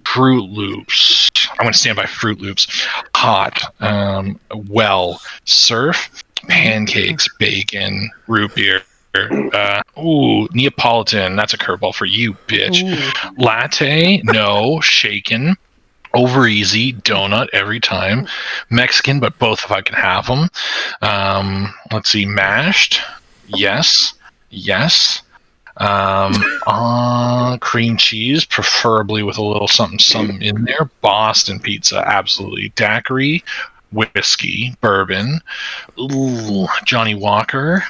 Froot 0.10 0.52
Loops. 0.52 1.30
I'm 1.52 1.57
going 1.64 1.73
to 1.73 1.77
stand 1.77 1.95
by 1.95 2.06
Froot 2.06 2.40
Loops. 2.40 2.68
Hot. 3.15 3.61
Um, 3.80 4.40
well. 4.68 5.22
Surf. 5.45 6.23
Pancakes. 6.48 7.27
Bacon. 7.38 8.10
Root 8.27 8.56
beer. 8.56 8.81
Uh, 9.15 9.81
ooh, 9.99 10.48
Neapolitan. 10.53 11.36
That's 11.36 11.53
a 11.53 11.57
curveball 11.57 11.94
for 11.94 12.06
you, 12.06 12.34
bitch. 12.48 12.81
Latte. 13.38 14.22
No. 14.23 14.81
Shaken. 14.81 15.56
Over 16.15 16.48
easy. 16.48 16.94
Donut 16.94 17.48
every 17.53 17.80
time. 17.80 18.27
Mexican, 18.72 19.19
but 19.19 19.38
both 19.38 19.64
if 19.64 19.72
I 19.72 19.81
can 19.81 19.95
have 19.95 20.26
them. 20.26 20.49
Um, 21.03 21.72
let's 21.91 22.10
see. 22.10 22.26
Mashed. 22.26 22.99
Yes. 23.48 24.15
Yes. 24.49 25.22
Um, 25.80 26.34
uh, 26.68 27.57
cream 27.60 27.95
cheese, 27.95 28.43
preferably 28.43 29.23
with 29.23 29.38
a 29.38 29.43
little 29.43 29.68
something, 29.69 29.97
something 29.97 30.41
in 30.41 30.65
there. 30.65 30.89
Boston 30.99 31.60
pizza, 31.60 32.03
absolutely. 32.06 32.73
Daiquiri, 32.76 33.43
whiskey, 33.93 34.76
bourbon. 34.81 35.39
Ooh, 35.97 36.68
Johnnie 36.85 37.15
Walker. 37.15 37.84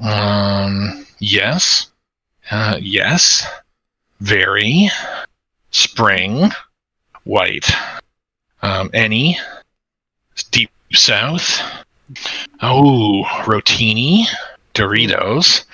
Um, 0.00 1.06
yes. 1.18 1.88
Uh, 2.50 2.78
yes. 2.80 3.46
Very. 4.20 4.88
Spring. 5.72 6.50
White. 7.24 7.70
Um, 8.62 8.88
any. 8.94 9.38
Deep 10.50 10.70
South. 10.92 11.60
Oh, 12.62 13.24
Rotini. 13.44 14.24
Doritos. 14.72 15.64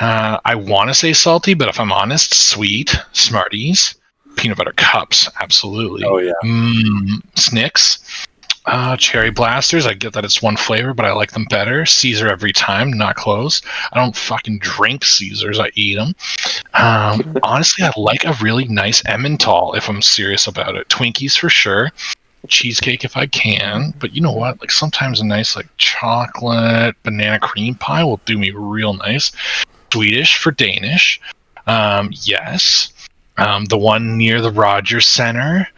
Uh, 0.00 0.38
I 0.44 0.54
want 0.54 0.90
to 0.90 0.94
say 0.94 1.12
salty, 1.12 1.54
but 1.54 1.68
if 1.68 1.80
I'm 1.80 1.92
honest, 1.92 2.34
sweet. 2.34 2.96
Smarties. 3.12 3.94
Peanut 4.36 4.58
butter 4.58 4.74
cups, 4.76 5.28
absolutely. 5.40 6.04
Oh 6.04 6.18
yeah. 6.18 6.32
Mm, 6.44 7.22
Snicks. 7.34 8.26
Uh, 8.66 8.96
cherry 8.96 9.30
blasters. 9.30 9.86
I 9.86 9.94
get 9.94 10.12
that 10.12 10.24
it's 10.24 10.42
one 10.42 10.56
flavor, 10.56 10.92
but 10.92 11.06
I 11.06 11.12
like 11.12 11.30
them 11.30 11.46
better. 11.48 11.86
Caesar 11.86 12.28
every 12.28 12.52
time, 12.52 12.90
not 12.90 13.14
close. 13.14 13.62
I 13.92 13.98
don't 13.98 14.16
fucking 14.16 14.58
drink 14.58 15.04
Caesars. 15.04 15.60
I 15.60 15.70
eat 15.74 15.94
them. 15.94 16.14
Um, 16.74 17.38
honestly, 17.44 17.84
I 17.84 17.92
like 17.96 18.24
a 18.24 18.36
really 18.42 18.64
nice 18.64 19.02
Emmental 19.02 19.76
if 19.76 19.88
I'm 19.88 20.02
serious 20.02 20.48
about 20.48 20.74
it. 20.74 20.88
Twinkies 20.88 21.38
for 21.38 21.48
sure. 21.48 21.92
Cheesecake 22.48 23.04
if 23.04 23.16
I 23.16 23.26
can, 23.26 23.94
but 23.98 24.14
you 24.14 24.20
know 24.20 24.32
what? 24.32 24.60
Like 24.60 24.72
sometimes 24.72 25.20
a 25.20 25.24
nice 25.24 25.56
like 25.56 25.68
chocolate 25.78 26.96
banana 27.04 27.38
cream 27.38 27.76
pie 27.76 28.04
will 28.04 28.20
do 28.24 28.36
me 28.36 28.50
real 28.50 28.94
nice. 28.94 29.32
Swedish 29.92 30.36
for 30.38 30.52
Danish. 30.52 31.20
Um, 31.66 32.10
yes. 32.12 32.92
Um, 33.38 33.66
the 33.66 33.78
one 33.78 34.16
near 34.16 34.40
the 34.40 34.50
Rogers 34.50 35.06
Center. 35.06 35.68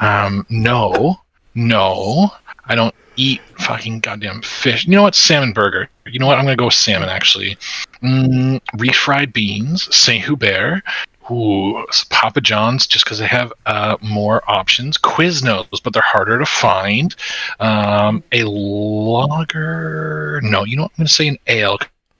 Um, 0.00 0.46
no, 0.48 1.20
no, 1.54 2.30
I 2.66 2.74
don't 2.74 2.94
eat 3.16 3.40
fucking 3.58 4.00
goddamn 4.00 4.42
fish. 4.42 4.86
You 4.86 4.92
know 4.92 5.02
what? 5.02 5.14
Salmon 5.14 5.52
burger. 5.52 5.88
You 6.06 6.18
know 6.18 6.26
what? 6.26 6.38
I'm 6.38 6.44
gonna 6.44 6.56
go 6.56 6.66
with 6.66 6.74
salmon 6.74 7.08
actually. 7.08 7.56
Mm, 8.02 8.60
refried 8.76 9.32
beans, 9.32 9.94
Saint 9.94 10.24
Hubert. 10.24 10.82
Ooh, 11.30 11.84
Papa 12.08 12.40
John's 12.40 12.86
just 12.86 13.04
because 13.04 13.18
they 13.18 13.26
have 13.26 13.52
uh, 13.66 13.98
more 14.00 14.42
options. 14.50 14.96
Quiznos, 14.96 15.82
but 15.82 15.92
they're 15.92 16.02
harder 16.02 16.38
to 16.38 16.46
find. 16.46 17.14
Um, 17.60 18.22
a 18.32 18.44
lager. 18.44 20.40
No, 20.42 20.64
you 20.64 20.76
know 20.76 20.84
what? 20.84 20.92
I'm 20.92 21.02
gonna 21.02 21.08
say 21.08 21.28
an 21.28 21.38
ale 21.48 21.78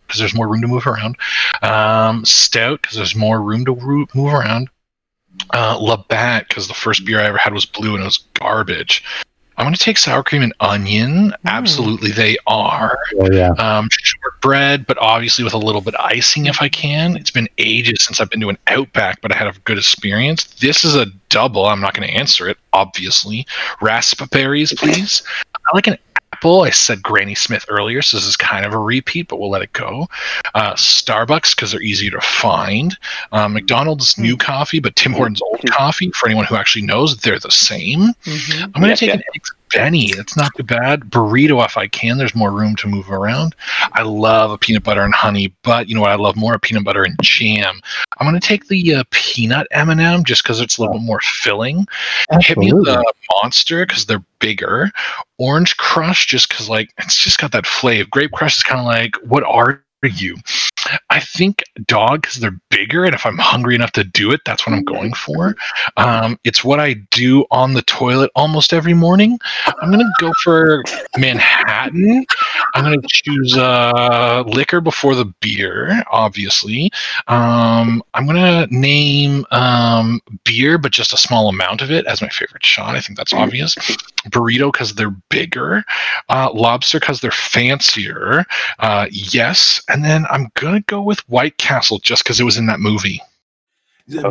because 0.09 0.19
there's 0.19 0.35
more 0.35 0.49
room 0.49 0.63
to 0.63 0.69
move 0.69 0.87
around. 0.87 1.17
Um, 1.63 2.25
stout 2.25 2.83
because 2.83 2.97
there's 2.97 3.15
more 3.15 3.43
room 3.43 3.65
to 3.67 3.73
ro- 3.73 4.07
move 4.15 4.33
around. 4.33 4.69
Uh, 5.55 5.79
Labatt 5.81 6.49
because 6.49 6.67
the 6.67 6.75
first 6.75 7.05
beer 7.05 7.21
I 7.21 7.27
ever 7.27 7.39
had 7.39 7.53
was 7.53 7.65
blue 7.65 7.95
and 7.95 8.03
it 8.03 8.07
was 8.07 8.25
garbage. 8.35 9.05
I'm 9.59 9.65
going 9.65 9.75
to 9.75 9.81
take 9.81 9.99
sour 9.99 10.23
cream 10.23 10.43
and 10.43 10.55
onion. 10.61 11.35
Absolutely, 11.45 12.13
they 12.13 12.37
are. 12.47 12.97
Oh 13.19 13.29
yeah. 13.33 13.51
Um, 13.59 13.89
shortbread, 13.91 14.87
but 14.87 14.97
obviously 14.99 15.43
with 15.43 15.53
a 15.53 15.59
little 15.59 15.81
bit 15.81 15.97
of 15.97 16.05
icing 16.05 16.47
if 16.47 16.63
I 16.63 16.69
can. 16.69 17.17
It's 17.17 17.33
been 17.33 17.49
ages 17.59 18.05
since 18.05 18.21
I've 18.21 18.31
been 18.31 18.41
to 18.41 18.51
an 18.51 18.59
Outback, 18.69 19.21
but 19.21 19.33
I 19.33 19.37
had 19.37 19.49
a 19.49 19.59
good 19.65 19.77
experience. 19.77 20.45
This 20.61 20.85
is 20.85 20.95
a 20.95 21.07
double. 21.29 21.67
I'm 21.67 21.81
not 21.81 21.93
going 21.93 22.09
to 22.09 22.15
answer 22.15 22.49
it, 22.49 22.57
obviously. 22.73 23.47
Raspberries, 23.81 24.73
please. 24.75 25.25
I 25.55 25.75
like 25.75 25.89
an 25.89 25.99
apple. 26.39 26.63
I 26.63 26.71
said 26.71 27.03
Granny 27.03 27.35
Smith 27.35 27.65
earlier, 27.69 28.03
so 28.03 28.17
this 28.17 28.27
is 28.27 28.37
kind 28.37 28.65
of 28.65 28.73
a 28.73 28.79
repeat, 28.79 29.29
but 29.29 29.39
we'll 29.41 29.51
let 29.51 29.63
it 29.63 29.73
go. 29.73 30.07
Uh, 30.55 30.75
Starbucks 30.75 31.55
because 31.55 31.73
they're 31.73 31.83
easier 31.83 32.11
to 32.13 32.21
find. 32.21 32.97
Uh, 33.33 33.49
McDonald's 33.49 34.17
new 34.19 34.37
coffee, 34.37 34.79
but 34.81 34.95
Tim 34.97 35.13
Hortons 35.13 35.43
old 35.43 35.61
coffee. 35.71 36.11
For 36.13 36.29
anyone 36.29 36.45
who 36.47 36.57
actually 36.57 36.87
knows, 36.87 37.17
they're 37.19 37.39
the 37.39 37.51
same. 37.51 38.13
Mhm. 38.25 38.63
I'm 38.75 38.83
going 38.83 38.83
to 38.83 38.89
Yep, 38.89 38.99
take 38.99 39.15
an 39.15 39.23
eggs 39.35 39.53
Benny. 39.73 40.13
That's 40.15 40.37
not 40.37 40.53
too 40.57 40.63
bad. 40.63 41.01
Burrito 41.03 41.65
if 41.65 41.77
I 41.77 41.87
can. 41.89 42.19
There's 42.19 42.35
more 42.35 42.51
room 42.51 42.77
to 42.77 42.89
move 42.89 43.11
around. 43.11 43.55
I 43.93 44.03
love 44.03 44.51
a 44.51 44.59
peanut 44.59 44.85
butter 44.85 45.03
and 45.03 45.15
honey, 45.15 45.55
but 45.63 45.89
you 45.89 45.95
know 45.95 46.03
what? 46.03 46.11
I 46.11 46.17
love 46.17 46.37
more 46.37 46.55
a 46.55 46.59
peanut 46.59 46.85
butter 46.85 47.03
and 47.03 47.17
jam. 47.23 47.81
I'm 48.19 48.29
going 48.29 48.41
to 48.41 48.47
take 48.47 48.69
the 48.69 48.97
uh, 48.97 49.05
peanut 49.11 49.67
M&M 49.71 50.25
just 50.25 50.43
because 50.43 50.61
it's 50.61 50.79
a 50.79 50.81
little 50.81 50.99
bit 50.99 51.05
more 51.05 51.21
filling. 51.21 51.87
Hit 52.41 52.59
me 52.59 52.73
with 52.73 52.85
the 52.85 53.13
monster 53.43 53.87
because 53.87 54.07
they're 54.07 54.25
bigger. 54.41 54.91
Orange 55.39 55.77
Crush 55.77 56.27
just 56.27 56.49
because 56.49 56.69
like 56.69 56.91
it's 56.99 57.17
just 57.17 57.39
got 57.39 57.53
that 57.53 57.67
flavor. 57.67 58.09
Grape 58.11 58.33
Crush 58.33 58.57
is 58.57 58.63
kind 58.63 58.81
of 58.81 58.87
like 58.87 59.15
what 59.23 59.45
are 59.45 59.85
you? 60.03 60.37
I 61.11 61.21
think 61.21 61.63
dog 61.87 62.23
because 62.23 62.37
they're 62.37 62.59
bigger, 62.71 63.05
and 63.05 63.15
if 63.15 63.25
I'm 63.27 63.39
hungry 63.39 63.75
enough 63.75 63.93
to 63.93 64.05
do 64.05 64.31
it, 64.31 64.41
that's 64.45 64.67
what 64.67 64.75
I'm 64.75 64.85
going 64.85 65.13
for. 65.15 65.57
Um, 65.97 66.39
it's 66.45 66.65
what 66.65 66.81
I 66.81 66.95
do 67.11 67.45
on 67.51 67.75
the 67.75 67.83
toilet 67.83 68.31
almost 68.35 68.73
every 68.73 68.95
morning. 68.95 69.39
I'm 69.81 69.91
gonna 69.91 70.11
go 70.21 70.33
for 70.43 70.83
Manhattan. 71.17 72.27
I'm 72.75 72.85
gonna 72.85 73.03
choose 73.09 73.57
uh, 73.57 74.45
liquor 74.47 74.81
before 74.81 75.15
the 75.15 75.27
beer, 75.41 76.03
obviously. 76.11 76.91
Um, 77.27 78.03
I'm 78.15 78.27
gonna 78.27 78.67
name 78.71 79.45
um, 79.51 80.21
beer, 80.45 80.79
but 80.79 80.93
just 80.93 81.13
a 81.13 81.17
small 81.17 81.49
amount 81.49 81.83
of 81.83 81.91
it 81.91 82.07
as 82.07 82.23
my 82.23 82.29
favorite 82.29 82.65
shot. 82.65 82.95
I 82.95 83.01
think 83.01 83.17
that's 83.17 83.33
obvious. 83.33 83.77
Burrito 84.29 84.73
because 84.73 84.95
they're 84.95 85.15
bigger. 85.31 85.85
Uh, 86.29 86.51
lobster 86.53 87.01
because 87.01 87.21
they're 87.21 87.31
fancier. 87.31 88.45
Uh, 88.79 89.07
yes, 89.11 89.83
and 89.89 90.05
then 90.05 90.25
I'm 90.31 90.51
gonna 90.55 90.81
go 90.83 91.03
with 91.03 91.21
White 91.29 91.57
Castle 91.59 91.99
just 91.99 92.25
because 92.25 92.41
it 92.41 92.45
was 92.45 92.57
in 92.57 92.67
that 92.67 92.81
movie. 92.81 93.21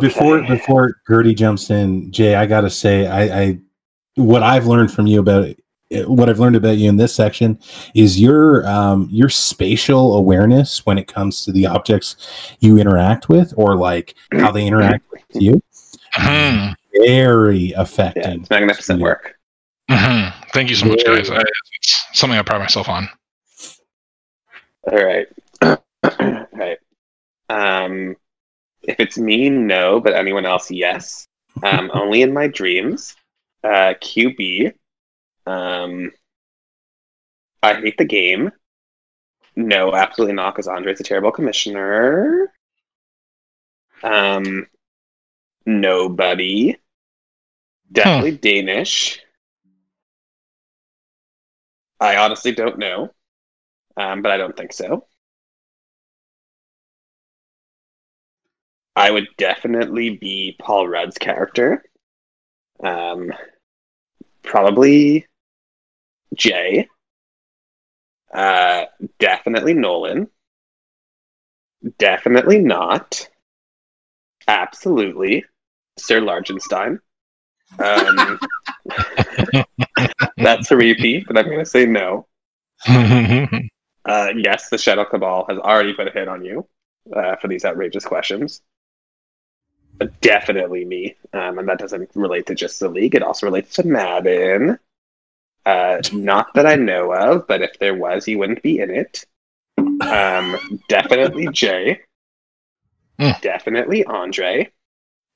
Before 0.00 0.38
Okay. 0.38 0.54
before 0.54 0.96
Gertie 1.08 1.34
jumps 1.34 1.70
in, 1.70 2.10
Jay, 2.10 2.34
I 2.34 2.46
gotta 2.46 2.70
say, 2.70 3.06
I, 3.06 3.42
I 3.42 3.58
what 4.16 4.42
I've 4.42 4.66
learned 4.66 4.90
from 4.92 5.06
you 5.06 5.20
about 5.20 5.54
what 6.06 6.28
I've 6.28 6.38
learned 6.38 6.56
about 6.56 6.76
you 6.76 6.88
in 6.88 6.96
this 6.98 7.14
section 7.14 7.58
is 7.94 8.20
your 8.20 8.66
um, 8.68 9.08
your 9.10 9.28
spatial 9.28 10.16
awareness 10.16 10.84
when 10.84 10.98
it 10.98 11.06
comes 11.06 11.44
to 11.44 11.52
the 11.52 11.66
objects 11.66 12.16
you 12.60 12.78
interact 12.78 13.28
with, 13.28 13.54
or 13.56 13.76
like 13.76 14.14
how 14.32 14.50
they 14.50 14.66
interact 14.66 15.04
with 15.10 15.22
you. 15.34 15.62
Mhm. 16.14 16.74
Very 17.06 17.72
Yeah, 17.76 17.82
it's 17.84 18.50
magnificent 18.50 19.00
work. 19.00 19.37
Mhm. 19.90 20.32
Thank 20.52 20.70
you 20.70 20.76
so 20.76 20.86
much, 20.86 21.04
guys. 21.04 21.30
I, 21.30 21.42
it's 21.80 22.04
something 22.12 22.38
I 22.38 22.42
pride 22.42 22.58
myself 22.60 22.88
on. 22.88 23.08
All 24.90 24.98
right. 25.04 25.26
All 25.62 25.78
right. 26.52 26.78
Um, 27.48 28.16
if 28.82 29.00
it's 29.00 29.18
me, 29.18 29.50
no, 29.50 30.00
but 30.00 30.14
anyone 30.14 30.46
else, 30.46 30.70
yes. 30.70 31.26
Um, 31.62 31.90
only 31.94 32.22
in 32.22 32.32
my 32.32 32.46
dreams. 32.48 33.16
Uh, 33.64 33.94
QB. 34.00 34.74
Um, 35.46 36.12
I 37.62 37.74
hate 37.74 37.98
the 37.98 38.04
game. 38.04 38.52
No, 39.56 39.94
absolutely 39.94 40.34
not, 40.34 40.54
because 40.54 40.68
Andre's 40.68 41.00
a 41.00 41.04
terrible 41.04 41.32
commissioner. 41.32 42.52
Um, 44.02 44.66
nobody. 45.66 46.76
Definitely 47.90 48.32
Danish. 48.38 49.20
I 52.00 52.16
honestly 52.16 52.52
don't 52.52 52.78
know, 52.78 53.14
um, 53.96 54.22
but 54.22 54.32
I 54.32 54.36
don't 54.38 54.56
think 54.56 54.72
so. 54.72 55.06
I 58.96 59.10
would 59.10 59.28
definitely 59.38 60.10
be 60.18 60.56
Paul 60.60 60.88
Rudd's 60.88 61.16
character. 61.16 61.82
Um, 62.82 63.32
probably 64.42 65.26
Jay. 66.34 66.88
Uh, 68.32 68.86
definitely 69.18 69.74
Nolan. 69.74 70.30
Definitely 71.98 72.60
not. 72.60 73.28
Absolutely, 74.48 75.44
Sir 75.98 76.20
Largenstein. 76.20 76.98
Um, 77.78 78.40
that's 80.36 80.70
a 80.70 80.76
repeat, 80.76 81.26
but 81.26 81.36
I'm 81.38 81.46
going 81.46 81.58
to 81.58 81.66
say 81.66 81.86
no. 81.86 82.26
Uh, 84.04 84.32
yes, 84.36 84.70
the 84.70 84.78
Shadow 84.78 85.04
Cabal 85.04 85.44
has 85.50 85.58
already 85.58 85.92
put 85.92 86.08
a 86.08 86.10
hit 86.10 86.28
on 86.28 86.42
you 86.42 86.66
uh, 87.14 87.36
for 87.36 87.46
these 87.48 87.66
outrageous 87.66 88.06
questions. 88.06 88.62
But 89.98 90.18
definitely 90.22 90.84
me, 90.86 91.16
um, 91.34 91.58
and 91.58 91.68
that 91.68 91.78
doesn't 91.78 92.10
relate 92.14 92.46
to 92.46 92.54
just 92.54 92.80
the 92.80 92.88
league. 92.88 93.14
It 93.14 93.22
also 93.22 93.46
relates 93.46 93.74
to 93.74 93.86
Madden. 93.86 94.78
Uh, 95.66 96.00
not 96.12 96.54
that 96.54 96.66
I 96.66 96.76
know 96.76 97.12
of, 97.12 97.46
but 97.46 97.62
if 97.62 97.78
there 97.78 97.94
was, 97.94 98.24
he 98.24 98.36
wouldn't 98.36 98.62
be 98.62 98.78
in 98.80 98.90
it. 98.90 99.26
Um, 99.78 100.80
definitely 100.88 101.48
Jay. 101.52 102.00
Mm. 103.20 103.40
Definitely 103.40 104.04
Andre. 104.04 104.70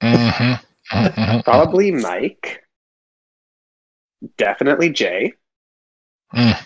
Mhm. 0.02 0.60
Mhm. 0.92 1.44
Probably 1.44 1.90
Mike. 1.90 2.64
Definitely 4.36 4.90
Jay. 4.90 5.32
Mm. 6.34 6.64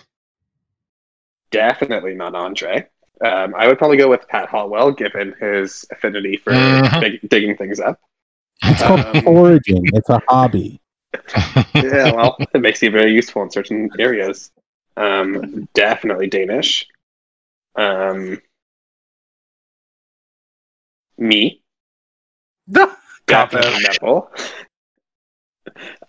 Definitely 1.51 2.13
not 2.13 2.35
Andre. 2.35 2.87
Um, 3.25 3.55
I 3.55 3.67
would 3.67 3.77
probably 3.77 3.97
go 3.97 4.09
with 4.09 4.27
Pat 4.27 4.47
Hallwell, 4.49 4.95
given 4.95 5.33
his 5.39 5.85
affinity 5.91 6.37
for 6.37 6.51
Mhm. 6.53 7.01
dig- 7.01 7.29
digging 7.29 7.57
things 7.57 7.79
up. 7.79 7.99
It's 8.63 8.81
called 8.83 8.99
Um, 8.99 9.21
foraging. 9.23 9.83
It's 9.93 10.09
a 10.09 10.21
hobby. 10.27 10.79
yeah, 11.73 12.11
well, 12.11 12.37
it 12.53 12.61
makes 12.61 12.81
you 12.81 12.91
very 12.91 13.11
useful 13.13 13.41
in 13.43 13.49
certain 13.49 13.89
areas. 13.97 14.51
Um, 14.97 15.67
definitely 15.73 16.27
Danish. 16.27 16.85
Um, 17.75 18.41
me. 21.17 21.61
Cop 22.73 23.51
Definitely. 23.51 23.83
Neville. 23.83 24.31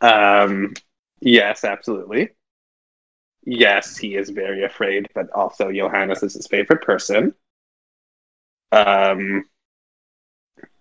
Um, 0.01 0.75
yes, 1.21 1.65
absolutely. 1.65 2.31
Yes, 3.45 3.97
he 3.97 4.17
is 4.17 4.31
very 4.31 4.65
afraid, 4.65 5.07
but 5.15 5.31
also 5.31 5.73
Johannes 5.73 6.23
is 6.23 6.35
his 6.35 6.47
favorite 6.47 6.83
person. 6.83 7.35
Um, 8.73 9.45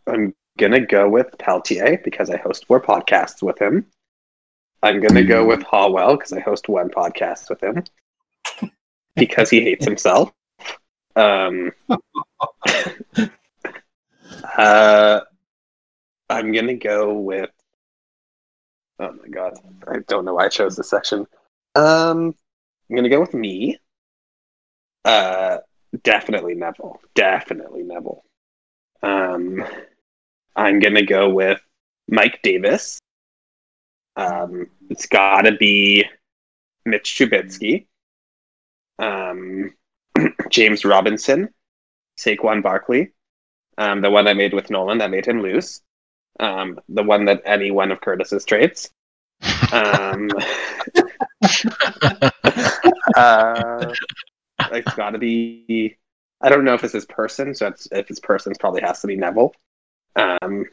I'm 0.07 0.33
gonna 0.57 0.85
go 0.85 1.09
with 1.09 1.37
Peltier 1.37 2.01
because 2.03 2.29
I 2.29 2.37
host 2.37 2.65
four 2.65 2.81
podcasts 2.81 3.41
with 3.41 3.59
him. 3.61 3.85
I'm 4.83 4.99
gonna 4.99 5.23
go 5.23 5.45
with 5.45 5.61
Hallwell 5.63 6.17
because 6.17 6.33
I 6.33 6.39
host 6.39 6.69
one 6.69 6.89
podcast 6.89 7.49
with 7.49 7.61
him 7.61 7.83
because 9.15 9.49
he 9.49 9.61
hates 9.61 9.85
himself. 9.85 10.31
Um, 11.15 11.71
uh, 14.57 15.21
I'm 16.29 16.51
gonna 16.51 16.75
go 16.75 17.13
with. 17.13 17.49
Oh 18.99 19.11
my 19.13 19.27
god, 19.29 19.53
I 19.87 19.99
don't 20.07 20.25
know 20.25 20.33
why 20.35 20.45
I 20.45 20.49
chose 20.49 20.75
this 20.75 20.89
section. 20.89 21.25
Um, 21.75 22.35
I'm 22.89 22.95
gonna 22.95 23.09
go 23.09 23.19
with 23.19 23.33
me. 23.33 23.77
Uh, 25.05 25.57
definitely 26.03 26.55
Neville. 26.55 26.99
Definitely 27.13 27.83
Neville. 27.83 28.23
Um, 29.03 29.63
I'm 30.55 30.79
gonna 30.79 31.05
go 31.05 31.29
with 31.29 31.61
Mike 32.07 32.39
Davis. 32.41 32.99
Um, 34.15 34.67
it's 34.89 35.05
gotta 35.05 35.51
be 35.51 36.05
Mitch 36.85 37.15
Trubisky. 37.15 37.85
Um, 38.97 39.75
James 40.49 40.83
Robinson, 40.83 41.49
Saquon 42.17 42.63
Barkley, 42.63 43.11
um, 43.77 44.01
the 44.01 44.09
one 44.09 44.27
I 44.27 44.33
made 44.33 44.53
with 44.53 44.71
Nolan 44.71 44.97
that 44.97 45.11
made 45.11 45.27
him 45.27 45.41
lose, 45.41 45.81
um, 46.39 46.79
the 46.89 47.03
one 47.03 47.25
that 47.25 47.41
any 47.45 47.71
one 47.71 47.91
of 47.91 48.01
Curtis's 48.01 48.45
trades. 48.45 48.89
Um, 49.71 50.29
uh, 53.15 53.93
it's 54.71 54.93
got 54.95 55.11
to 55.11 55.17
be. 55.17 55.97
I 56.41 56.49
don't 56.49 56.63
know 56.63 56.73
if 56.75 56.83
it's 56.83 56.93
his 56.93 57.05
person, 57.05 57.55
so 57.55 57.67
it's, 57.67 57.87
if 57.91 58.09
it's 58.09 58.19
person, 58.19 58.51
it 58.51 58.59
probably 58.59 58.81
has 58.81 59.01
to 59.01 59.07
be 59.07 59.15
Neville. 59.15 59.53
Um, 60.15 60.65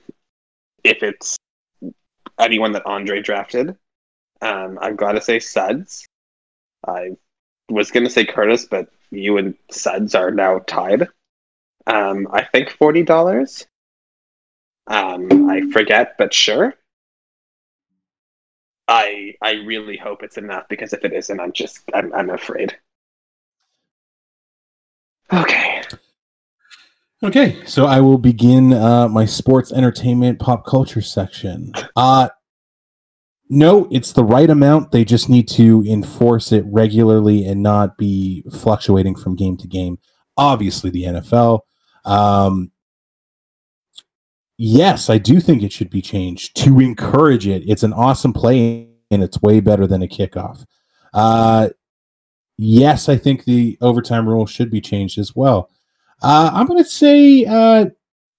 if 0.82 1.02
it's 1.02 1.38
anyone 2.38 2.72
that 2.72 2.84
Andre 2.84 3.22
drafted, 3.22 3.76
um, 4.42 4.78
I've 4.80 4.96
got 4.96 5.12
to 5.12 5.20
say 5.20 5.38
Suds. 5.40 6.06
I 6.86 7.12
was 7.70 7.90
going 7.90 8.04
to 8.04 8.10
say 8.10 8.26
Curtis, 8.26 8.66
but 8.66 8.88
you 9.10 9.38
and 9.38 9.54
Suds 9.70 10.14
are 10.14 10.30
now 10.30 10.58
tied. 10.60 11.08
Um, 11.86 12.28
I 12.30 12.44
think 12.44 12.70
forty 12.70 13.02
dollars. 13.02 13.66
Um, 14.86 15.48
I 15.50 15.62
forget, 15.72 16.16
but 16.18 16.32
sure. 16.32 16.74
I 18.86 19.34
I 19.40 19.52
really 19.52 19.96
hope 19.96 20.22
it's 20.22 20.36
enough 20.36 20.68
because 20.68 20.92
if 20.92 21.04
it 21.04 21.12
isn't, 21.12 21.40
I'm 21.40 21.52
just 21.52 21.80
I'm 21.94 22.12
I'm 22.12 22.30
afraid. 22.30 22.76
Okay. 25.32 25.82
Okay, 27.22 27.64
so 27.64 27.86
I 27.86 28.00
will 28.00 28.18
begin 28.18 28.74
uh, 28.74 29.08
my 29.08 29.24
sports, 29.24 29.72
entertainment, 29.72 30.38
pop 30.38 30.66
culture 30.66 31.00
section. 31.00 31.72
Uh, 31.96 32.28
no, 33.48 33.88
it's 33.90 34.12
the 34.12 34.24
right 34.24 34.50
amount. 34.50 34.92
They 34.92 35.06
just 35.06 35.30
need 35.30 35.48
to 35.50 35.82
enforce 35.88 36.52
it 36.52 36.64
regularly 36.66 37.46
and 37.46 37.62
not 37.62 37.96
be 37.96 38.44
fluctuating 38.52 39.14
from 39.14 39.36
game 39.36 39.56
to 39.58 39.66
game. 39.66 39.98
Obviously, 40.36 40.90
the 40.90 41.04
NFL. 41.04 41.60
Um, 42.04 42.72
yes, 44.56 45.10
I 45.10 45.18
do 45.18 45.40
think 45.40 45.62
it 45.62 45.72
should 45.72 45.90
be 45.90 46.02
changed 46.02 46.56
to 46.56 46.80
encourage 46.80 47.46
it. 47.46 47.62
It's 47.66 47.82
an 47.82 47.92
awesome 47.92 48.32
play 48.32 48.88
and 49.10 49.22
it's 49.22 49.40
way 49.42 49.60
better 49.60 49.86
than 49.86 50.02
a 50.02 50.08
kickoff. 50.08 50.64
Uh, 51.12 51.70
yes, 52.56 53.08
I 53.08 53.16
think 53.16 53.44
the 53.44 53.78
overtime 53.80 54.28
rule 54.28 54.46
should 54.46 54.70
be 54.70 54.80
changed 54.80 55.18
as 55.18 55.34
well. 55.34 55.70
Uh, 56.22 56.50
I'm 56.52 56.66
going 56.66 56.82
to 56.82 56.88
say 56.88 57.44
uh, 57.44 57.86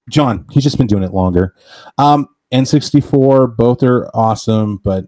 John. 0.10 0.46
He's 0.52 0.64
just 0.64 0.78
been 0.78 0.88
doing 0.88 1.04
it 1.04 1.14
longer. 1.14 1.56
Um, 1.98 2.28
N64, 2.52 3.56
both 3.56 3.84
are 3.84 4.10
awesome, 4.14 4.78
but 4.78 5.06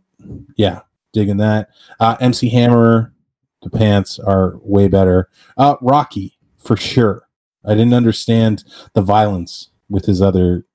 yeah, 0.58 0.82
digging 1.14 1.38
that. 1.38 1.70
Uh, 2.00 2.18
MC 2.20 2.50
Hammer, 2.50 3.14
the 3.62 3.70
pants 3.70 4.20
are 4.20 4.58
way 4.62 4.88
better. 4.88 5.30
Uh, 5.58 5.76
Rocky, 5.82 6.38
for 6.58 6.78
sure. 6.78 7.28
I 7.66 7.72
didn't 7.72 7.94
understand 7.94 8.64
the 8.94 9.02
violence 9.02 9.72
with 9.90 10.06
his 10.06 10.22
other, 10.22 10.66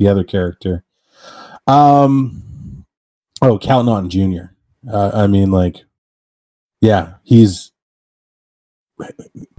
the 0.00 0.08
other 0.08 0.24
character. 0.24 0.82
Um, 1.68 2.84
oh, 3.42 3.58
Cal 3.58 3.84
Naughton 3.84 4.10
Jr. 4.10 4.54
Uh, 4.90 5.10
I 5.14 5.26
mean, 5.28 5.52
like, 5.52 5.84
yeah, 6.80 7.14
he's 7.22 7.70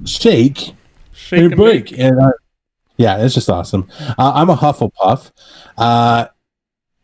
shake 0.04 0.74
Shake 1.14 1.44
and 1.44 1.56
break. 1.56 1.98
And 1.98 2.20
uh, 2.20 2.32
yeah, 2.98 3.24
it's 3.24 3.36
just 3.36 3.50
awesome. 3.50 3.88
Uh, 4.00 4.34
I'm 4.36 4.50
a 4.50 4.56
Hufflepuff. 4.56 5.32
Uh, 5.78 6.26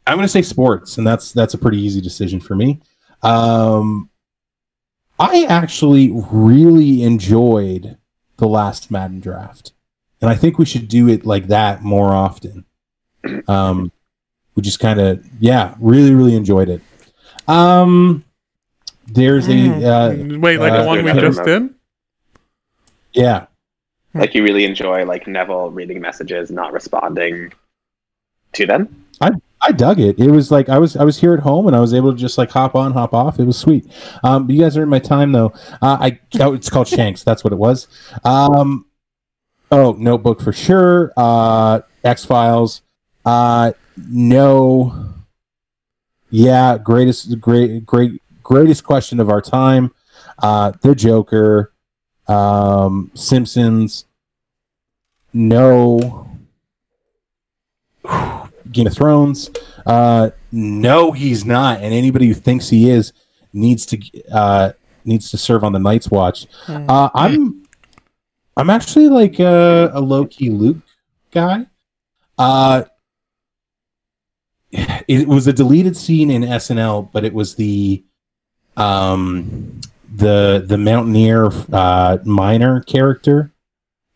I'm 0.07 0.15
going 0.17 0.25
to 0.25 0.27
say 0.27 0.41
sports, 0.41 0.97
and 0.97 1.05
that's 1.05 1.31
that's 1.31 1.53
a 1.53 1.57
pretty 1.57 1.79
easy 1.79 2.01
decision 2.01 2.39
for 2.39 2.55
me. 2.55 2.81
Um, 3.21 4.09
I 5.19 5.45
actually 5.45 6.11
really 6.11 7.03
enjoyed 7.03 7.97
the 8.37 8.47
last 8.47 8.89
Madden 8.89 9.19
draft, 9.19 9.73
and 10.21 10.29
I 10.29 10.35
think 10.35 10.57
we 10.57 10.65
should 10.65 10.87
do 10.87 11.07
it 11.07 11.25
like 11.25 11.47
that 11.47 11.83
more 11.83 12.13
often. 12.13 12.65
Um, 13.47 13.91
we 14.55 14.63
just 14.63 14.79
kind 14.79 14.99
of 14.99 15.25
yeah, 15.39 15.75
really 15.79 16.13
really 16.13 16.35
enjoyed 16.35 16.69
it. 16.69 16.81
Um, 17.47 18.23
there's 19.07 19.47
a 19.47 19.51
uh, 19.51 20.11
Mm. 20.11 20.41
Wait, 20.41 20.59
like 20.59 20.71
uh, 20.71 20.81
the 20.81 20.87
one 20.87 21.03
we 21.03 21.13
just 21.13 21.43
did? 21.43 21.73
yeah. 23.13 23.45
Like 24.13 24.33
you 24.33 24.43
really 24.43 24.65
enjoy 24.65 25.05
like 25.05 25.27
Neville 25.27 25.69
reading 25.69 26.01
messages, 26.01 26.49
not 26.49 26.73
responding 26.73 27.53
to 28.53 28.65
them. 28.65 29.05
I 29.21 29.31
I 29.61 29.71
dug 29.71 29.99
it. 29.99 30.19
It 30.19 30.31
was 30.31 30.51
like 30.51 30.69
I 30.69 30.77
was 30.79 30.95
I 30.95 31.03
was 31.03 31.19
here 31.19 31.33
at 31.33 31.41
home 31.41 31.67
and 31.67 31.75
I 31.75 31.79
was 31.79 31.93
able 31.93 32.11
to 32.11 32.17
just 32.17 32.37
like 32.37 32.51
hop 32.51 32.75
on, 32.75 32.93
hop 32.93 33.13
off. 33.13 33.39
It 33.39 33.45
was 33.45 33.57
sweet. 33.57 33.85
Um, 34.23 34.49
you 34.49 34.61
guys 34.61 34.75
are 34.77 34.83
in 34.83 34.89
my 34.89 34.99
time 34.99 35.31
though. 35.31 35.53
Uh, 35.81 35.97
I 35.99 36.19
oh, 36.39 36.53
it's 36.53 36.69
called 36.69 36.87
Shanks. 36.87 37.23
That's 37.23 37.43
what 37.43 37.53
it 37.53 37.57
was. 37.57 37.87
Um, 38.23 38.85
oh, 39.71 39.93
Notebook 39.93 40.41
for 40.41 40.53
sure. 40.53 41.13
Uh, 41.15 41.81
X 42.03 42.25
Files. 42.25 42.81
Uh, 43.27 43.73
no. 44.09 45.13
Yeah, 46.29 46.77
greatest 46.77 47.39
great 47.41 47.85
great 47.85 48.21
greatest 48.41 48.85
question 48.85 49.19
of 49.19 49.29
our 49.29 49.41
time. 49.41 49.93
Uh, 50.39 50.71
the 50.81 50.95
Joker. 50.95 51.73
Um, 52.27 53.11
Simpsons. 53.15 54.05
No. 55.33 56.29
Game 58.71 58.87
of 58.87 58.93
Thrones. 58.93 59.49
Uh, 59.85 60.29
no, 60.53 61.11
he's 61.11 61.43
not. 61.43 61.81
And 61.81 61.93
anybody 61.93 62.27
who 62.27 62.33
thinks 62.33 62.69
he 62.69 62.89
is 62.89 63.11
needs 63.51 63.85
to 63.87 63.99
uh, 64.31 64.71
needs 65.03 65.31
to 65.31 65.37
serve 65.37 65.65
on 65.65 65.73
the 65.73 65.79
Night's 65.79 66.09
Watch. 66.09 66.47
Uh, 66.69 67.09
I'm 67.13 67.67
I'm 68.55 68.69
actually 68.69 69.09
like 69.09 69.37
a, 69.39 69.91
a 69.93 69.99
low 69.99 70.25
key 70.25 70.49
Luke 70.49 70.77
guy. 71.31 71.65
Uh, 72.37 72.83
it 74.71 75.27
was 75.27 75.47
a 75.47 75.53
deleted 75.53 75.95
scene 75.95 76.29
in 76.31 76.41
SNL, 76.43 77.11
but 77.11 77.23
it 77.25 77.33
was 77.33 77.55
the 77.55 78.03
um 78.75 79.79
the 80.15 80.63
the 80.65 80.77
mountaineer 80.77 81.49
uh, 81.73 82.17
miner 82.25 82.81
character, 82.81 83.51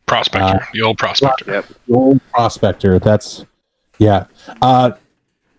Prospector, 0.05 0.63
Uh, 0.63 0.65
the 0.73 0.81
old 0.81 0.97
prospector. 0.97 1.51
Yep. 1.51 1.65
the 1.87 1.93
old 1.95 2.21
prospector. 2.31 2.99
That's 2.99 3.45
yeah. 3.97 4.25
Uh, 4.61 4.91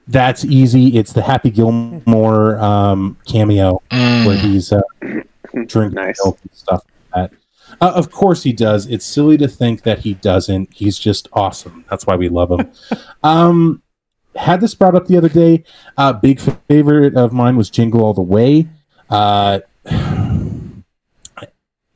that's 0.08 0.44
easy. 0.44 0.98
It's 0.98 1.12
the 1.12 1.22
Happy 1.22 1.50
Gilmore 1.50 2.58
um, 2.58 3.16
cameo 3.26 3.80
Mm. 3.90 4.26
where 4.26 4.36
he's 4.36 4.72
uh, 4.72 4.80
drinking 5.66 5.94
Nice. 5.94 6.18
milk 6.24 6.38
and 6.42 6.50
stuff 6.52 6.84
like 7.14 7.30
that. 7.30 7.38
Uh, 7.80 7.92
of 7.94 8.10
course 8.10 8.42
he 8.42 8.52
does. 8.52 8.86
It's 8.88 9.06
silly 9.06 9.38
to 9.38 9.48
think 9.48 9.82
that 9.82 10.00
he 10.00 10.14
doesn't. 10.14 10.72
He's 10.74 10.98
just 10.98 11.28
awesome. 11.32 11.84
That's 11.88 12.04
why 12.06 12.16
we 12.16 12.28
love 12.28 12.50
him. 12.50 12.70
um, 13.22 13.82
had 14.36 14.60
this 14.60 14.74
brought 14.74 14.94
up 14.94 15.06
the 15.06 15.16
other 15.16 15.28
day. 15.28 15.64
Uh, 15.96 16.12
big 16.12 16.40
favorite 16.68 17.14
of 17.16 17.32
mine 17.32 17.56
was 17.56 17.70
Jingle 17.70 18.04
All 18.04 18.14
the 18.14 18.22
Way. 18.22 18.66
Uh, 19.10 19.60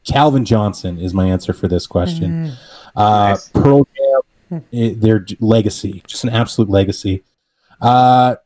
Calvin 0.05 0.45
Johnson 0.45 0.99
is 0.99 1.13
my 1.13 1.27
answer 1.27 1.53
for 1.53 1.67
this 1.69 1.87
question. 1.87 2.53
Uh, 2.95 3.31
Nice. 3.31 3.49
Pearl 3.49 3.87
Jam, 3.97 4.63
i- 4.73 4.95
their 4.97 5.27
legacy, 5.41 6.03
just 6.07 6.23
an 6.25 6.31
absolute 6.31 6.71
legacy. 6.71 7.23
Uh, 7.81 8.37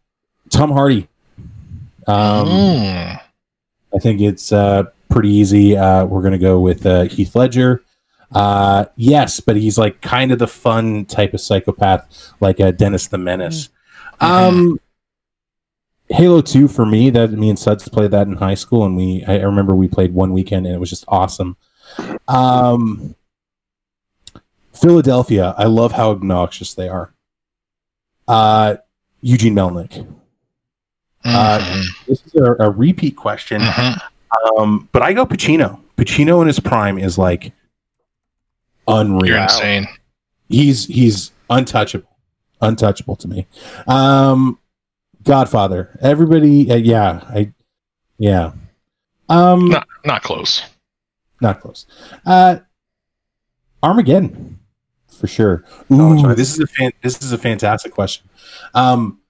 Tom 0.51 0.73
Hardy. 0.73 1.09
Um, 2.07 2.47
Mm. 2.49 3.21
I 3.95 3.99
think 3.99 4.21
it's 4.21 4.53
uh, 4.53 4.85
pretty 5.09 5.31
easy. 5.31 5.77
Uh, 5.77 6.05
we're 6.07 6.21
going 6.23 6.33
to 6.33 6.39
go 6.39 6.59
with 6.61 6.87
uh, 6.87 7.03
Heath 7.03 7.35
Ledger. 7.37 7.83
Uh, 8.33 8.85
yes, 8.97 9.41
but 9.41 9.57
he's 9.57 9.77
like 9.77 10.01
kind 10.01 10.31
of 10.33 10.39
the 10.39 10.47
fun 10.47 11.05
type 11.05 11.35
of 11.35 11.41
psychopath, 11.41 12.33
like 12.41 12.61
uh, 12.61 12.71
Dennis 12.71 13.09
the 13.09 13.19
Menace. 13.19 13.69
Um, 14.21 14.79
Halo 16.09 16.41
Two 16.43 16.69
for 16.69 16.85
me. 16.85 17.11
That 17.11 17.31
me 17.33 17.51
and 17.51 17.59
Suds 17.59 17.89
played 17.89 18.11
that 18.11 18.27
in 18.27 18.35
high 18.35 18.55
school, 18.55 18.85
and 18.85 18.97
we 18.97 19.25
I 19.27 19.37
remember 19.37 19.75
we 19.75 19.89
played 19.89 20.13
one 20.15 20.33
weekend, 20.33 20.67
and 20.67 20.75
it 20.75 20.79
was 20.79 20.91
just 20.91 21.05
awesome. 21.09 21.57
Um, 22.29 23.15
Philadelphia. 24.75 25.55
I 25.59 25.65
love 25.65 25.93
how 25.93 26.11
obnoxious 26.11 26.75
they 26.75 26.89
are. 26.89 27.13
Uh, 28.29 28.77
Eugene 29.21 29.55
Melnyk. 29.55 30.07
Uh, 31.25 31.59
Mhm. 31.61 31.85
This 32.07 32.23
is 32.27 32.35
a, 32.35 32.55
a 32.61 32.71
repeat 32.71 33.17
question. 33.17 33.61
Mhm. 33.61 34.01
Um, 34.59 34.89
but 34.93 35.03
I 35.03 35.13
go 35.13 35.27
Pacino. 35.27 35.79
Pacino 35.97 36.41
in 36.41 36.47
his 36.47 36.59
prime 36.61 36.99
is 36.99 37.19
like 37.19 37.53
unreal. 38.89 39.27
You're 39.35 39.43
insane. 39.43 39.87
He's 40.49 40.87
he's 40.87 41.31
untouchable, 41.51 42.09
untouchable 42.61 43.17
to 43.17 43.29
me. 43.29 43.47
Um, 43.87 44.59
Godfather. 45.23 45.99
Everybody, 46.01 46.71
uh, 46.71 46.77
yeah, 46.77 47.21
I, 47.29 47.53
yeah. 48.19 48.53
Um, 49.29 49.69
Not 49.69 49.87
not 50.05 50.23
close. 50.23 50.63
not 51.41 51.61
close. 51.61 51.87
Uh, 52.27 52.59
Armageddon, 53.83 54.59
for 55.09 55.27
sure. 55.27 55.65
Ooh, 55.93 56.21
choice. 56.21 56.37
this 56.37 56.53
is 56.55 56.61
a 56.61 56.67
fan, 56.67 56.91
this 57.03 57.23
is 57.23 57.33
a 57.33 57.39
fantastic 57.39 57.93
question. 57.93 58.29
Um, 58.75 59.21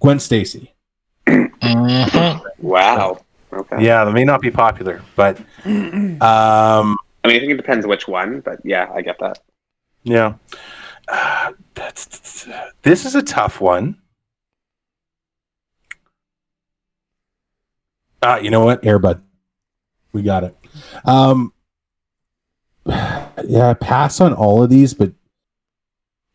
Gwen 0.00 0.18
Stacy. 0.20 0.74
Mhm. 1.26 2.40
Wow. 2.58 3.20
Okay. 3.52 3.82
Yeah, 3.84 4.04
that 4.04 4.12
may 4.12 4.24
not 4.24 4.40
be 4.40 4.50
popular, 4.50 5.02
but 5.16 5.38
um, 5.64 6.18
I 6.20 6.94
mean, 7.24 7.36
I 7.36 7.38
think 7.40 7.50
it 7.52 7.56
depends 7.56 7.86
which 7.86 8.06
one, 8.08 8.40
but 8.40 8.60
yeah, 8.64 8.90
I 8.94 9.02
get 9.02 9.18
that. 9.20 9.38
yeah. 10.04 10.34
Uh, 11.10 11.52
that's 11.74 12.46
this 12.82 13.04
is 13.04 13.14
a 13.14 13.22
tough 13.22 13.60
one. 13.60 13.96
Uh, 18.22 18.38
you 18.42 18.50
know 18.50 18.64
what? 18.64 18.82
Airbud. 18.82 19.20
We 20.12 20.22
got 20.22 20.44
it. 20.44 20.56
Um, 21.04 21.52
yeah, 22.86 23.74
pass 23.80 24.20
on 24.20 24.32
all 24.34 24.62
of 24.62 24.68
these, 24.70 24.92
but 24.94 25.12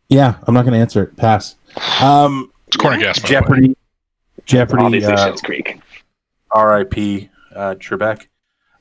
yeah, 0.09 0.35
I'm 0.47 0.53
not 0.53 0.63
going 0.63 0.73
to 0.73 0.79
answer 0.79 1.03
it. 1.03 1.15
Pass. 1.17 1.55
Um, 2.01 2.51
It's 2.67 2.77
corner 2.77 2.97
gas. 2.97 3.19
by 3.19 3.27
way. 3.27 3.29
Jeopardy. 3.29 3.77
Jeopardy. 4.45 4.83
Obviously, 4.83 5.13
Uh, 5.13 5.17
Schitt's 5.31 5.41
Creek. 5.41 5.79
R.I.P. 6.51 7.29
Uh, 7.55 7.75
Trebek. 7.75 8.27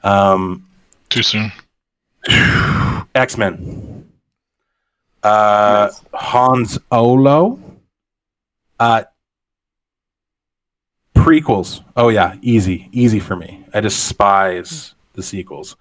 Um, 0.02 0.66
Too 1.08 1.22
soon. 1.22 1.50
X 3.14 3.36
Men. 3.36 3.93
Uh, 5.24 5.88
Nice. 5.90 6.02
Han 6.12 6.66
Solo. 6.66 7.58
Uh, 8.78 9.02
prequels. 11.16 11.82
Oh 11.96 12.08
yeah, 12.08 12.34
easy, 12.42 12.88
easy 12.92 13.18
for 13.20 13.34
me. 13.36 13.64
I 13.72 13.80
despise 13.80 14.94
the 15.14 15.22
sequels. 15.22 15.76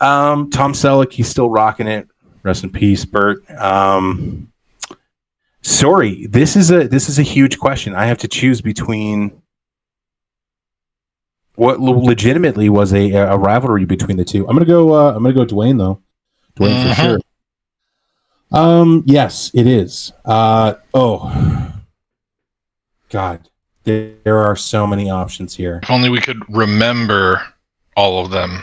Um, 0.00 0.50
Tom 0.50 0.72
Selleck, 0.72 1.12
he's 1.12 1.28
still 1.28 1.50
rocking 1.50 1.86
it. 1.86 2.08
Rest 2.42 2.64
in 2.64 2.70
peace, 2.70 3.04
Bert. 3.04 3.48
Um, 3.50 4.50
sorry, 5.62 6.26
this 6.26 6.56
is 6.56 6.70
a 6.70 6.88
this 6.88 7.08
is 7.08 7.18
a 7.18 7.22
huge 7.22 7.58
question. 7.58 7.94
I 7.94 8.06
have 8.06 8.18
to 8.18 8.28
choose 8.28 8.60
between 8.62 9.40
what 11.56 11.78
le- 11.80 11.90
legitimately 11.90 12.70
was 12.70 12.94
a, 12.94 13.10
a 13.12 13.36
rivalry 13.36 13.84
between 13.84 14.16
the 14.16 14.24
two. 14.24 14.48
I'm 14.48 14.56
gonna 14.56 14.64
go. 14.64 14.94
Uh, 14.94 15.12
I'm 15.14 15.22
gonna 15.22 15.34
go 15.34 15.44
Dwayne 15.44 15.76
though. 15.78 16.00
Dwayne 16.56 16.82
for 16.82 16.94
Mhm. 16.94 17.04
sure. 17.04 17.18
Um. 18.52 19.02
Yes, 19.06 19.50
it 19.54 19.66
is. 19.66 20.12
Uh. 20.24 20.74
Oh. 20.94 21.72
God, 23.08 23.48
there, 23.84 24.12
there 24.24 24.38
are 24.38 24.54
so 24.54 24.86
many 24.86 25.10
options 25.10 25.56
here. 25.56 25.80
If 25.82 25.90
only 25.90 26.10
we 26.10 26.20
could 26.20 26.42
remember 26.48 27.42
all 27.96 28.24
of 28.24 28.30
them. 28.30 28.62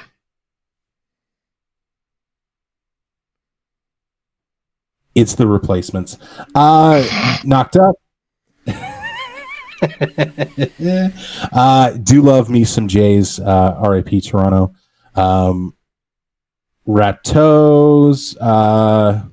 It's 5.15 5.35
the 5.35 5.47
replacements. 5.47 6.17
Uh. 6.55 7.37
Knocked 7.43 7.77
up. 7.77 7.95
uh, 11.51 11.91
do 12.03 12.21
love 12.21 12.49
me 12.49 12.63
some 12.63 12.87
Jays. 12.87 13.39
Uh, 13.39 13.75
R.I.P. 13.79 14.21
Toronto. 14.21 14.73
Um, 15.15 15.75
Ratos. 16.87 18.37
Uh, 18.39 19.23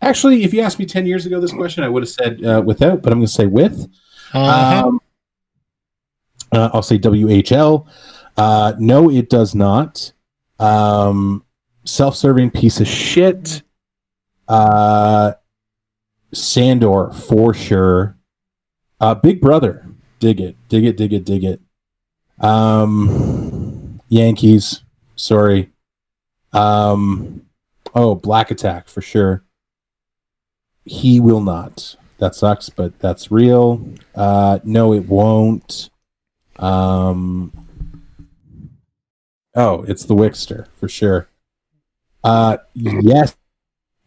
actually, 0.00 0.44
if 0.44 0.52
you 0.54 0.60
asked 0.60 0.78
me 0.78 0.86
ten 0.86 1.06
years 1.06 1.26
ago 1.26 1.40
this 1.40 1.52
question, 1.52 1.84
I 1.84 1.88
would 1.88 2.02
have 2.02 2.10
said 2.10 2.44
uh, 2.44 2.62
without, 2.64 3.02
but 3.02 3.12
I'm 3.12 3.18
going 3.18 3.26
to 3.26 3.32
say 3.32 3.46
with. 3.46 3.90
Mhm. 4.32 4.84
Um, 4.84 5.00
uh, 6.52 6.70
I'll 6.72 6.82
say 6.82 6.98
WHL. 6.98 7.86
Uh, 8.36 8.74
no, 8.78 9.10
it 9.10 9.28
does 9.28 9.54
not. 9.54 10.12
Um, 10.58 11.44
self-serving 11.84 12.50
piece 12.50 12.80
of 12.80 12.86
shit. 12.86 13.62
Uh, 14.48 15.32
Sandor 16.32 17.12
for 17.12 17.54
sure. 17.54 18.16
Uh, 19.00 19.14
Big 19.14 19.40
Brother, 19.40 19.86
dig 20.18 20.40
it, 20.40 20.56
dig 20.68 20.84
it, 20.84 20.96
dig 20.96 21.12
it, 21.12 21.24
dig 21.24 21.44
it. 21.44 21.60
Um, 22.44 24.00
Yankees, 24.08 24.82
sorry. 25.16 25.70
Um, 26.52 27.42
oh, 27.94 28.14
Black 28.14 28.50
Attack 28.50 28.88
for 28.88 29.00
sure. 29.00 29.44
He 30.84 31.20
will 31.20 31.40
not. 31.40 31.96
That 32.18 32.34
sucks, 32.34 32.68
but 32.68 32.98
that's 32.98 33.30
real. 33.30 33.86
Uh, 34.14 34.58
no, 34.64 34.92
it 34.92 35.06
won't. 35.06 35.90
Um, 36.58 37.52
oh, 39.54 39.82
it's 39.84 40.04
the 40.04 40.14
Wixter 40.14 40.66
for 40.76 40.88
sure. 40.88 41.28
Uh, 42.22 42.58
yes, 42.74 43.34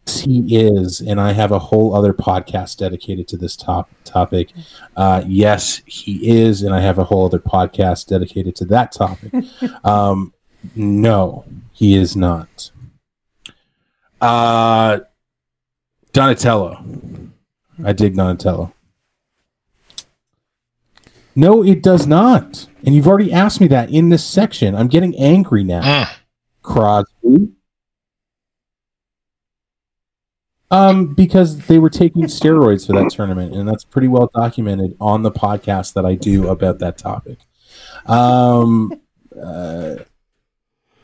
he 0.06 0.56
is, 0.56 1.00
and 1.00 1.20
I 1.20 1.32
have 1.32 1.50
a 1.50 1.58
whole 1.58 1.94
other 1.94 2.12
podcast 2.12 2.76
dedicated 2.76 3.26
to 3.28 3.36
this 3.36 3.56
top 3.56 3.90
topic. 4.04 4.52
Uh, 4.96 5.24
yes, 5.26 5.82
he 5.86 6.30
is, 6.30 6.62
and 6.62 6.74
I 6.74 6.80
have 6.80 6.98
a 6.98 7.04
whole 7.04 7.26
other 7.26 7.40
podcast 7.40 8.06
dedicated 8.06 8.54
to 8.56 8.64
that 8.66 8.92
topic. 8.92 9.32
um, 9.84 10.32
no, 10.76 11.44
he 11.72 11.96
is 11.96 12.16
not. 12.16 12.70
Uh, 14.20 15.00
Donatello. 16.14 16.82
I 17.84 17.92
dig 17.92 18.16
Donatello. 18.16 18.72
No, 21.36 21.64
it 21.64 21.82
does 21.82 22.06
not. 22.06 22.68
And 22.84 22.94
you've 22.94 23.08
already 23.08 23.32
asked 23.32 23.60
me 23.60 23.66
that 23.66 23.90
in 23.90 24.08
this 24.08 24.24
section. 24.24 24.76
I'm 24.76 24.86
getting 24.86 25.18
angry 25.18 25.64
now. 25.64 25.82
Mm. 25.82 26.16
Crosby. 26.62 27.48
Um, 30.70 31.14
because 31.14 31.66
they 31.66 31.78
were 31.78 31.90
taking 31.90 32.24
steroids 32.24 32.86
for 32.86 32.92
that 32.94 33.10
tournament, 33.10 33.54
and 33.54 33.68
that's 33.68 33.84
pretty 33.84 34.08
well 34.08 34.30
documented 34.34 34.96
on 35.00 35.22
the 35.22 35.30
podcast 35.30 35.94
that 35.94 36.06
I 36.06 36.14
do 36.14 36.48
about 36.48 36.78
that 36.78 36.96
topic. 36.96 37.38
Um, 38.06 39.00
uh, 39.40 39.96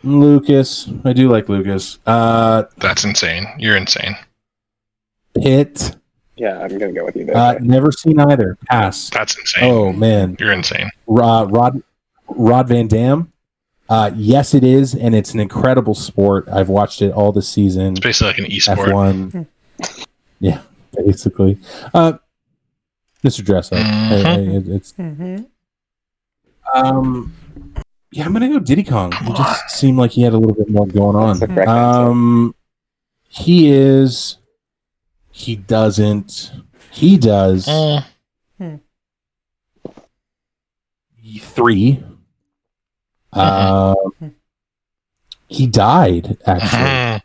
Lucas, 0.02 0.88
I 1.04 1.12
do 1.12 1.28
like 1.28 1.48
Lucas. 1.48 1.98
Uh, 2.06 2.64
That's 2.78 3.04
insane. 3.04 3.46
You're 3.58 3.76
insane. 3.76 4.16
Pitt, 5.34 5.96
Yeah, 6.36 6.58
I'm 6.60 6.76
gonna 6.78 6.92
go 6.92 7.04
with 7.04 7.16
you 7.16 7.24
there. 7.26 7.36
uh, 7.36 7.54
never 7.60 7.92
seen 7.92 8.18
either. 8.20 8.56
Pass. 8.68 9.10
That's 9.10 9.38
insane. 9.38 9.64
Oh 9.64 9.92
man, 9.92 10.36
You're 10.40 10.52
insane. 10.52 10.90
Rod 11.06 11.52
Rod, 11.52 11.82
Rod 12.28 12.68
Van 12.68 12.88
Dam. 12.88 13.32
Uh, 13.88 14.10
yes, 14.14 14.54
it 14.54 14.62
is, 14.62 14.94
and 14.94 15.14
it's 15.16 15.34
an 15.34 15.40
incredible 15.40 15.94
sport. 15.94 16.48
I've 16.48 16.68
watched 16.68 17.02
it 17.02 17.10
all 17.12 17.32
this 17.32 17.48
season. 17.48 17.92
It's 17.92 18.00
basically 18.00 18.28
like 18.28 18.38
an 18.38 18.44
F 18.46 18.50
e-sport. 18.52 18.92
one. 18.92 19.46
yeah, 20.40 20.62
basically. 20.96 21.58
Uh, 21.92 22.14
Mr. 23.24 23.44
Dress 23.44 23.72
Up. 23.72 23.78
Mhm. 23.78 24.24
I- 24.24 24.30
I- 24.30 24.38
it- 24.38 24.68
it's 24.68 24.92
Mm-hmm. 24.92 25.36
um. 26.74 27.34
Yeah, 28.12 28.24
I'm 28.26 28.32
gonna 28.32 28.48
go 28.48 28.58
Diddy 28.58 28.82
Kong. 28.82 29.12
He 29.12 29.32
just 29.32 29.70
seemed 29.70 29.96
like 29.98 30.10
he 30.12 30.22
had 30.22 30.32
a 30.32 30.38
little 30.38 30.54
bit 30.56 30.68
more 30.68 30.86
going 30.86 31.14
on. 31.14 31.38
That's 31.38 31.40
the 31.40 31.46
correct 31.46 31.68
answer. 31.68 32.10
Um, 32.10 32.54
he 33.28 33.70
is. 33.70 34.36
He 35.30 35.56
doesn't. 35.56 36.52
He 36.90 37.16
does 37.16 37.66
Mm, 37.66 38.04
three. 41.40 42.02
Um, 43.32 43.94
he 45.48 45.66
died 45.66 46.36
actually. 46.46 46.82
mhm. 46.82 47.22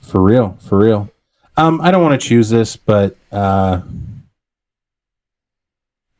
For 0.00 0.20
real, 0.22 0.56
for 0.60 0.78
real. 0.78 1.10
Um, 1.56 1.80
I 1.80 1.90
don't 1.90 2.02
want 2.02 2.20
to 2.20 2.26
choose 2.28 2.48
this, 2.50 2.76
but 2.76 3.16
uh, 3.30 3.80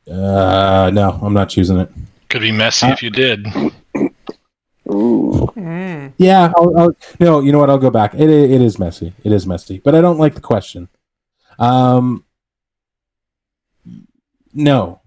uh, 0.09 0.91
no, 0.93 1.19
I'm 1.21 1.33
not 1.33 1.49
choosing 1.49 1.77
it. 1.79 1.91
Could 2.29 2.41
be 2.41 2.51
messy 2.51 2.87
if 2.87 3.01
you 3.03 3.09
did. 3.09 3.45
Ooh, 4.87 5.51
Mm. 5.55 6.13
Yeah, 6.17 6.53
I'll, 6.55 6.77
I'll, 6.77 6.95
no, 7.19 7.39
you 7.39 7.51
know 7.51 7.59
what? 7.59 7.69
I'll 7.69 7.79
go 7.79 7.89
back. 7.89 8.13
It, 8.13 8.29
it 8.29 8.61
is 8.61 8.77
messy. 8.77 9.13
It 9.23 9.31
is 9.31 9.47
messy, 9.47 9.79
but 9.83 9.95
I 9.95 10.01
don't 10.01 10.19
like 10.19 10.35
the 10.35 10.41
question. 10.41 10.89
Um, 11.57 12.23
no, 14.53 15.01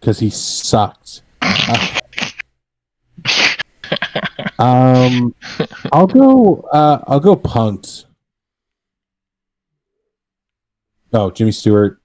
because 0.00 0.18
he 0.18 0.30
sucked. 0.30 1.22
Uh, 1.40 1.88
um, 4.58 5.34
I'll 5.92 6.06
go. 6.06 6.62
Uh, 6.72 6.98
I'll 7.06 7.20
go 7.20 7.36
punked. 7.36 8.06
Oh, 11.12 11.30
Jimmy 11.30 11.52
Stewart. 11.52 12.00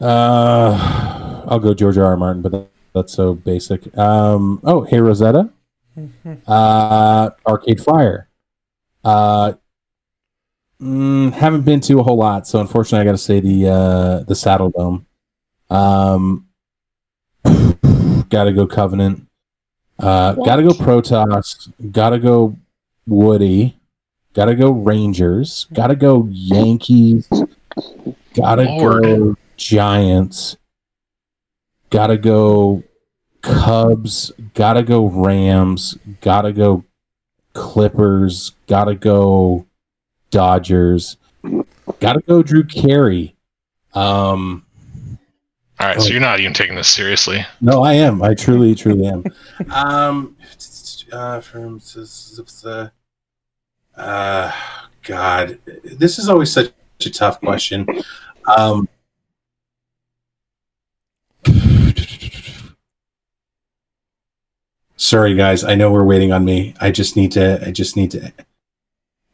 Uh, 0.00 1.42
I'll 1.48 1.58
go 1.58 1.72
George 1.74 1.96
R. 1.98 2.04
R. 2.04 2.16
Martin, 2.16 2.42
but 2.42 2.52
that, 2.52 2.68
that's 2.96 3.12
so 3.12 3.34
basic. 3.34 3.96
Um, 3.96 4.60
oh, 4.64 4.82
Hey 4.82 5.00
Rosetta. 5.00 5.50
Uh, 6.46 7.30
Arcade 7.46 7.80
Fire. 7.80 8.28
Uh, 9.02 9.54
mm, 10.78 11.32
haven't 11.32 11.62
been 11.62 11.80
to 11.80 11.98
a 12.00 12.02
whole 12.02 12.18
lot, 12.18 12.46
so 12.46 12.60
unfortunately, 12.60 13.00
I 13.00 13.04
got 13.04 13.12
to 13.12 13.18
say 13.18 13.40
the 13.40 13.68
uh, 13.68 14.24
the 14.24 14.34
Saddle 14.34 14.70
Dome. 14.70 15.06
Um, 15.70 16.48
got 18.28 18.44
to 18.44 18.52
go 18.52 18.66
Covenant. 18.66 19.26
Uh, 19.98 20.34
got 20.34 20.56
to 20.56 20.62
go 20.64 20.70
Protoss. 20.70 21.72
Got 21.90 22.10
to 22.10 22.18
go 22.18 22.58
Woody. 23.06 23.78
Got 24.34 24.46
to 24.46 24.54
go 24.54 24.70
Rangers. 24.70 25.66
Got 25.72 25.86
to 25.86 25.96
go 25.96 26.28
Yankees. 26.30 27.26
Got 28.34 28.56
to 28.56 28.66
go 28.66 29.36
Giants. 29.56 30.58
Got 31.90 32.08
to 32.08 32.18
go 32.18 32.82
Cubs. 33.42 34.32
Got 34.54 34.74
to 34.74 34.82
go 34.82 35.06
Rams. 35.06 35.96
Got 36.20 36.42
to 36.42 36.52
go 36.52 36.84
Clippers. 37.52 38.52
Got 38.66 38.86
to 38.86 38.94
go 38.94 39.66
Dodgers. 40.30 41.16
Got 42.00 42.14
to 42.14 42.20
go 42.20 42.42
Drew 42.42 42.64
Carey. 42.64 43.36
Um, 43.94 44.66
All 45.80 45.88
right, 45.88 46.00
so 46.00 46.08
you're 46.08 46.20
not 46.20 46.40
even 46.40 46.52
taking 46.52 46.76
this 46.76 46.88
seriously. 46.88 47.46
no, 47.60 47.82
I 47.82 47.94
am. 47.94 48.22
I 48.22 48.34
truly, 48.34 48.74
truly 48.74 49.06
am. 49.06 49.24
um, 49.70 50.36
uh, 51.12 51.40
from 51.40 51.80
uh, 52.64 52.88
uh, 53.96 54.52
God, 55.02 55.58
this 55.84 56.18
is 56.18 56.28
always 56.28 56.52
such 56.52 56.72
a 57.04 57.10
tough 57.10 57.40
question. 57.40 57.86
Um, 58.56 58.88
sorry, 64.96 65.34
guys. 65.34 65.64
I 65.64 65.74
know 65.74 65.90
we're 65.90 66.04
waiting 66.04 66.32
on 66.32 66.44
me. 66.44 66.74
I 66.80 66.90
just 66.90 67.16
need 67.16 67.32
to. 67.32 67.64
I 67.66 67.70
just 67.70 67.96
need 67.96 68.10
to. 68.12 68.32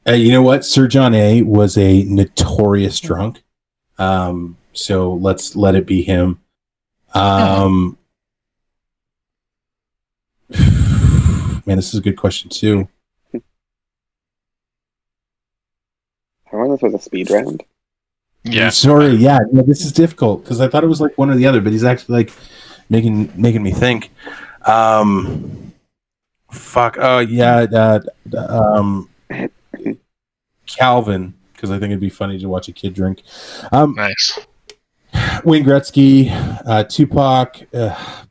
Uh, 0.06 0.12
you 0.12 0.32
know 0.32 0.42
what? 0.42 0.64
Sir 0.64 0.86
John 0.88 1.14
A 1.14 1.42
was 1.42 1.78
a 1.78 2.02
notorious 2.04 3.00
drunk. 3.00 3.42
Um, 3.98 4.56
so 4.72 5.14
let's 5.14 5.54
let 5.54 5.74
it 5.74 5.86
be 5.86 6.02
him. 6.02 6.40
Um, 7.14 7.98
man, 11.66 11.76
this 11.76 11.92
is 11.92 12.00
a 12.00 12.02
good 12.02 12.16
question 12.16 12.50
too. 12.50 12.88
I 16.52 16.56
wonder 16.56 16.74
if 16.74 16.80
this 16.80 16.92
was 16.92 17.00
a 17.00 17.04
speed 17.04 17.30
round. 17.30 17.62
Yeah. 18.44 18.70
Sorry. 18.70 19.14
Yeah. 19.14 19.38
No, 19.52 19.62
this 19.62 19.84
is 19.84 19.92
difficult 19.92 20.42
because 20.42 20.60
I 20.60 20.68
thought 20.68 20.84
it 20.84 20.88
was 20.88 21.00
like 21.00 21.16
one 21.16 21.30
or 21.30 21.36
the 21.36 21.46
other, 21.46 21.60
but 21.60 21.72
he's 21.72 21.84
actually 21.84 22.24
like 22.24 22.32
making 22.90 23.32
making 23.36 23.62
me 23.62 23.70
think. 23.70 24.10
Um, 24.66 25.72
fuck. 26.50 26.96
Oh 26.98 27.18
yeah. 27.18 27.66
Uh, 27.72 28.00
um, 28.36 29.08
Calvin, 30.66 31.34
because 31.52 31.70
I 31.70 31.78
think 31.78 31.90
it'd 31.90 32.00
be 32.00 32.08
funny 32.08 32.38
to 32.38 32.48
watch 32.48 32.68
a 32.68 32.72
kid 32.72 32.94
drink. 32.94 33.22
Um, 33.70 33.94
Nice. 33.94 34.38
Wayne 35.44 35.64
Gretzky, 35.64 36.30
uh, 36.66 36.84
Tupac, 36.84 37.66
uh, 37.74 38.24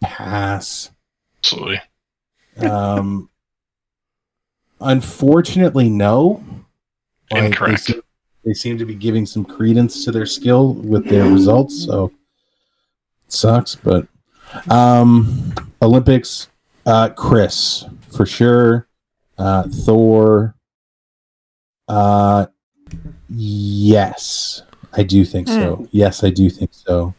pass. 0.00 0.90
Absolutely. 1.38 1.80
Um, 2.58 3.28
unfortunately, 4.80 5.88
no. 5.88 6.44
Like, 7.30 7.44
Incorrect. 7.44 7.86
They 7.86 7.92
seem, 7.92 8.02
they 8.44 8.54
seem 8.54 8.78
to 8.78 8.84
be 8.84 8.94
giving 8.94 9.26
some 9.26 9.44
credence 9.44 10.04
to 10.04 10.12
their 10.12 10.26
skill 10.26 10.74
with 10.74 11.06
their 11.06 11.24
results, 11.24 11.84
so 11.84 12.12
it 13.26 13.32
sucks. 13.32 13.74
But 13.74 14.06
um, 14.68 15.52
Olympics, 15.80 16.48
uh, 16.86 17.10
Chris 17.10 17.84
for 18.14 18.26
sure. 18.26 18.86
Uh, 19.38 19.64
Thor. 19.68 20.54
Uh, 21.88 22.46
yes, 23.28 24.62
I 24.92 25.02
do 25.02 25.24
think 25.24 25.48
so. 25.48 25.88
Yes, 25.90 26.22
I 26.22 26.30
do 26.30 26.48
think 26.48 26.70
so. 26.72 27.14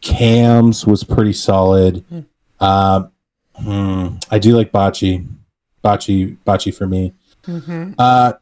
Cams 0.00 0.86
was 0.86 1.04
pretty 1.04 1.32
solid. 1.32 2.04
Hmm. 2.08 2.20
Uh, 2.60 3.04
hmm, 3.54 4.08
I 4.30 4.38
do 4.38 4.56
like 4.56 4.72
Bocce. 4.72 5.26
Bocce, 5.82 6.36
Bocce 6.44 6.74
for 6.74 6.86
me. 6.86 7.12
Mm-hmm. 7.44 7.94
Uh, 7.98 8.34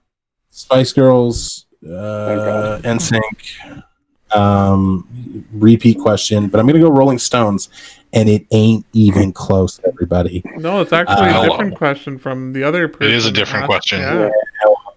Spice 0.51 0.93
Girls, 0.93 1.67
uh, 1.85 1.89
God. 1.89 2.83
NSYNC. 2.83 3.83
Um, 4.33 5.45
repeat 5.53 5.99
question, 5.99 6.49
but 6.49 6.61
I'm 6.61 6.67
gonna 6.67 6.79
go 6.81 6.91
Rolling 6.91 7.19
Stones, 7.19 7.69
and 8.13 8.29
it 8.29 8.47
ain't 8.51 8.87
even 8.93 9.33
close, 9.33 9.81
everybody. 9.87 10.43
No, 10.57 10.81
it's 10.81 10.93
actually 10.93 11.29
Uh, 11.31 11.43
a 11.43 11.49
different 11.49 11.77
question 11.77 12.19
from 12.19 12.53
the 12.53 12.63
other 12.63 12.89
person. 12.89 13.13
is 13.15 13.27
a 13.27 13.33
different 13.33 13.65
asked. 13.65 13.69
question. 13.71 14.01
Yeah, 14.01 14.29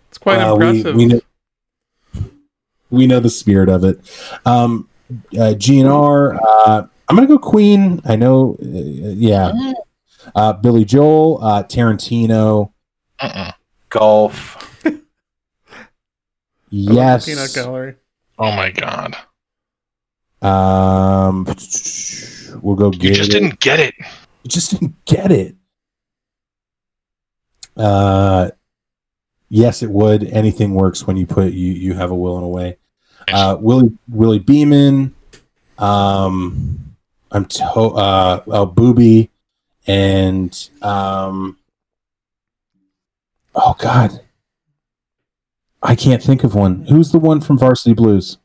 it's 0.09 0.17
quite 0.17 0.39
Uh, 0.39 0.53
impressive. 0.53 0.95
we 0.95 1.05
know, 1.05 1.19
we 2.91 3.07
know 3.07 3.19
the 3.19 3.29
spirit 3.29 3.69
of 3.69 3.83
it. 3.83 3.99
Um, 4.45 4.87
uh, 5.33 5.53
GNR, 5.57 6.39
uh, 6.41 6.83
I'm 7.09 7.15
gonna 7.15 7.27
go 7.27 7.37
Queen. 7.39 8.01
I 8.05 8.15
know, 8.15 8.55
uh, 8.61 8.65
yeah. 8.67 9.51
Uh, 10.35 10.53
Billy 10.53 10.85
Joel, 10.85 11.39
uh, 11.43 11.63
Tarantino, 11.63 12.71
Uh-uh. 13.19 13.51
golf. 13.89 14.57
I 14.85 14.89
love 14.89 14.99
the 16.87 16.93
yes. 16.93 17.25
Peanut 17.25 17.51
gallery. 17.53 17.95
Oh 18.43 18.51
my 18.51 18.71
god. 18.71 19.15
Um, 20.41 21.45
we'll 22.61 22.75
go 22.75 22.91
get. 22.91 23.03
You 23.03 23.15
just 23.15 23.29
it. 23.29 23.39
didn't 23.39 23.61
get 23.61 23.79
it. 23.79 23.95
You 23.97 24.49
just 24.49 24.71
didn't 24.71 25.05
get 25.05 25.31
it. 25.31 25.55
Uh, 27.77 28.51
yes, 29.47 29.81
it 29.81 29.89
would. 29.89 30.25
Anything 30.25 30.73
works 30.73 31.07
when 31.07 31.15
you 31.15 31.25
put 31.25 31.53
you 31.53 31.71
you 31.71 31.93
have 31.93 32.11
a 32.11 32.15
will 32.15 32.35
and 32.35 32.43
a 32.43 32.49
way. 32.49 32.75
Uh, 33.31 33.55
Willie 33.57 33.97
Willie 34.09 34.39
Beamen. 34.39 35.15
Um, 35.77 36.97
I'm 37.31 37.45
to 37.45 37.63
uh, 37.63 38.43
uh 38.51 38.65
Booby, 38.65 39.29
and 39.87 40.69
um. 40.81 41.57
Oh 43.55 43.73
God, 43.79 44.19
I 45.83 45.95
can't 45.95 46.23
think 46.23 46.43
of 46.43 46.55
one. 46.55 46.85
Who's 46.85 47.11
the 47.11 47.19
one 47.19 47.41
from 47.41 47.57
Varsity 47.57 47.93
Blues? 47.93 48.37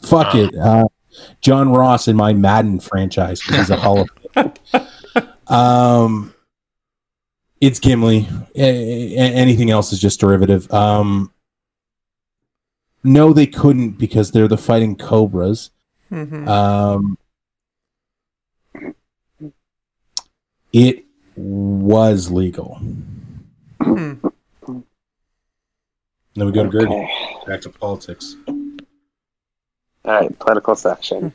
Fuck 0.00 0.34
it. 0.34 0.54
Uh, 0.54 0.86
John 1.40 1.72
Ross 1.72 2.06
in 2.06 2.14
my 2.16 2.32
Madden 2.32 2.78
franchise 2.78 3.40
because 3.40 3.56
he's 3.56 3.70
a 3.70 3.76
Hall 3.76 4.06
of 4.36 4.52
Um, 5.48 6.34
it's 7.60 7.80
Gimli. 7.80 8.28
A- 8.54 8.60
a- 9.16 9.16
anything 9.16 9.70
else 9.70 9.92
is 9.92 9.98
just 9.98 10.20
derivative. 10.20 10.70
Um, 10.72 11.32
no, 13.02 13.32
they 13.32 13.46
couldn't 13.46 13.92
because 13.98 14.30
they're 14.30 14.46
the 14.48 14.58
fighting 14.58 14.94
cobras. 14.96 15.70
Mhm. 16.12 16.46
Um, 16.46 17.18
it 20.72 21.04
was 21.34 22.30
legal. 22.30 22.80
Then 26.38 26.46
we 26.46 26.52
go 26.52 26.64
to 26.64 26.70
Gertie. 26.70 26.86
Okay. 26.86 27.10
Back 27.46 27.60
to 27.62 27.70
politics. 27.70 28.36
All 28.46 28.54
right, 30.04 30.38
political 30.38 30.76
section. 30.76 31.32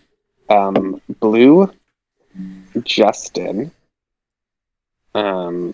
Um, 0.50 1.02
Blue, 1.20 1.72
Justin, 2.84 3.72
um, 5.14 5.74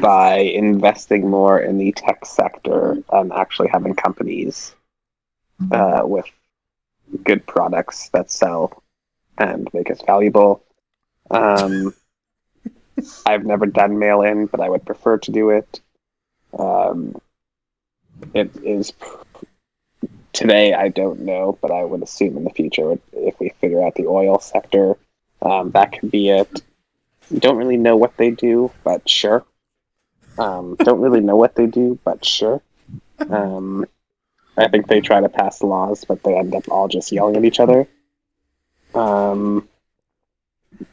by 0.00 0.36
investing 0.36 1.28
more 1.28 1.60
in 1.60 1.78
the 1.78 1.92
tech 1.92 2.24
sector 2.24 2.96
and 3.12 3.32
actually 3.32 3.68
having 3.68 3.94
companies 3.94 4.74
uh, 5.70 6.02
with 6.04 6.26
good 7.24 7.46
products 7.46 8.08
that 8.10 8.30
sell 8.30 8.82
and 9.38 9.68
make 9.72 9.90
us 9.90 10.00
valuable. 10.06 10.64
Um, 11.30 11.94
I've 13.26 13.44
never 13.44 13.66
done 13.66 13.98
mail 13.98 14.22
in, 14.22 14.46
but 14.46 14.60
I 14.60 14.68
would 14.68 14.84
prefer 14.84 15.18
to 15.18 15.30
do 15.30 15.50
it. 15.50 15.80
Um, 16.58 17.20
it 18.34 18.54
is 18.62 18.92
today 20.32 20.74
I 20.74 20.88
don't 20.88 21.20
know, 21.20 21.58
but 21.60 21.70
I 21.70 21.84
would 21.84 22.02
assume 22.02 22.36
in 22.36 22.44
the 22.44 22.50
future 22.50 22.98
if 23.12 23.38
we 23.40 23.50
figure 23.60 23.82
out 23.84 23.94
the 23.94 24.06
oil 24.06 24.38
sector, 24.38 24.96
um, 25.40 25.70
that 25.72 25.92
could 25.92 26.10
be 26.10 26.30
it. 26.30 26.62
Don't 27.38 27.56
really 27.56 27.76
know 27.76 27.96
what 27.96 28.16
they 28.16 28.30
do, 28.30 28.70
but 28.84 29.08
sure. 29.08 29.44
Um, 30.38 30.76
don't 30.78 31.00
really 31.00 31.20
know 31.20 31.36
what 31.36 31.54
they 31.54 31.66
do, 31.66 31.98
but 32.04 32.24
sure. 32.24 32.62
Um, 33.30 33.86
I 34.56 34.68
think 34.68 34.86
they 34.86 35.00
try 35.00 35.20
to 35.20 35.28
pass 35.28 35.62
laws, 35.62 36.04
but 36.04 36.22
they 36.22 36.36
end 36.36 36.54
up 36.54 36.70
all 36.70 36.88
just 36.88 37.12
yelling 37.12 37.36
at 37.36 37.44
each 37.44 37.60
other. 37.60 37.86
Um, 38.94 39.68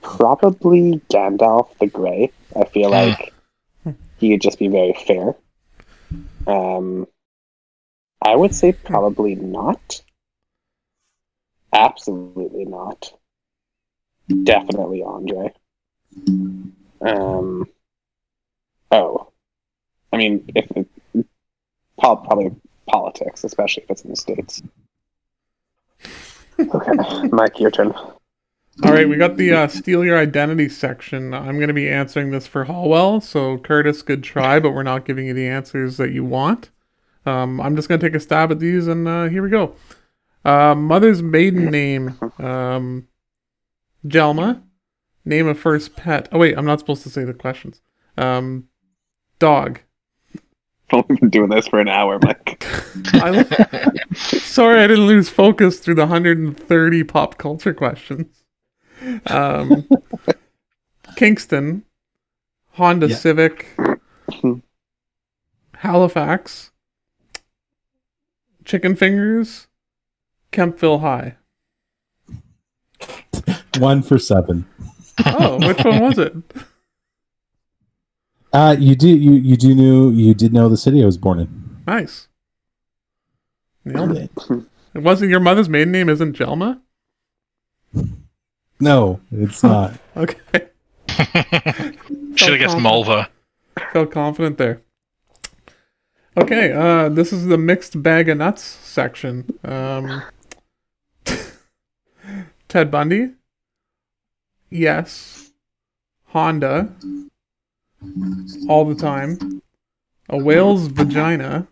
probably 0.01 1.01
Gandalf 1.09 1.77
the 1.79 1.87
Grey. 1.87 2.31
I 2.55 2.65
feel 2.65 2.89
like 2.89 3.33
he 4.17 4.31
would 4.31 4.41
just 4.41 4.59
be 4.59 4.67
very 4.67 4.93
fair. 4.93 5.35
Um, 6.47 7.07
I 8.21 8.35
would 8.35 8.53
say 8.53 8.71
probably 8.73 9.35
not. 9.35 10.01
Absolutely 11.71 12.65
not. 12.65 13.13
Definitely 14.43 15.03
Andre. 15.03 15.53
Um. 17.01 17.67
Oh, 18.91 19.31
I 20.11 20.17
mean, 20.17 20.51
if 20.55 20.69
it, 20.75 20.87
pol- 21.99 22.17
probably 22.17 22.51
politics, 22.87 23.43
especially 23.43 23.83
if 23.83 23.91
it's 23.91 24.01
in 24.03 24.09
the 24.09 24.15
states. 24.15 24.61
Okay, 26.59 26.91
Mike, 27.31 27.57
your 27.61 27.71
turn. 27.71 27.93
All 28.81 28.93
right, 28.93 29.09
we 29.09 29.17
got 29.17 29.35
the 29.35 29.51
uh, 29.51 29.67
steal 29.67 30.05
your 30.05 30.17
identity 30.17 30.69
section. 30.69 31.33
I'm 31.33 31.57
going 31.57 31.67
to 31.67 31.73
be 31.73 31.89
answering 31.89 32.31
this 32.31 32.47
for 32.47 32.65
Hallwell. 32.65 33.21
So, 33.21 33.57
Curtis, 33.57 34.01
good 34.01 34.23
try, 34.23 34.59
but 34.59 34.71
we're 34.71 34.83
not 34.83 35.03
giving 35.03 35.27
you 35.27 35.33
the 35.33 35.47
answers 35.47 35.97
that 35.97 36.11
you 36.11 36.23
want. 36.23 36.69
Um, 37.25 37.59
I'm 37.59 37.75
just 37.75 37.89
going 37.89 37.99
to 37.99 38.07
take 38.07 38.15
a 38.15 38.21
stab 38.21 38.51
at 38.51 38.59
these, 38.59 38.87
and 38.87 39.05
uh, 39.05 39.25
here 39.25 39.43
we 39.43 39.49
go. 39.49 39.75
Uh, 40.45 40.75
mother's 40.75 41.21
maiden 41.21 41.65
name, 41.65 42.17
um, 42.39 43.07
Jelma. 44.07 44.61
Name 45.25 45.47
of 45.47 45.59
first 45.59 45.97
pet. 45.97 46.29
Oh, 46.31 46.39
wait, 46.39 46.57
I'm 46.57 46.65
not 46.65 46.79
supposed 46.79 47.03
to 47.03 47.09
say 47.09 47.25
the 47.25 47.33
questions. 47.33 47.81
Um, 48.17 48.69
dog. 49.39 49.81
We've 50.93 51.19
been 51.19 51.29
doing 51.29 51.49
this 51.49 51.67
for 51.67 51.79
an 51.79 51.89
hour, 51.89 52.17
Mike. 52.19 52.65
I, 53.13 53.43
sorry, 54.13 54.79
I 54.79 54.87
didn't 54.87 55.05
lose 55.05 55.29
focus 55.29 55.79
through 55.79 55.95
the 55.95 56.03
130 56.03 57.03
pop 57.03 57.37
culture 57.37 57.73
questions. 57.73 58.38
Um, 59.27 59.87
Kingston, 61.15 61.83
Honda 62.73 63.07
Yeah. 63.07 63.15
Civic, 63.15 63.67
Halifax, 65.75 66.71
Chicken 68.65 68.95
Fingers, 68.95 69.67
Kemptville 70.51 71.01
High. 71.01 71.35
One 73.79 74.01
for 74.01 74.19
seven. 74.19 74.65
Oh, 75.25 75.57
which 75.65 75.83
one 75.83 75.99
was 76.01 76.17
it? 76.17 76.33
Uh, 78.51 78.75
you 78.79 78.95
do 78.95 79.07
you 79.07 79.33
you 79.33 79.55
do 79.55 79.75
knew 79.75 80.09
you 80.09 80.33
did 80.33 80.51
know 80.51 80.67
the 80.69 80.75
city 80.75 81.03
I 81.03 81.05
was 81.05 81.19
born 81.19 81.37
in. 81.39 81.77
Nice. 81.85 82.27
Nailed 83.85 84.17
it. 84.17 84.31
It 84.95 85.03
wasn't 85.03 85.29
your 85.29 85.39
mother's 85.39 85.69
maiden 85.69 85.91
name, 85.91 86.09
isn't 86.09 86.35
Jelma? 86.35 86.79
No, 88.79 89.19
it's 89.31 89.61
not. 89.63 89.93
Okay. 90.15 90.37
Should 91.09 92.49
have 92.49 92.59
guessed 92.59 92.77
confident. 92.77 92.81
Mulva. 92.81 93.27
Felt 93.91 94.11
confident 94.11 94.57
there. 94.57 94.81
Okay, 96.37 96.71
uh, 96.71 97.09
this 97.09 97.33
is 97.33 97.47
the 97.47 97.57
mixed 97.57 98.01
bag 98.01 98.29
of 98.29 98.37
nuts 98.37 98.63
section. 98.63 99.59
Um, 99.63 100.23
Ted 102.69 102.89
Bundy? 102.89 103.31
Yes. 104.69 105.51
Honda? 106.27 106.93
All 108.69 108.85
the 108.85 108.95
time. 108.95 109.61
A 110.29 110.37
whale's 110.37 110.87
vagina? 110.87 111.67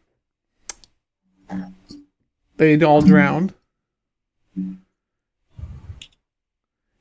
They 2.57 2.81
all 2.81 3.01
drowned. 3.01 3.53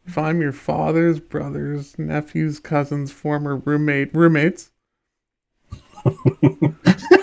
If 0.06 0.16
I'm 0.16 0.40
your 0.40 0.52
father's 0.52 1.18
brother's 1.20 1.98
nephew's 1.98 2.58
cousin's 2.60 3.10
former 3.12 3.56
roommate 3.56 4.14
roommates, 4.14 4.70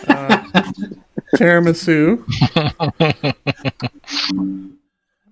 uh, 0.08 0.44
tiramisu, 1.36 2.24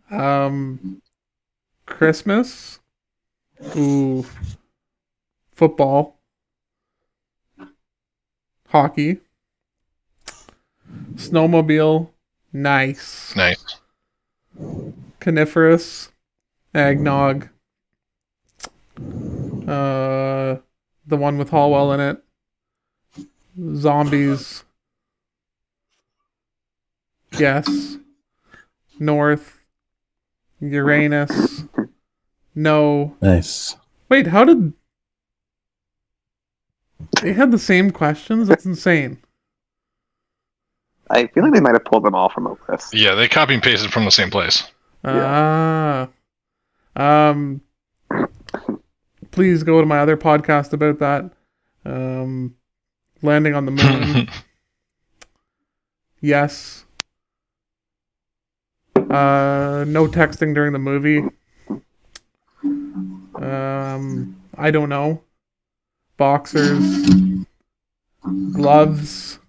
um, 0.10 1.02
Christmas, 1.86 2.80
ooh, 3.76 4.26
football, 5.53 6.18
hockey, 8.69 9.19
snowmobile, 11.15 12.10
nice, 12.53 13.36
Nice. 13.36 13.80
coniferous, 15.19 16.11
eggnog, 16.73 17.49
uh, 19.68 20.57
the 21.06 21.18
one 21.18 21.38
with 21.38 21.49
Hallwell 21.49 21.93
in 21.93 21.99
it, 21.99 22.23
zombies, 23.76 24.64
yes, 27.38 27.98
north, 28.99 29.64
Uranus, 30.60 31.64
no. 32.56 33.15
Nice. 33.22 33.76
Wait, 34.10 34.27
how 34.27 34.43
did 34.43 34.73
they 37.22 37.34
had 37.34 37.52
the 37.52 37.60
same 37.60 37.91
questions? 37.91 38.48
That's 38.48 38.65
insane. 38.65 39.18
I 41.10 41.27
feel 41.27 41.43
like 41.43 41.53
they 41.53 41.60
might 41.60 41.73
have 41.73 41.85
pulled 41.85 42.03
them 42.03 42.15
all 42.15 42.30
from 42.30 42.48
a 42.48 42.57
list. 42.69 42.93
Yeah, 42.93 43.15
they 43.15 43.27
copy 43.27 43.53
and 43.53 43.61
pasted 43.61 43.91
from 43.91 44.06
the 44.06 44.11
same 44.11 44.30
place. 44.30 44.64
Ah. 45.03 46.07
Um 46.96 47.62
please 49.32 49.64
go 49.64 49.80
to 49.80 49.88
my 49.88 50.00
other 50.00 50.18
podcast 50.18 50.74
about 50.74 51.00
that. 51.00 51.32
Um 51.86 52.56
landing 53.22 53.56
on 53.56 53.66
the 53.66 53.72
moon. 53.72 54.30
yes. 56.22 56.86
Uh 58.96 59.86
no 59.88 60.08
texting 60.08 60.54
during 60.54 60.74
the 60.74 60.80
movie. 60.80 61.24
Um 63.36 64.36
I 64.58 64.72
don't 64.72 64.90
know. 64.90 65.24
Boxers. 66.18 66.84
Gloves. 68.54 69.40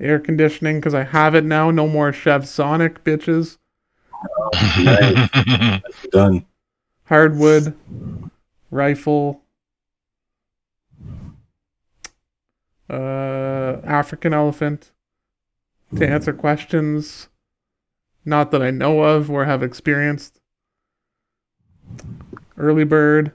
Air 0.00 0.20
conditioning 0.20 0.78
because 0.78 0.94
I 0.94 1.02
have 1.02 1.34
it 1.34 1.44
now. 1.44 1.70
No 1.70 1.88
more 1.88 2.12
Chev 2.12 2.46
Sonic 2.46 3.02
bitches. 3.02 3.58
Done. 6.12 6.44
Hardwood, 7.08 7.74
rifle, 8.70 9.42
uh, 12.90 13.80
African 13.84 14.32
elephant 14.32 14.92
to 15.96 16.06
answer 16.06 16.32
questions, 16.32 17.28
Not 18.24 18.50
that 18.50 18.62
I 18.62 18.70
know 18.70 19.02
of 19.02 19.30
or 19.30 19.46
have 19.46 19.62
experienced. 19.62 20.40
Early 22.58 22.84
bird. 22.84 23.32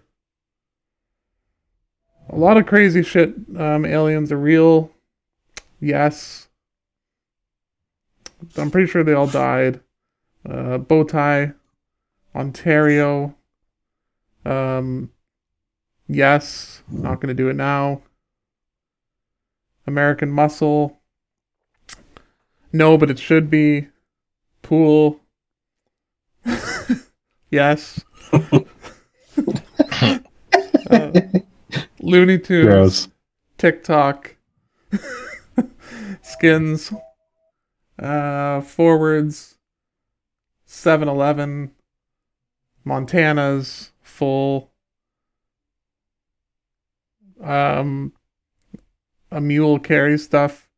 A 2.30 2.36
lot 2.36 2.58
of 2.58 2.68
crazy 2.68 3.02
shit. 3.02 3.34
Um, 3.58 3.86
aliens 3.86 4.32
are 4.32 4.38
real. 4.38 4.92
Yes. 5.80 6.48
I'm 8.58 8.70
pretty 8.70 8.88
sure 8.88 9.04
they 9.04 9.14
all 9.14 9.28
died. 9.28 9.80
Uh, 10.48 10.78
bow 10.78 11.04
tie. 11.04 11.54
Ontario. 12.36 13.36
Um, 14.46 15.12
yes. 16.08 16.84
Not 16.90 17.22
gonna 17.22 17.34
do 17.34 17.50
it 17.50 17.56
now. 17.56 18.02
American 19.86 20.30
Muscle. 20.30 21.00
No, 22.72 22.98
but 22.98 23.12
it 23.12 23.20
should 23.20 23.50
be. 23.50 23.88
Pool. 24.62 25.20
yes. 27.52 28.04
Uh, 30.90 31.12
Looney 32.02 32.38
Tunes. 32.38 32.66
Gross. 32.68 33.08
TikTok. 33.58 34.36
Skins. 36.22 36.94
Uh, 37.98 38.62
forwards. 38.62 39.58
7 40.66 41.08
Eleven. 41.08 41.72
Montana's. 42.84 43.93
Full. 44.14 44.70
Um, 47.42 48.14
a 49.32 49.42
mule 49.42 49.80
carries 49.80 50.24
stuff. 50.24 50.70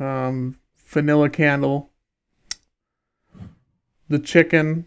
Um, 0.00 0.58
vanilla 0.86 1.28
candle. 1.28 1.90
The 4.08 4.18
chicken. 4.18 4.86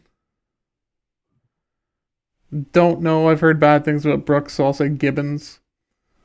Don't 2.71 3.01
know. 3.01 3.29
I've 3.29 3.41
heard 3.41 3.59
bad 3.59 3.85
things 3.85 4.07
about 4.07 4.25
Brooks, 4.25 4.53
so 4.53 4.65
I'll 4.65 4.73
say 4.73 4.89
Gibbons. 4.89 5.59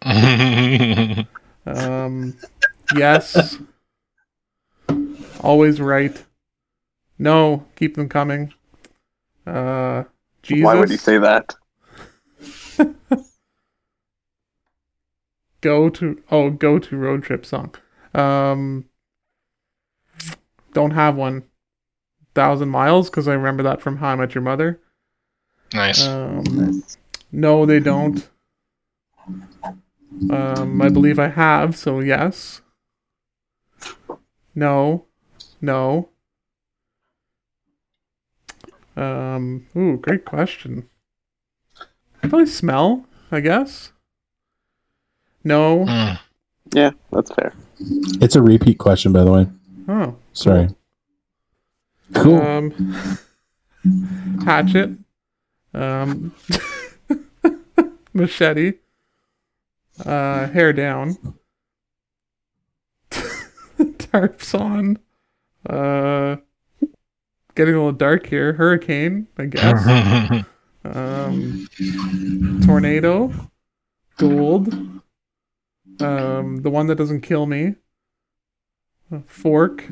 Um, 1.66 2.38
yes. 2.96 3.58
Always 5.40 5.78
right. 5.80 6.24
No, 7.18 7.66
keep 7.76 7.96
them 7.96 8.08
coming. 8.08 8.54
Uh, 9.46 10.04
Jesus. 10.42 10.64
Why 10.64 10.74
would 10.74 10.90
you 10.90 10.96
say 10.96 11.18
that? 11.18 11.54
go 15.60 15.90
to 15.90 16.22
oh 16.30 16.50
go 16.50 16.78
to 16.78 16.96
road 16.96 17.22
trip 17.22 17.44
song 17.44 17.74
um 18.14 18.86
don't 20.72 20.92
have 20.92 21.16
one. 21.16 21.42
Thousand 22.32 22.68
miles 22.68 23.10
because 23.10 23.26
i 23.26 23.34
remember 23.34 23.64
that 23.64 23.82
from 23.82 23.96
how 23.96 24.10
i 24.10 24.14
met 24.14 24.36
your 24.36 24.42
mother. 24.42 24.80
Nice. 25.74 26.06
um 26.06 26.84
no 27.32 27.66
they 27.66 27.80
don't. 27.80 28.28
Um 30.30 30.80
i 30.80 30.88
believe 30.88 31.18
i 31.18 31.26
have 31.26 31.76
so 31.76 31.98
yes. 31.98 32.62
No. 34.54 35.06
No 35.60 36.10
um 39.00 39.66
ooh 39.76 39.96
great 39.96 40.24
question 40.24 40.88
probably 42.22 42.46
smell 42.46 43.04
i 43.32 43.40
guess 43.40 43.92
no 45.42 45.84
Mm. 45.86 46.18
Yeah, 46.72 46.90
that's 47.10 47.32
fair. 47.34 47.52
It's 48.20 48.36
a 48.36 48.42
repeat 48.42 48.78
question, 48.78 49.12
by 49.12 49.24
the 49.24 49.32
way. 49.32 49.48
oh 49.88 50.16
Sorry. 50.32 50.68
Cool. 52.14 52.40
Um, 52.40 53.18
hatchet. 54.44 54.90
Um, 55.74 56.34
machete. 58.12 58.74
Uh, 60.04 60.46
hair 60.48 60.72
down. 60.72 61.16
Tarps 63.80 64.58
on. 64.58 64.98
Uh, 65.68 66.36
getting 67.60 67.74
a 67.74 67.76
little 67.76 67.92
dark 67.92 68.26
here. 68.26 68.54
Hurricane, 68.54 69.28
I 69.38 69.44
guess. 69.46 70.44
Um, 70.82 71.68
tornado. 72.64 73.30
Gold. 74.16 74.72
Um, 76.00 76.62
the 76.62 76.70
one 76.70 76.86
that 76.86 76.94
doesn't 76.94 77.20
kill 77.20 77.44
me. 77.44 77.74
Fork. 79.26 79.84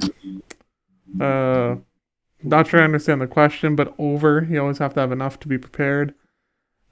Uh, 1.21 1.77
not 2.43 2.69
sure 2.69 2.81
I 2.81 2.85
understand 2.85 3.21
the 3.21 3.27
question, 3.27 3.77
but 3.77 3.95
over. 3.99 4.47
You 4.49 4.63
always 4.63 4.79
have 4.79 4.95
to 4.95 5.01
have 5.01 5.13
enough 5.13 5.39
to 5.41 5.49
be 5.49 5.59
prepared. 5.59 6.15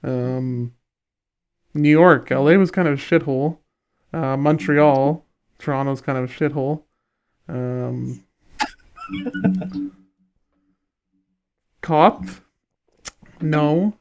Um, 0.03 0.75
New 1.73 1.89
York, 1.89 2.29
LA 2.29 2.53
was 2.53 2.69
kind 2.69 2.87
of 2.87 2.93
a 2.93 3.01
shithole. 3.01 3.57
Uh, 4.13 4.37
Montreal, 4.37 5.25
Toronto's 5.57 6.01
kind 6.01 6.19
of 6.19 6.29
a 6.29 6.33
shithole. 6.33 6.83
Um, 7.49 8.23
Cop, 11.87 12.25
no. 13.39 13.93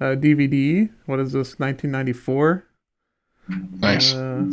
Uh, 0.00 0.16
DVD, 0.16 0.90
what 1.06 1.20
is 1.20 1.30
this? 1.30 1.56
1994. 1.56 2.64
nice. 3.48 4.12
Uh, 4.12 4.50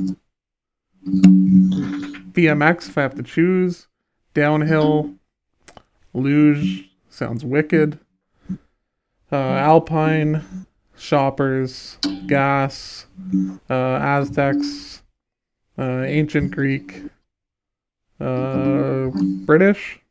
BMX, 1.03 2.89
if 2.89 2.95
I 2.95 3.01
have 3.01 3.15
to 3.15 3.23
choose. 3.23 3.87
Downhill. 4.35 5.15
Luge, 6.13 6.91
sounds 7.09 7.43
wicked. 7.43 7.97
Uh, 9.31 9.35
Alpine. 9.35 10.67
Shoppers. 10.95 11.97
Gas. 12.27 13.07
Uh, 13.67 13.73
Aztecs. 13.73 15.01
Uh, 15.75 16.03
ancient 16.03 16.51
Greek. 16.51 17.05
Uh, 18.21 19.09
British. 19.47 20.01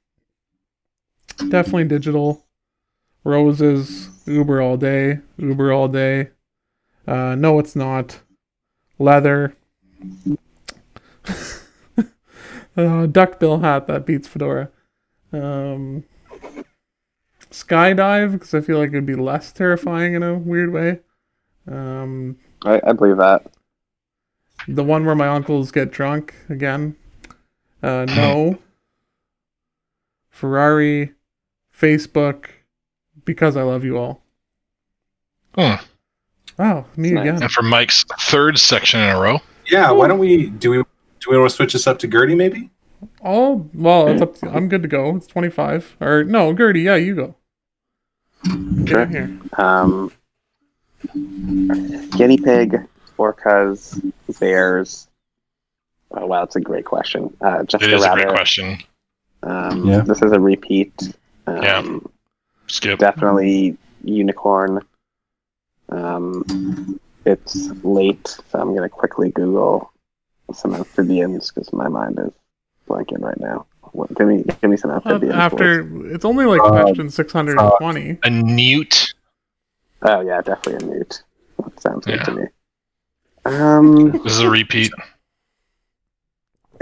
Definitely 1.48 1.84
digital. 1.84 2.44
Roses. 3.28 4.08
Uber 4.26 4.60
all 4.60 4.76
day. 4.76 5.20
Uber 5.36 5.72
all 5.72 5.88
day. 5.88 6.30
Uh, 7.06 7.34
no, 7.34 7.58
it's 7.58 7.76
not. 7.76 8.20
Leather. 8.98 9.54
uh, 12.76 13.06
duckbill 13.06 13.60
hat 13.60 13.86
that 13.86 14.06
beats 14.06 14.26
fedora. 14.26 14.70
Um, 15.32 16.04
skydive 17.50 18.32
because 18.32 18.54
I 18.54 18.60
feel 18.60 18.78
like 18.78 18.88
it'd 18.88 19.06
be 19.06 19.14
less 19.14 19.52
terrifying 19.52 20.14
in 20.14 20.22
a 20.22 20.34
weird 20.34 20.72
way. 20.72 21.00
Um, 21.70 22.38
I, 22.64 22.80
I 22.86 22.92
believe 22.92 23.18
that. 23.18 23.46
the 24.66 24.84
one 24.84 25.04
where 25.04 25.14
my 25.14 25.28
uncles 25.28 25.70
get 25.70 25.90
drunk 25.90 26.34
again. 26.48 26.96
Uh, 27.82 28.06
no. 28.06 28.58
Ferrari, 30.30 31.12
Facebook, 31.76 32.46
because 33.28 33.56
I 33.58 33.62
love 33.62 33.84
you 33.84 33.98
all. 33.98 34.22
Hmm. 35.54 35.74
Wow, 36.58 36.86
me 36.96 37.10
Nice. 37.12 37.22
again. 37.28 37.42
And 37.42 37.52
for 37.52 37.62
Mike's 37.62 38.04
third 38.22 38.58
section 38.58 38.98
in 39.00 39.10
a 39.14 39.20
row. 39.20 39.38
Yeah, 39.70 39.90
why 39.92 40.08
don't 40.08 40.18
we 40.18 40.46
do 40.48 40.70
we 40.70 40.76
do 40.78 41.30
we 41.30 41.38
want 41.38 41.50
to 41.50 41.54
switch 41.56 41.74
this 41.74 41.86
up 41.86 41.98
to 42.00 42.08
Gertie 42.08 42.34
maybe? 42.34 42.70
Oh 43.22 43.68
well, 43.74 44.08
it's 44.08 44.22
up 44.22 44.34
to, 44.36 44.48
I'm 44.50 44.68
good 44.68 44.82
to 44.82 44.88
go. 44.88 45.14
It's 45.16 45.26
25. 45.28 45.96
Or 46.00 46.24
no, 46.24 46.52
Gertie, 46.54 46.80
yeah, 46.80 46.96
you 46.96 47.14
go. 47.14 47.34
Get 48.84 48.88
Sure. 48.88 49.06
here. 49.06 49.38
Um, 49.58 50.10
guinea 52.16 52.38
pig, 52.38 52.80
orcas, 53.18 54.00
bears. 54.40 55.06
Oh 56.12 56.26
wow, 56.26 56.40
that's 56.40 56.56
a 56.56 56.60
great 56.60 56.86
question. 56.86 57.36
Uh, 57.44 57.60
It 57.60 57.68
Jessica 57.68 57.94
is 57.94 58.04
a 58.04 58.10
great 58.14 58.28
question. 58.28 58.78
Um, 59.42 59.86
Yeah. 59.86 60.00
This 60.00 60.22
is 60.22 60.32
a 60.32 60.40
repeat. 60.40 60.94
Um, 61.46 61.62
Yeah. 61.62 61.98
Skip. 62.68 62.98
Definitely 62.98 63.76
unicorn. 64.04 64.80
Um, 65.88 66.98
it's 67.24 67.68
late, 67.82 68.26
so 68.28 68.58
I'm 68.60 68.74
gonna 68.74 68.88
quickly 68.88 69.30
Google 69.30 69.90
some 70.54 70.74
amphibians 70.74 71.50
because 71.50 71.72
my 71.72 71.88
mind 71.88 72.18
is 72.18 72.32
blanking 72.88 73.20
right 73.20 73.38
now. 73.40 73.66
What, 73.92 74.14
give 74.16 74.28
me, 74.28 74.44
give 74.60 74.70
me 74.70 74.76
some 74.76 74.90
Uh, 74.90 74.94
amphibians. 74.96 75.32
boys. 75.34 75.34
after 75.40 76.14
it's 76.14 76.24
only 76.24 76.44
like 76.46 76.60
Uh, 76.62 76.70
question 76.70 77.10
620. 77.10 78.18
A 78.22 78.30
newt. 78.30 79.14
Oh 80.02 80.20
yeah, 80.20 80.40
definitely 80.42 80.86
a 80.86 80.90
newt. 80.94 81.22
That 81.58 81.80
sounds 81.80 82.06
good 82.06 82.22
to 82.24 82.32
me. 82.32 82.44
Um, 83.46 84.12
This 84.12 84.32
is 84.34 84.40
a 84.40 84.50
repeat. 84.50 84.92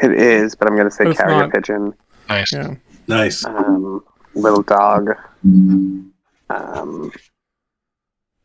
it 0.03 0.13
is, 0.13 0.55
but 0.55 0.69
I'm 0.69 0.77
gonna 0.77 0.91
say 0.91 1.05
But 1.05 1.11
it's 1.13 1.21
carrier 1.21 1.43
not. 1.43 1.53
pigeon. 1.53 1.95
Nice. 2.29 2.53
Yeah. 2.53 2.75
Nice. 3.07 3.45
Um, 3.45 4.05
little 4.37 4.63
dog. 4.63 5.11
Um, 6.49 7.11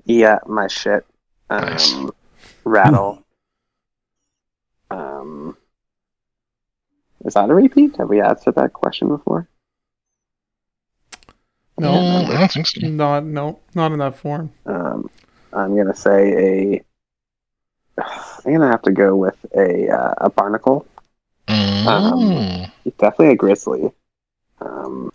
yeah, 0.06 0.40
my 0.48 0.68
shit. 0.68 1.06
Um, 1.50 1.66
Nice. 1.66 1.96
rattle. 2.64 3.24
Um, 4.90 5.58
is 7.26 7.34
that 7.36 7.50
a 7.50 7.54
repeat? 7.54 7.98
Have 7.98 8.10
we 8.10 8.22
answered 8.22 8.56
that 8.56 8.74
question 8.74 9.10
before? 9.10 9.48
No, 11.78 11.94
I 11.94 12.38
don't 12.40 12.52
think 12.52 12.68
so. 12.68 12.88
not 12.88 13.26
no, 13.26 13.60
not 13.74 13.92
in 13.92 14.00
that 14.00 14.18
form. 14.18 14.52
Um, 14.66 15.10
I'm 15.54 15.76
gonna 15.76 15.96
say 15.96 16.78
a. 16.78 16.84
I'm 18.46 18.54
gonna 18.54 18.70
have 18.72 18.82
to 18.84 18.92
go 18.92 19.16
with 19.16 19.38
a 19.56 19.90
uh, 19.90 20.14
a 20.18 20.30
barnacle. 20.30 20.86
Mm. 21.48 22.72
Definitely 22.98 23.30
a 23.30 23.36
grizzly. 23.36 23.92
Um, 24.60 25.12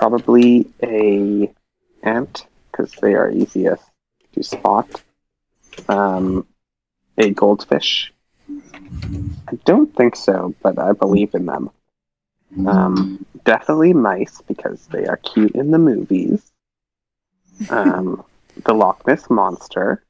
probably 0.00 0.66
a 0.82 1.52
ant 2.02 2.46
because 2.72 2.90
they 3.02 3.12
are 3.14 3.30
easiest 3.30 3.82
to 4.32 4.42
spot. 4.42 4.88
Um, 5.90 6.46
a 7.18 7.30
goldfish. 7.30 8.10
I 8.48 9.56
don't 9.66 9.94
think 9.94 10.16
so, 10.16 10.54
but 10.62 10.78
I 10.78 10.92
believe 10.92 11.34
in 11.34 11.44
them. 11.44 11.70
Um, 12.66 13.24
definitely 13.44 13.92
mice 13.92 14.40
because 14.48 14.86
they 14.86 15.04
are 15.06 15.18
cute 15.18 15.52
in 15.54 15.70
the 15.70 15.78
movies. 15.78 16.50
Um, 17.68 18.24
the 18.64 18.72
Loch 18.72 19.06
Ness 19.06 19.28
monster. 19.28 20.02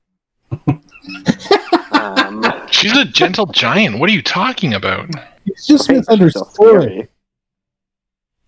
um, 1.91 2.45
She's 2.71 2.97
a 2.97 3.05
gentle 3.05 3.47
giant. 3.47 3.99
What 3.99 4.09
are 4.09 4.13
you 4.13 4.23
talking 4.23 4.73
about? 4.75 5.09
It's 5.47 5.67
just 5.67 5.91
Okay, 5.91 5.99
misunderstood. 5.99 6.47
scary. 6.55 7.09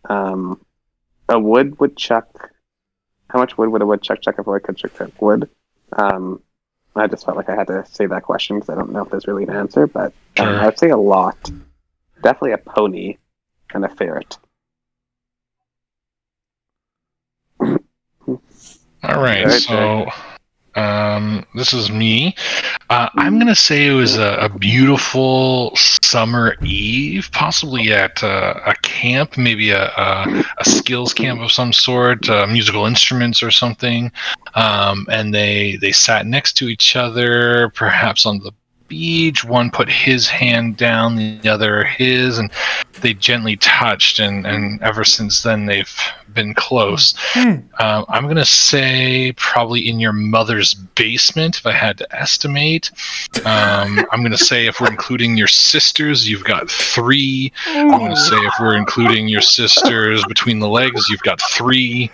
Um, 0.08 0.60
a 1.32 1.38
wood 1.38 1.78
woodchuck. 1.80 2.50
How 3.30 3.38
much 3.38 3.56
wood 3.56 3.70
would 3.70 3.82
a 3.82 3.86
woodchuck 3.86 4.20
chuck 4.20 4.36
if 4.38 4.46
a 4.46 4.50
woodchuck 4.50 4.94
chuck 4.94 5.20
wood? 5.20 5.48
Um, 5.94 6.42
I 6.94 7.06
just 7.06 7.24
felt 7.24 7.36
like 7.36 7.48
I 7.48 7.54
had 7.54 7.68
to 7.68 7.84
say 7.86 8.06
that 8.06 8.22
question 8.22 8.56
because 8.56 8.68
I 8.70 8.74
don't 8.74 8.92
know 8.92 9.02
if 9.02 9.10
there's 9.10 9.26
really 9.26 9.44
an 9.44 9.50
answer, 9.50 9.86
but 9.86 10.12
um, 10.38 10.46
Sure. 10.46 10.60
I'd 10.60 10.78
say 10.78 10.90
a 10.90 10.96
lot. 10.96 11.50
Definitely 12.22 12.52
a 12.52 12.58
pony 12.58 13.16
and 13.72 13.84
a 13.84 13.88
ferret. 13.88 14.38
All 17.60 18.40
right, 19.04 19.44
Right, 19.46 19.60
so 19.62 20.06
um, 20.74 21.44
this 21.54 21.72
is 21.72 21.90
me. 21.90 22.34
Uh, 22.90 23.08
I'm 23.14 23.38
gonna 23.38 23.54
say 23.54 23.86
it 23.86 23.92
was 23.92 24.16
a, 24.16 24.36
a 24.40 24.48
beautiful 24.48 25.76
summer 25.76 26.56
eve, 26.62 27.28
possibly 27.32 27.92
at 27.92 28.22
uh, 28.22 28.60
a 28.66 28.74
camp, 28.82 29.36
maybe 29.36 29.70
a, 29.70 29.88
a, 29.88 30.44
a 30.58 30.64
skills 30.64 31.12
camp 31.12 31.40
of 31.40 31.52
some 31.52 31.72
sort, 31.72 32.28
uh, 32.28 32.46
musical 32.46 32.86
instruments 32.86 33.42
or 33.42 33.50
something. 33.50 34.10
Um, 34.54 35.06
and 35.10 35.34
they 35.34 35.76
they 35.76 35.92
sat 35.92 36.26
next 36.26 36.54
to 36.54 36.68
each 36.68 36.96
other, 36.96 37.70
perhaps 37.74 38.26
on 38.26 38.38
the 38.38 38.52
beach. 38.88 39.42
One 39.42 39.70
put 39.70 39.88
his 39.88 40.28
hand 40.28 40.76
down, 40.76 41.16
the 41.16 41.48
other 41.48 41.82
his, 41.82 42.38
and 42.38 42.50
they 43.00 43.14
gently 43.14 43.56
touched. 43.56 44.18
And, 44.18 44.46
and 44.46 44.82
ever 44.82 45.02
since 45.04 45.42
then, 45.42 45.64
they've 45.64 45.94
been 46.34 46.54
close. 46.54 47.14
Hmm. 47.32 47.60
Um, 47.78 48.04
I'm 48.08 48.26
gonna 48.26 48.44
say 48.44 49.32
probably 49.36 49.88
in 49.88 50.00
your 50.00 50.12
mother's 50.12 50.74
basement, 50.74 51.58
if 51.58 51.66
I 51.66 51.72
had 51.72 51.98
to 51.98 52.16
estimate. 52.16 52.90
Um, 53.44 54.04
I'm 54.12 54.22
gonna 54.22 54.38
say 54.38 54.66
if 54.66 54.80
we're 54.80 54.90
including 54.90 55.36
your 55.36 55.48
sisters, 55.48 56.28
you've 56.28 56.44
got 56.44 56.70
three. 56.70 57.52
I'm 57.66 57.90
gonna 57.90 58.16
say 58.16 58.36
if 58.36 58.54
we're 58.60 58.76
including 58.76 59.28
your 59.28 59.40
sisters 59.40 60.24
between 60.26 60.58
the 60.58 60.68
legs, 60.68 61.08
you've 61.08 61.22
got 61.22 61.40
three. 61.50 62.10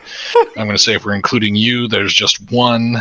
I'm 0.56 0.66
gonna 0.66 0.78
say 0.78 0.94
if 0.94 1.04
we're 1.04 1.14
including 1.14 1.54
you, 1.54 1.88
there's 1.88 2.14
just 2.14 2.50
one. 2.50 2.96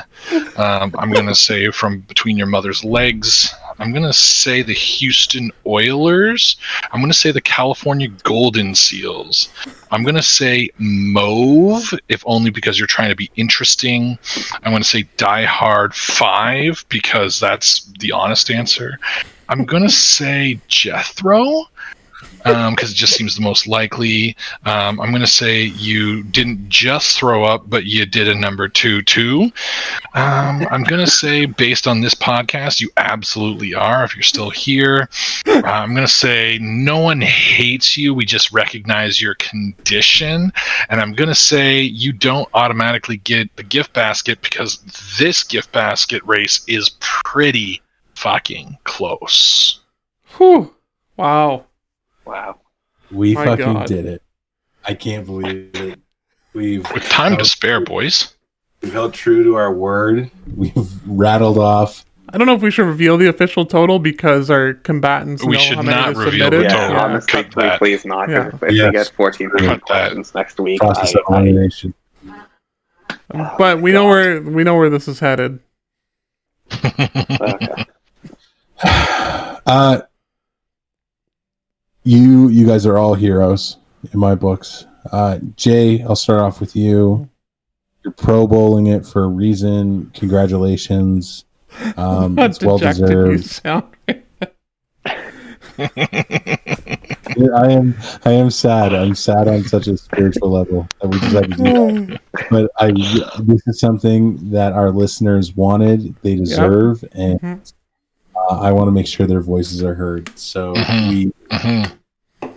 Um, 0.57 0.93
I'm 0.97 1.11
gonna 1.11 1.35
say 1.35 1.69
from 1.71 1.99
between 2.01 2.37
your 2.37 2.47
mother's 2.47 2.83
legs. 2.83 3.53
I'm 3.79 3.93
gonna 3.93 4.13
say 4.13 4.61
the 4.61 4.73
Houston 4.73 5.51
Oilers. 5.65 6.57
I'm 6.91 7.01
gonna 7.01 7.13
say 7.13 7.31
the 7.31 7.41
California 7.41 8.07
Golden 8.23 8.73
Seals. 8.73 9.49
I'm 9.91 10.03
gonna 10.03 10.23
say 10.23 10.69
mauve, 10.79 11.93
if 12.09 12.23
only 12.25 12.49
because 12.49 12.79
you're 12.79 12.87
trying 12.87 13.09
to 13.09 13.15
be 13.15 13.29
interesting. 13.35 14.17
I'm 14.63 14.71
gonna 14.71 14.83
say 14.83 15.03
Die 15.17 15.45
Hard 15.45 15.93
Five 15.93 16.85
because 16.89 17.39
that's 17.39 17.91
the 17.99 18.11
honest 18.11 18.49
answer. 18.49 18.99
I'm 19.49 19.63
gonna 19.63 19.89
say 19.89 20.59
Jethro 20.67 21.67
because 22.47 22.91
it 22.91 22.95
just 22.95 23.13
seems 23.13 23.35
the 23.35 23.41
most 23.41 23.67
likely. 23.67 24.35
Um, 24.65 24.99
I'm 24.99 25.11
gonna 25.11 25.27
say 25.27 25.63
you 25.63 26.23
didn't 26.23 26.69
just 26.69 27.17
throw 27.17 27.43
up, 27.43 27.69
but 27.69 27.85
you 27.85 28.05
did 28.05 28.27
a 28.27 28.35
number 28.35 28.67
two 28.67 29.01
too. 29.01 29.51
Um, 30.13 30.67
I'm 30.71 30.83
gonna 30.83 31.07
say 31.07 31.45
based 31.45 31.87
on 31.87 32.01
this 32.01 32.13
podcast, 32.13 32.79
you 32.79 32.89
absolutely 32.97 33.73
are. 33.73 34.03
If 34.03 34.15
you're 34.15 34.23
still 34.23 34.49
here, 34.49 35.09
uh, 35.47 35.61
I'm 35.63 35.93
gonna 35.93 36.07
say 36.07 36.57
no 36.61 36.99
one 36.99 37.21
hates 37.21 37.97
you. 37.97 38.13
We 38.13 38.25
just 38.25 38.51
recognize 38.51 39.21
your 39.21 39.35
condition, 39.35 40.51
and 40.89 41.01
I'm 41.01 41.13
gonna 41.13 41.35
say 41.35 41.81
you 41.81 42.13
don't 42.13 42.49
automatically 42.53 43.17
get 43.17 43.55
the 43.55 43.63
gift 43.63 43.93
basket 43.93 44.41
because 44.41 44.79
this 45.19 45.43
gift 45.43 45.71
basket 45.71 46.21
race 46.25 46.63
is 46.67 46.91
pretty 46.99 47.81
fucking 48.15 48.77
close. 48.83 49.81
Whew. 50.37 50.73
Wow. 51.15 51.65
Wow. 52.27 52.59
We 53.11 53.33
My 53.33 53.45
fucking 53.45 53.73
God. 53.73 53.87
did 53.87 54.05
it. 54.05 54.21
I 54.85 54.93
can't 54.93 55.25
believe 55.25 55.71
it. 55.75 55.99
We've 56.53 56.89
With 56.91 57.03
time 57.03 57.37
to 57.37 57.45
spare, 57.45 57.79
boys. 57.81 58.35
We've 58.81 58.93
held 58.93 59.13
true 59.13 59.43
to 59.43 59.55
our 59.55 59.73
word. 59.73 60.29
we've 60.55 60.73
rattled 61.07 61.57
off. 61.57 62.03
I 62.29 62.37
don't 62.37 62.45
know 62.47 62.55
if 62.55 62.61
we 62.61 62.71
should 62.71 62.85
reveal 62.85 63.17
the 63.17 63.27
official 63.27 63.65
total 63.65 63.99
because 63.99 64.49
our 64.49 64.73
combatants 64.73 65.45
We 65.45 65.53
know 65.53 65.59
should 65.59 65.75
how 65.77 65.81
many 65.83 65.95
not 66.01 66.13
they 66.15 66.19
reveal 66.25 66.45
submitted. 66.45 66.69
the 66.69 66.73
Yeah, 66.75 67.01
honestly, 67.01 67.43
Cut 67.43 67.55
that. 67.55 67.79
please 67.79 68.03
not. 68.05 68.29
Yeah. 68.29 68.49
If 68.61 68.71
Yes. 68.73 68.85
we 68.87 68.91
get 68.91 69.07
1400 69.15 69.59
Cut 69.59 69.67
that. 69.69 69.81
questions 69.85 70.35
next 70.35 70.59
week, 70.59 70.81
Process 70.81 71.15
I, 71.15 71.19
of 71.19 71.25
I, 71.33 71.41
elimination. 71.41 71.93
But 73.57 73.81
we 73.81 73.91
know 73.93 74.07
where 74.07 74.41
we 74.41 74.63
know 74.65 74.75
where 74.75 74.89
this 74.89 75.07
is 75.07 75.19
headed. 75.19 75.59
okay. 76.73 77.85
Uh, 79.65 80.01
you 82.07 82.47
you 82.47 82.65
guys 82.65 82.85
are 82.85 82.97
all 82.97 83.13
heroes 83.13 83.77
in 84.13 84.19
my 84.19 84.33
books. 84.35 84.85
Uh, 85.11 85.39
Jay, 85.55 86.01
I'll 86.03 86.15
start 86.15 86.39
off 86.39 86.59
with 86.61 86.75
you. 86.75 87.29
You're 88.03 88.13
pro 88.13 88.47
bowling 88.47 88.87
it 88.87 89.05
for 89.05 89.23
a 89.25 89.27
reason. 89.27 90.09
Congratulations. 90.13 91.45
Um, 91.97 92.39
it's 92.39 92.63
well 92.63 92.77
deserved. 92.77 93.61
I 97.39 97.71
am 97.71 97.95
I 98.25 98.31
am 98.31 98.49
sad. 98.49 98.93
I'm 98.93 99.13
sad 99.15 99.47
on 99.47 99.63
such 99.65 99.87
a 99.87 99.97
spiritual 99.97 100.49
level 100.49 100.87
that 101.01 101.07
we 101.09 101.19
had 101.19 101.51
to 101.51 101.57
do 101.57 102.05
that. 102.07 102.21
But 102.49 102.71
I 102.77 102.91
this 103.41 103.67
is 103.67 103.79
something 103.79 104.51
that 104.51 104.73
our 104.73 104.91
listeners 104.91 105.55
wanted, 105.55 106.15
they 106.21 106.35
deserve, 106.35 107.03
and 107.11 107.39
Mhm. 107.41 107.73
Uh, 108.49 108.59
I 108.59 108.71
want 108.71 108.87
to 108.87 108.91
make 108.91 109.07
sure 109.07 109.25
their 109.27 109.41
voices 109.41 109.83
are 109.83 109.93
heard. 109.95 110.31
So 110.37 110.73
Mhm. 110.73 111.09
we 111.09 111.31
Mhm. 111.51 111.91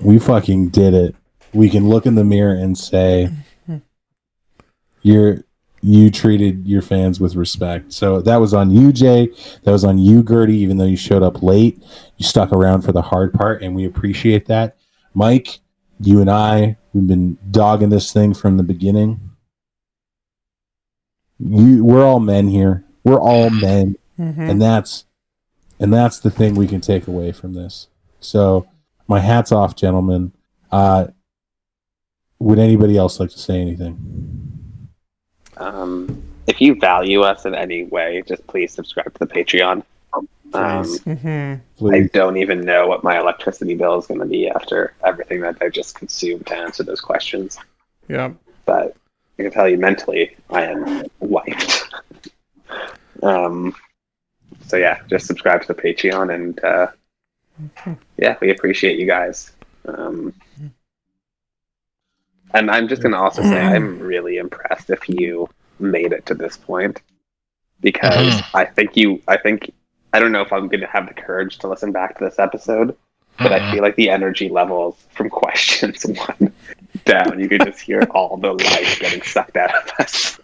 we 0.02 0.18
fucking 0.18 0.68
did 0.68 0.94
it. 0.94 1.14
We 1.52 1.68
can 1.68 1.88
look 1.88 2.06
in 2.06 2.14
the 2.14 2.24
mirror 2.24 2.54
and 2.54 2.76
say 2.78 3.30
you're 5.02 5.44
you 5.82 6.10
treated 6.10 6.66
your 6.66 6.82
fans 6.82 7.18
with 7.20 7.36
respect. 7.36 7.90
So 7.90 8.20
that 8.20 8.36
was 8.36 8.52
on 8.52 8.70
you, 8.70 8.92
Jay. 8.92 9.30
That 9.64 9.72
was 9.72 9.82
on 9.82 9.96
you, 9.96 10.22
Gertie, 10.22 10.58
even 10.58 10.76
though 10.76 10.84
you 10.84 10.96
showed 10.96 11.22
up 11.22 11.42
late. 11.42 11.82
You 12.18 12.26
stuck 12.26 12.52
around 12.52 12.82
for 12.82 12.92
the 12.92 13.00
hard 13.00 13.32
part, 13.32 13.62
and 13.62 13.74
we 13.74 13.86
appreciate 13.86 14.44
that. 14.46 14.76
Mike, 15.14 15.60
you 15.98 16.20
and 16.20 16.30
I, 16.30 16.76
we've 16.92 17.06
been 17.06 17.38
dogging 17.50 17.88
this 17.88 18.12
thing 18.12 18.34
from 18.34 18.58
the 18.58 18.62
beginning. 18.62 19.20
You 21.38 21.84
we're 21.84 22.04
all 22.04 22.20
men 22.20 22.48
here. 22.48 22.84
We're 23.04 23.20
all 23.20 23.48
men 23.48 23.96
Mhm. 24.18 24.50
and 24.50 24.60
that's 24.60 25.06
and 25.80 25.92
that's 25.92 26.20
the 26.20 26.30
thing 26.30 26.54
we 26.54 26.66
can 26.68 26.80
take 26.80 27.08
away 27.08 27.32
from 27.32 27.54
this 27.54 27.88
so 28.20 28.68
my 29.08 29.18
hats 29.18 29.50
off 29.50 29.74
gentlemen 29.74 30.32
uh 30.70 31.06
would 32.38 32.58
anybody 32.58 32.96
else 32.96 33.18
like 33.18 33.30
to 33.30 33.38
say 33.38 33.60
anything 33.60 33.98
Um, 35.56 36.22
if 36.46 36.60
you 36.60 36.74
value 36.74 37.20
us 37.20 37.44
in 37.44 37.54
any 37.54 37.84
way, 37.84 38.22
just 38.26 38.46
please 38.46 38.72
subscribe 38.72 39.12
to 39.12 39.18
the 39.18 39.26
Patreon. 39.26 39.82
Um, 40.14 40.82
Please. 40.82 41.00
Mhm. 41.00 41.60
I 41.92 42.00
don't 42.12 42.38
even 42.38 42.62
know 42.64 42.88
what 42.88 43.04
my 43.04 43.18
electricity 43.20 43.74
bill 43.74 43.98
is 43.98 44.06
going 44.06 44.20
to 44.20 44.26
be 44.26 44.48
after 44.48 44.94
everything 45.04 45.42
that 45.42 45.58
I 45.60 45.68
just 45.68 45.94
consumed 45.96 46.46
to 46.46 46.56
answer 46.56 46.82
those 46.82 47.00
questions. 47.00 47.58
Yeah. 48.08 48.30
But 48.64 48.96
I 49.38 49.42
can 49.42 49.52
tell 49.52 49.68
you 49.68 49.76
mentally, 49.78 50.34
I 50.48 50.64
am 50.64 51.04
wiped. 51.20 51.88
um, 53.22 53.74
so 54.70 54.76
yeah, 54.76 55.00
just 55.08 55.26
subscribe 55.26 55.62
to 55.62 55.66
the 55.66 55.74
Patreon, 55.74 56.32
and 56.32 56.62
uh, 56.64 56.86
yeah, 58.16 58.36
we 58.40 58.50
appreciate 58.50 59.00
you 59.00 59.06
guys. 59.06 59.50
Um, 59.86 60.32
and 62.54 62.70
I'm 62.70 62.86
just 62.88 63.02
going 63.02 63.12
to 63.12 63.18
also 63.18 63.42
say 63.42 63.60
I'm 63.60 63.98
really 63.98 64.36
impressed 64.38 64.90
if 64.90 65.08
you 65.08 65.48
made 65.80 66.12
it 66.12 66.24
to 66.26 66.34
this 66.34 66.56
point 66.56 67.02
because 67.80 68.34
Mhm. 68.40 68.46
I 68.54 68.64
think 68.66 68.96
you, 68.96 69.20
I 69.26 69.36
think, 69.36 69.72
I 70.12 70.20
don't 70.20 70.30
know 70.32 70.42
if 70.42 70.52
I'm 70.52 70.68
going 70.68 70.80
to 70.80 70.86
have 70.86 71.08
the 71.08 71.14
courage 71.14 71.58
to 71.58 71.68
listen 71.68 71.90
back 71.92 72.18
to 72.18 72.24
this 72.24 72.38
episode, 72.38 72.96
but 73.38 73.52
I 73.52 73.58
Mhm. 73.60 73.70
feel 73.72 73.82
like 73.82 73.96
the 73.96 74.10
energy 74.10 74.48
levels 74.48 75.04
from 75.12 75.30
questions 75.42 76.04
one 76.04 76.52
down, 77.04 77.40
you 77.40 77.48
could 77.48 77.64
just 77.64 77.80
hear 77.80 78.02
all 78.14 78.36
the 78.36 78.52
life 78.52 79.00
getting 79.00 79.22
sucked 79.22 79.56
out 79.56 79.74
of 79.74 79.90
us. 79.98 80.38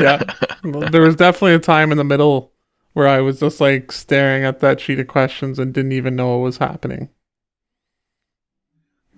Yeah. 0.00 0.22
Well, 0.64 0.88
there 0.90 1.02
was 1.02 1.16
definitely 1.16 1.54
a 1.54 1.58
time 1.58 1.92
in 1.92 1.98
the 1.98 2.04
middle 2.04 2.50
where 2.96 3.06
I 3.08 3.20
was 3.20 3.40
just 3.40 3.60
like 3.60 3.92
staring 3.92 4.44
at 4.44 4.60
that 4.60 4.80
sheet 4.80 4.98
of 5.00 5.06
questions 5.08 5.58
and 5.58 5.74
didn't 5.74 5.92
even 5.92 6.16
know 6.16 6.30
what 6.38 6.44
was 6.44 6.58
happening. 6.58 7.10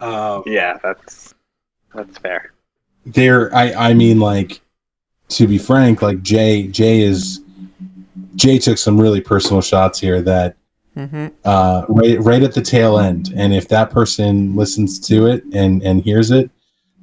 Uh, 0.00 0.42
Yeah, 0.46 0.78
that's 0.82 1.34
that's 1.94 2.18
fair. 2.18 2.52
there 3.06 3.54
I 3.54 3.90
I 3.90 3.94
mean 3.94 4.20
like 4.20 4.60
to 5.30 5.46
be 5.46 5.58
frank, 5.58 6.02
like 6.02 6.22
Jay 6.22 6.68
Jay 6.68 7.00
is 7.02 7.40
Jay 8.36 8.58
took 8.58 8.78
some 8.78 9.00
really 9.00 9.20
personal 9.20 9.62
shots 9.62 9.98
here 10.00 10.22
that 10.22 10.56
hmm 10.94 11.28
uh 11.44 11.84
right 11.88 12.20
right 12.20 12.42
at 12.42 12.54
the 12.54 12.62
tail 12.62 12.98
end. 12.98 13.32
And 13.36 13.54
if 13.54 13.68
that 13.68 13.90
person 13.90 14.56
listens 14.56 14.98
to 15.08 15.26
it 15.26 15.44
and 15.52 15.82
and 15.82 16.02
hears 16.02 16.30
it, 16.30 16.50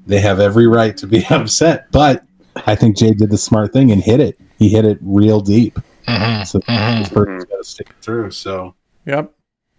they 0.07 0.19
have 0.21 0.39
every 0.39 0.67
right 0.67 0.97
to 0.97 1.07
be 1.07 1.25
upset. 1.31 1.91
But 1.91 2.25
I 2.67 2.75
think 2.75 2.97
Jay 2.97 3.11
did 3.13 3.31
the 3.31 3.37
smart 3.37 3.73
thing 3.73 3.91
and 3.91 4.03
hit 4.03 4.19
it. 4.21 4.39
He 4.59 4.69
hit 4.69 4.85
it 4.85 4.99
real 5.01 5.41
deep. 5.41 5.79
Mhm, 6.07 6.45
So 6.47 6.59
mhm. 6.59 6.99
this 6.99 7.09
person's 7.09 7.45
got 7.45 7.57
to 7.57 7.63
stick 7.63 7.89
it 7.89 7.95
through. 8.03 8.31
So 8.31 8.75
Yep. 9.05 9.31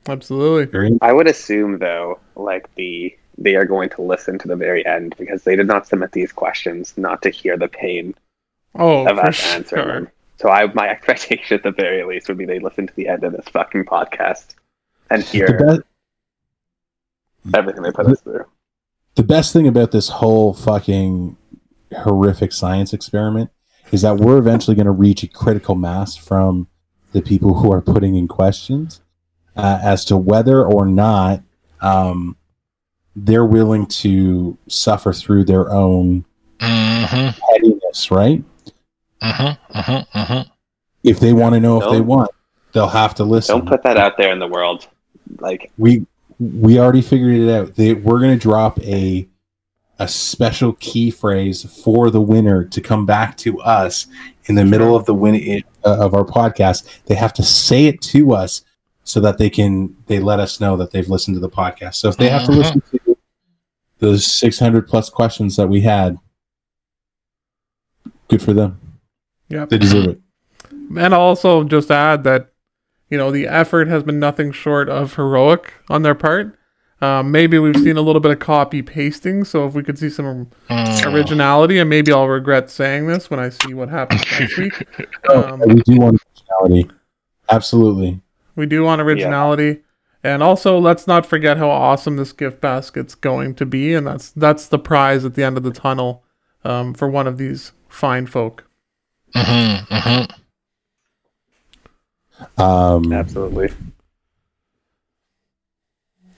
Absolutely. 0.09 0.99
I 1.03 1.13
would 1.13 1.27
assume 1.27 1.79
though, 1.79 2.21
like 2.37 2.73
the 2.77 3.17
they 3.39 3.55
are 3.57 3.65
going 3.67 3.91
to 3.91 4.03
listen 4.03 4.39
to 4.39 4.49
the 4.49 4.57
very 4.57 4.85
end 4.87 5.15
because 5.19 5.43
they 5.45 5.57
did 5.57 5.67
not 5.67 5.87
submit 5.87 6.13
these 6.13 6.33
questions 6.33 6.95
not 6.97 7.21
to 7.23 7.31
hear 7.31 7.57
the 7.59 7.69
pain 7.69 8.15
Oh, 8.79 9.07
of 9.09 9.17
for 9.19 9.27
us 9.27 9.55
answering 9.55 9.89
them. 9.89 10.09
So 10.41 10.49
I 10.49 10.73
my 10.75 10.89
expectation 10.95 11.57
at 11.57 11.63
the 11.63 11.71
very 11.73 12.05
least 12.05 12.29
would 12.29 12.39
be 12.39 12.45
they 12.47 12.59
listen 12.61 12.87
to 12.87 12.95
the 12.95 13.09
end 13.09 13.25
of 13.25 13.33
this 13.33 13.47
fucking 13.49 13.85
podcast 13.85 14.55
and 15.11 15.23
the, 15.23 15.27
hear 15.27 15.59
best 15.59 15.81
everything 17.55 17.83
they 17.83 17.93
put 17.93 18.07
us 18.07 18.21
through. 18.21 18.45
the 19.15 19.23
best 19.23 19.53
thing 19.53 19.67
about 19.67 19.93
this 19.93 20.09
whole 20.09 20.53
fucking 20.55 21.37
horrific 22.03 22.53
science 22.53 22.93
experiment 22.93 23.51
is 23.93 24.03
that 24.03 24.17
we're 24.17 24.39
eventually 24.39 24.75
going 24.75 24.87
to 24.87 24.93
reach 24.93 25.23
a 25.23 25.29
critical 25.29 25.75
mass 25.75 26.17
from 26.17 26.69
the 27.13 27.23
people 27.23 27.55
who 27.55 27.73
are 27.73 27.81
putting 27.81 28.17
in 28.17 28.29
questions 28.29 29.01
uh, 29.57 29.79
as 29.83 30.05
to 30.05 30.17
whether 30.17 30.65
or 30.65 30.87
not 30.87 31.43
um, 31.81 32.37
they're 33.15 33.45
willing 33.45 33.87
to 33.87 34.59
suffer 34.69 35.13
through 35.13 35.45
their 35.45 35.71
own 35.73 36.25
Mhm, 36.61 37.35
pettiness, 37.39 38.11
right? 38.11 38.43
mhm, 39.23 39.59
mhm, 39.75 40.09
mhm. 40.09 40.47
If 41.05 41.21
they 41.21 41.33
want 41.33 41.55
to 41.55 41.61
know 41.61 41.81
if 41.81 41.91
they 41.91 42.01
want, 42.01 42.31
they'll 42.73 42.89
have 42.89 43.15
to 43.17 43.25
listen. 43.25 43.59
Don't 43.59 43.69
put 43.69 43.83
that 43.85 43.97
out 43.97 44.17
there 44.17 44.33
in 44.33 44.39
the 44.39 44.49
world. 44.49 44.87
Like 45.39 45.71
we 45.79 46.07
we 46.39 46.79
already 46.79 47.03
figured 47.03 47.37
it 47.37 47.51
out. 47.51 47.75
They, 47.77 47.95
we're 47.95 48.19
going 48.19 48.39
to 48.39 48.43
drop 48.43 48.79
a 48.81 49.27
a 49.99 50.07
special 50.07 50.75
key 50.75 51.11
phrase 51.11 51.63
for 51.83 52.11
the 52.11 52.21
winner 52.21 52.65
to 52.65 52.81
come 52.81 53.07
back 53.07 53.37
to 53.39 53.59
us 53.61 54.07
in 54.45 54.55
the 54.55 54.65
middle 54.65 54.95
of 54.95 55.07
the 55.07 55.15
win 55.15 55.63
uh, 55.85 55.97
of 55.99 56.15
our 56.15 56.25
podcast. 56.25 57.05
They 57.07 57.15
have 57.15 57.33
to 57.35 57.43
say 57.43 57.87
it 57.87 58.01
to 58.03 58.33
us 58.33 58.63
so 59.05 59.21
that 59.21 59.39
they 59.39 59.49
can 59.49 59.97
they 60.07 60.19
let 60.21 60.39
us 60.41 60.61
know 60.61 60.77
that 60.77 60.91
they've 60.91 61.09
listened 61.09 61.37
to 61.37 61.41
the 61.41 61.49
podcast. 61.49 61.95
So 61.95 62.09
if 62.09 62.17
they 62.17 62.29
have 62.29 62.45
to 62.47 62.53
Mhm. 62.53 62.57
listen 62.57 62.83
to 62.93 63.17
the 63.99 64.19
600 64.19 64.87
plus 64.87 65.09
questions 65.09 65.57
that 65.57 65.69
we 65.69 65.81
had, 65.83 66.19
good 68.29 68.43
for 68.43 68.53
them. 68.53 68.81
Yeah, 69.49 69.65
They 69.65 69.79
deserve 69.79 70.07
it. 70.09 70.21
And 70.97 71.15
I'll 71.15 71.21
also 71.21 71.65
just 71.65 71.91
add 71.91 72.25
that, 72.25 72.51
you 73.09 73.17
know, 73.17 73.31
the 73.31 73.47
effort 73.47 73.89
has 73.89 74.03
been 74.03 74.19
nothing 74.19 74.53
short 74.53 74.89
of 74.89 75.15
heroic 75.15 75.73
on 75.89 76.03
their 76.03 76.15
part. 76.15 76.59
Um, 77.03 77.31
maybe 77.31 77.59
we've 77.59 77.77
seen 77.77 77.99
a 77.99 78.01
little 78.01 78.21
bit 78.21 78.31
of 78.33 78.39
copy 78.39 78.81
pasting, 78.81 79.45
so 79.45 79.67
if 79.67 79.75
we 79.75 79.83
could 79.83 79.99
see 79.99 80.09
some 80.09 80.47
Mm. 80.71 81.13
originality, 81.15 81.79
and 81.79 81.91
maybe 81.91 82.11
I'll 82.13 82.27
regret 82.27 82.71
saying 82.71 83.07
this 83.07 83.29
when 83.31 83.39
I 83.39 83.51
see 83.51 83.75
what 83.75 83.91
happens 83.91 84.23
next 84.41 84.57
week. 84.59 84.87
Um, 85.29 85.61
we 85.61 85.75
do 85.83 86.01
want 86.01 86.21
originality. 86.63 86.91
Absolutely. 87.51 88.21
we 88.57 88.65
do 88.67 88.83
want 88.83 89.03
originality, 89.03 89.83
and 90.25 90.43
also 90.43 90.79
let's 90.79 91.07
not 91.07 91.27
forget 91.27 91.59
how 91.59 91.69
awesome 91.69 92.17
this 92.17 92.33
gift 92.33 92.61
basket's 92.63 93.15
going 93.15 93.55
to 93.57 93.67
be, 93.67 93.93
and 93.95 94.07
that's 94.07 94.31
that's 94.31 94.67
the 94.67 94.79
prize 94.79 95.25
at 95.27 95.35
the 95.35 95.45
end 95.45 95.59
of 95.59 95.63
the 95.65 95.71
tunnel 95.73 96.25
um, 96.65 96.95
for 96.95 97.09
one 97.11 97.27
of 97.27 97.37
these 97.37 97.73
fine 97.91 98.27
folk. 98.27 98.65
Mhm, 99.35 99.87
mhm. 99.89 100.31
Um, 102.59 103.13
absolutely. 103.13 103.69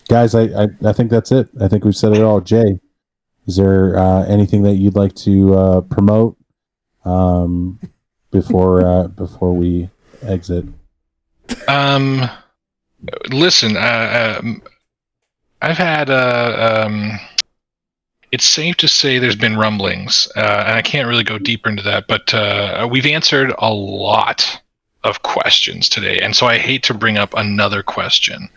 Guys 0.09 0.35
I, 0.35 0.43
I 0.45 0.69
i 0.85 0.93
think 0.93 1.11
that's 1.11 1.33
it 1.33 1.49
i 1.61 1.69
think 1.69 1.85
we've 1.85 1.97
said 1.97 2.13
it 2.13 2.23
all 2.23 2.41
jay 2.41 2.81
is 3.47 3.57
there 3.57 3.97
uh, 3.99 4.25
anything 4.27 4.63
that 4.65 4.75
you'd 4.75 4.97
like 4.97 5.15
to 5.17 5.55
uh, 5.55 5.81
promote 5.83 6.37
um, 7.05 7.81
before 8.31 8.87
uh, 8.87 9.09
before 9.25 9.55
we 9.55 9.89
exit 10.23 10.65
Um, 11.67 12.29
listen, 13.31 13.77
uh, 13.77 14.39
um, 14.41 14.63
I've 15.63 15.79
had. 15.79 16.11
Uh, 16.11 16.85
um, 16.87 17.19
it's 18.31 18.45
safe 18.45 18.77
to 18.77 18.89
say 18.89 19.19
there's 19.19 19.37
been 19.37 19.57
rumblings, 19.57 20.29
uh, 20.37 20.65
and 20.67 20.77
I 20.77 20.83
can't 20.83 21.09
really 21.09 21.25
go 21.25 21.39
deeper 21.39 21.71
into 21.71 21.83
that. 21.85 22.07
But 22.09 22.91
we've 22.91 23.07
answered 23.07 23.55
a 23.59 23.73
lot 23.73 24.61
of 25.05 25.23
questions 25.23 25.89
today, 25.89 26.21
and 26.21 26.37
so 26.37 26.47
I 26.47 26.59
hate 26.59 26.83
to 26.85 26.95
bring 26.95 27.17
up 27.17 27.33
another 27.35 27.83
question. 27.83 28.51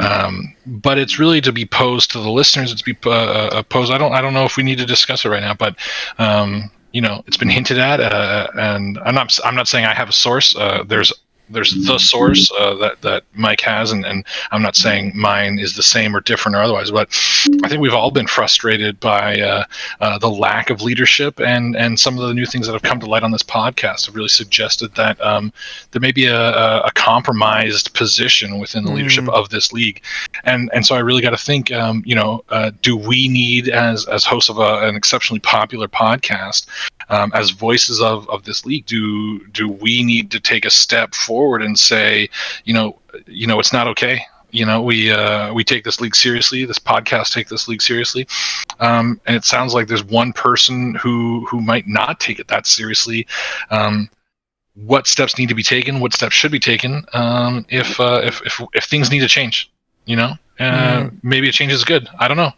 Um, 0.00 0.54
but 0.66 0.98
it's 0.98 1.18
really 1.18 1.40
to 1.40 1.52
be 1.52 1.64
posed 1.66 2.10
to 2.12 2.20
the 2.20 2.30
listeners. 2.30 2.72
It's 2.72 2.82
be 2.82 2.96
uh, 3.04 3.10
uh, 3.10 3.62
posed. 3.64 3.92
I 3.92 3.98
don't. 3.98 4.12
I 4.12 4.20
don't 4.20 4.34
know 4.34 4.44
if 4.44 4.56
we 4.56 4.62
need 4.62 4.78
to 4.78 4.86
discuss 4.86 5.24
it 5.24 5.28
right 5.28 5.42
now, 5.42 5.54
but 5.54 5.76
um, 6.18 6.70
you 6.92 7.00
know, 7.00 7.22
it's 7.26 7.36
been 7.36 7.48
hinted 7.58 7.78
at, 7.78 8.00
uh, 8.00 8.48
and 8.54 8.98
I'm 9.04 9.14
not. 9.14 9.38
I'm 9.44 9.54
not 9.54 9.68
saying 9.68 9.84
I 9.84 9.94
have 9.94 10.08
a 10.08 10.12
source. 10.12 10.56
Uh, 10.56 10.84
there's 10.86 11.12
there's 11.50 11.74
the 11.86 11.98
source 11.98 12.50
uh, 12.58 12.74
that 12.76 13.00
that 13.02 13.24
Mike 13.34 13.60
has, 13.60 13.92
and, 13.92 14.04
and 14.04 14.24
I'm 14.50 14.62
not 14.62 14.76
saying 14.76 15.12
mine 15.14 15.58
is 15.58 15.74
the 15.76 15.82
same 15.82 16.14
or 16.14 16.20
different 16.20 16.56
or 16.56 16.62
otherwise, 16.62 16.90
but 16.90 17.08
I 17.64 17.68
think 17.68 17.80
we've 17.80 17.94
all 17.94 18.10
been 18.10 18.26
frustrated 18.26 18.98
by 19.00 19.40
uh, 19.40 19.64
uh, 20.00 20.18
the 20.18 20.30
lack 20.30 20.70
of 20.70 20.82
leadership 20.82 21.40
and 21.40 21.76
and 21.76 21.98
some 21.98 22.18
of 22.18 22.26
the 22.28 22.34
new 22.34 22.46
things 22.46 22.66
that 22.66 22.72
have 22.72 22.82
come 22.82 23.00
to 23.00 23.06
light 23.06 23.22
on 23.22 23.30
this 23.30 23.42
podcast 23.42 24.06
have 24.06 24.16
really 24.16 24.28
suggested 24.28 24.94
that 24.94 25.20
um, 25.20 25.52
there 25.92 26.00
may 26.00 26.12
be 26.12 26.26
a, 26.26 26.80
a, 26.82 26.90
compromised 26.94 27.94
position 27.94 28.58
within 28.58 28.84
the 28.84 28.92
leadership 28.92 29.18
Mm. 29.18 29.28
of 29.34 29.48
this 29.48 29.72
league, 29.72 30.02
and 30.44 30.70
and 30.72 30.84
so 30.86 30.94
I 30.94 31.00
really 31.00 31.22
got 31.22 31.30
to 31.30 31.36
think, 31.36 31.72
um, 31.72 32.02
you 32.06 32.14
know, 32.14 32.44
uh, 32.50 32.70
do 32.82 32.96
we 32.96 33.28
need 33.28 33.68
as 33.68 34.06
as 34.06 34.24
hosts 34.24 34.50
of 34.50 34.58
a, 34.58 34.86
an 34.88 34.94
exceptionally 34.94 35.40
popular 35.40 35.88
podcast 35.88 36.66
um, 37.10 37.30
as 37.34 37.50
voices 37.50 38.00
of, 38.00 38.28
of 38.28 38.44
this 38.44 38.64
league, 38.66 38.86
do 38.86 39.46
do 39.48 39.68
we 39.68 40.02
need 40.02 40.30
to 40.30 40.40
take 40.40 40.64
a 40.64 40.70
step 40.70 41.14
forward 41.14 41.62
and 41.62 41.78
say, 41.78 42.28
you 42.64 42.74
know, 42.74 42.98
you 43.26 43.46
know, 43.46 43.58
it's 43.58 43.72
not 43.72 43.86
okay. 43.88 44.20
You 44.50 44.64
know, 44.64 44.80
we 44.82 45.10
uh, 45.12 45.52
we 45.52 45.62
take 45.62 45.84
this 45.84 46.00
league 46.00 46.16
seriously. 46.16 46.64
This 46.64 46.78
podcast 46.78 47.32
take 47.34 47.48
this 47.48 47.68
league 47.68 47.82
seriously, 47.82 48.26
um, 48.80 49.20
and 49.26 49.36
it 49.36 49.44
sounds 49.44 49.74
like 49.74 49.88
there's 49.88 50.04
one 50.04 50.32
person 50.32 50.94
who 50.94 51.44
who 51.50 51.60
might 51.60 51.86
not 51.86 52.18
take 52.18 52.38
it 52.38 52.48
that 52.48 52.66
seriously. 52.66 53.26
Um, 53.70 54.08
what 54.74 55.06
steps 55.06 55.36
need 55.38 55.48
to 55.48 55.54
be 55.54 55.62
taken? 55.62 56.00
What 56.00 56.14
steps 56.14 56.34
should 56.34 56.52
be 56.52 56.60
taken 56.60 57.04
um, 57.12 57.66
if, 57.68 57.98
uh, 58.00 58.20
if 58.24 58.40
if 58.46 58.60
if 58.72 58.84
things 58.84 59.10
need 59.10 59.20
to 59.20 59.28
change? 59.28 59.70
You 60.06 60.16
know, 60.16 60.32
uh, 60.60 61.02
Mhm. 61.02 61.18
maybe 61.22 61.48
a 61.48 61.52
change 61.52 61.72
is 61.72 61.84
good. 61.84 62.08
I 62.18 62.26
don't 62.28 62.36
know. 62.38 62.52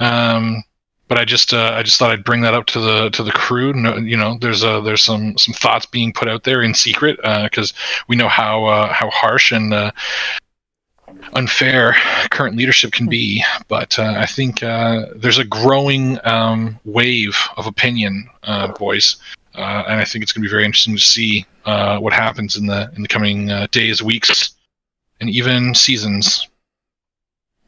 Um, 0.00 0.62
but 1.08 1.18
I 1.18 1.24
just 1.24 1.52
uh, 1.52 1.72
I 1.74 1.82
just 1.82 1.98
thought 1.98 2.10
I'd 2.10 2.24
bring 2.24 2.42
that 2.42 2.54
up 2.54 2.66
to 2.66 2.80
the 2.80 3.10
to 3.10 3.22
the 3.22 3.32
crew. 3.32 3.72
No, 3.72 3.96
you 3.96 4.16
know, 4.16 4.38
there's 4.40 4.62
uh, 4.62 4.80
there's 4.80 5.02
some 5.02 5.36
some 5.38 5.54
thoughts 5.54 5.86
being 5.86 6.12
put 6.12 6.28
out 6.28 6.44
there 6.44 6.62
in 6.62 6.74
secret 6.74 7.18
because 7.44 7.72
we 8.08 8.16
know 8.16 8.28
how 8.28 8.66
uh, 8.66 8.92
how 8.92 9.10
harsh 9.10 9.50
and 9.50 9.72
uh, 9.72 9.90
unfair 11.32 11.96
current 12.30 12.56
leadership 12.56 12.92
can 12.92 13.08
be. 13.08 13.44
But 13.68 13.98
uh, 13.98 14.14
I 14.16 14.26
think 14.26 14.62
uh, 14.62 15.06
there's 15.16 15.38
a 15.38 15.44
growing 15.44 16.18
um, 16.24 16.78
wave 16.84 17.36
of 17.56 17.66
opinion, 17.66 18.28
uh, 18.44 18.68
boys, 18.72 19.16
uh, 19.54 19.84
and 19.88 20.00
I 20.00 20.04
think 20.04 20.22
it's 20.22 20.32
going 20.32 20.42
to 20.42 20.48
be 20.48 20.50
very 20.50 20.64
interesting 20.64 20.96
to 20.96 21.02
see 21.02 21.46
uh, 21.64 21.98
what 21.98 22.12
happens 22.12 22.56
in 22.56 22.66
the 22.66 22.90
in 22.96 23.02
the 23.02 23.08
coming 23.08 23.50
uh, 23.50 23.66
days, 23.70 24.02
weeks, 24.02 24.52
and 25.20 25.28
even 25.30 25.74
seasons. 25.74 26.48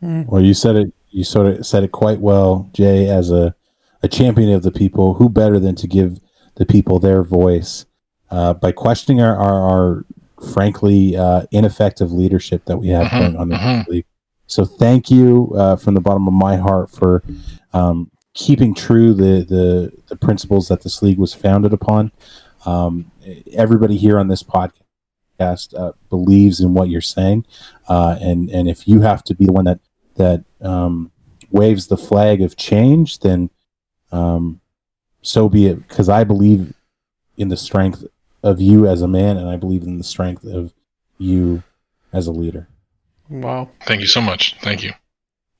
well 0.01 0.43
you 0.43 0.55
said 0.55 0.77
it 0.77 0.93
you 1.11 1.25
sort 1.25 1.47
of 1.47 1.67
said 1.67 1.83
it 1.85 1.93
quite 1.93 2.21
well 2.21 2.69
jay 2.73 3.09
as 3.09 3.31
a, 3.31 3.55
a 4.03 4.09
champion 4.09 4.51
of 4.53 4.63
the 4.63 4.71
people 4.71 5.15
who 5.15 5.29
better 5.29 5.59
than 5.59 5.75
to 5.77 5.87
give 5.87 6.21
the 6.57 6.67
people 6.67 6.99
their 6.99 7.23
voice 7.23 7.87
uh, 8.31 8.55
by 8.55 8.73
questioning 8.73 9.21
our, 9.21 9.37
our, 9.37 9.61
our 9.63 10.05
frankly 10.53 11.17
uh, 11.17 11.43
ineffective 11.51 12.13
leadership 12.13 12.65
that 12.65 12.79
we 12.79 12.89
have 12.89 13.09
Mhm, 13.09 13.19
going 13.19 13.37
on 13.37 13.53
in 13.53 13.59
the 13.59 13.85
league. 13.89 14.05
So 14.47 14.65
thank 14.65 15.11
you 15.11 15.53
uh, 15.57 15.77
from 15.77 15.95
the 15.95 16.01
bottom 16.01 16.27
of 16.27 16.35
my 16.35 16.57
heart 16.57 16.91
for 16.91 17.23
um, 17.73 18.11
keeping 18.35 18.75
true 18.75 19.13
the, 19.15 19.45
the 19.45 19.93
the 20.09 20.17
principles 20.17 20.69
that 20.69 20.83
this 20.83 21.03
league 21.03 21.19
was 21.19 21.35
founded 21.35 21.73
upon. 21.73 22.11
Um, 22.67 23.11
everybody 23.53 23.97
here 23.97 24.19
on 24.19 24.29
this 24.29 24.43
podcast 24.43 25.79
uh, 25.79 25.93
believes 26.09 26.61
in 26.61 26.75
what 26.75 26.89
you're 26.89 27.01
saying, 27.01 27.47
uh, 27.89 28.19
and 28.21 28.51
and 28.51 28.69
if 28.69 28.89
you 28.89 29.03
have 29.03 29.23
to 29.25 29.35
be 29.35 29.47
the 29.47 29.53
one 29.53 29.65
that 29.67 29.81
that 30.21 30.45
um, 30.61 31.11
waves 31.51 31.87
the 31.87 31.97
flag 31.97 32.43
of 32.43 32.57
change, 32.57 33.21
then 33.21 33.51
um, 34.13 34.61
so 35.23 35.49
be 35.49 35.67
it. 35.67 35.89
Because 35.89 36.09
I 36.09 36.25
believe 36.25 36.75
in 37.37 37.49
the 37.49 37.57
strength 37.57 38.05
of 38.43 38.61
you 38.61 38.87
as 38.87 39.03
a 39.03 39.09
man, 39.09 39.37
and 39.37 39.49
I 39.49 39.57
believe 39.57 39.83
in 39.83 39.99
the 39.99 40.05
strength 40.05 40.45
of 40.45 40.73
you 41.19 41.63
as 42.13 42.27
a 42.27 42.33
leader. 42.33 42.69
Wow. 43.29 43.71
Thank 43.87 44.01
you 44.01 44.07
so 44.07 44.21
much. 44.21 44.57
Thank 44.61 44.83
you. 44.83 44.93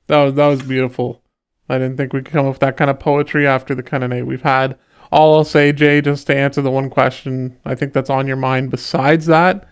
That 0.07 0.23
was 0.23 0.33
that 0.35 0.47
was 0.47 0.61
beautiful. 0.61 1.21
I 1.69 1.77
didn't 1.77 1.97
think 1.97 2.13
we 2.13 2.21
could 2.21 2.33
come 2.33 2.45
up 2.45 2.53
with 2.53 2.59
that 2.59 2.77
kind 2.77 2.89
of 2.89 2.99
poetry 2.99 3.47
after 3.47 3.73
the 3.73 3.83
kind 3.83 4.03
of 4.03 4.09
night 4.09 4.25
we've 4.25 4.41
had. 4.41 4.77
All 5.11 5.35
I'll 5.35 5.45
say, 5.45 5.71
Jay, 5.71 6.01
just 6.01 6.27
to 6.27 6.35
answer 6.35 6.61
the 6.61 6.71
one 6.71 6.89
question 6.89 7.57
I 7.65 7.75
think 7.75 7.93
that's 7.93 8.09
on 8.09 8.27
your 8.27 8.37
mind 8.37 8.71
besides 8.71 9.25
that, 9.27 9.67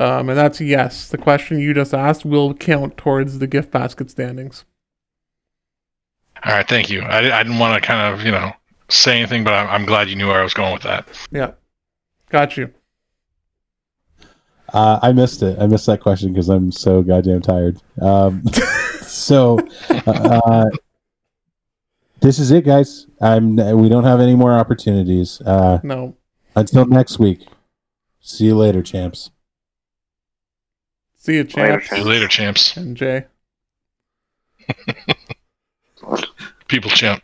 um, 0.00 0.28
and 0.28 0.38
that's 0.38 0.60
yes. 0.60 1.08
The 1.08 1.18
question 1.18 1.58
you 1.58 1.74
just 1.74 1.94
asked 1.94 2.24
will 2.24 2.54
count 2.54 2.96
towards 2.96 3.38
the 3.38 3.46
gift 3.46 3.70
basket 3.70 4.10
standings. 4.10 4.64
All 6.44 6.52
right, 6.52 6.68
thank 6.68 6.90
you. 6.90 7.00
I, 7.02 7.38
I 7.38 7.42
didn't 7.42 7.58
want 7.58 7.80
to 7.80 7.86
kind 7.86 8.14
of, 8.14 8.24
you 8.24 8.32
know, 8.32 8.52
say 8.88 9.18
anything, 9.18 9.44
but 9.44 9.54
I'm, 9.54 9.68
I'm 9.68 9.86
glad 9.86 10.08
you 10.08 10.16
knew 10.16 10.26
where 10.28 10.40
I 10.40 10.42
was 10.42 10.52
going 10.54 10.72
with 10.72 10.82
that. 10.82 11.06
Yeah, 11.30 11.52
got 12.28 12.56
you. 12.56 12.72
Uh, 14.72 14.98
I 15.02 15.12
missed 15.12 15.42
it. 15.42 15.56
I 15.60 15.66
missed 15.66 15.86
that 15.86 16.00
question 16.00 16.32
because 16.32 16.48
I'm 16.48 16.72
so 16.72 17.02
goddamn 17.02 17.42
tired. 17.42 17.80
Um, 18.00 18.44
so, 19.02 19.58
uh, 19.88 20.66
this 22.20 22.38
is 22.38 22.50
it, 22.50 22.64
guys. 22.64 23.06
I'm. 23.20 23.56
We 23.56 23.88
don't 23.88 24.04
have 24.04 24.20
any 24.20 24.34
more 24.34 24.52
opportunities. 24.52 25.40
Uh, 25.40 25.78
No, 25.82 26.16
until 26.56 26.86
next 26.86 27.18
week. 27.18 27.46
See 28.20 28.46
you 28.46 28.56
later, 28.56 28.82
champs. 28.82 29.30
See 31.24 31.36
you, 31.36 31.44
Later, 31.44 31.80
champs 31.80 31.88
See 31.90 32.02
later, 32.02 32.28
champs. 32.28 32.76
and 32.76 32.96
Jay. 32.96 33.24
People 36.68 36.90
champ. 36.90 37.22